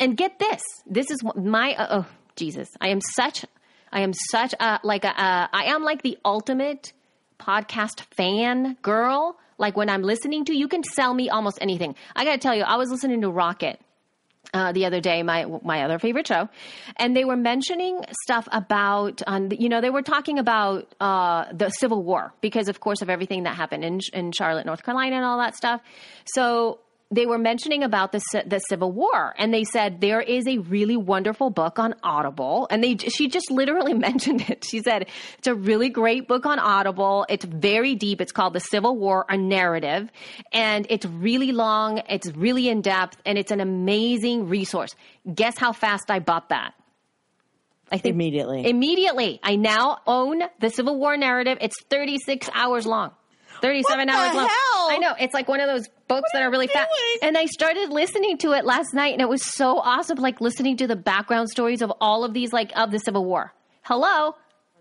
And 0.00 0.16
get 0.16 0.38
this, 0.38 0.62
this 0.86 1.10
is 1.10 1.18
my 1.36 1.74
uh, 1.74 2.00
oh 2.00 2.06
Jesus, 2.34 2.70
I 2.80 2.88
am 2.88 3.02
such 3.02 3.44
I 3.92 4.00
am 4.00 4.14
such 4.30 4.54
a 4.58 4.80
like 4.82 5.04
a 5.04 5.12
I 5.18 5.64
am 5.66 5.82
like 5.84 6.00
the 6.00 6.16
ultimate 6.24 6.94
podcast 7.38 8.00
fan 8.16 8.78
girl. 8.80 9.38
Like 9.58 9.76
when 9.76 9.90
I'm 9.90 10.02
listening 10.02 10.46
to, 10.46 10.56
you 10.56 10.66
can 10.66 10.82
sell 10.82 11.12
me 11.12 11.28
almost 11.28 11.58
anything. 11.60 11.94
I 12.14 12.24
got 12.24 12.32
to 12.32 12.38
tell 12.38 12.54
you, 12.54 12.62
I 12.62 12.76
was 12.76 12.90
listening 12.90 13.20
to 13.20 13.30
Rocket 13.30 13.78
uh, 14.56 14.72
the 14.72 14.86
other 14.86 15.00
day, 15.00 15.22
my 15.22 15.44
my 15.62 15.82
other 15.84 15.98
favorite 15.98 16.26
show, 16.26 16.48
and 16.96 17.14
they 17.16 17.24
were 17.24 17.36
mentioning 17.36 18.00
stuff 18.24 18.48
about, 18.50 19.22
um, 19.26 19.50
you 19.52 19.68
know, 19.68 19.80
they 19.80 19.90
were 19.90 20.02
talking 20.02 20.38
about 20.38 20.94
uh, 21.00 21.44
the 21.52 21.68
Civil 21.70 22.02
War 22.02 22.32
because, 22.40 22.68
of 22.68 22.80
course, 22.80 23.02
of 23.02 23.10
everything 23.10 23.42
that 23.44 23.54
happened 23.54 23.84
in 23.84 24.00
in 24.12 24.32
Charlotte, 24.32 24.66
North 24.66 24.82
Carolina, 24.82 25.16
and 25.16 25.24
all 25.24 25.38
that 25.38 25.54
stuff. 25.56 25.80
So 26.24 26.80
they 27.10 27.24
were 27.24 27.38
mentioning 27.38 27.84
about 27.84 28.10
the 28.12 28.20
the 28.46 28.58
Civil 28.58 28.90
War, 28.90 29.34
and 29.38 29.54
they 29.54 29.64
said 29.64 30.00
there 30.00 30.20
is 30.20 30.46
a 30.46 30.58
really 30.58 30.96
wonderful 30.96 31.50
book 31.50 31.78
on 31.78 31.94
Audible, 32.02 32.66
and 32.70 32.82
they 32.82 32.96
she 32.96 33.28
just 33.28 33.50
literally 33.50 33.94
mentioned 34.08 34.48
it. 34.48 34.64
She 34.64 34.82
said 34.82 35.06
it's 35.38 35.46
a 35.46 35.54
really 35.54 35.88
great 35.88 36.26
book 36.26 36.46
on 36.46 36.58
Audible. 36.58 37.24
It's 37.28 37.44
very 37.44 37.94
deep. 37.94 38.20
It's 38.20 38.32
called 38.32 38.54
The 38.54 38.60
Civil 38.60 38.96
War: 38.96 39.24
A 39.28 39.36
Narrative, 39.36 40.10
and 40.52 40.86
it's 40.90 41.06
really 41.06 41.52
long. 41.52 42.02
It's 42.08 42.28
really 42.32 42.68
in 42.68 42.82
depth, 42.82 43.16
and 43.24 43.38
it's 43.38 43.52
an 43.52 43.60
amazing 43.60 44.48
resource. 44.48 44.94
Guess 45.32 45.58
how 45.58 45.72
fast 45.72 46.10
I 46.10 46.18
bought 46.18 46.48
that? 46.48 46.74
I 47.92 47.98
think 47.98 48.14
Immediately. 48.14 48.68
Immediately, 48.68 49.38
I 49.44 49.54
now 49.54 49.98
own 50.08 50.42
the 50.58 50.70
Civil 50.70 50.98
War 50.98 51.16
narrative. 51.16 51.58
It's 51.60 51.80
36 51.84 52.50
hours 52.52 52.84
long. 52.84 53.12
37 53.62 53.98
What 53.98 54.06
the 54.06 54.12
hours 54.12 54.34
long. 54.34 54.48
hell? 54.48 54.88
I 54.90 54.98
know. 55.00 55.14
It's 55.20 55.32
like 55.32 55.46
one 55.48 55.60
of 55.60 55.68
those 55.68 55.88
books 56.08 56.28
that 56.32 56.42
are 56.42 56.50
really 56.50 56.66
fast. 56.66 56.88
And 57.22 57.36
I 57.36 57.46
started 57.46 57.90
listening 57.90 58.38
to 58.38 58.52
it 58.52 58.64
last 58.64 58.94
night 58.94 59.12
and 59.12 59.20
it 59.20 59.28
was 59.28 59.44
so 59.44 59.78
awesome 59.78 60.18
like 60.18 60.40
listening 60.40 60.76
to 60.78 60.86
the 60.86 60.96
background 60.96 61.48
stories 61.50 61.82
of 61.82 61.92
all 62.00 62.24
of 62.24 62.32
these 62.34 62.52
like 62.52 62.72
of 62.76 62.90
the 62.90 62.98
Civil 62.98 63.24
War. 63.24 63.52
Hello. 63.82 64.34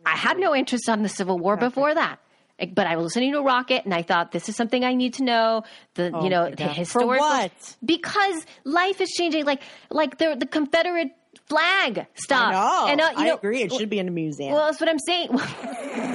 I 0.05 0.15
had 0.15 0.37
no 0.37 0.55
interest 0.55 0.87
on 0.89 1.01
the 1.01 1.09
Civil 1.09 1.39
War 1.39 1.57
before 1.57 1.93
that. 1.93 2.19
But 2.73 2.87
I 2.87 2.95
was 2.95 3.03
listening 3.05 3.33
to 3.33 3.41
Rocket 3.41 3.83
and 3.85 3.93
I 3.93 4.01
thought 4.01 4.31
this 4.31 4.47
is 4.47 4.55
something 4.55 4.83
I 4.85 4.93
need 4.93 5.15
to 5.15 5.23
know. 5.23 5.63
The 5.95 6.05
you 6.23 6.29
know 6.29 6.45
Oh 6.45 6.49
the 6.51 6.55
God. 6.55 6.69
For 6.69 6.73
historical 6.73 7.25
what? 7.27 7.75
because 7.83 8.45
life 8.63 9.01
is 9.01 9.09
changing. 9.11 9.45
Like 9.45 9.61
like 9.89 10.17
the 10.17 10.35
the 10.39 10.45
Confederate 10.45 11.09
flag 11.49 12.05
stuff. 12.13 12.53
No, 12.53 12.87
and 12.87 13.01
uh, 13.01 13.09
you 13.11 13.17
I 13.17 13.27
know, 13.27 13.35
agree. 13.35 13.61
It 13.61 13.73
should 13.73 13.89
be 13.89 13.99
in 13.99 14.07
a 14.07 14.11
museum. 14.11 14.53
Well, 14.53 14.67
that's 14.67 14.79
what 14.79 14.89
I'm 14.89 14.99
saying. 14.99 15.29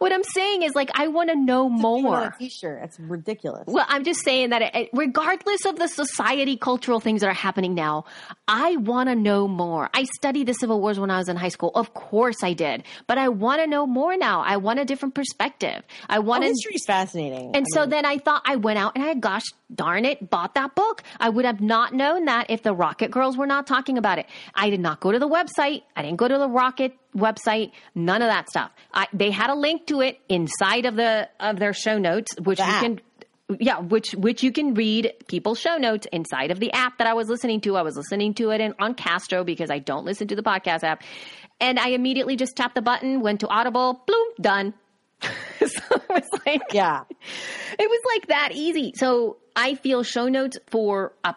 what 0.00 0.12
I'm 0.12 0.24
saying 0.24 0.62
is 0.62 0.74
like 0.74 0.90
I 0.94 1.06
want 1.06 1.30
to 1.30 1.36
know 1.36 1.68
Put 1.68 1.78
it 1.78 1.84
on 1.84 2.02
more. 2.02 2.34
t-shirt. 2.38 2.80
It's 2.82 2.98
ridiculous. 2.98 3.64
Well, 3.68 3.86
I'm 3.88 4.02
just 4.02 4.24
saying 4.24 4.50
that 4.50 4.62
it, 4.74 4.90
regardless 4.92 5.64
of 5.66 5.76
the 5.78 5.86
society 5.86 6.56
cultural 6.56 6.98
things 6.98 7.20
that 7.20 7.28
are 7.28 7.32
happening 7.32 7.74
now, 7.74 8.06
I 8.48 8.76
want 8.76 9.08
to 9.10 9.14
know 9.14 9.46
more. 9.46 9.88
I 9.94 10.04
studied 10.04 10.48
the 10.48 10.54
Civil 10.54 10.80
Wars 10.80 10.98
when 10.98 11.10
I 11.10 11.18
was 11.18 11.28
in 11.28 11.36
high 11.36 11.48
school. 11.50 11.70
Of 11.74 11.94
course 11.94 12.42
I 12.42 12.54
did. 12.54 12.82
But 13.06 13.18
I 13.18 13.28
want 13.28 13.60
to 13.60 13.66
know 13.68 13.86
more 13.86 14.16
now. 14.16 14.40
I 14.40 14.56
want 14.56 14.80
a 14.80 14.84
different 14.84 15.14
perspective. 15.14 15.82
I 16.08 16.16
Oh, 16.16 16.22
want 16.22 16.42
to 16.42 16.48
history 16.48 16.74
is 16.74 16.84
fascinating. 16.86 17.54
and 17.54 17.64
I 17.64 17.74
so 17.74 17.80
mean, 17.82 17.90
then 17.90 18.04
I 18.06 18.18
thought 18.18 18.42
I 18.44 18.56
went 18.56 18.78
out 18.78 18.92
and 18.96 19.04
I, 19.04 19.14
gosh 19.14 19.44
darn 19.72 20.04
it, 20.04 20.28
bought 20.30 20.54
that 20.54 20.74
book. 20.74 21.02
I 21.20 21.28
would 21.28 21.44
have 21.44 21.60
not 21.60 21.94
known 21.94 22.24
that 22.24 22.46
if 22.50 22.62
the 22.64 22.74
Rocket 22.74 23.10
Girls 23.12 23.36
were 23.36 23.46
not 23.46 23.68
talking 23.68 23.98
about 23.98 24.18
it. 24.18 24.26
I 24.54 24.68
did 24.70 24.80
not 24.80 24.98
go 24.98 25.12
to 25.12 25.18
the 25.20 25.28
website. 25.28 25.82
I 25.94 26.02
didn't 26.02 26.16
go 26.16 26.26
to 26.26 26.38
the 26.38 26.48
Rocket 26.48 26.96
website. 27.16 27.72
None 27.94 28.22
of 28.22 28.28
that 28.28 28.48
stuff. 28.48 28.70
I, 28.92 29.06
they 29.12 29.30
had 29.30 29.50
a 29.50 29.54
link 29.54 29.86
to 29.86 30.00
it 30.00 30.20
inside 30.28 30.86
of 30.86 30.96
the 30.96 31.28
of 31.38 31.58
their 31.58 31.72
show 31.72 31.98
notes, 31.98 32.34
which 32.38 32.58
The 32.58 32.66
you 32.66 32.72
can. 32.72 33.00
Yeah, 33.58 33.80
which 33.80 34.12
which 34.12 34.44
you 34.44 34.52
can 34.52 34.74
read 34.74 35.12
people's 35.26 35.58
show 35.58 35.76
notes 35.76 36.06
inside 36.12 36.52
of 36.52 36.60
the 36.60 36.70
app 36.72 36.98
that 36.98 37.08
I 37.08 37.14
was 37.14 37.28
listening 37.28 37.60
to. 37.62 37.76
I 37.76 37.82
was 37.82 37.96
listening 37.96 38.32
to 38.34 38.50
it 38.50 38.60
in, 38.60 38.74
on 38.78 38.94
Castro 38.94 39.42
because 39.42 39.70
I 39.70 39.80
don't 39.80 40.04
listen 40.04 40.28
to 40.28 40.36
the 40.36 40.42
podcast 40.42 40.84
app, 40.84 41.02
and 41.60 41.78
I 41.78 41.88
immediately 41.88 42.36
just 42.36 42.56
tapped 42.56 42.76
the 42.76 42.82
button, 42.82 43.22
went 43.22 43.40
to 43.40 43.48
Audible, 43.48 44.04
bloom, 44.06 44.28
done. 44.40 44.74
so 45.20 45.26
it 45.90 46.08
was 46.08 46.28
like, 46.46 46.62
yeah. 46.72 47.02
it 47.78 47.90
was 47.90 48.00
like 48.14 48.28
that 48.28 48.50
easy. 48.52 48.92
So 48.96 49.36
I 49.54 49.74
feel 49.74 50.02
show 50.02 50.28
notes 50.28 50.58
for 50.68 51.12
a 51.24 51.34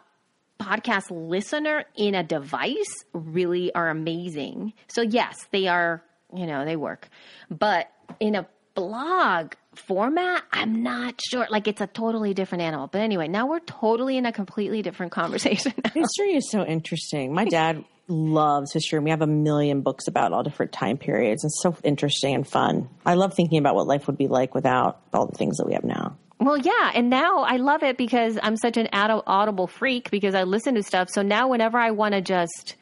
podcast 0.64 1.05
listener 1.11 1.86
in 1.95 2.16
a 2.16 2.24
device 2.24 3.05
really 3.14 3.74
are 3.74 3.89
amazing. 3.89 4.74
So 4.88 5.01
yes, 5.01 5.36
they 5.51 5.68
are, 5.68 6.03
you 6.34 6.45
know, 6.45 6.66
they 6.66 6.76
work. 6.76 7.09
But 7.49 7.91
in 8.20 8.36
a 8.36 8.47
blog 8.76 9.53
format, 9.76 10.43
I'm 10.51 10.84
not 10.84 11.20
sure. 11.30 11.47
Like 11.49 11.68
it's 11.68 11.82
a 11.82 11.88
totally 11.88 12.34
different 12.34 12.64
animal. 12.64 12.88
But 12.88 13.01
anyway, 13.01 13.28
now 13.28 13.47
we're 13.47 13.59
totally 13.59 14.18
in 14.18 14.26
a 14.26 14.32
completely 14.32 14.82
different 14.82 15.11
conversation. 15.22 15.74
History 15.93 16.36
is 16.36 16.49
so 16.49 16.66
interesting. 16.66 17.34
My 17.34 17.45
dad 17.45 17.84
loves 18.07 18.74
history, 18.74 18.97
and 18.97 19.05
we 19.05 19.11
have 19.11 19.22
a 19.22 19.28
million 19.28 19.82
books 19.82 20.07
about 20.07 20.34
all 20.34 20.43
different 20.43 20.72
time 20.72 20.97
periods. 20.97 21.43
It's 21.43 21.61
so 21.61 21.76
interesting 21.84 22.36
and 22.36 22.47
fun. 22.47 22.89
I 23.05 23.14
love 23.14 23.34
thinking 23.34 23.59
about 23.59 23.76
what 23.76 23.88
life 23.88 24.07
would 24.07 24.18
be 24.18 24.28
like 24.28 24.53
without 24.53 24.99
all 25.14 25.28
the 25.28 25.38
things 25.38 25.57
that 25.57 25.66
we 25.66 25.74
have 25.74 25.84
now. 25.84 26.18
Well, 26.43 26.57
yeah, 26.57 26.91
and 26.93 27.09
now 27.09 27.39
I 27.39 27.55
love 27.55 27.83
it 27.83 27.97
because 27.97 28.37
I'm 28.41 28.57
such 28.57 28.77
an 28.77 28.89
aud- 28.91 29.23
audible 29.25 29.67
freak 29.67 30.11
because 30.11 30.35
I 30.35 30.43
listen 30.43 30.75
to 30.75 30.83
stuff. 30.83 31.09
So 31.09 31.21
now 31.21 31.47
whenever 31.47 31.77
I 31.77 31.91
want 31.91 32.13
to 32.13 32.21
just 32.21 32.75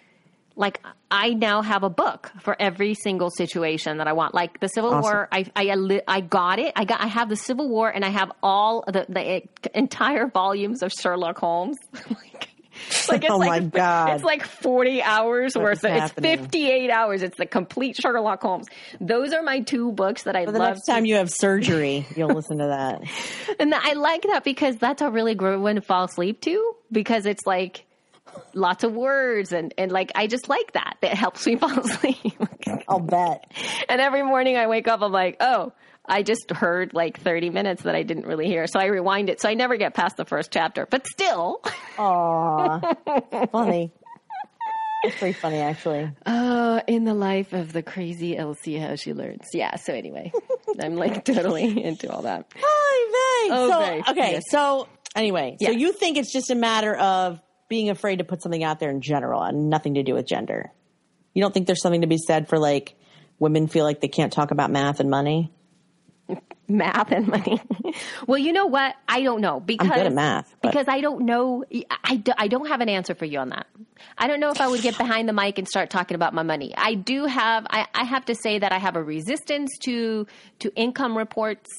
like 0.55 0.82
I 1.09 1.34
now 1.34 1.62
have 1.62 1.84
a 1.84 1.89
book 1.89 2.32
for 2.39 2.55
every 2.59 2.93
single 2.93 3.30
situation 3.30 3.97
that 3.97 4.07
I 4.07 4.14
want. 4.14 4.34
Like 4.34 4.59
the 4.59 4.68
Civil 4.68 4.93
Awesome. 4.93 5.01
War, 5.01 5.28
I 5.32 5.45
I 5.55 6.01
I 6.07 6.22
got 6.22 6.59
it. 6.59 6.74
I 6.76 6.86
got 6.86 7.01
I 7.01 7.07
have 7.07 7.30
the 7.30 7.36
Civil 7.36 7.70
War 7.70 7.89
and 7.89 8.03
I 8.03 8.09
have 8.09 8.32
all 8.41 8.84
the 8.88 9.05
the 9.09 9.43
entire 9.78 10.28
volumes 10.28 10.82
of 10.82 10.91
Sherlock 10.91 11.38
Holmes. 11.38 11.78
like, 12.09 12.49
like 13.10 13.26
Oh 13.30 13.38
my 13.38 13.48
like, 13.48 13.72
God. 13.72 14.16
It's 14.16 14.24
like 14.24 14.46
40 14.46 15.02
hours 15.02 15.56
What 15.56 15.64
worth 15.64 15.84
of 15.84 15.92
it's 15.92 16.12
58 16.14 16.90
hours. 16.90 17.24
It's 17.24 17.38
the 17.38 17.46
complete 17.46 17.98
Sherlock 17.98 18.42
Holmes. 18.42 18.68
Those 19.00 19.34
are 19.34 19.42
my 19.42 19.62
two 19.62 19.92
books 19.92 20.24
that 20.24 20.36
I 20.36 20.46
the 20.46 20.52
love. 20.52 20.76
next 20.76 20.86
time 20.86 21.06
you 21.06 21.16
have 21.16 21.30
surgery, 21.32 22.06
you'll 22.16 22.30
listen 22.30 22.58
to 22.60 22.68
that. 22.68 23.02
And 23.60 23.74
I 23.76 23.94
like 23.94 24.24
that 24.24 24.44
because 24.44 24.78
that's 24.78 25.02
a 25.02 25.10
really 25.10 25.36
great 25.36 25.58
one 25.58 25.76
to 25.76 25.82
fall 25.82 26.06
asleep 26.06 26.42
to 26.42 26.76
because 26.92 27.26
it's 27.26 27.46
like 27.46 27.86
lots 28.54 28.84
of 28.84 28.94
words 28.94 29.52
and, 29.52 29.74
and 29.78 29.92
like 29.92 30.12
I 30.16 30.28
just 30.28 30.50
like 30.50 30.74
that. 30.74 30.98
It 31.02 31.14
helps 31.14 31.46
me 31.46 31.56
fall 31.58 31.80
asleep. 31.80 32.38
I'll 32.88 33.00
bet. 33.00 33.52
and 33.90 34.02
every 34.02 34.24
morning 34.24 34.58
I 34.58 34.68
wake 34.68 34.88
up, 34.88 35.02
I'm 35.02 35.12
like, 35.12 35.38
oh, 35.40 35.74
I 36.12 36.24
just 36.24 36.51
heard 36.51 36.93
like 36.93 37.22
30 37.22 37.51
minutes 37.51 37.84
that 37.84 37.95
I 37.95 38.03
didn't 38.03 38.26
really 38.26 38.45
hear. 38.45 38.68
So 38.68 38.80
I 38.82 38.88
rewind 38.88 39.30
it. 39.30 39.39
So 39.39 39.47
I 39.47 39.53
never 39.53 39.78
get 39.78 39.93
past 39.93 40.18
the 40.18 40.26
first 40.26 40.51
chapter. 40.51 40.86
But 40.86 41.07
still, 41.07 41.62
Aw, 41.97 42.80
funny. 43.51 43.93
It's 45.03 45.18
pretty 45.18 45.34
funny, 45.34 45.57
actually. 45.59 46.12
uh, 46.26 46.82
in 46.86 47.05
the 47.05 47.14
life 47.14 47.53
of 47.53 47.72
the 47.72 47.82
crazy 47.82 48.38
Elsie, 48.38 48.78
how 48.78 48.95
she 48.95 49.14
learns. 49.14 49.47
Yeah. 49.53 49.78
So 49.78 49.93
anyway, 49.93 50.34
I'm 50.80 50.97
like 50.97 51.24
totally 51.24 51.64
into 51.84 52.12
all 52.12 52.24
that. 52.24 52.51
Hi, 52.62 53.47
Vay. 53.47 53.55
Oh, 53.55 53.70
so, 53.70 54.12
okay, 54.12 54.32
yes. 54.34 54.43
so 54.49 54.89
anyway, 55.16 55.55
so 55.62 55.72
you 55.72 55.93
think 55.93 56.18
it's 56.18 56.32
just 56.32 56.51
a 56.51 56.55
matter 56.55 56.93
of 56.93 57.39
being 57.70 57.89
afraid 57.89 58.18
to 58.18 58.26
put 58.26 58.43
something 58.43 58.64
out 58.66 58.80
there 58.82 58.89
in 58.89 58.99
general 58.99 59.41
and 59.41 59.70
nothing 59.70 59.93
to 59.93 60.03
do 60.03 60.14
with 60.14 60.28
gender? 60.28 60.72
You 61.34 61.41
don't 61.41 61.53
think 61.53 61.68
there's 61.68 61.82
something 61.82 62.01
to 62.01 62.07
be 62.07 62.18
said 62.18 62.49
for 62.49 62.59
like 62.59 62.95
women 63.39 63.68
feel 63.68 63.86
like 63.86 64.01
they 64.01 64.09
can't 64.09 64.34
talk 64.34 64.51
about 64.51 64.70
math 64.70 64.99
and 64.99 65.09
money? 65.09 65.53
math 66.68 67.12
and 67.12 67.28
money. 67.28 67.62
well, 68.28 68.38
you 68.38 68.54
know 68.54 68.66
what? 68.68 68.96
I 69.08 69.22
don't 69.22 69.42
know 69.42 69.60
because 69.60 69.90
I'm 69.90 69.98
good 69.98 70.06
at 70.08 70.14
math, 70.14 70.56
but- 70.62 70.72
because 70.72 70.86
I 70.88 71.02
don't 71.02 71.26
know. 71.26 71.64
I, 72.04 72.16
do- 72.18 72.34
I 72.38 72.48
don't 72.48 72.68
have 72.68 72.82
an 72.82 72.90
answer 72.90 73.14
for 73.16 73.26
you 73.26 73.40
on 73.40 73.50
that. 73.50 73.68
I 74.18 74.28
don't 74.28 74.40
know 74.40 74.50
if 74.50 74.60
I 74.62 74.68
would 74.68 74.82
get 74.82 74.98
behind 74.98 75.30
the 75.30 75.34
mic 75.34 75.58
and 75.60 75.68
start 75.68 75.90
talking 75.90 76.16
about 76.16 76.34
my 76.34 76.44
money. 76.44 76.74
I 76.76 76.96
do 76.96 77.26
have. 77.26 77.66
I, 77.70 77.88
I 77.94 78.04
have 78.04 78.26
to 78.26 78.36
say 78.36 78.60
that 78.60 78.72
I 78.72 78.78
have 78.80 78.96
a 78.96 79.04
resistance 79.04 79.70
to 79.84 80.26
to 80.60 80.74
income 80.76 81.18
reports, 81.18 81.70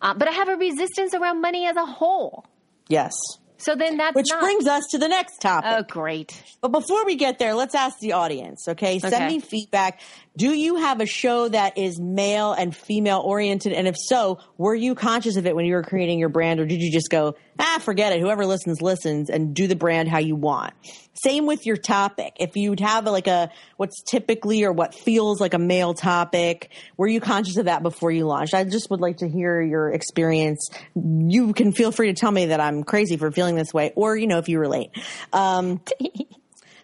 uh, 0.00 0.14
but 0.14 0.28
I 0.28 0.32
have 0.32 0.48
a 0.48 0.56
resistance 0.56 1.12
around 1.14 1.40
money 1.42 1.66
as 1.66 1.76
a 1.76 1.84
whole. 1.86 2.46
Yes. 2.88 3.12
So 3.58 3.74
then 3.74 3.96
that's 3.96 4.14
Which 4.14 4.26
not. 4.30 4.40
brings 4.42 4.66
us 4.66 4.84
to 4.90 4.98
the 4.98 5.08
next 5.08 5.38
topic. 5.38 5.70
oh, 5.72 5.82
great. 5.82 6.42
But 6.60 6.68
before 6.72 7.06
we 7.06 7.16
get 7.16 7.38
there, 7.38 7.54
let's 7.54 7.74
ask 7.74 7.98
the 8.00 8.12
audience, 8.12 8.68
okay? 8.68 8.98
Send 8.98 9.14
Okay. 9.14 9.28
me 9.28 9.40
feedback. 9.40 10.00
Do 10.36 10.52
you 10.52 10.76
have 10.76 11.00
a 11.00 11.06
show 11.06 11.48
that 11.48 11.78
is 11.78 11.98
male 11.98 12.52
and 12.52 12.76
female 12.76 13.20
oriented? 13.24 13.72
And 13.72 13.88
if 13.88 13.96
so, 13.98 14.38
were 14.58 14.74
you 14.74 14.94
conscious 14.94 15.36
of 15.36 15.46
it 15.46 15.56
when 15.56 15.64
you 15.64 15.74
were 15.74 15.82
creating 15.82 16.18
your 16.18 16.28
brand 16.28 16.60
or 16.60 16.66
did 16.66 16.82
you 16.82 16.92
just 16.92 17.08
go, 17.08 17.36
ah, 17.58 17.78
forget 17.80 18.12
it. 18.12 18.20
Whoever 18.20 18.44
listens, 18.44 18.82
listens 18.82 19.30
and 19.30 19.54
do 19.54 19.66
the 19.66 19.76
brand 19.76 20.08
how 20.10 20.18
you 20.18 20.36
want? 20.36 20.74
Same 21.14 21.46
with 21.46 21.64
your 21.64 21.78
topic. 21.78 22.34
If 22.38 22.56
you'd 22.56 22.80
have 22.80 23.06
like 23.06 23.26
a, 23.26 23.50
what's 23.78 24.02
typically 24.02 24.64
or 24.64 24.72
what 24.72 24.94
feels 24.94 25.40
like 25.40 25.54
a 25.54 25.58
male 25.58 25.94
topic, 25.94 26.70
were 26.98 27.08
you 27.08 27.20
conscious 27.20 27.56
of 27.56 27.64
that 27.64 27.82
before 27.82 28.10
you 28.10 28.26
launched? 28.26 28.52
I 28.52 28.64
just 28.64 28.90
would 28.90 29.00
like 29.00 29.18
to 29.18 29.28
hear 29.28 29.62
your 29.62 29.90
experience. 29.90 30.68
You 30.94 31.54
can 31.54 31.72
feel 31.72 31.92
free 31.92 32.08
to 32.08 32.14
tell 32.14 32.30
me 32.30 32.46
that 32.46 32.60
I'm 32.60 32.84
crazy 32.84 33.16
for 33.16 33.30
feeling 33.30 33.54
this 33.54 33.72
way 33.72 33.92
or, 33.96 34.16
you 34.16 34.26
know, 34.26 34.38
if 34.38 34.50
you 34.50 34.58
relate. 34.58 34.90
Um, 35.32 35.80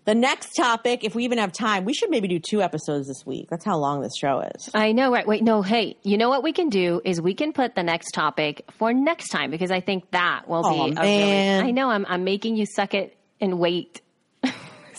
the 0.05 0.15
next 0.15 0.55
topic, 0.55 1.05
if 1.05 1.15
we 1.15 1.25
even 1.25 1.39
have 1.39 1.53
time, 1.53 1.85
we 1.85 1.95
should 1.95 2.11
maybe 2.11 2.27
do 2.29 2.39
two 2.39 2.61
episodes 2.61 3.07
this 3.07 3.25
week. 3.25 3.49
That's 3.51 3.65
how 3.65 3.79
long 3.79 4.01
this 4.03 4.17
show 4.17 4.41
is. 4.41 4.69
I 4.75 4.93
know, 4.93 5.13
right? 5.13 5.27
Wait, 5.27 5.43
no, 5.43 5.63
hey, 5.63 5.97
you 6.03 6.19
know 6.19 6.29
what 6.29 6.43
we 6.43 6.53
can 6.53 6.69
do 6.71 7.01
is 7.05 7.21
we 7.21 7.35
can 7.35 7.53
put 7.53 7.75
the 7.75 7.83
next 7.83 8.13
topic 8.13 8.65
for 8.79 8.93
next 8.93 9.29
time 9.29 9.51
because 9.51 9.71
I 9.71 9.81
think 9.81 10.11
that 10.11 10.49
will 10.49 10.67
Aw, 10.67 10.87
be 10.87 10.91
a 10.91 10.95
man. 10.95 11.59
really. 11.59 11.69
I 11.69 11.71
know 11.73 11.91
I'm 11.91 12.05
I'm 12.09 12.25
making 12.25 12.57
you 12.57 12.67
suck 12.67 12.95
it 12.95 13.17
and 13.41 13.59
wait. 13.59 14.01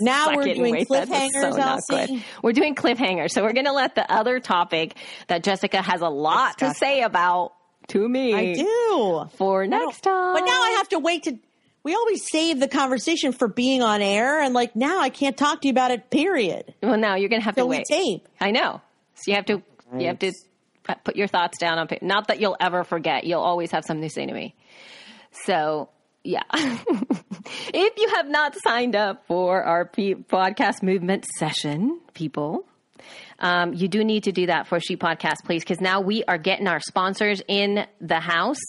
Now 0.01 0.25
Suck 0.25 0.37
we're 0.37 0.53
doing. 0.55 0.85
Cliffhangers, 0.85 1.85
so 1.85 1.95
good. 1.95 2.23
We're 2.41 2.53
doing 2.53 2.73
cliffhangers, 2.73 3.29
so 3.29 3.43
we're 3.43 3.53
going 3.53 3.67
to 3.67 3.73
let 3.73 3.93
the 3.93 4.11
other 4.11 4.39
topic 4.39 4.95
that 5.27 5.43
Jessica 5.43 5.83
has 5.83 6.01
a 6.01 6.09
lot 6.09 6.57
to 6.57 6.73
say 6.73 7.03
about 7.03 7.53
to 7.89 8.09
me. 8.09 8.33
I 8.33 8.53
do. 8.53 9.29
for 9.35 9.67
next 9.67 10.01
time. 10.01 10.33
But 10.33 10.45
now 10.45 10.61
I 10.61 10.75
have 10.77 10.89
to 10.89 10.99
wait 10.99 11.23
to. 11.23 11.37
We 11.83 11.93
always 11.95 12.23
save 12.31 12.59
the 12.61 12.67
conversation 12.69 13.33
for 13.33 13.47
being 13.49 13.81
on 13.81 14.01
air, 14.01 14.41
and 14.41 14.53
like 14.53 14.75
now 14.75 14.99
I 15.01 15.09
can't 15.09 15.35
talk 15.35 15.61
to 15.61 15.67
you 15.67 15.71
about 15.71 15.91
it. 15.91 16.09
Period. 16.09 16.73
Well, 16.81 16.97
now 16.97 17.15
you're 17.15 17.29
going 17.29 17.41
to 17.41 17.45
have 17.45 17.55
to 17.55 17.61
So 17.61 17.65
we 17.65 17.77
wait. 17.77 17.85
tape. 17.85 18.27
I 18.39 18.51
know. 18.51 18.81
So 19.15 19.23
you 19.31 19.35
have 19.35 19.45
to 19.47 19.61
you 19.97 20.07
have 20.07 20.19
to 20.19 20.31
put 21.03 21.15
your 21.15 21.27
thoughts 21.27 21.57
down 21.57 21.77
on 21.79 21.87
paper. 21.87 22.05
Not 22.05 22.27
that 22.29 22.39
you'll 22.39 22.57
ever 22.59 22.83
forget. 22.83 23.25
You'll 23.25 23.41
always 23.41 23.71
have 23.71 23.83
something 23.85 24.07
to 24.07 24.13
say 24.13 24.25
to 24.25 24.33
me. 24.33 24.55
So 25.45 25.89
yeah, 26.23 26.43
if 26.53 27.93
you 27.97 28.09
have 28.15 28.29
not 28.29 28.55
signed 28.63 28.95
up 28.95 29.25
for 29.27 29.61
our 29.63 29.85
P- 29.85 30.15
podcast 30.15 30.81
movement 30.83 31.25
session, 31.37 31.99
people. 32.13 32.65
Um, 33.39 33.73
you 33.73 33.87
do 33.87 34.03
need 34.03 34.23
to 34.23 34.31
do 34.31 34.45
that 34.47 34.67
for 34.67 34.79
She 34.79 34.97
Podcast, 34.97 35.43
please, 35.45 35.63
because 35.63 35.81
now 35.81 36.01
we 36.01 36.23
are 36.25 36.37
getting 36.37 36.67
our 36.67 36.79
sponsors 36.79 37.41
in 37.47 37.85
the 37.99 38.19
house, 38.19 38.63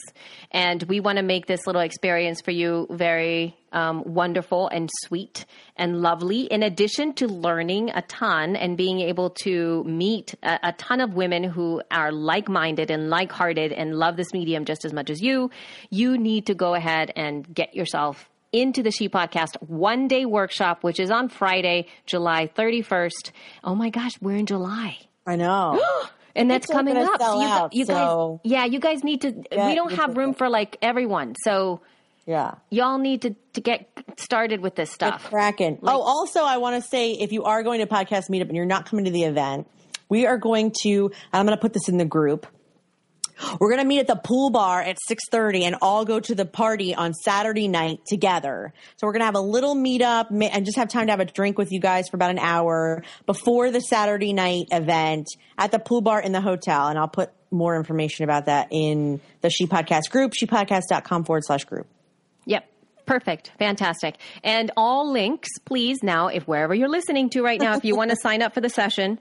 and 0.50 0.82
we 0.84 1.00
want 1.00 1.18
to 1.18 1.22
make 1.22 1.46
this 1.46 1.66
little 1.66 1.82
experience 1.82 2.40
for 2.40 2.50
you 2.50 2.86
very 2.90 3.56
um, 3.74 4.02
wonderful 4.04 4.68
and 4.68 4.88
sweet 5.04 5.44
and 5.76 6.00
lovely. 6.00 6.42
In 6.42 6.62
addition 6.62 7.12
to 7.14 7.26
learning 7.26 7.90
a 7.90 8.02
ton 8.02 8.56
and 8.56 8.76
being 8.76 9.00
able 9.00 9.30
to 9.42 9.84
meet 9.84 10.34
a, 10.42 10.68
a 10.68 10.72
ton 10.72 11.00
of 11.00 11.14
women 11.14 11.44
who 11.44 11.82
are 11.90 12.12
like 12.12 12.48
minded 12.48 12.90
and 12.90 13.10
like 13.10 13.32
hearted 13.32 13.72
and 13.72 13.96
love 13.96 14.16
this 14.16 14.32
medium 14.32 14.64
just 14.64 14.84
as 14.84 14.92
much 14.92 15.10
as 15.10 15.20
you, 15.20 15.50
you 15.90 16.16
need 16.16 16.46
to 16.46 16.54
go 16.54 16.74
ahead 16.74 17.12
and 17.16 17.52
get 17.52 17.74
yourself 17.74 18.30
into 18.54 18.82
the 18.82 18.92
She 18.92 19.08
Podcast 19.08 19.56
one 19.60 20.06
day 20.06 20.24
workshop, 20.24 20.84
which 20.84 21.00
is 21.00 21.10
on 21.10 21.28
Friday, 21.28 21.88
July 22.06 22.48
31st. 22.56 23.32
Oh 23.64 23.74
my 23.74 23.90
gosh, 23.90 24.12
we're 24.20 24.36
in 24.36 24.46
July. 24.46 24.98
I 25.26 25.36
know. 25.36 25.82
And 26.36 26.50
that's 26.50 26.64
It's 26.66 26.72
coming 26.72 26.96
up. 26.96 27.20
sell 27.20 27.40
you, 27.40 27.46
out, 27.46 27.74
you 27.74 27.84
so- 27.84 28.40
guys, 28.42 28.50
yeah, 28.50 28.64
you 28.64 28.80
guys 28.80 29.04
need 29.04 29.20
to. 29.20 29.44
Yeah, 29.52 29.68
we 29.68 29.76
don't 29.76 29.92
have 29.92 30.16
room 30.16 30.34
for 30.34 30.48
like 30.48 30.76
everyone, 30.82 31.36
so 31.44 31.80
yeah. 32.26 32.56
y'all 32.70 32.98
need 32.98 33.22
to 33.22 33.36
to 33.52 33.60
get 33.60 33.88
started 34.16 34.60
with 34.60 34.74
this 34.74 34.90
stuff. 34.90 35.26
Kraken. 35.30 35.78
oh, 35.84 36.02
also, 36.02 36.42
I 36.42 36.56
want 36.56 36.82
to 36.82 36.88
say 36.88 37.12
if 37.12 37.30
you 37.30 37.44
are 37.44 37.62
going 37.62 37.78
to 37.78 37.86
podcast 37.86 38.30
meetup 38.30 38.48
and 38.48 38.56
you're 38.56 38.66
not 38.66 38.84
coming 38.84 39.04
to 39.04 39.12
the 39.12 39.22
event, 39.22 39.68
we 40.08 40.26
are 40.26 40.36
going 40.36 40.72
to. 40.82 41.12
I'm 41.32 41.46
going 41.46 41.56
to 41.56 41.60
put 41.60 41.72
this 41.72 41.88
in 41.88 41.98
the 41.98 42.04
group. 42.04 42.48
We're 43.60 43.70
going 43.70 43.80
to 43.80 43.86
meet 43.86 44.00
at 44.00 44.06
the 44.06 44.16
pool 44.16 44.50
bar 44.50 44.80
at 44.80 44.98
6:30 45.08 45.62
and 45.62 45.76
all 45.82 46.04
go 46.04 46.20
to 46.20 46.34
the 46.34 46.44
party 46.44 46.94
on 46.94 47.14
Saturday 47.14 47.68
night 47.68 48.00
together. 48.06 48.72
So 48.96 49.06
we're 49.06 49.12
going 49.12 49.20
to 49.20 49.26
have 49.26 49.34
a 49.34 49.40
little 49.40 49.74
meetup 49.74 50.26
and 50.30 50.64
just 50.64 50.76
have 50.76 50.88
time 50.88 51.06
to 51.06 51.12
have 51.12 51.20
a 51.20 51.24
drink 51.24 51.58
with 51.58 51.72
you 51.72 51.80
guys 51.80 52.08
for 52.08 52.16
about 52.16 52.30
an 52.30 52.38
hour 52.38 53.02
before 53.26 53.70
the 53.70 53.80
Saturday 53.80 54.32
night 54.32 54.66
event 54.70 55.26
at 55.58 55.70
the 55.70 55.78
pool 55.78 56.00
bar 56.00 56.20
in 56.20 56.32
the 56.32 56.40
hotel. 56.40 56.88
And 56.88 56.98
I'll 56.98 57.08
put 57.08 57.30
more 57.50 57.76
information 57.76 58.24
about 58.24 58.46
that 58.46 58.68
in 58.70 59.20
the 59.40 59.50
She 59.50 59.66
Podcast 59.66 60.10
group, 60.10 60.32
shepodcast.com 60.32 61.24
forward 61.24 61.44
slash 61.44 61.64
group. 61.64 61.86
Yep. 62.46 62.68
Perfect. 63.06 63.52
Fantastic. 63.58 64.16
And 64.42 64.70
all 64.76 65.10
links, 65.10 65.50
please, 65.64 65.98
now, 66.02 66.28
if 66.28 66.48
wherever 66.48 66.74
you're 66.74 66.88
listening 66.88 67.30
to 67.30 67.42
right 67.42 67.60
now, 67.60 67.76
if 67.76 67.84
you 67.84 67.96
want 67.96 68.10
to 68.10 68.16
sign 68.22 68.42
up 68.42 68.54
for 68.54 68.60
the 68.60 68.70
session, 68.70 69.18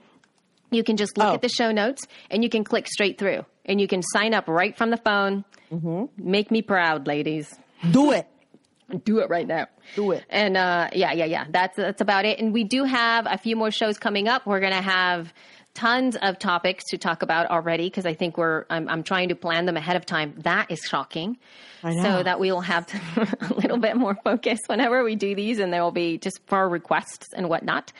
you 0.74 0.84
can 0.84 0.96
just 0.96 1.16
look 1.16 1.28
Oh. 1.28 1.34
at 1.34 1.42
the 1.42 1.48
show 1.48 1.70
notes 1.72 2.06
and 2.30 2.42
you 2.42 2.48
can 2.50 2.64
click 2.64 2.86
straight 2.88 3.18
through 3.18 3.44
and 3.64 3.80
you 3.80 3.88
can 3.88 4.02
sign 4.02 4.34
up 4.34 4.48
right 4.48 4.76
from 4.76 4.90
the 4.90 4.96
phone. 4.98 5.44
Mm-hmm. 5.72 6.04
Make 6.18 6.50
me 6.50 6.62
proud, 6.62 7.06
ladies. 7.06 7.54
Do 7.90 8.10
it. 8.12 8.26
Do 9.04 9.18
it 9.20 9.30
right 9.30 9.46
now. 9.46 9.66
Do 9.96 10.10
it. 10.12 10.24
And 10.28 10.56
uh, 10.56 10.90
yeah, 10.92 11.12
yeah, 11.12 11.24
yeah. 11.24 11.46
That's 11.48 11.76
that's 11.76 12.00
about 12.02 12.26
it. 12.26 12.38
And 12.38 12.52
we 12.52 12.64
do 12.64 12.84
have 12.84 13.26
a 13.28 13.38
few 13.38 13.56
more 13.56 13.70
shows 13.70 13.96
coming 13.98 14.28
up. 14.28 14.46
We're 14.46 14.60
gonna 14.60 14.82
have 14.82 15.32
tons 15.72 16.16
of 16.20 16.38
topics 16.38 16.84
to 16.90 16.98
talk 16.98 17.22
about 17.22 17.50
already 17.50 17.86
because 17.88 18.06
I 18.06 18.14
think 18.14 18.36
we're 18.36 18.66
I'm, 18.70 18.88
I'm 18.88 19.02
trying 19.02 19.30
to 19.30 19.34
plan 19.34 19.64
them 19.64 19.76
ahead 19.76 19.96
of 19.96 20.04
time. 20.06 20.34
That 20.42 20.70
is 20.70 20.80
shocking. 20.80 21.38
So 21.82 22.22
that 22.22 22.40
we 22.40 22.50
will 22.50 22.62
have 22.62 22.86
a 23.50 23.54
little 23.54 23.76
bit 23.78 23.94
more 23.96 24.16
focus 24.24 24.58
whenever 24.68 25.04
we 25.04 25.16
do 25.16 25.34
these, 25.34 25.58
and 25.58 25.70
there 25.70 25.82
will 25.82 25.90
be 25.90 26.16
just 26.16 26.40
for 26.46 26.66
requests 26.66 27.28
and 27.34 27.46
whatnot. 27.50 27.92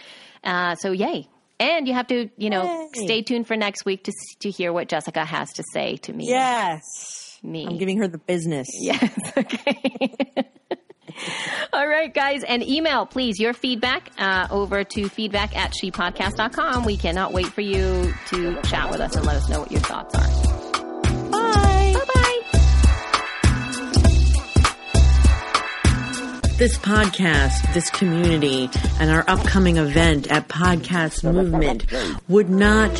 Uh, 0.42 0.74
so 0.76 0.92
yay! 0.92 1.28
And 1.60 1.86
you 1.86 1.94
have 1.94 2.08
to, 2.08 2.28
you 2.36 2.50
know, 2.50 2.88
Yay. 2.94 3.04
stay 3.04 3.22
tuned 3.22 3.46
for 3.46 3.56
next 3.56 3.84
week 3.84 4.04
to 4.04 4.12
to 4.40 4.50
hear 4.50 4.72
what 4.72 4.88
Jessica 4.88 5.24
has 5.24 5.52
to 5.54 5.62
say 5.72 5.96
to 5.98 6.12
me. 6.12 6.26
Yes. 6.28 7.38
Me. 7.42 7.66
I'm 7.66 7.76
giving 7.78 7.98
her 7.98 8.08
the 8.08 8.18
business. 8.18 8.68
Yes. 8.80 9.16
Okay. 9.36 11.30
All 11.72 11.86
right, 11.86 12.12
guys. 12.12 12.42
And 12.42 12.60
email, 12.62 13.06
please, 13.06 13.38
your 13.38 13.52
feedback 13.52 14.10
uh, 14.18 14.48
over 14.50 14.82
to 14.82 15.08
feedback 15.08 15.56
at 15.56 15.72
shepodcast.com. 15.72 16.84
We 16.84 16.96
cannot 16.96 17.32
wait 17.32 17.46
for 17.46 17.60
you 17.60 18.12
to 18.30 18.60
chat 18.62 18.90
with 18.90 19.00
us 19.00 19.14
and 19.14 19.24
let 19.24 19.36
us 19.36 19.48
know 19.48 19.60
what 19.60 19.70
your 19.70 19.80
thoughts 19.80 20.14
are. 20.16 21.30
Bye. 21.30 21.94
Bye-bye. 21.94 22.20
This 26.56 26.78
podcast, 26.78 27.74
this 27.74 27.90
community, 27.90 28.70
and 29.00 29.10
our 29.10 29.24
upcoming 29.26 29.76
event 29.76 30.30
at 30.30 30.48
Podcast 30.48 31.24
Movement 31.24 31.84
would 32.28 32.48
not 32.48 32.90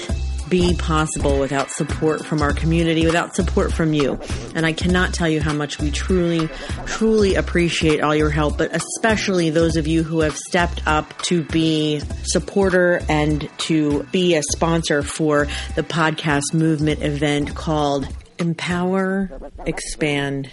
be 0.49 0.75
possible 0.75 1.39
without 1.39 1.71
support 1.71 2.27
from 2.27 2.43
our 2.43 2.53
community, 2.53 3.07
without 3.07 3.37
support 3.37 3.73
from 3.73 3.95
you. 3.95 4.19
And 4.57 4.67
I 4.67 4.73
cannot 4.73 5.15
tell 5.15 5.29
you 5.29 5.41
how 5.41 5.53
much 5.53 5.79
we 5.79 5.93
truly, 5.93 6.49
truly 6.87 7.37
appreciate 7.37 8.01
all 8.01 8.15
your 8.15 8.29
help, 8.29 8.59
but 8.59 8.75
especially 8.75 9.51
those 9.51 9.77
of 9.77 9.87
you 9.87 10.03
who 10.03 10.21
have 10.21 10.37
stepped 10.37 10.83
up 10.85 11.17
to 11.23 11.45
be 11.45 12.03
supporter 12.25 13.03
and 13.09 13.49
to 13.59 14.03
be 14.11 14.35
a 14.35 14.43
sponsor 14.43 15.03
for 15.03 15.47
the 15.77 15.85
Podcast 15.85 16.53
Movement 16.53 17.03
event 17.03 17.55
called 17.55 18.09
Empower, 18.41 19.31
Expand, 19.65 20.51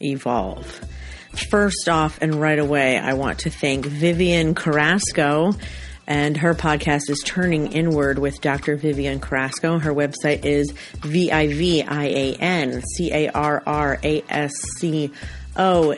Evolve. 0.00 0.80
First 1.38 1.88
off 1.88 2.18
and 2.20 2.34
right 2.34 2.58
away, 2.58 2.98
I 2.98 3.14
want 3.14 3.40
to 3.40 3.50
thank 3.50 3.86
Vivian 3.86 4.54
Carrasco 4.54 5.52
and 6.06 6.36
her 6.36 6.54
podcast 6.54 7.08
is 7.08 7.22
Turning 7.24 7.72
Inward 7.72 8.18
with 8.18 8.40
Dr. 8.40 8.76
Vivian 8.76 9.20
Carrasco. 9.20 9.78
Her 9.78 9.94
website 9.94 10.44
is 10.44 10.70
V 11.00 11.32
I 11.32 11.48
V 11.48 11.82
I 11.82 12.04
A 12.04 12.34
N 12.34 12.82
C 12.82 13.12
A 13.12 13.30
R 13.30 13.62
R 13.66 13.98
A 14.02 14.22
S 14.28 14.52
C 14.78 15.10
O. 15.56 15.94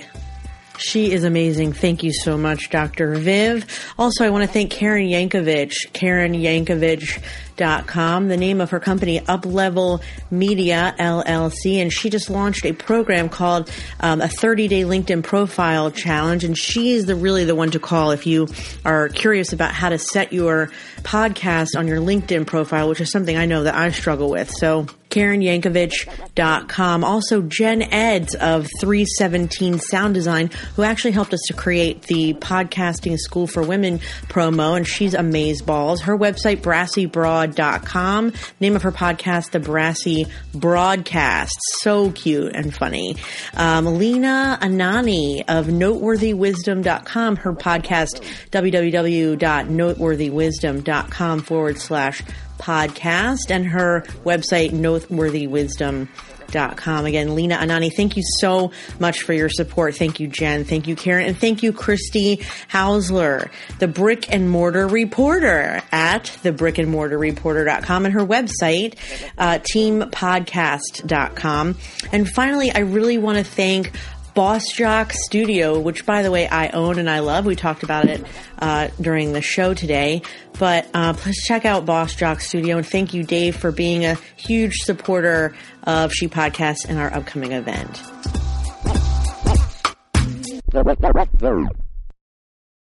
She 0.78 1.10
is 1.10 1.24
amazing. 1.24 1.72
Thank 1.72 2.02
you 2.02 2.12
so 2.12 2.36
much, 2.36 2.68
Dr. 2.70 3.16
Viv. 3.16 3.64
Also, 3.98 4.24
I 4.24 4.30
want 4.30 4.44
to 4.44 4.52
thank 4.52 4.70
Karen 4.70 5.06
Yankovich. 5.06 5.72
Karen 5.92 6.34
Yankovich 6.34 7.22
com. 7.56 8.28
The 8.28 8.36
name 8.36 8.60
of 8.60 8.70
her 8.70 8.80
company, 8.80 9.20
Uplevel 9.20 10.02
Media 10.30 10.94
LLC, 10.98 11.76
and 11.76 11.92
she 11.92 12.10
just 12.10 12.30
launched 12.30 12.64
a 12.64 12.72
program 12.72 13.28
called 13.28 13.70
um, 14.00 14.20
a 14.20 14.28
30 14.28 14.68
day 14.68 14.82
LinkedIn 14.82 15.22
profile 15.22 15.90
challenge. 15.90 16.44
And 16.44 16.56
she 16.56 16.92
is 16.92 17.06
the 17.06 17.14
really 17.14 17.44
the 17.44 17.54
one 17.54 17.70
to 17.72 17.78
call 17.78 18.10
if 18.10 18.26
you 18.26 18.48
are 18.84 19.08
curious 19.08 19.52
about 19.52 19.72
how 19.72 19.88
to 19.88 19.98
set 19.98 20.32
your 20.32 20.70
podcast 20.98 21.76
on 21.76 21.86
your 21.86 21.98
LinkedIn 21.98 22.46
profile, 22.46 22.88
which 22.88 23.00
is 23.00 23.10
something 23.10 23.36
I 23.36 23.46
know 23.46 23.64
that 23.64 23.74
I 23.74 23.90
struggle 23.90 24.30
with. 24.30 24.50
So 24.50 24.86
KarenYankovich.com. 25.16 27.04
Also, 27.04 27.40
Jen 27.40 27.80
Edds 27.82 28.34
of 28.34 28.68
317 28.80 29.78
Sound 29.78 30.12
Design, 30.12 30.50
who 30.74 30.82
actually 30.82 31.12
helped 31.12 31.32
us 31.32 31.40
to 31.46 31.54
create 31.54 32.02
the 32.02 32.34
Podcasting 32.34 33.16
School 33.16 33.46
for 33.46 33.62
Women 33.62 34.00
promo, 34.28 34.76
and 34.76 34.86
she's 34.86 35.14
amazeballs. 35.14 36.02
Her 36.02 36.18
website, 36.18 36.58
brassybroad.com. 36.58 38.34
Name 38.60 38.76
of 38.76 38.82
her 38.82 38.92
podcast, 38.92 39.52
The 39.52 39.60
Brassy 39.60 40.26
Broadcast. 40.54 41.58
So 41.80 42.12
cute 42.12 42.54
and 42.54 42.74
funny. 42.74 43.16
Um, 43.54 43.86
Lena 43.86 44.58
Anani 44.60 45.44
of 45.48 45.68
NoteworthyWisdom.com. 45.68 47.36
Her 47.36 47.54
podcast, 47.54 48.20
www.noteworthywisdom.com 48.50 51.40
forward 51.40 51.78
slash 51.78 52.22
podcast 52.58 53.50
and 53.50 53.66
her 53.66 54.02
website, 54.24 54.70
noteworthywisdom.com. 54.70 57.06
Again, 57.06 57.34
Lena 57.34 57.56
Anani, 57.56 57.90
thank 57.94 58.16
you 58.16 58.22
so 58.40 58.70
much 59.00 59.22
for 59.22 59.32
your 59.32 59.48
support. 59.48 59.96
Thank 59.96 60.20
you, 60.20 60.28
Jen. 60.28 60.64
Thank 60.64 60.86
you, 60.86 60.94
Karen. 60.94 61.26
And 61.26 61.36
thank 61.36 61.62
you, 61.62 61.72
Christy 61.72 62.36
Hausler, 62.70 63.50
the 63.78 63.88
brick 63.88 64.32
and 64.32 64.48
mortar 64.48 64.86
reporter 64.86 65.82
at 65.90 66.38
the 66.42 66.52
brick 66.52 66.78
and 66.78 66.88
mortar 66.88 67.18
reporter.com 67.18 68.06
and 68.06 68.14
her 68.14 68.24
website, 68.24 68.94
uh, 69.38 69.58
teampodcast.com. 69.58 71.76
And 72.12 72.28
finally, 72.28 72.70
I 72.70 72.78
really 72.80 73.18
want 73.18 73.38
to 73.38 73.44
thank 73.44 73.90
Boss 74.36 74.70
Jock 74.70 75.12
Studio, 75.14 75.80
which 75.80 76.04
by 76.04 76.20
the 76.20 76.30
way 76.30 76.46
I 76.46 76.68
own 76.68 76.98
and 76.98 77.08
I 77.08 77.20
love. 77.20 77.46
We 77.46 77.56
talked 77.56 77.82
about 77.82 78.04
it 78.04 78.22
uh, 78.58 78.88
during 79.00 79.32
the 79.32 79.40
show 79.40 79.72
today. 79.72 80.20
But 80.58 80.86
uh, 80.92 81.14
please 81.14 81.42
check 81.42 81.64
out 81.64 81.86
Boss 81.86 82.14
Jock 82.14 82.42
Studio 82.42 82.76
and 82.76 82.86
thank 82.86 83.14
you, 83.14 83.24
Dave, 83.24 83.56
for 83.56 83.72
being 83.72 84.04
a 84.04 84.16
huge 84.36 84.74
supporter 84.82 85.56
of 85.84 86.12
She 86.12 86.28
Podcast 86.28 86.84
and 86.86 86.98
our 86.98 87.10
upcoming 87.14 87.52
event. 87.52 88.02